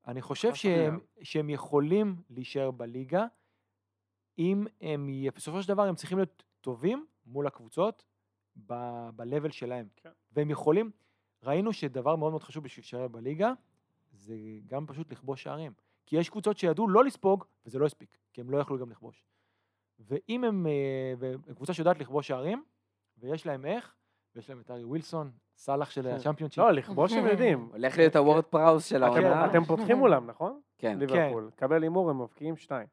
אני 0.06 0.22
חושב 0.22 0.54
שהם. 0.54 0.98
שהם 1.22 1.50
יכולים 1.50 2.16
להישאר 2.30 2.70
בליגה, 2.70 3.26
אם 4.38 4.66
הם, 4.80 5.10
בסופו 5.34 5.62
של 5.62 5.68
דבר 5.68 5.82
הם 5.82 5.94
צריכים 5.94 6.18
להיות 6.18 6.42
טובים 6.60 7.06
מול 7.26 7.46
הקבוצות 7.46 8.04
ב-level 8.56 9.50
שלהם. 9.50 9.86
כן. 9.96 10.10
והם 10.32 10.50
יכולים, 10.50 10.90
ראינו 11.44 11.72
שדבר 11.72 12.16
מאוד 12.16 12.30
מאוד 12.30 12.42
חשוב 12.42 12.64
בשביל 12.64 12.82
להישאר 12.82 13.08
בליגה, 13.08 13.52
זה 14.12 14.34
גם 14.66 14.86
פשוט 14.86 15.12
לכבוש 15.12 15.42
שערים. 15.42 15.72
כי 16.06 16.16
יש 16.16 16.28
קבוצות 16.30 16.58
שידעו 16.58 16.88
לא 16.88 17.04
לספוג, 17.04 17.44
וזה 17.66 17.78
לא 17.78 17.86
הספיק, 17.86 18.18
כי 18.32 18.40
הם 18.40 18.50
לא 18.50 18.58
יכלו 18.58 18.78
גם 18.78 18.90
לכבוש. 18.90 19.24
ואם 19.98 20.44
הם, 20.44 20.66
אה, 20.66 21.54
קבוצה 21.54 21.74
שיודעת 21.74 21.98
לכבוש 21.98 22.28
שערים, 22.28 22.64
ויש 23.18 23.46
להם 23.46 23.66
איך, 23.66 23.94
ויש 24.34 24.48
להם 24.50 24.60
את 24.60 24.70
ארי 24.70 24.84
ווילסון, 24.84 25.30
סאלח 25.56 25.90
של 25.90 26.02
כן. 26.02 26.08
הצ'מפיונשיפ. 26.14 26.58
לא, 26.58 26.70
לכבוש 26.72 27.12
הם 27.12 27.26
יודעים. 27.26 27.68
הולך 27.72 27.98
להיות 27.98 28.16
הוורד 28.16 28.44
פראוס 28.44 28.84
של 28.86 29.04
אתם- 29.04 29.12
העונה. 29.14 29.46
אתם 29.46 29.64
פותחים 29.64 29.96
מולם, 29.96 30.26
נכון? 30.26 30.60
כן. 30.78 30.98
ליברפול. 30.98 31.50
קבל 31.56 31.82
הימור, 31.82 32.10
הם 32.10 32.22
מבקיעים 32.22 32.56
שתיים. 32.56 32.86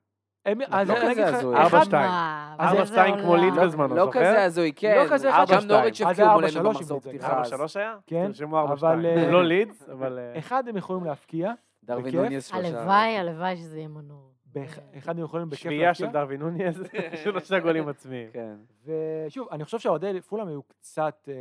הם- 0.46 0.60
אז 0.70 0.90
לא 0.90 0.94
אני 0.94 1.02
כזה 1.02 1.12
אגיד 1.12 1.24
לך, 1.24 1.34
הזוי. 1.34 1.56
אחד- 1.56 1.64
ארבע, 1.64 1.86
שתיים. 1.86 2.10
מה, 2.10 2.56
אז 2.60 2.68
באיזה 2.68 2.80
ארבע, 2.82 2.86
שתיים 2.86 3.16
כמו 3.22 3.28
עולם. 3.32 3.44
ליד 3.44 3.54
לא- 3.54 3.66
בזמנו, 3.66 3.96
לא 3.96 4.06
זוכר? 4.06 4.20
כזה 4.20 4.44
הזוי, 4.44 4.72
כן. 4.76 5.06
כזה 5.12 5.28
גם 5.28 5.34
אחד, 5.44 5.64
נוריץ'. 5.72 6.02
הבקיעו 6.02 6.30
מולנו 6.32 6.64
במחזור 6.64 7.00
פתיחה. 7.00 7.28
ארבע 7.28 7.42
אז. 7.42 7.50
שלוש 7.50 7.78
היה? 7.78 7.98
כן, 8.08 8.28
תרשמו 8.28 8.58
ארבע 8.60 8.74
אבל, 8.74 8.78
שתיים. 8.78 9.06
אה, 9.06 9.32
לא 9.32 9.44
לידס, 9.46 9.90
אבל... 9.90 10.20
אה, 10.20 10.40
אחד 10.40 10.68
הם 10.68 10.78
יכולים 10.78 11.04
להפקיע, 11.06 11.52
דרווין. 11.84 12.16
נוניס 12.16 12.46
שלושה. 12.48 12.68
הלוואי, 12.80 13.18
הלוואי 13.18 13.58
שזה 13.58 13.78
יהיה 13.78 13.88
מנור. 13.88 14.32
אה, 14.58 14.64
אחד 14.98 15.18
הם 15.20 15.26
יכולים 15.26 15.50
בכיף 15.50 15.60
שביעייה 15.64 15.94
של 15.94 16.04
להפקיע. 16.04 16.22
דרווין 16.22 16.40
נוניז, 16.42 16.84
שלושה 17.24 17.60
גולים 17.60 17.88
עצמיים. 17.88 18.30
כן. 18.34 18.56
ושוב, 18.86 19.48
אני 19.52 19.66
חושב 19.66 19.80
שהאוהדי 19.80 20.22
פולאם 20.22 20.48
היו 20.48 20.64
קצת, 20.64 21.30
אה, 21.32 21.34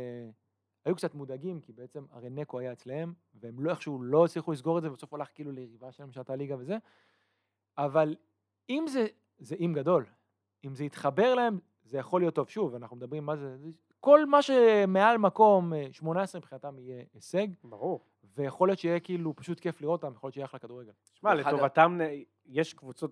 היו 0.85 0.95
קצת 0.95 1.15
מודאגים, 1.15 1.59
כי 1.59 1.73
בעצם 1.73 2.03
הרי 2.11 2.29
נקו 2.29 2.59
היה 2.59 2.71
אצלהם, 2.71 3.13
והם 3.41 3.59
לא 3.59 3.69
איכשהו 3.71 4.03
לא 4.03 4.25
הצליחו 4.25 4.51
לסגור 4.51 4.77
את 4.77 4.83
זה, 4.83 4.89
ובסוף 4.91 5.13
הלך 5.13 5.27
כאילו 5.35 5.51
ליריבה 5.51 5.91
שלהם 5.91 6.11
שהייתה 6.11 6.35
ליגה 6.35 6.55
וזה. 6.59 6.77
אבל 7.77 8.15
אם 8.69 8.85
זה, 8.87 9.05
זה 9.37 9.55
אם 9.59 9.71
גדול. 9.75 10.05
אם 10.65 10.75
זה 10.75 10.83
יתחבר 10.85 11.35
להם, 11.35 11.59
זה 11.83 11.97
יכול 11.97 12.21
להיות 12.21 12.35
טוב. 12.35 12.49
שוב, 12.49 12.75
אנחנו 12.75 12.95
מדברים 12.97 13.25
מה 13.25 13.35
זה... 13.35 13.55
כל 13.99 14.25
מה 14.25 14.41
שמעל 14.41 15.17
מקום 15.17 15.73
אה, 15.73 15.87
18 15.91 16.39
מבחינתם 16.41 16.79
יהיה 16.79 17.03
הישג, 17.13 17.47
ברור. 17.63 18.05
ויכול 18.37 18.67
להיות 18.67 18.79
שיהיה 18.79 18.99
כאילו 18.99 19.35
פשוט 19.35 19.59
כיף 19.59 19.81
לראות 19.81 20.03
אותם, 20.03 20.15
יכול 20.15 20.27
להיות 20.27 20.33
שיהיה 20.33 20.45
אחלה 20.45 20.59
כדורגל. 20.59 20.91
שמע, 21.13 21.33
לטובתם 21.33 22.01
נ- 22.01 22.23
יש 22.45 22.73
קבוצות, 22.73 23.11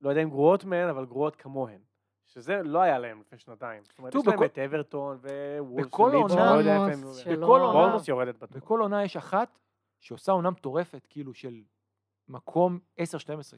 לא 0.00 0.08
יודע 0.10 0.22
אם 0.22 0.28
גרועות 0.30 0.64
מהן, 0.64 0.88
אבל 0.88 1.04
גרועות 1.06 1.36
כמוהן. 1.36 1.80
שזה 2.26 2.62
לא 2.62 2.78
היה 2.82 2.98
להם 2.98 3.20
לפני 3.20 3.38
שנתיים. 3.38 3.82
זאת 3.84 3.98
אומרת, 3.98 4.14
יש 4.14 4.26
להם 4.26 4.36
בכל- 4.36 4.44
את 4.44 4.58
אברטון 4.58 5.18
עונה- 6.34 6.52
לא 6.54 6.58
יודע 6.58 6.72
איפה 6.74 6.84
הם... 6.84 6.90
בורנמוס 7.00 7.20
בכל 7.20 7.30
שלא- 7.34 7.46
עונה- 7.46 7.72
בורנמוס 7.72 8.08
יורדת 8.08 8.38
בטוח. 8.38 8.56
בכל 8.56 8.80
עונה 8.80 9.04
יש 9.04 9.16
אחת 9.16 9.58
שעושה 10.00 10.32
עונה 10.32 10.50
מטורפת, 10.50 11.06
כאילו 11.10 11.34
של 11.34 11.62
מקום 12.28 12.78
10-12 13.00 13.02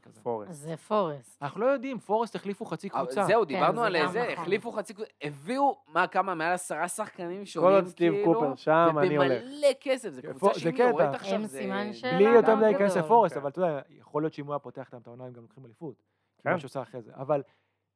כזה. 0.02 0.20
פורסט. 0.22 0.52
זה 0.52 0.76
פורסט. 0.76 1.42
אנחנו 1.42 1.60
לא 1.60 1.66
יודעים, 1.66 1.98
פורסט 1.98 2.34
החליפו 2.36 2.64
חצי 2.64 2.88
קבוצה. 2.88 3.24
זהו, 3.24 3.42
כן, 3.42 3.48
דיברנו 3.48 3.80
זה 3.80 3.86
על 3.86 4.08
זה, 4.08 4.20
נכון. 4.22 4.32
החליפו 4.32 4.72
חצי 4.72 4.94
קבוצה, 4.94 5.10
הביאו, 5.22 5.76
מה, 5.88 6.06
כמה, 6.06 6.34
מעל 6.34 6.52
עשרה 6.52 6.88
שחקנים 6.88 7.40
כל 7.40 7.44
שונים, 7.44 7.70
עוד 7.70 7.86
סטיב 7.86 8.12
כאילו, 8.12 8.34
קופר 8.34 8.54
שם, 8.54 8.96
אני 8.98 9.16
הולך. 9.16 9.42
ובמלא 9.42 9.68
כסף, 9.80 10.10
זו 10.10 10.22
כן, 10.22 10.28
קבוצה 10.30 10.46
פו- 10.48 10.54
זה 10.54 10.60
שהיא 10.60 10.72
קטע. 10.72 10.82
יורדת 10.82 11.14
עכשיו, 11.14 11.46
זה... 11.46 11.58
סימן 11.58 11.92
שאלה. 11.92 12.12
בלי 12.18 12.34
יותר 12.34 12.56
מדי 12.56 12.64
להיכנס. 12.64 12.96
לפורסט, 12.96 13.34
כן. 13.34 13.40
אבל 13.40 13.50
אתה 13.50 13.60
יודע, 13.60 13.80
יכול 13.88 14.22
להיות 14.22 14.32
שאם 14.32 14.46
הוא 14.46 14.52
היה 14.52 14.58
פותח 14.58 14.88
את 14.88 15.06
העונה, 15.06 15.24
הם 15.24 15.32
גם 15.32 15.42
לוקחים 15.42 15.64
אליפות. 15.64 16.02
כן. 16.38 16.42
כן. 16.42 16.52
מה 16.52 16.58
שעושה 16.58 16.82
אחרי 16.82 17.02
זה. 17.02 17.12
אבל 17.14 17.42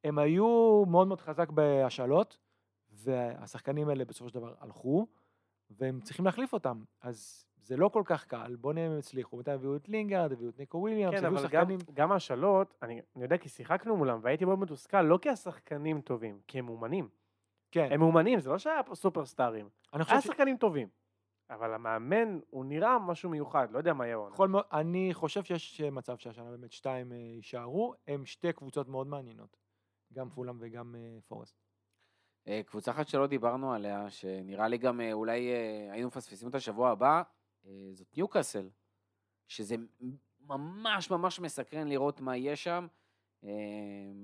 הם 0.05 0.19
היו 0.19 0.83
מאוד 0.87 1.07
מאוד 1.09 1.21
חזק 1.21 1.51
בהשאלות, 1.51 2.39
והשחקנים 2.93 3.89
האלה 3.89 4.05
בסופו 4.05 4.29
של 4.29 4.35
דבר 4.35 4.55
הלכו, 4.61 5.07
והם 5.71 6.01
צריכים 6.01 6.25
להחליף 6.25 6.53
אותם. 6.53 6.83
אז 7.03 7.47
זה 7.65 7.77
לא 7.77 7.89
כל 7.89 8.03
כך 8.05 8.25
קל, 8.25 8.57
בוא 8.57 8.73
נראה 8.73 8.87
אם 8.87 8.93
הם 8.93 8.99
יצליחו. 8.99 9.37
בינתיים 9.37 9.59
הביאו 9.59 9.77
את 9.77 9.89
לינגארד, 9.89 10.33
הביאו 10.33 10.51
את 10.51 10.59
ניקו 10.59 10.79
וויליאמס, 10.79 11.21
כן, 11.21 11.25
הביאו 11.27 11.41
אבל 11.41 11.49
גם, 11.49 11.63
שחקנים... 11.65 11.79
גם 11.95 12.13
ההשאלות, 12.13 12.75
אני, 12.83 13.01
אני 13.17 13.25
יודע 13.25 13.39
כי 13.39 13.49
שיחקנו 13.49 13.97
מולם, 13.97 14.19
והייתי 14.23 14.45
מאוד 14.45 14.59
מתוסכל, 14.59 15.03
לא 15.03 15.19
כי 15.23 15.31
השחקנים 15.31 16.01
טובים, 16.01 16.41
כי 16.47 16.59
הם 16.59 16.65
מאומנים. 16.65 17.09
כן, 17.71 17.89
הם 17.93 18.01
מאומנים, 18.01 18.41
זה 18.41 18.51
לא 18.51 18.59
שהיה 18.59 18.83
פה 18.83 18.95
סופרסטארים. 18.95 19.69
אני 19.93 20.05
חושב 20.05 20.15
היה 20.15 20.23
ש... 20.23 20.27
שחקנים 20.27 20.57
טובים. 20.57 20.89
אבל 21.51 21.75
המאמן, 21.75 22.39
הוא 22.51 22.65
נראה 22.65 22.99
משהו 22.99 23.31
מיוחד, 23.31 23.71
לא 23.71 23.79
יודע 23.79 23.93
מה 23.93 24.05
יהיה 24.05 24.15
העונה. 24.17 24.35
יכול 24.35 24.49
מאוד- 24.49 24.65
אני 24.73 25.15
חושב 25.15 25.45
שיש 25.45 25.81
מצב 25.81 26.17
שהשנה 26.17 26.51
באמת 26.51 26.73
שתיים 26.73 27.13
אה, 27.13 27.17
יישארו, 27.17 27.95
הם 28.09 28.27
שתי 28.27 28.53
קבוצות 28.53 28.89
מאוד 28.89 29.07
מעניינות. 29.07 29.57
גם 30.13 30.31
פולאם 30.31 30.57
וגם 30.61 30.95
אה, 30.99 31.19
פורסט. 31.29 31.57
אה, 32.49 32.61
קבוצה 32.67 32.91
אחת 32.91 33.09
שלא 33.09 33.27
דיברנו 33.27 33.73
עליה, 33.73 34.11
שנראה 34.11 34.69
לי 34.69 34.79
גם 34.79 35.01
אולי 35.13 35.41
היינו 35.91 36.09
מפספסים 36.09 36.49
אותה 36.49 36.61
שבוע 36.61 36.91
הבא, 36.91 37.23
זאת 37.93 38.17
ניוקאסל. 38.17 38.69
שזה 39.49 39.77
ממש 40.47 41.11
ממש 41.11 41.41
מסקרן 41.41 41.89
לראות 41.89 42.21
מה 42.21 42.37
יהיה 42.37 42.57
שם. 42.57 42.87
אה, 43.45 43.51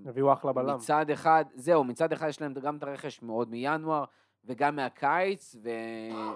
הביאו 0.07 0.33
אחלה 0.33 0.53
בלם. 0.53 0.77
מצד 0.77 1.11
אחד, 1.11 1.45
זהו, 1.55 1.85
מצד 1.85 2.13
אחד 2.13 2.29
יש 2.29 2.41
להם 2.41 2.55
גם 2.55 2.77
את 2.77 2.83
הרכש 2.83 3.23
מאוד 3.23 3.51
מינואר, 3.51 4.05
וגם 4.45 4.77
מהקיץ, 4.77 5.57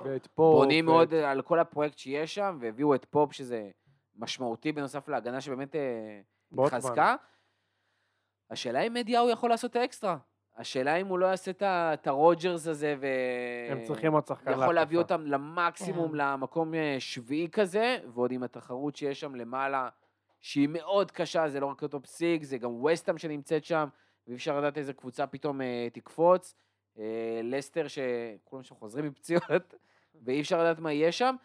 ואת 0.04 0.26
פופ. 0.26 0.54
ובונים 0.54 0.88
ואת- 0.88 0.94
מאוד 0.94 1.14
על 1.14 1.42
כל 1.42 1.58
הפרויקט 1.58 1.98
שיש 1.98 2.34
שם, 2.34 2.58
והביאו 2.60 2.94
את 2.94 3.04
פופ, 3.10 3.32
שזה 3.32 3.70
משמעותי 4.16 4.72
בנוסף 4.72 5.08
להגנה 5.08 5.40
שבאמת 5.40 5.76
אה. 5.76 6.20
התחזקה. 6.64 7.16
השאלה 8.50 8.80
אם 8.80 8.96
אדי 8.96 9.13
האו 9.13 9.30
יכול 9.30 9.50
לעשות 9.50 9.70
את 9.70 9.76
האקסטרה. 9.76 10.16
השאלה 10.56 10.96
אם 10.96 11.06
הוא 11.06 11.18
לא 11.18 11.26
יעשה 11.26 11.50
את 11.62 12.06
הרוג'רס 12.06 12.66
הזה, 12.66 12.94
ו... 13.00 13.06
הם 13.70 13.84
צריכים 13.84 14.12
עוד 14.12 14.26
שחקן 14.26 14.52
יכול 14.52 14.74
להביא. 14.74 14.98
אותם 14.98 15.26
למקסימום, 15.26 16.10
כן. 16.10 16.16
למקום 16.16 16.74
אה, 16.74 16.96
שביעי 16.98 17.48
כזה, 17.52 17.98
ועוד 18.14 18.32
עם 18.32 18.42
התחרות 18.42 18.96
שיש 18.96 19.20
שם 19.20 19.34
למעלה, 19.34 19.88
שהיא 20.40 20.68
מאוד 20.68 21.10
קשה, 21.10 21.48
זה 21.48 21.60
לא 21.60 21.66
רק 21.66 21.82
ה 21.82 21.88
top 21.88 22.06
six, 22.06 22.42
זה 22.42 22.58
גם 22.58 22.84
ווסטהאם 22.84 23.18
שנמצאת 23.18 23.64
שם, 23.64 23.88
ואי 24.26 24.34
אפשר 24.34 24.58
לדעת 24.58 24.78
איזה 24.78 24.92
קבוצה 24.92 25.26
פתאום 25.26 25.60
אה, 25.60 25.88
תקפוץ. 25.92 26.54
אה, 26.98 27.40
לסטר, 27.42 27.86
שכולם 27.88 28.62
שם 28.62 28.74
חוזרים 28.74 29.06
מפציעות, 29.06 29.74
ואי 30.24 30.40
אפשר 30.40 30.60
לדעת 30.60 30.78
מה 30.78 30.92
יהיה 30.92 31.12
שם. 31.12 31.36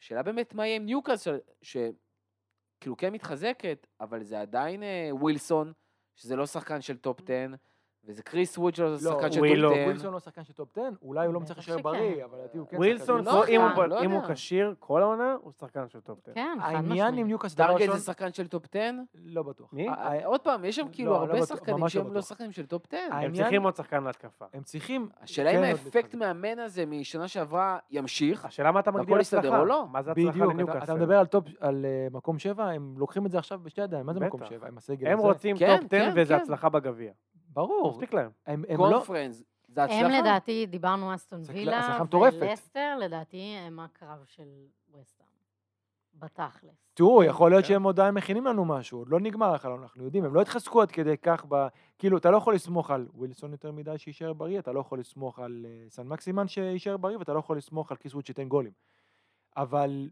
השאלה 0.00 0.22
באמת 0.22 0.54
מה 0.54 0.66
יהיה 0.66 0.76
עם 0.76 0.86
ניוקאסל, 0.86 1.38
שכאילו 1.62 2.96
כן 2.98 3.12
מתחזקת, 3.12 3.86
אבל 4.00 4.22
זה 4.22 4.40
עדיין 4.40 4.82
ווילסון, 5.10 5.72
שזה 6.16 6.36
לא 6.36 6.46
שחקן 6.46 6.80
של 6.80 6.96
top 6.96 7.20
10, 7.20 7.54
וזה 8.04 8.22
קריס 8.22 8.58
ווד 8.58 8.74
שלו, 8.74 8.96
זה 8.96 9.08
לא, 9.10 9.14
שחקן 9.14 9.32
של. 9.32 9.40
top 9.40 9.72
10. 9.72 9.84
ווילסון 9.86 10.12
לא 10.12 10.20
שחקן 10.20 10.44
של 10.44 10.52
top 10.52 10.68
10, 10.78 10.82
אולי 11.02 11.26
הוא 11.26 11.34
לא 11.34 11.40
מצליח 11.40 11.58
להישאר 11.58 11.74
שכן. 11.74 11.82
בריא, 11.82 12.24
אבל 12.24 12.38
לדעתי 12.38 12.58
הוא 12.58 12.66
כן 12.68 12.76
ווילסון. 12.76 13.24
לא 13.24 13.46
אם 13.48 13.60
הוא 13.60 13.84
לא 13.84 14.00
הוא. 14.12 14.34
כשיר 14.34 14.74
כל 14.78 15.02
העונה, 15.02 15.36
הוא 15.42 15.52
שחקן 15.52 15.88
של 15.88 16.00
טופ 16.00 16.18
10. 16.22 16.34
כן, 16.34 16.56
חד 16.60 16.66
העניין 16.66 17.06
עם 17.06 17.10
משמעית. 17.10 17.26
ניוקאסל, 17.26 17.54
דבר 17.64 17.96
זה 17.96 18.04
שחקן 18.04 18.32
של 18.32 18.48
טופ 18.48 18.64
10? 18.74 18.90
לא 19.24 19.42
בטוח. 19.42 19.72
מי? 19.72 19.88
ה- 19.88 19.92
ה- 19.92 20.24
עוד 20.26 20.40
פעם, 20.40 20.64
יש 20.64 20.76
שם 20.76 20.86
כאילו 20.92 21.12
לא, 21.12 21.18
לא 21.18 21.22
הרבה 21.32 21.46
שחקנים 21.46 21.78
לא 21.82 21.88
שהם 21.88 22.12
לא. 22.12 22.20
שחקנים 22.22 22.52
של 22.52 22.66
טופ 22.66 22.82
10. 22.88 22.96
הם 23.16 23.32
צריכים 23.32 23.62
עוד 23.62 23.76
שחקן 23.76 24.04
להתקפה. 24.04 24.44
הם 24.54 24.62
צריכים... 24.62 25.08
השאלה 25.22 25.50
אם 25.50 25.56
כן, 25.56 25.62
האפקט. 25.64 26.14
מאמן 26.14 26.58
הזה 26.58 26.86
משנה 26.86 27.28
שעברה 27.28 27.78
ימשיך. 27.90 28.44
השאלה 28.44 28.72
מה 28.72 28.80
אתה 28.80 28.90
מגדיר 28.90 29.20
יסתדר 29.20 29.38
הצלחה? 29.38 29.58
או 29.60 29.64
לא. 29.64 29.86
מה 29.92 30.02
זה 30.02 30.10
הצלחה 30.10 30.30
בדיוק, 30.30 30.70
אתה- 30.70 30.94
מדבר 30.94 31.18
על 31.60 31.84
אה, 31.84 32.08
מקום 32.12 32.38
שבע, 32.38 32.64
הם 32.64 32.94
לוקחים 32.96 33.26
את 33.26 33.30
זה 33.30 33.38
עכשיו 33.38 33.58
בשתי 33.62 33.80
ידיים, 33.80 34.06
מה 34.06 34.12
זה 34.12 34.20
מקום 34.20 34.40
הם? 35.12 35.18
רוצים 35.18 35.56
כן, 35.56 35.76
טופ 35.80 35.92
10 35.94 36.04
כן, 36.04 36.12
וזה 36.16 36.34
כן. 36.36 36.40
הצלחה 36.42 36.68
בגביע. 36.68 37.12
ברור. 37.48 37.90
מספיק 37.90 38.14
להם. 38.14 38.30
הם 38.46 38.64
הם 38.68 38.80
לא... 38.80 38.90
קונפרנס, 38.92 39.44
זה 39.68 39.84
הצלחה? 39.84 40.00
הם 40.00 40.10
לדעתי, 40.10 40.66
דיברנו 40.66 41.14
אסטון 41.14 41.40
וילה. 41.46 41.98
ולסטר 42.12 42.96
לדעתי 42.98 43.56
הם 43.66 43.80
הקרב 43.80 44.24
של 44.24 44.48
וסטהאם. 44.94 45.28
בתכלס. 46.14 46.90
תראו, 46.94 47.24
יכול 47.24 47.50
להיות 47.50 47.64
כן. 47.64 47.68
שהם 47.68 47.86
עדיין 47.86 48.14
מכינים 48.14 48.44
לנו 48.44 48.64
משהו, 48.64 48.98
עוד 48.98 49.08
לא 49.08 49.20
נגמר 49.20 49.54
החלון, 49.54 49.82
אנחנו 49.82 50.04
יודעים, 50.04 50.24
הם 50.24 50.34
לא 50.34 50.40
התחזקו 50.40 50.82
עד 50.82 50.90
כדי 50.90 51.16
כך 51.16 51.44
ב... 51.48 51.66
כאילו, 51.98 52.18
אתה 52.18 52.30
לא 52.30 52.36
יכול 52.36 52.54
לסמוך 52.54 52.90
על 52.90 53.06
ווילסון 53.14 53.52
יותר 53.52 53.72
מדי 53.72 53.98
שיישאר 53.98 54.32
בריא, 54.32 54.58
אתה 54.58 54.72
לא 54.72 54.80
יכול 54.80 55.00
לסמוך 55.00 55.38
על 55.38 55.66
אה, 55.68 55.90
סן 55.90 56.06
מקסימן 56.06 56.48
שיישאר 56.48 56.96
בריא, 56.96 57.16
ואתה 57.16 57.32
לא 57.32 57.38
יכול 57.38 57.56
לסמוך 57.56 57.90
על 57.90 57.96
קיסווד 57.96 58.26
שייתן 58.26 58.48
גולים. 58.48 58.72
אבל... 59.56 60.10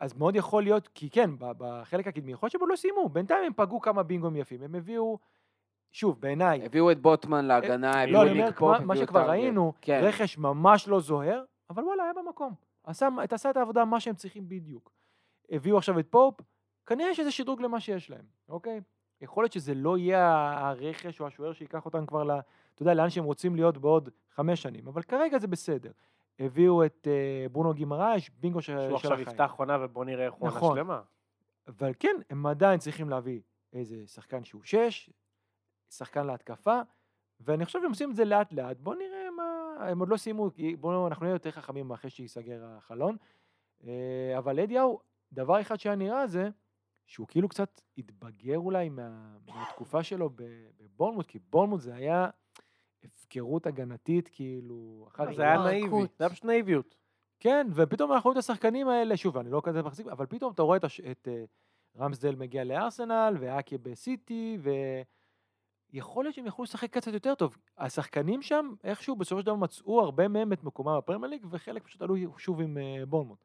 אז 0.00 0.14
מאוד 0.14 0.36
יכול 0.36 0.62
להיות, 0.62 0.88
כי 0.88 1.10
כן, 1.10 1.30
בחלק 1.38 2.06
הקדמי, 2.06 2.32
יכול 2.32 2.46
להיות 2.46 2.52
שהם 2.52 2.60
עוד 2.60 2.70
לא 2.70 2.76
סיימו, 2.76 3.08
בינתיים 3.08 3.44
הם 3.44 3.52
פגעו 3.56 3.80
כמה 3.80 4.02
בינגוים 4.02 4.36
יפים, 4.36 4.62
הם 4.62 4.74
הביאו, 4.74 5.18
שוב, 5.92 6.20
בעיניי, 6.20 6.64
הביאו 6.64 6.90
את 6.90 7.02
בוטמן 7.02 7.44
להגנה, 7.44 8.02
הביאו 8.02 8.12
לא, 8.12 8.22
את 8.22 8.30
אני 8.30 8.38
אומר, 8.38 8.46
ניק 8.48 8.58
פופ, 8.58 8.70
מה- 8.70 8.86
מה 8.86 8.92
הביאו 8.92 9.04
את 9.04 9.08
שכבר. 9.08 9.28
ראינו, 9.30 9.72
כן. 9.80 10.00
רכש 10.02 10.38
ממש 10.38 10.88
לא 10.88 11.00
זוהר, 11.00 11.44
אבל 11.70 11.84
וואלה, 11.84 12.02
היה 12.02 12.12
במקום. 12.24 12.54
עשה, 12.84 13.08
את 13.24 13.32
עשה 13.32 13.50
את 13.50 13.56
העבודה, 13.56 13.84
מה 13.84 14.00
שהם 14.00 14.14
צריכים 14.14 14.48
בדיוק. 14.48 14.90
הביאו 15.50 15.78
עכשיו 15.78 15.98
את 15.98 16.06
פופ, 16.10 16.40
כנראה 16.86 17.14
שזה 17.14 17.30
שדרוג 17.30 17.62
למה 17.62 17.80
שיש 17.80 18.10
להם, 18.10 18.24
אוקיי? 18.48 18.80
יכול 19.20 19.44
להיות 19.44 19.52
שזה 19.52 19.74
לא 19.74 19.98
יהיה 19.98 20.52
הרכש 20.58 21.20
או 21.20 21.26
השוער 21.26 21.52
שייקח 21.52 21.84
אותם 21.84 22.06
כבר, 22.06 22.24
ל, 22.24 22.30
אתה 22.74 22.82
יודע, 22.82 22.94
לאן 22.94 23.10
שהם 23.10 23.24
רוצים 23.24 23.56
להיות 23.56 23.78
בעוד 23.78 24.08
חמש 24.34 24.62
שנים, 24.62 24.88
אבל 24.88 25.02
כרגע 25.02 25.38
זה 25.38 25.46
בסדר. 25.46 25.90
הביאו 26.38 26.84
את 26.84 27.06
אה, 27.06 27.52
ברונו 27.52 27.74
גימרש, 27.74 28.30
בינגו 28.40 28.62
של, 28.62 28.72
שהוא 28.72 28.88
של 28.88 28.94
עכשיו 28.94 29.12
החיים. 29.12 29.28
יפתח 29.28 29.54
עונה 29.56 29.78
ובוא 29.80 30.04
נראה 30.04 30.24
איך 30.24 30.34
הוא 30.34 30.48
עונה 30.48 30.56
נכון. 30.56 30.76
שלמה. 30.76 31.00
אבל 31.68 31.92
כן, 31.98 32.16
הם 32.30 32.46
עדיין 32.46 32.78
צריכים 32.78 33.10
להביא 33.10 33.40
איזה 33.72 34.06
שחקן 34.06 34.44
שהוא 34.44 34.62
שש, 34.64 35.10
שחקן 35.90 36.26
להתקפה, 36.26 36.80
ואני 37.40 37.64
חושב 37.64 37.80
שהם 37.80 37.90
עושים 37.90 38.10
את 38.10 38.16
זה 38.16 38.24
לאט 38.24 38.52
לאט. 38.52 38.76
בואו 38.80 38.98
נראה 38.98 39.30
מה... 39.36 39.76
הם 39.80 39.98
עוד 39.98 40.08
לא 40.08 40.16
סיימו, 40.16 40.50
כי 40.54 40.76
בואו, 40.76 41.06
אנחנו 41.06 41.24
נהיה 41.24 41.34
יותר 41.34 41.50
חכמים 41.50 41.90
אחרי 41.90 42.10
שייסגר 42.10 42.64
החלון. 42.64 43.16
אה, 43.84 44.38
אבל 44.38 44.60
אדיהו, 44.60 45.00
דבר 45.32 45.60
אחד 45.60 45.80
שהיה 45.80 45.96
נראה 45.96 46.26
זה, 46.26 46.48
שהוא 47.06 47.26
כאילו 47.26 47.48
קצת 47.48 47.80
התבגר 47.98 48.58
אולי 48.58 48.88
מה, 48.88 49.36
מהתקופה 49.46 50.02
שלו 50.02 50.30
ב- 50.30 50.68
בבורנמוט, 50.80 51.26
כי 51.26 51.38
בורנמוט 51.38 51.80
זה 51.80 51.94
היה 51.94 52.28
הפקרות 53.04 53.66
הגנתית, 53.66 54.28
כאילו... 54.32 55.06
אחת 55.08 55.34
זה 55.36 55.42
היה 55.42 55.54
התפרקות. 55.54 55.70
נאיבי, 55.70 56.12
זה 56.18 56.24
היה 56.24 56.30
פשוט 56.30 56.44
נאיביות. 56.44 56.96
כן, 57.40 57.66
ופתאום 57.74 58.12
אנחנו 58.12 58.28
רואים 58.28 58.38
את 58.38 58.44
השחקנים 58.44 58.88
האלה, 58.88 59.16
שוב, 59.16 59.36
אני 59.36 59.50
לא 59.50 59.60
כזה 59.64 59.82
מחזיק, 59.82 60.06
אבל 60.06 60.26
פתאום 60.26 60.52
אתה 60.52 60.62
רואה 60.62 60.76
את. 60.76 60.84
את 61.10 61.28
uh, 61.28 61.60
רמסדל 61.98 62.36
מגיע 62.36 62.64
לארסנל, 62.64 63.36
ואקי 63.40 63.78
בסיטי, 63.78 64.58
ויכול 65.92 66.24
להיות 66.24 66.34
שהם 66.34 66.46
יכלו 66.46 66.64
לשחק 66.64 66.90
קצת 66.90 67.12
יותר 67.12 67.34
טוב. 67.34 67.56
השחקנים 67.78 68.42
שם, 68.42 68.74
איכשהו 68.84 69.16
בסופו 69.16 69.40
של 69.40 69.46
דבר 69.46 69.54
מצאו 69.54 70.00
הרבה 70.00 70.28
מהם 70.28 70.52
את 70.52 70.64
מקומם 70.64 70.98
בפרמייר 70.98 71.30
ליג, 71.30 71.46
וחלק 71.50 71.82
פשוט 71.82 72.02
עלו 72.02 72.38
שוב 72.38 72.60
עם 72.60 72.76
uh, 72.76 73.06
בורנמוט. 73.06 73.44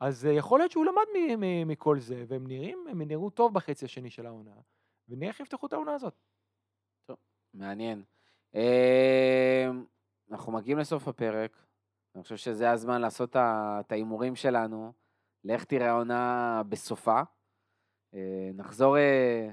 אז 0.00 0.24
uh, 0.24 0.28
יכול 0.28 0.60
להיות 0.60 0.70
שהוא 0.70 0.84
למד 0.84 1.36
מכל 1.66 1.98
זה, 1.98 2.24
והם 2.28 2.46
נראים, 2.46 2.86
הם 2.90 3.02
נראו 3.02 3.30
טוב 3.30 3.54
בחצי 3.54 3.84
השני 3.84 4.10
של 4.10 4.26
העונה, 4.26 4.54
ונראה 5.08 5.28
איך 5.28 5.40
יפתחו 5.40 5.66
את 5.66 5.72
העונה 5.72 5.94
הזאת. 5.94 6.14
מעניין. 7.54 8.02
אה, 8.54 9.70
אנחנו 10.30 10.52
מגיעים 10.52 10.78
לסוף 10.78 11.08
הפרק. 11.08 11.66
אני 12.14 12.22
חושב 12.22 12.36
שזה 12.36 12.70
הזמן 12.70 13.00
לעשות 13.00 13.36
את 13.36 13.92
ההימורים 13.92 14.36
שלנו, 14.36 14.92
לאיך 15.44 15.64
תראה 15.64 15.90
העונה 15.90 16.62
בסופה. 16.68 17.20
אה, 18.14 18.50
נחזור 18.54 18.98
אה, 18.98 19.48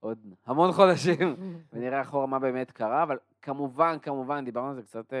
עוד 0.00 0.18
המון 0.46 0.72
חודשים 0.72 1.36
ונראה 1.72 2.00
אחורה 2.00 2.26
מה 2.26 2.38
באמת 2.38 2.70
קרה, 2.70 3.02
אבל 3.02 3.18
כמובן, 3.42 3.96
כמובן, 4.02 4.44
דיברנו 4.44 4.68
על 4.68 4.74
זה 4.74 4.82
קצת 4.82 5.12
אה, 5.12 5.18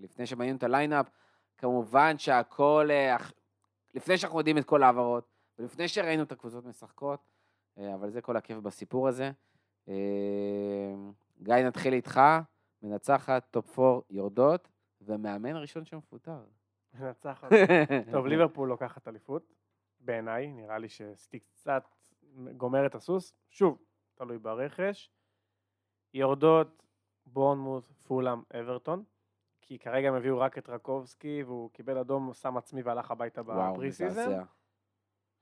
לפני 0.00 0.26
שבנינו 0.26 0.56
את 0.56 0.62
הליינאפ, 0.62 1.10
כמובן 1.58 2.18
שהכל, 2.18 2.88
אה, 2.90 3.16
לפני 3.94 4.16
שאנחנו 4.16 4.38
יודעים 4.38 4.58
את 4.58 4.64
כל 4.64 4.82
ההעברות, 4.82 5.28
ולפני 5.58 5.88
שראינו 5.88 6.22
את 6.22 6.32
הקבוצות 6.32 6.64
משחקות, 6.64 7.20
אה, 7.78 7.94
אבל 7.94 8.10
זה 8.10 8.20
כל 8.20 8.36
הכיף 8.36 8.58
בסיפור 8.58 9.08
הזה. 9.08 9.30
אה, 9.88 9.94
גיא, 11.42 11.54
נתחיל 11.54 11.92
איתך, 11.92 12.20
מנצחת, 12.82 13.46
טופ 13.50 13.78
4, 13.78 14.00
יורדות, 14.10 14.68
ומאמן 15.00 15.56
ראשון 15.56 15.84
שמפוטר. 15.84 16.38
מנצחת. 16.94 17.48
טוב, 18.12 18.26
ליברפול 18.26 18.68
לוקחת 18.68 19.08
אליפות, 19.08 19.52
בעיניי, 20.00 20.52
נראה 20.52 20.78
לי 20.78 20.88
שסיטי 20.88 21.38
קצת 21.38 21.84
גומר 22.56 22.86
את 22.86 22.94
הסוס. 22.94 23.34
שוב, 23.50 23.78
תלוי 24.18 24.38
ברכש. 24.38 25.10
יורדות 26.14 26.82
בורנמוט, 27.26 27.84
פולאם, 28.06 28.38
אברטון, 28.60 29.04
כי 29.62 29.78
כרגע 29.78 30.08
הם 30.08 30.14
הביאו 30.14 30.38
רק 30.38 30.58
את 30.58 30.68
טרקובסקי, 30.68 31.42
והוא 31.46 31.70
קיבל 31.70 31.98
אדום, 31.98 32.32
שם 32.34 32.56
עצמי 32.56 32.82
והלך 32.82 33.10
הביתה 33.10 33.42
ב 33.42 33.55
pre 33.55 33.92
season. 33.92 34.30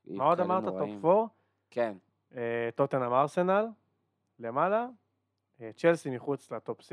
מה 0.07 0.25
עוד 0.25 0.41
אמרת? 0.41 0.65
טופ 0.65 1.05
4? 1.05 1.25
כן. 1.71 1.97
אה, 2.35 2.69
טוטנאם 2.75 3.13
ארסנל, 3.13 3.67
למעלה, 4.39 4.87
אה, 5.61 5.71
צ'לסי 5.77 6.11
מחוץ 6.11 6.51
לטופ 6.53 6.81
6, 6.81 6.93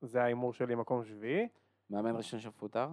זה 0.00 0.22
ההימור 0.22 0.52
שלי 0.52 0.74
מקום 0.74 1.04
שביעי. 1.04 1.48
מאמן 1.90 2.16
ראשון 2.16 2.40
שמפוטר? 2.40 2.88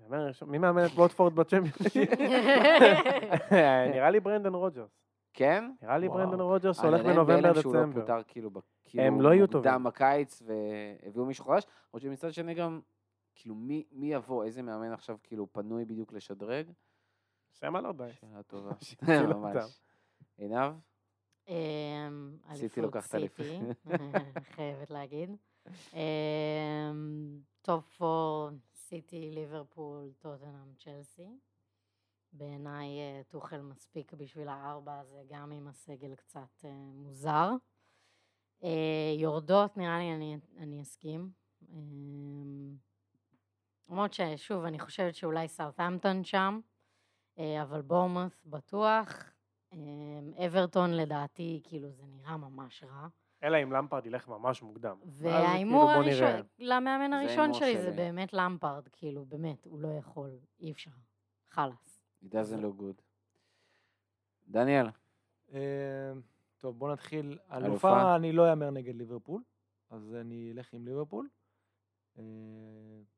מאמן 0.00 0.26
ראשון- 0.26 0.48
מי 0.50 0.58
מאמן 0.58 0.84
את 0.86 0.90
ווטפורד 0.90 1.34
בצ'מפיונשיפ? 1.34 2.10
נראה 3.94 4.10
לי 4.10 4.20
ברנדן 4.20 4.54
רוג'רס. 4.54 4.90
כן? 5.38 5.70
נראה 5.82 5.98
לי. 5.98 6.08
ברנדן 6.08 6.40
רוג'רס 6.40 6.80
הולך 6.80 7.00
הביתה 7.00 7.12
בנובמבר 7.14 7.42
בהלם 7.42 7.60
שהוא 7.60 7.74
לא 7.74 7.80
דצמבר. 7.80 8.00
פוטר 8.00 8.22
כאילו, 8.28 8.50
כאילו 8.84 9.04
הם 9.04 9.20
לא 9.20 9.28
יהיו 9.28 9.40
מוקדם 9.40 9.62
טובים. 9.62 9.84
בקיץ 9.84 10.42
והביאו 10.42 11.26
מישהו 11.26 11.44
חדש, 11.44 11.64
למרות 11.64 12.02
שמצד 12.02 12.32
שני 12.32 12.54
גם, 12.54 12.80
כאילו 13.34 13.54
מי, 13.54 13.84
מי 13.92 14.12
יבוא, 14.14 14.44
איזה 14.44 14.62
מאמן 14.62 14.92
עכשיו 14.92 15.16
כאילו 15.22 15.52
פנוי 15.52 15.84
בדיוק 15.84 16.12
לשדרג? 16.12 16.70
סם 17.52 17.76
אלרדייס. 17.76 18.20
שאלה 18.20 18.42
טובה. 18.42 18.70
ממש. 19.34 19.80
עינב? 20.38 20.72
אמ, 21.48 22.36
סיטי 22.54 22.80
לוקחת 22.80 23.14
אליפות. 23.14 23.46
סיטי, 23.46 23.98
חייבת 24.54 24.90
להגיד. 24.90 25.36
אמ, 25.94 27.40
טופ 27.62 28.02
4, 28.02 28.56
סיטי, 28.74 29.30
ליברפול, 29.30 30.12
טוטנאם, 30.18 30.74
צ'לסי. 30.78 31.38
בעיניי 32.32 32.88
אה, 32.88 33.22
טוחל 33.28 33.60
מספיק 33.60 34.12
בשביל 34.14 34.48
הארבע 34.48 34.98
הזה, 35.00 35.22
גם 35.28 35.52
אם 35.52 35.68
הסגל 35.68 36.14
קצת 36.14 36.64
אה, 36.64 36.70
מוזר. 36.94 37.50
אה, 38.64 39.14
יורדות, 39.18 39.76
נראה 39.76 39.98
לי 39.98 40.14
אני, 40.14 40.38
אני 40.56 40.82
אסכים. 40.82 41.30
אמ, 41.72 42.76
למרות 43.88 44.12
ששוב, 44.12 44.64
אני 44.64 44.78
חושבת 44.78 45.14
שאולי 45.14 45.48
סאות'המפטון 45.48 46.24
שם, 46.24 46.60
אה, 47.38 47.62
אבל 47.62 47.82
בורמוס 47.82 48.44
בטוח. 48.46 49.32
אמ, 49.72 50.32
אברטון 50.46 50.90
לדעתי, 50.90 51.60
כאילו 51.64 51.90
זה 51.90 52.02
נראה 52.06 52.36
ממש 52.36 52.84
רע. 52.84 53.08
אלא 53.42 53.62
אם 53.62 53.72
למפרד 53.72 54.06
ילך 54.06 54.28
ממש 54.28 54.62
מוקדם. 54.62 54.96
זה 55.04 55.28
וההימור 55.28 55.90
כאילו. 56.02 56.26
הראשון, 56.26 56.46
למאמן 56.58 57.12
הראשון 57.12 57.54
שלי 57.54 57.82
זה. 57.82 57.90
באמת 57.90 58.32
למפרד, 58.32 58.88
כאילו, 58.92 59.24
באמת, 59.24 59.64
הוא 59.64 59.80
לא 59.80 59.88
יכול, 59.98 60.30
אי 60.60 60.72
אפשר. 60.72 60.90
חלאס. 61.50 61.87
It 62.24 62.28
doesn't 62.28 62.62
look 62.62 62.80
good. 62.80 63.02
דניאל, 64.48 64.86
אה, 65.52 66.12
טוב, 66.58 66.78
בוא 66.78 66.92
נתחיל. 66.92 67.38
אלופה? 67.52 68.16
אני 68.16 68.32
לא 68.32 68.50
אהמר 68.50 68.70
נגד 68.70 68.94
ליברפול, 68.94 69.42
אז 69.90 70.14
אני 70.14 70.52
אלך 70.52 70.74
עם 70.74 70.86
ליברפול. 70.86 71.28
אה, 72.18 72.22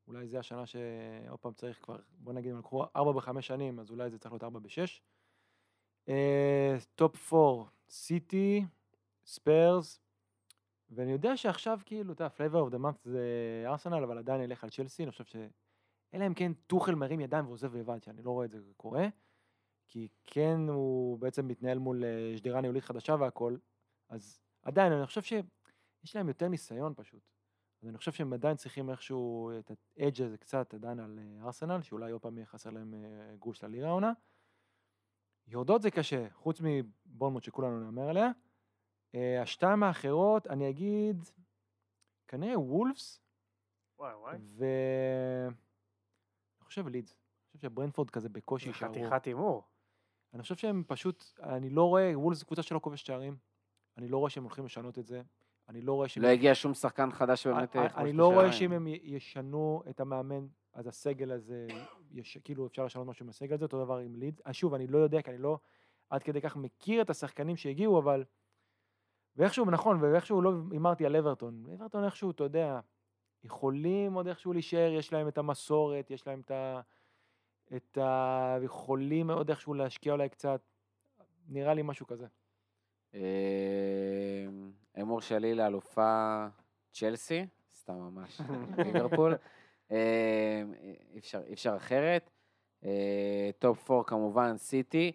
אולי 0.07 0.27
זה 0.27 0.39
השנה 0.39 0.65
שעוד 0.65 1.39
פעם 1.39 1.53
צריך 1.53 1.83
כבר, 1.83 1.97
בוא 2.11 2.33
נגיד, 2.33 2.51
אם 2.51 2.59
לקחו 2.59 2.83
ארבע 2.95 3.11
בחמש 3.11 3.47
שנים, 3.47 3.79
אז 3.79 3.91
אולי 3.91 4.09
זה 4.09 4.19
צריך 4.19 4.31
להיות 4.31 4.43
ארבע 4.43 4.59
בשש. 4.59 5.01
אה, 6.09 6.75
טופ 6.95 7.33
4, 7.33 7.63
סיטי, 7.89 8.65
ספרס, 9.25 9.99
ואני 10.89 11.11
יודע 11.11 11.37
שעכשיו 11.37 11.79
כאילו, 11.85 12.13
אתה 12.13 12.23
יודע, 12.23 12.29
flavor 12.29 12.59
of 12.59 12.69
the 12.69 12.77
month 12.77 13.01
זה 13.03 13.23
ארסנל, 13.65 14.03
אבל 14.03 14.17
עדיין 14.17 14.41
אלך 14.41 14.63
על 14.63 14.69
צ'לסי, 14.69 15.03
אני 15.03 15.11
חושב 15.11 15.25
ש... 15.25 15.35
אלא 16.13 16.27
אם 16.27 16.33
כן 16.33 16.53
טוחל 16.53 16.95
מרים 16.95 17.19
ידיים 17.19 17.47
ועוזב 17.47 17.75
לבד, 17.75 18.03
שאני 18.03 18.23
לא 18.23 18.31
רואה 18.31 18.45
את 18.45 18.51
זה 18.51 18.59
קורה. 18.77 19.07
כי 19.91 20.07
כן 20.23 20.59
הוא 20.67 21.19
בעצם 21.19 21.47
מתנהל 21.47 21.79
מול 21.79 22.03
אה, 22.03 22.37
שדרה 22.37 22.61
ניהולית 22.61 22.83
חדשה 22.83 23.15
והכל, 23.19 23.57
אז 24.09 24.41
עדיין 24.63 24.93
אני 24.93 25.05
חושב 25.05 25.21
שיש 25.21 26.15
להם 26.15 26.27
יותר 26.27 26.47
ניסיון 26.47 26.93
פשוט. 26.95 27.23
אז 27.81 27.89
אני 27.89 27.97
חושב 27.97 28.11
שהם 28.11 28.33
עדיין 28.33 28.57
צריכים 28.57 28.89
איכשהו 28.89 29.51
את 29.59 29.71
האדג' 29.97 30.21
הזה 30.21 30.37
קצת 30.37 30.73
עדיין 30.73 30.99
על 30.99 31.19
אה, 31.19 31.45
ארסנל, 31.45 31.81
שאולי 31.81 32.11
עוד 32.11 32.21
פעם 32.21 32.37
יהיה 32.37 32.45
חסר 32.45 32.69
להם 32.69 32.93
אה, 32.93 33.35
גרוש 33.35 33.63
ללירה 33.63 33.89
העונה. 33.89 34.11
יורדות 35.47 35.81
זה 35.81 35.91
קשה, 35.91 36.29
חוץ 36.29 36.61
מבורנמוט 36.63 37.43
שכולנו 37.43 37.79
נאמר 37.79 38.09
עליה. 38.09 38.31
השתיים 39.41 39.83
האחרות, 39.83 40.47
אני 40.47 40.69
אגיד, 40.69 41.17
כנראה 42.27 42.59
וולפס, 42.59 43.21
וואי 43.99 44.13
וואי. 44.13 44.37
ואני 44.57 45.55
חושב 46.71 46.87
לידס. 46.87 47.11
אני 47.11 47.57
חושב 47.57 47.67
שברנפורד 47.69 48.09
כזה 48.09 48.29
בקושי 48.29 48.65
זה 48.65 48.69
יישארו. 48.69 48.93
חתיכת 48.93 49.25
הימור. 49.25 49.63
אני 50.33 50.41
חושב 50.41 50.55
שהם 50.55 50.83
פשוט, 50.87 51.23
אני 51.43 51.69
לא 51.69 51.83
רואה, 51.83 52.11
וולס 52.19 52.37
זו 52.37 52.45
קבוצה 52.45 52.61
שלא 52.63 52.79
כובשת 52.79 53.05
שערים, 53.05 53.37
אני 53.97 54.07
לא 54.07 54.17
רואה 54.17 54.29
שהם 54.29 54.43
הולכים 54.43 54.65
לשנות 54.65 54.99
את 54.99 55.07
זה, 55.07 55.21
אני 55.69 55.81
לא 55.81 55.93
רואה 55.93 56.07
שהם... 56.07 56.23
לא 56.23 56.27
הגיע 56.27 56.55
שום 56.55 56.73
שחקן 56.73 57.11
חדש 57.11 57.43
שבאמת 57.43 57.75
אני- 57.75 57.85
יכבוש 57.85 58.01
אני 58.01 58.11
את 58.11 58.15
לא 58.15 58.33
רואה. 58.33 58.51
שאם 58.51 58.71
הם 58.71 58.87
ישנו 58.87 59.83
את 59.89 59.99
המאמן, 59.99 60.47
אז 60.73 60.87
הסגל 60.87 61.31
הזה, 61.31 61.67
יש, 62.11 62.37
כאילו 62.43 62.67
אפשר 62.67 62.85
לשנות 62.85 63.07
משהו 63.07 63.23
עם 63.23 63.29
הסגל 63.29 63.53
הזה, 63.53 63.65
אותו 63.65 63.85
דבר 63.85 63.97
עם 63.97 64.15
לידס. 64.15 64.41
אה, 64.47 64.53
שוב, 64.53 64.73
אני 64.73 64.87
לא 64.87 64.97
יודע, 64.97 65.21
כי 65.21 65.29
אני 65.29 65.37
לא 65.37 65.59
עד 66.09 66.23
כדי 66.23 66.41
כך 66.41 66.55
מכיר 66.55 67.01
את 67.01 67.09
השחקנים 67.09 67.57
שהגיעו, 67.57 67.99
אבל... 67.99 68.23
ואיכשהו, 69.35 69.65
נכון, 69.65 70.03
ואיכשהו 70.03 70.41
לא 70.41 70.53
הימרתי 70.71 71.05
על 71.05 71.15
אברטון. 71.15 71.65
אברטון 71.73 72.03
איכשהו, 72.03 72.31
אתה 72.31 72.43
יודע, 72.43 72.79
יכולים 73.43 74.13
עוד 74.13 74.27
איכשהו 74.27 74.53
להישאר, 74.53 74.91
יש 74.91 75.13
להם 75.13 75.27
את 75.27 75.37
המסורת, 75.37 76.11
יש 76.11 76.27
להם 76.27 76.41
את 76.45 76.51
ה... 76.51 76.81
את 77.75 77.97
ה... 77.97 78.57
יכולים 78.63 79.31
עוד 79.31 79.49
איכשהו 79.49 79.73
להשקיע 79.73 80.13
אולי 80.13 80.29
קצת. 80.29 80.61
נראה 81.47 81.73
לי 81.73 81.81
משהו 81.81 82.07
כזה. 82.07 82.25
אה, 83.13 84.45
הימור 84.93 85.21
שלי 85.21 85.55
לאלופה 85.55 86.45
צ'לסי, 86.91 87.45
סתם 87.75 87.93
ממש, 87.93 88.41
ליברפול. 88.85 89.35
אי 89.89 89.97
אפשר, 91.17 91.41
אי 91.47 91.53
אפשר 91.53 91.75
אחרת. 91.75 92.31
אה, 92.83 93.49
טופ 93.59 93.91
4 93.91 94.03
כמובן, 94.03 94.57
סיטי. 94.57 95.11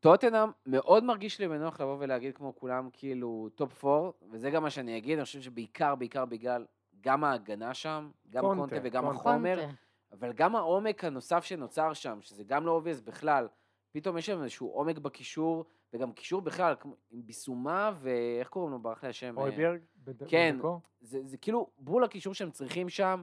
טוטנאם 0.00 0.50
מאוד 0.66 1.04
מרגיש 1.04 1.38
לי 1.38 1.48
בנוח 1.48 1.80
לבוא 1.80 1.96
ולהגיד 1.98 2.36
כמו 2.36 2.56
כולם, 2.56 2.88
כאילו, 2.92 3.48
טופ 3.54 3.84
4, 3.84 4.10
וזה 4.30 4.50
גם 4.50 4.62
מה 4.62 4.70
שאני 4.70 4.98
אגיד, 4.98 5.18
אני 5.18 5.24
חושב 5.24 5.40
שבעיקר, 5.40 5.94
בעיקר 5.94 6.24
בגלל 6.24 6.64
גם 7.00 7.24
ההגנה 7.24 7.74
שם, 7.74 8.10
גם 8.30 8.42
קונטה, 8.44 8.60
קונטה 8.60 8.76
וגם 8.88 9.04
קונטה. 9.04 9.18
החומר, 9.20 9.56
קונטה. 9.60 9.72
אבל 10.12 10.32
גם 10.32 10.56
העומק 10.56 11.04
הנוסף 11.04 11.44
שנוצר 11.44 11.92
שם, 11.92 12.18
שזה 12.22 12.44
גם 12.44 12.66
לא 12.66 12.70
obvious 12.72 13.00
בכלל, 13.00 13.48
פתאום 13.92 14.18
יש 14.18 14.26
שם 14.26 14.42
איזשהו 14.42 14.68
עומק 14.68 14.98
בקישור, 14.98 15.64
וגם 15.92 16.12
קישור 16.12 16.42
בכלל, 16.42 16.74
עם 17.10 17.22
ביסומה, 17.26 17.92
ואיך 18.00 18.48
קוראים 18.48 18.72
לו? 18.72 18.78
ברח 18.78 19.02
לי 19.02 19.08
השם. 19.10 19.38
אה, 19.38 19.42
הויביירג? 19.42 19.80
בד- 20.04 20.28
כן. 20.28 20.54
בנטנקור? 20.56 20.80
זה, 21.00 21.20
זה 21.24 21.36
כאילו 21.36 21.70
בול 21.78 22.04
הקישור 22.04 22.34
שהם 22.34 22.50
צריכים 22.50 22.88
שם, 22.88 23.22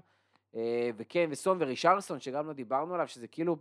אה, 0.56 0.90
וכן, 0.98 1.28
וסון 1.32 1.58
ורישרסון, 1.62 2.20
שגם 2.20 2.48
לא 2.48 2.54
דיברנו 2.54 2.94
עליו, 2.94 3.08
שזה 3.08 3.28
כאילו 3.28 3.58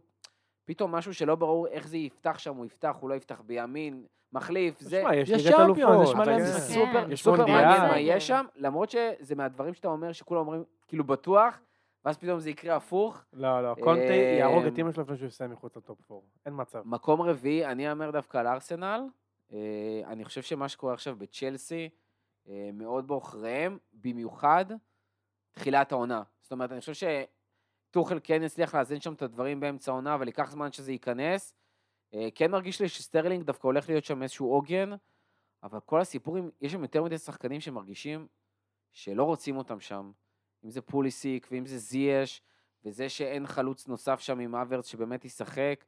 פתאום 0.64 0.92
משהו 0.94 1.14
שלא 1.14 1.34
ברור 1.34 1.66
איך 1.66 1.88
זה 1.88 1.96
יפתח 1.96 2.38
שם, 2.38 2.56
הוא 2.56 2.66
יפתח, 2.66 2.96
הוא 3.00 3.10
לא 3.10 3.14
יפתח 3.14 3.40
בימין, 3.46 4.04
מחליף, 4.32 4.80
זה... 4.80 4.98
תשמע, 5.00 5.16
יש 5.16 5.30
יש 5.30 5.46
ליגת 5.46 5.58
אלופות. 5.60 6.02
יש 6.04 6.14
מלא 6.14 6.22
אבל- 6.24 6.42
משחקים. 6.42 6.60
סופר, 6.86 7.04
כן. 7.04 7.12
יש 7.12 7.22
סופר. 7.22 7.46
מעניין 7.46 7.80
מה 7.80 7.88
בסדר. 7.88 7.98
יש 7.98 8.26
שם, 8.26 8.44
למרות 8.56 8.90
שזה 8.90 9.34
מהדברים 9.34 9.74
שאתה 9.74 9.88
אומר 9.88 10.12
שכולם 10.12 10.40
אומרים, 10.40 10.64
כאילו 10.88 11.04
בטוח, 11.04 11.60
ואז 12.04 12.18
פתאום 12.18 12.40
זה 12.40 12.50
יקרה 12.50 12.76
הפוך. 12.76 13.24
לא, 13.32 13.62
לא, 13.62 13.74
קונטה 13.80 14.02
אה, 14.10 14.36
יהרוג 14.38 14.64
את 14.64 14.78
אמא 14.78 14.92
שלו 14.92 15.02
לפני 15.02 15.16
שהוא 15.16 15.28
יסיים 15.28 15.50
מחוץ 15.50 15.76
לטופ 15.76 16.10
4. 16.10 16.22
אין 16.46 16.54
מצב. 16.56 16.82
מקום 16.84 17.20
רביעי, 17.22 17.66
אני 17.66 17.90
אאמר 17.90 18.10
דווקא 18.10 18.38
על 18.38 18.46
ארסנל. 18.46 19.00
אה, 19.52 19.58
אני 20.06 20.24
חושב 20.24 20.42
שמה 20.42 20.68
שקורה 20.68 20.94
עכשיו 20.94 21.16
בצ'לסי, 21.16 21.88
אה, 22.48 22.70
מאוד 22.72 23.06
בעוכריהם, 23.06 23.78
במיוחד 23.92 24.64
תחילת 25.52 25.92
העונה. 25.92 26.22
זאת 26.42 26.52
אומרת, 26.52 26.72
אני 26.72 26.80
חושב 26.80 26.94
שטוחל 27.94 28.18
כן 28.22 28.42
יצליח 28.42 28.74
לאזן 28.74 29.00
שם 29.00 29.12
את 29.12 29.22
הדברים 29.22 29.60
באמצע 29.60 29.92
העונה, 29.92 30.14
אבל 30.14 30.26
ייקח 30.26 30.50
זמן 30.50 30.72
שזה 30.72 30.92
ייכנס. 30.92 31.54
אה, 32.14 32.28
כן 32.34 32.50
מרגיש 32.50 32.80
לי 32.80 32.88
שסטרלינג 32.88 33.44
דווקא 33.44 33.66
הולך 33.66 33.88
להיות 33.88 34.04
שם 34.04 34.22
איזשהו 34.22 34.52
עוגן, 34.52 34.90
אבל 35.62 35.80
כל 35.80 36.00
הסיפורים, 36.00 36.50
יש 36.60 36.72
שם 36.72 36.82
יותר 36.82 37.02
מדי 37.02 37.18
שחקנים 37.18 37.60
שמרגישים 37.60 38.26
שלא 38.92 39.24
רוצים 39.24 39.56
אותם 39.56 39.80
שם. 39.80 40.10
אם 40.64 40.70
זה 40.70 40.80
פוליסיק, 40.80 41.48
ואם 41.50 41.66
זה 41.66 41.78
זייש, 41.78 42.42
וזה 42.84 43.08
שאין 43.08 43.46
חלוץ 43.46 43.88
נוסף 43.88 44.20
שם 44.20 44.40
עם 44.40 44.54
אברץ 44.54 44.86
שבאמת 44.86 45.24
ישחק. 45.24 45.84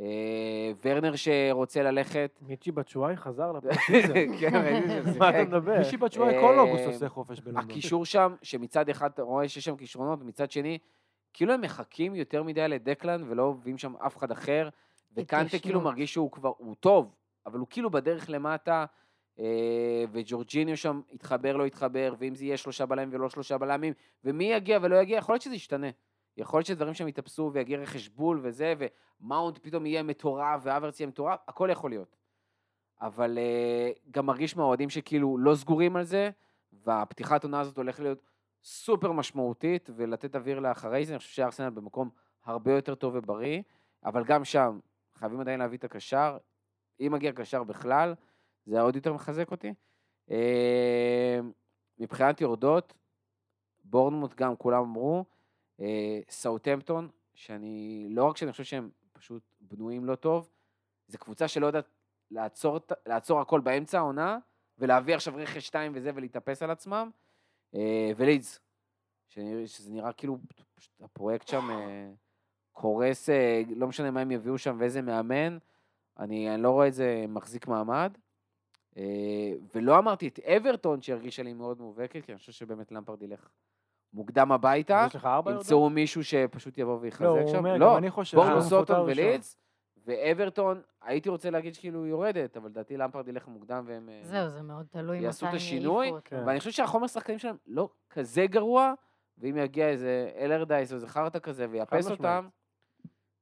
אה, 0.00 0.72
ורנר 0.84 1.12
שרוצה 1.16 1.82
ללכת. 1.82 2.38
מיצ'י 2.42 2.72
בצ'ואי 2.72 3.16
חזר 3.16 3.52
לפרסיזם. 3.56 4.14
כן, 4.40 4.54
ראיתי 4.54 5.10
מה 5.18 5.30
אתה. 5.30 5.44
מדבר? 5.44 5.78
מישהי 5.78 5.96
בת 5.96 6.12
שבועי 6.12 6.36
אה, 6.36 6.40
כל 6.40 6.58
אוגוסט 6.58 6.84
עושה 6.86 7.08
חופש 7.08 7.40
בלונדון. 7.40 7.70
הקישור 7.70 8.04
שם, 8.04 8.34
שמצד 8.42 8.88
אחד 8.88 9.10
אתה 9.10 9.22
רואה 9.22 9.48
שיש 9.48 9.64
שם 9.64 9.76
כישרונות, 9.76 10.20
ומצד 10.22 10.50
שני, 10.50 10.78
כאילו 11.32 11.52
הם 11.52 11.60
מחכים 11.60 12.14
יותר 12.14 12.42
מדי 12.42 12.68
לדקלן 12.68 13.22
ולא 13.28 13.52
מביאים 13.52 13.78
שם 13.78 13.96
אף 13.96 14.16
אחד 14.16 14.30
אחר, 14.30 14.68
וקנטה 15.16 15.58
כאילו. 15.58 15.80
מרגיש 15.80 16.12
שהוא 16.12 16.30
כבר, 16.30 16.52
הוא 16.58 16.74
טוב, 16.74 17.14
אבל 17.46 17.58
הוא 17.58 17.66
כאילו 17.70 17.90
בדרך 17.90 18.30
למטה, 18.30 18.84
אה, 19.38 20.04
וג'ורג'יניו 20.12 20.76
שם 20.76 21.00
יתחבר, 21.12 21.56
לא 21.56 21.66
יתחבר, 21.66 22.14
ואם 22.18 22.34
זה 22.34 22.44
יהיה 22.44 22.56
שלושה 22.56 22.86
בלמים 22.86 23.08
ולא 23.12 23.28
שלושה 23.28 23.58
בלמים, 23.58 23.92
ומי 24.24 24.44
יגיע 24.44 24.78
ולא 24.82 24.96
יגיע, 24.96 25.16
יכול 25.16 25.32
להיות 25.32 25.42
שזה 25.42 25.54
ישתנה. 25.54 25.86
יכול 26.36 26.58
להיות 26.58 26.66
שדברים 26.66 26.94
שם 26.94 27.08
יתאפסו 27.08 27.50
ויגיע 27.54 27.78
רכש 27.78 28.08
בול 28.08 28.40
וזה, 28.42 28.74
ומאונט 29.20 29.58
פתאום 29.58 29.86
יהיה 29.86 30.02
מטורף, 30.02 30.60
והאברץ 30.62 31.00
יהיה 31.00 31.08
מטורף, 31.08 31.38
הכל 31.48 31.68
יכול 31.72 31.90
להיות. 31.90 32.16
אבל 33.00 33.38
uh, 33.38 33.98
גם 34.10 34.26
מרגיש 34.26 34.56
מהאוהדים 34.56 34.90
שכאילו 34.90 35.38
לא 35.38 35.54
סגורים 35.54 35.96
על 35.96 36.04
זה, 36.04 36.30
והפתיחת 36.72 37.44
עונה 37.44 37.60
הזאת 37.60 37.76
הולכת 37.76 38.00
להיות 38.00 38.22
סופר 38.64 39.12
משמעותית, 39.12 39.90
ולתת 39.96 40.36
אוויר 40.36 40.60
לאחרי 40.60 41.06
זה, 41.06 41.12
אני 41.12 41.18
חושב 41.18 41.30
שארסנל 41.30 41.70
במקום 41.70 42.10
הרבה 42.44 42.72
יותר 42.72 42.94
טוב 42.94 43.14
ובריא, 43.16 43.62
אבל 44.04 44.24
גם 44.24 44.44
שם 44.44 44.78
חייבים 45.14 45.40
עדיין 45.40 45.60
להביא 45.60 45.78
את 45.78 45.84
הקשר. 45.84 46.38
אם 47.00 47.08
מגיע 47.12 47.32
קשר 47.32 47.64
בכלל, 47.64 48.14
זה 48.66 48.74
היה 48.74 48.82
עוד 48.82 48.96
יותר 48.96 49.12
מחזק 49.12 49.50
אותי. 49.50 49.74
אה, 50.30 51.40
מבחינת 51.98 52.40
יורדות, 52.40 52.94
בורנמוט 53.84 54.34
גם 54.34 54.56
כולם 54.56 54.82
אמרו, 54.82 55.24
אה, 55.80 56.20
סאוטהמפטון, 56.30 57.08
שאני, 57.34 58.08
לא 58.10 58.24
רק 58.24 58.36
שאני 58.36 58.50
חושב 58.50 58.64
שהם 58.64 58.90
פשוט 59.12 59.42
בנויים 59.60 60.04
לא 60.04 60.14
טוב, 60.14 60.50
זו 61.08 61.18
קבוצה 61.18 61.48
שלא 61.48 61.66
יודעת 61.66 61.88
לעצור, 62.30 62.78
לעצור 63.06 63.40
הכל 63.40 63.60
באמצע 63.60 63.98
העונה, 63.98 64.38
ולהביא 64.78 65.14
עכשיו 65.14 65.36
רכש 65.36 65.66
שתיים 65.66 65.92
וזה 65.94 66.10
ולהתאפס 66.14 66.62
על 66.62 66.70
עצמם, 66.70 67.10
ולידס, 68.16 68.60
שזה 69.66 69.92
נראה 69.92 70.12
כאילו 70.12 70.38
הפרויקט 71.00 71.48
שם 71.48 71.68
קורס, 72.72 73.28
לא 73.76 73.86
משנה 73.86 74.10
מה 74.10 74.20
הם 74.20 74.30
יביאו 74.30 74.58
שם 74.58 74.76
ואיזה 74.78 75.02
מאמן, 75.02 75.58
אני, 76.18 76.54
אני 76.54 76.62
לא 76.62 76.70
רואה 76.70 76.88
את 76.88 76.94
זה 76.94 77.24
מחזיק 77.28 77.68
מעמד. 77.68 78.12
אה, 78.96 79.52
ולא 79.74 79.98
אמרתי 79.98 80.28
את 80.28 80.38
אברטון 80.38 81.02
שהרגישה 81.02 81.42
לי 81.42 81.52
מאוד 81.52 81.80
מובהקת, 81.80 82.24
כי 82.24 82.32
אני 82.32 82.38
חושב 82.38 82.52
שבאמת 82.52 82.92
למפרד 82.92 83.22
ילך 83.22 83.48
מוקדם 84.12 84.52
הביתה. 84.52 85.06
ימצאו 85.54 85.90
מישהו 85.90 86.24
שפשוט 86.24 86.78
יבוא 86.78 86.98
ויחזק 87.00 87.24
לא, 87.24 87.48
שם. 87.48 87.56
אומר, 87.56 87.76
לא, 87.76 87.90
גם 87.90 87.96
אני 87.96 88.10
חושב 88.10 88.36
בורנו 88.36 88.62
סוטון 88.62 88.96
ראשון. 88.96 89.10
ולידס, 89.10 89.56
ואברטון, 90.04 90.82
הייתי 91.02 91.28
רוצה 91.28 91.50
להגיד 91.50 91.74
שכאילו 91.74 92.04
היא 92.04 92.10
יורדת, 92.10 92.56
אבל 92.56 92.68
לדעתי 92.68 92.96
למפרד 92.96 93.28
ילך 93.28 93.48
מוקדם 93.48 93.84
והם 93.86 94.08
אה, 94.08 94.20
זהו, 94.22 94.48
זה 94.48 94.62
מאוד 94.62 94.86
תלוי 94.90 95.16
מתי 95.16 95.26
יעשו 95.26 95.48
את 95.48 95.54
השינוי. 95.54 96.10
כן. 96.24 96.42
ואני 96.46 96.58
חושב 96.58 96.70
שהחומר 96.70 97.06
שחקנים 97.06 97.38
שלהם 97.38 97.56
לא 97.66 97.88
כזה 98.10 98.46
גרוע, 98.46 98.94
ואם 99.38 99.56
יגיע 99.56 99.88
איזה 99.88 100.30
אלרדייס 100.36 100.90
או 100.90 100.94
איזה 100.94 101.06
חרטא 101.08 101.38
כזה 101.38 101.66
ויאפס. 101.70 102.10
אותם, 102.10 102.48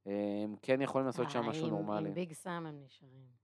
הם 0.07 0.57
כן 0.63 0.81
יכולים 0.81 1.07
לעשות 1.07 1.31
שם 1.31 1.43
אה, 1.43 1.49
משהו 1.49 1.69
נורמלי. 1.69 2.09
עם 2.09 2.15
ביג 2.15 2.33
סאם 2.33 2.67
הם 2.67 2.81
נשארים. 2.85 3.39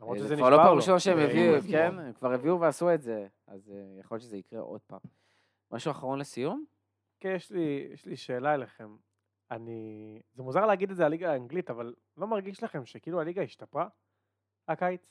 למרות 0.00 0.16
אה, 0.16 0.22
זה 0.22 0.26
שזה 0.26 0.36
כבר 0.36 0.46
נשבר 0.46 0.56
לא 0.56 0.62
לו. 0.62 0.68
פעם 0.68 0.76
ראשונה 0.76 1.00
שהם 1.00 1.18
אה, 1.18 1.24
הביאו, 1.24 1.54
כן. 1.70 1.98
הם 1.98 2.12
כבר 2.12 2.32
הביאו 2.32 2.60
ועשו 2.60 2.94
את 2.94 3.02
זה, 3.02 3.26
אז 3.46 3.70
אה, 3.70 4.00
יכול 4.00 4.14
להיות 4.14 4.22
שזה 4.22 4.36
יקרה 4.36 4.60
עוד 4.60 4.80
פעם. 4.86 5.00
משהו 5.70 5.90
אחרון 5.90 6.18
לסיום? 6.18 6.64
כן, 7.20 7.32
יש 7.36 7.50
לי, 7.50 7.88
יש 7.92 8.06
לי 8.06 8.16
שאלה 8.16 8.54
אליכם. 8.54 8.96
אני... 9.50 10.20
זה 10.32 10.42
מוזר 10.42 10.66
להגיד 10.66 10.90
את 10.90 10.96
זה 10.96 11.02
על 11.02 11.06
הליגה 11.06 11.32
האנגלית, 11.32 11.70
אבל 11.70 11.94
לא 12.16 12.26
מרגיש 12.26 12.62
לכם 12.62 12.84
שכאילו 12.84 13.20
הליגה 13.20 13.42
השתפרה 13.42 13.88
הקיץ? 14.68 15.10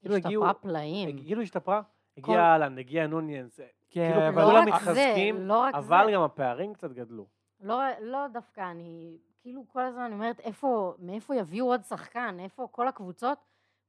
כאילו 0.00 0.16
הגיעו... 0.16 0.44
השתפרה 0.44 0.62
פלאים. 0.62 1.16
כאילו 1.16 1.42
השתפרה? 1.42 1.82
הגיע 2.16 2.40
אהלן, 2.40 2.78
הגיע 2.78 3.06
נוניאנס, 3.06 3.60
כן, 3.90 4.12
כאילו 4.12 4.28
אבל 4.28 4.42
לא 4.42 4.46
כולם 4.46 4.68
רק 4.68 4.74
מתחזקים, 4.74 5.36
לא 5.36 5.68
אבל. 5.68 6.12
גם 6.14 6.22
הפערים 6.22 6.74
קצת 6.74 6.92
גדלו. 6.92 7.26
לא, 7.60 7.80
לא 8.00 8.26
דווקא, 8.32 8.70
אני 8.70 9.18
כאילו 9.40 9.64
כל 9.68 9.82
הזמן 9.82 10.02
אני 10.02 10.14
אומרת, 10.14 10.40
איפה, 10.40 10.94
מאיפה 10.98 11.36
יביאו 11.36 11.66
עוד 11.66 11.84
שחקן? 11.84 12.36
איפה 12.40 12.68
כל 12.70 12.88
הקבוצות? 12.88 13.38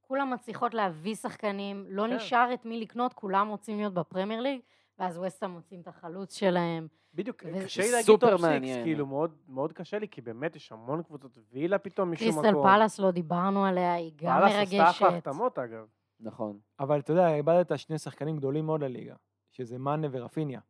כולם 0.00 0.30
מצליחות 0.30 0.74
להביא 0.74 1.14
שחקנים, 1.14 1.84
לא 1.88 2.02
כן. 2.02 2.12
נשאר 2.12 2.54
את 2.54 2.64
מי 2.64 2.80
לקנות, 2.80 3.12
כולם 3.12 3.48
רוצים 3.48 3.76
להיות 3.76 3.94
בפרמייר 3.94 4.40
ליג, 4.40 4.60
ואז 4.98 5.18
ווסטהאם 5.18 5.50
מוצאים 5.50 5.80
את 5.80 5.88
החלוץ 5.88 6.34
שלהם. 6.34 6.88
בדיוק, 7.14 7.42
וזה 7.46 7.64
קשה 7.64 7.82
לי 7.82 7.90
להגיד 7.90 8.06
סופר 8.06 8.30
top 8.30 8.40
six. 8.40 8.74
כאילו 8.84 9.06
מאוד, 9.06 9.34
מאוד 9.48 9.72
קשה 9.72 9.98
לי, 9.98 10.08
כי 10.08 10.20
באמת 10.20 10.56
יש 10.56 10.72
המון 10.72 11.02
קבוצות, 11.02 11.38
וילה 11.52 11.78
פתאום 11.78 12.12
משום 12.12 12.28
מקום. 12.28 12.42
קריסטל 12.42 12.62
פלאס, 12.62 12.98
לא 12.98 13.10
דיברנו 13.10 13.64
עליה, 13.64 13.94
היא 13.94 14.12
גם 14.16 14.38
פאלאס 14.40 14.52
עשתה 14.54 14.90
אחלה 14.90 15.10
מרגשת. 15.10 15.26
החתמות 15.26 15.58
אגב. 15.58 15.86
נכון. 16.20 16.58
אבל 16.80 16.98
אתה 16.98 17.12
יודע, 17.12 17.34
איבדת 17.34 17.78
שני 17.78 17.98
שחקנים 17.98 18.36
גדולים 18.36 18.66
מאוד 18.66 18.80
לליגה, 18.80 19.14
שזה 19.50 19.78
מאנה 19.78 20.06
וראפיניה. 20.10 20.60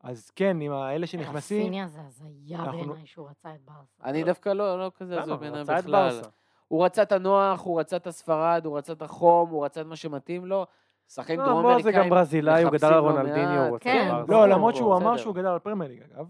אז 0.00 0.30
כן, 0.30 0.60
עם 0.60 0.72
האלה 0.72 1.06
שנכנסים, 1.06 1.60
רפיניה 1.60 1.88
זה 1.88 2.00
הזיה 2.06 2.58
אנחנו 2.58 2.72
לא- 2.72 2.86
בעיניי 2.86 3.06
שהוא 3.06 3.28
רצה 3.28 3.54
את 3.54 3.60
ברסה. 3.64 4.04
אני 4.04 4.24
דווקא 4.24 4.48
לא, 4.48 4.78
לא 4.78 4.90
כזה? 4.96 5.20
הזוי 5.20 5.36
בעיניי 5.36 5.64
בכלל. 5.64 6.20
הוא 6.68 6.84
רצה 6.84 7.02
את 7.02 7.12
הנוח, 7.12 7.64
הוא 7.64 7.80
רצה 7.80 7.96
את 7.96 8.06
הספרד, 8.06 8.62
הוא 8.66 8.78
רצה 8.78 8.92
את 8.92 9.02
החום, 9.02 9.50
הוא 9.50 9.64
רצה 9.64 9.80
את 9.80 9.86
מה 9.86 9.96
שמתאים 9.96 10.46
לו. 10.46 10.66
שחקנים 11.14 11.40
לא, 11.40 11.46
דרום 11.46 11.62
בוא, 11.62 11.70
זה 11.72 11.80
אמריקאים 11.82 12.04
גם 12.04 12.10
ברזילאי, 12.10 12.62
הוא 12.62 12.70
גדל 12.72 12.86
על 12.86 12.98
רונלדיניו, 12.98 13.76
כן. 13.80 14.08
לא, 14.28 14.48
למרות 14.48 14.76
שהוא 14.76 14.96
אמר. 14.96 15.16
שהוא 15.16 15.34
גדל 15.34 15.46
על 15.46 15.58
פרמייר 15.58 15.90
ליג, 15.90 16.02
אגב. 16.14 16.26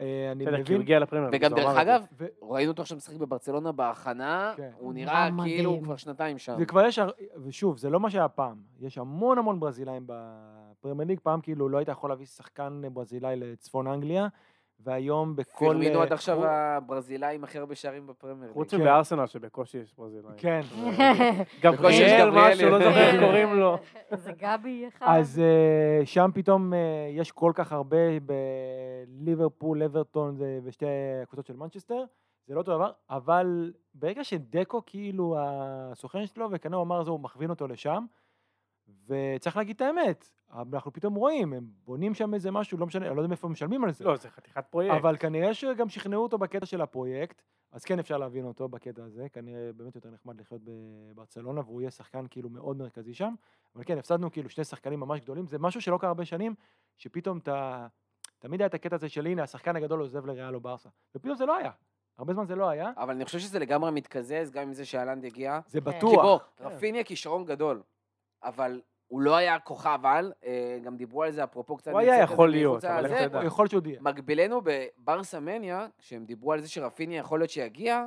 אה, 0.00 0.32
אני 0.32 0.44
בסדר, 0.44 0.56
כי 0.56 0.60
הוא 0.60 0.64
מבין, 0.64 0.80
הגיע 0.80 0.98
לפרמייר. 0.98 1.30
וגם 1.32 1.54
דרך 1.54 1.72
זה. 1.72 1.80
אגב, 1.82 2.04
ראינו 2.42 2.70
אותו 2.70 2.82
עכשיו 2.82 2.96
משחק 2.96 3.16
בברצלונה 3.16 3.72
בהכנה, 3.72 4.52
כן. 4.56 4.70
הוא 4.78 4.92
נראה 4.94 5.28
כאילו 5.44 5.70
הוא. 5.70 5.82
כבר 5.82 5.96
שנתיים 5.96 6.38
שם. 6.38 6.56
וכבר 6.58 6.84
יש, 6.86 6.98
הר- 6.98 7.10
ושוב, 7.44 7.78
זה 7.78 7.90
לא 7.90 8.00
מה 8.00 8.10
שהיה 8.10 8.28
פעם. 8.28 8.56
יש 8.80 8.98
המון 8.98 9.38
המון 9.38 9.60
ברזילאים 9.60 10.02
בפרמייר 10.06 11.08
ליג. 11.08 11.20
פעם 11.22 11.40
כאילו 11.40 11.68
לא 11.68 11.78
היית 11.78 11.88
יכול 11.88 12.10
להביא 12.10 12.26
שחקן 12.26 12.82
ברזילאי 12.92 13.36
לצפון 13.36 13.86
אנגליה, 13.86 14.28
והיום 14.84 15.36
בכל... 15.36 15.58
פירמינו 15.58 15.98
אה, 15.98 16.02
עד 16.04 16.12
עכשיו 16.12 16.46
הברזילאי 16.46 17.34
עם 17.34 17.44
הכי 17.44 17.58
הרבה 17.58 17.74
שערים 17.74 18.06
בפרמייר. 18.06 18.52
חוץ 18.52 18.74
כן. 18.74 18.80
מבארסנל 18.80 19.26
שבקושי 19.26 19.78
יש 19.78 19.94
ברזילאים. 19.98 20.34
כן. 20.36 20.60
גם 21.62 21.72
בקושי 21.72 22.02
יש 22.02 22.12
גבריאל 22.12 22.52
משהו, 22.52 22.70
לא 22.70 22.78
זוכר 22.78 22.98
איך 22.98 23.16
כן. 23.16 23.20
קוראים 23.26 23.54
לו. 23.54 23.78
זה 24.12 24.32
גבי 24.32 24.88
אחד. 24.88 25.06
אז 25.08 25.38
אה, 25.38 26.06
שם 26.06 26.30
פתאום 26.34 26.74
אה, 26.74 26.78
יש 27.10 27.32
כל 27.32 27.52
כך 27.54 27.72
הרבה 27.72 27.96
בליברפול, 29.18 29.82
אברטון 29.82 30.36
ושתי 30.64 30.86
הקבוצות 31.22 31.46
של 31.46 31.56
מנצ'סטר, 31.56 32.04
זה 32.46 32.54
לא 32.54 32.60
אותו 32.60 32.74
דבר, 32.74 32.90
אבל 33.10 33.72
ברגע 33.94 34.24
שדקו 34.24 34.82
כאילו 34.86 35.36
הסוכן 35.38 36.26
שלו, 36.26 36.48
וכנראה 36.50 36.78
הוא 36.78 36.84
אמר 36.84 37.04
זה, 37.04 37.10
הוא 37.10 37.20
מכווין 37.20 37.50
אותו 37.50 37.68
לשם, 37.68 38.04
וצריך 39.06 39.56
להגיד 39.56 39.76
את 39.76 39.82
האמת, 39.82 40.30
אנחנו 40.52 40.92
פתאום 40.92 41.14
רואים, 41.14 41.52
הם 41.52 41.66
בונים 41.84 42.14
שם 42.14 42.34
איזה 42.34 42.50
משהו, 42.50 42.78
לא 42.78 42.86
משנה, 42.86 43.06
אני 43.06 43.16
לא 43.16 43.20
יודע 43.20 43.28
מאיפה 43.28 43.46
הם 43.46 43.52
משלמים 43.52 43.84
על 43.84 43.92
זה, 43.92 44.04
לא, 44.04 44.16
זה 44.16 44.30
חתיכת 44.30 44.66
פרויקט. 44.70 44.94
אבל 44.96 45.16
כנראה 45.16 45.54
שגם 45.54 45.88
שכנעו 45.88 46.22
אותו 46.22 46.38
בקטע 46.38 46.66
של 46.66 46.80
הפרויקט, 46.80 47.42
אז 47.72 47.84
כן 47.84 47.98
אפשר 47.98 48.18
להבין 48.18 48.44
אותו 48.44 48.68
בקטע 48.68 49.04
הזה, 49.04 49.26
כנראה 49.32 49.72
באמת 49.76 49.94
יותר 49.94 50.10
נחמד 50.10 50.40
לחיות 50.40 50.60
בברצלונה, 50.64 51.60
והוא 51.60 51.80
יהיה 51.80 51.90
שחקן 51.90 52.26
כאילו 52.30 52.48
מאוד 52.48 52.76
מרכזי 52.76 53.14
שם, 53.14 53.34
אבל 53.76 53.84
כן, 53.86 53.98
הפסדנו 53.98 54.32
כאילו 54.32 54.48
שני 54.48 54.64
שחקנים 54.64 55.00
ממש 55.00 55.20
גדולים, 55.20 55.46
זה 55.46 55.58
משהו 55.58 55.80
שלא 55.80 55.98
קרה 55.98 56.08
הרבה 56.08 56.24
שנים, 56.24 56.54
שפתאום 56.96 57.38
אתה, 57.38 57.86
תמיד 58.38 58.60
היה 58.60 58.66
את 58.66 58.74
הקטע 58.74 58.96
הזה 58.96 59.08
של 59.08 59.26
הנה, 59.26 59.42
השחקן 59.42 59.76
הגדול 59.76 60.00
עוזב 60.00 60.26
לריאל 60.26 60.54
או 60.54 60.60
ברסה, 60.60 60.88
ופתאום 61.14 61.34
זה 61.34 61.46
לא 61.46 61.56
היה, 61.56 61.70
הרבה 62.18 62.34
זמן 62.34 62.46
זה 62.46 62.56
לא 62.56 62.68
היה, 62.68 62.90
אבל 62.96 63.14
אני 63.14 63.24
חושב 63.24 63.38
שזה 63.38 63.58
לגמרי 63.58 63.90
מתקזז, 63.90 64.50
גם 64.50 64.62
עם 64.62 64.72
זה 64.72 64.84
שאלנד 64.84 65.24
הגיע. 65.24 65.60
זה 65.66 65.80
כן. 65.80 65.90
כי 65.90 66.06
בוא, 66.06 66.14
בטוח, 66.14 66.50
רפיניה 66.60 67.04
כישרון 67.04 67.44
גדול, 67.44 67.82
אבל 68.44 68.80
הוא 69.06 69.20
לא 69.20 69.36
היה 69.36 69.58
כוכב 69.58 69.98
על, 70.04 70.32
אה, 70.44 70.78
גם 70.82 70.96
דיברו 70.96 71.22
על 71.22 71.30
זה 71.30 71.44
אפרופו 71.44 71.76
קצת... 71.76 71.90
הוא 71.90 72.00
היה 72.00 72.18
יכול 72.18 72.50
להיות, 72.50 72.84
אבל. 72.84 73.06
איך 73.06 73.14
אתה 73.14 73.22
יודע? 73.22 73.46
יכול 73.46 73.62
להיות 73.62 73.70
שהוא 73.70 73.82
יהיה. 73.86 74.00
מקבילנו 74.00 74.60
בברסה 74.64 75.40
מניה, 75.40 75.86
כשהם 75.98 76.24
דיברו 76.24 76.52
על 76.52 76.60
זה 76.60 76.68
שרפיניה 76.68 77.18
יכול 77.18 77.40
להיות 77.40 77.50
שיגיע, 77.50 78.04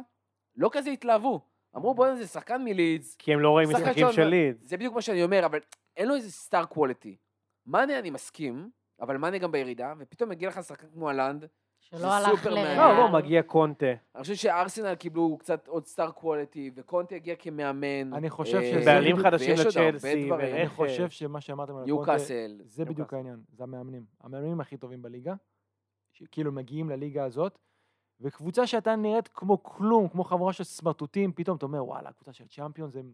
לא 0.56 0.70
כזה 0.72 0.90
התלהבו. 0.90 1.42
אמרו 1.76 1.96
בוא'נה 1.96 2.16
זה 2.16 2.28
שחקן 2.28 2.64
מלידס, 2.64 3.16
כי 3.16 3.34
הם 3.34 3.40
לא 3.40 3.50
רואים 3.50 3.70
משחקים 3.70 4.12
של 4.12 4.24
לידס. 4.24 4.68
זה 4.70 4.78
בדיוק 4.78 4.96
מה 4.96 5.02
שאני 5.02 5.24
אומר, 5.24 5.46
אבל 5.46 5.60
אין 5.98 6.08
לו 6.08 6.16
איזה 6.16 6.32
סטאר 6.32 6.66
קוולטי. 6.66 7.18
מאנה 7.66 8.00
אני 8.00 8.10
מסכים, 8.10 8.70
אבל 9.02 9.18
מאנה 9.18 9.38
גם 9.38 9.52
בירידה, 9.52 9.94
ופתאום 10.00 10.30
מגיע 10.30 10.50
לך 10.50 10.64
שחקן 10.64 10.88
כמו 10.94 11.10
הלנד. 11.10 11.46
זה 11.92 11.98
שלא 12.00 12.14
הלך 12.14 12.46
מעניין. 12.48 12.78
לא. 12.78 12.96
בוא, 12.96 13.20
מגיע 13.20 13.44
קונטה. 13.44 13.86
אני 14.16 14.22
חושב 14.22 14.36
שארסנל 14.36 14.96
קיבלו 14.96 15.38
קצת 15.38 15.68
עוד 15.68 15.86
סטאר 15.86 16.12
קוולטי, 16.12 16.72
וקונטה 16.76 17.16
הגיע 17.16 17.36
כמאמן. 17.36 18.14
אני 18.14 18.30
חושב 18.30 18.58
אה, 18.58 18.72
שזה- 18.72 18.86
בעלים 18.86 19.18
חדשים 19.18 19.56
לצ'לסי. 19.68 20.32
אני. 20.34 20.68
חושב 20.68 21.10
שמה 21.10 21.42
שאמרתם 21.42 21.76
על 21.78 21.90
קונטה. 21.90 22.12
זה 22.64 22.86
בדיוק. 22.86 23.14
העניין, 23.14 23.40
זה 23.52 23.64
המאמנים. 23.64 24.06
המאמנים 24.24 24.62
הכי 24.62 24.78
טובים 24.78 25.02
בליגה, 25.02 25.34
שכאילו 26.14 26.52
מגיעים 26.52 26.90
לליגה 26.90 27.24
הזאת, 27.24 27.60
וקבוצה 28.22 28.68
שהייתה 28.68 28.96
נראית 28.96 29.28
כמו 29.28 29.64
כלום, 29.64 30.08
כמו 30.08 30.24
חבורה 30.24 30.54
של 30.54 30.64
סמרטוטים, 30.64 31.32
פתאום 31.36 31.58
אתה 31.58 31.66
אומר, 31.66 31.86
וואלה, 31.86 32.12
קבוצה 32.12 32.34
של 32.34 32.48
Champions, 32.48 32.96
הם, 32.96 33.12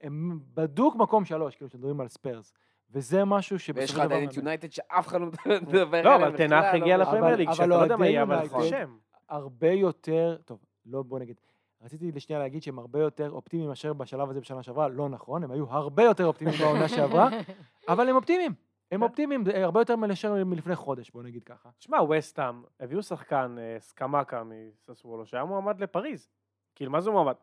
הם 0.00 0.40
בדוק 0.54 0.96
מקום 0.96 1.24
שלוש, 1.24 1.56
כאילו, 1.56 1.70
כשמדברים 1.70 2.00
על 2.00 2.08
ספרס. 2.08 2.52
וזה 2.92 3.24
משהו 3.24 3.54
ויש 3.54 3.66
שבסופו 3.66 3.84
לך 3.84 3.88
של 3.88 3.94
דבר... 3.94 4.04
עדיין 4.04 4.28
את 4.28 4.36
יונייטד 4.36 4.72
שאף 4.72 5.08
אחד 5.08 5.20
לא 5.20 5.26
מדבר 5.26 5.98
עליהם 5.98 6.04
לא, 6.04 6.16
אבל 6.16 6.30
בכלל, 6.32 6.46
טן 6.46 6.53
האח 6.53 6.64
הגיע 6.74 6.96
לא- 6.96 7.02
לפרמייר 7.02 7.36
ליג, 7.36 7.46
אבל 7.48 7.56
שאתה 7.56 7.66
לא 7.66 7.74
יודע 7.74 7.96
מה 7.96 8.06
יהיה, 8.06 8.22
אבל 8.22 8.48
זה 8.48 8.68
שם. 8.68 8.96
הרבה 9.28 9.70
יותר, 9.70 10.36
טוב, 10.44 10.58
לא 10.86 11.02
בוא 11.02 11.18
נגיד, 11.18 11.40
רציתי 11.82 12.12
לשנייה 12.12 12.40
להגיד 12.40 12.62
שהם 12.62 12.78
הרבה 12.78 13.00
יותר 13.00 13.30
אופטימיים 13.30 13.68
מאשר 13.68 13.92
בשלב 13.92 14.30
הזה 14.30 14.40
בשנה 14.40 14.62
שעברה, 14.62 14.88
לא 14.88 15.08
נכון, 15.08 15.44
הם 15.44 15.50
היו 15.50 15.64
הרבה 15.70 16.02
יותר 16.02 16.26
אופטימיים 16.26 16.58
בעונה 16.58 16.88
שעברה, 16.88 17.28
אבל 17.88 18.08
הם 18.08 18.16
אופטימיים, 18.16 18.54
הם 18.92 18.98
כן. 18.98 19.02
אופטימיים, 19.02 19.44
זה 19.44 19.64
הרבה 19.64 19.80
יותר 19.80 19.96
מאשר 19.96 20.44
מלפני 20.44 20.76
חודש, 20.76 21.10
בוא 21.10 21.22
נגיד 21.22 21.44
ככה. 21.44 21.68
תשמע, 21.78 21.98
וסטאם, 22.02 22.62
הביאו 22.80 23.02
שחקן, 23.02 23.56
אה, 23.58 23.76
סקמקה 23.80 24.42
מססוולו, 24.44 25.26
שהיה 25.26 25.44
מועמד 25.44 25.80
לפריז. 25.80 26.28
כאילו, 26.74 26.90
מה 26.90 27.00
זה 27.00 27.10
מועמד? 27.10 27.34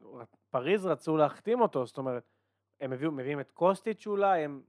פריז 0.49 0.85
רצו 0.85 1.17
להחתים 1.17 1.61
אותו, 1.61 1.85
זאת 1.85 1.97
אומרת, 1.97 2.23
הם 2.81 2.93
הביאו, 2.93 3.11
מביאים 3.11 3.39
את 3.39 3.51
קוסטיץ' 3.51 4.07
אולי, 4.07 4.43
הם... 4.43 4.61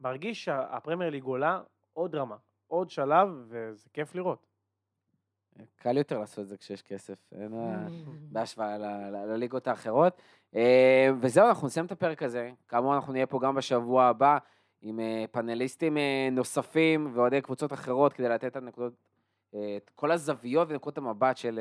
מרגיש 0.00 0.44
שהפרמייר 0.44 1.10
ליג 1.10 1.22
עולה 1.22 1.60
עוד 1.92 2.14
רמה, 2.14 2.36
עוד 2.66 2.90
שלב, 2.90 3.28
וזה 3.48 3.88
כיף 3.92 4.14
לראות. 4.14 4.46
קל 5.76 5.96
יותר 5.98 6.18
לעשות 6.18 6.38
את 6.38 6.48
זה 6.48 6.56
כשיש 6.56 6.82
כסף, 6.82 7.32
אין 7.32 7.52
Mm. 7.52 8.00
בהשוואה 8.32 8.78
לליגות 9.26 9.66
האחרות. 9.66 10.22
אה, 10.54 11.08
וזהו, 11.20 11.48
אנחנו 11.48 11.66
נסיים 11.66 11.86
את 11.86 11.92
הפרק 11.92 12.22
הזה. 12.22 12.50
כאמור, 12.68 12.94
אנחנו 12.94 13.12
נהיה 13.12 13.26
פה 13.26 13.38
גם 13.42 13.54
בשבוע 13.54 14.04
הבא 14.04 14.38
עם 14.82 15.00
אה, 15.00 15.24
פאנליסטים 15.30 15.96
אה, 15.96 16.28
נוספים 16.32 17.10
ואוהדי 17.14 17.40
קבוצות 17.42 17.72
אחרות 17.72 18.12
כדי 18.12 18.28
לתת 18.28 18.44
את 18.44 18.56
הנקודות, 18.56 18.92
את 19.50 19.90
כל 19.94 20.10
הזוויות 20.10 20.68
ונקודות 20.70 20.98
המבט 20.98 21.36
של 21.36 21.60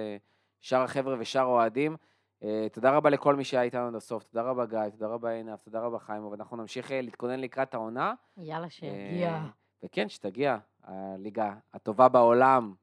שאר 0.62 0.82
החבר'ה 0.82 1.16
ושאר 1.20 1.42
האוהדים. 1.42 1.98
אה, 2.44 2.68
תודה 2.72 2.92
רבה 2.92 3.10
לכל 3.10 3.36
מי 3.36 3.44
שהיה 3.44 3.64
איתנו 3.64 3.88
עד 3.88 3.96
הסוף, 3.96 4.24
תודה 4.24 4.42
רבה 4.42 4.66
גיא, 4.66 4.90
תודה 4.90 5.08
רבה 5.08 5.30
עינב, 5.30 5.56
תודה 5.56 5.80
רבה 5.80 6.00
חיים, 6.00 6.26
ואנחנו 6.26 6.58
נמשיך 6.58 6.92
אה, 6.92 7.02
להתכונן 7.02 7.40
לקראת 7.40 7.74
העונה. 7.74 8.14
יאללה, 8.38 8.70
שיגיע. 8.70 9.30
אה, 9.30 9.46
וכן, 9.84 10.10
שתגיע 10.10 10.58
הליגה 10.84 11.54
הטובה 11.74 12.10
בעולם, 12.10 12.74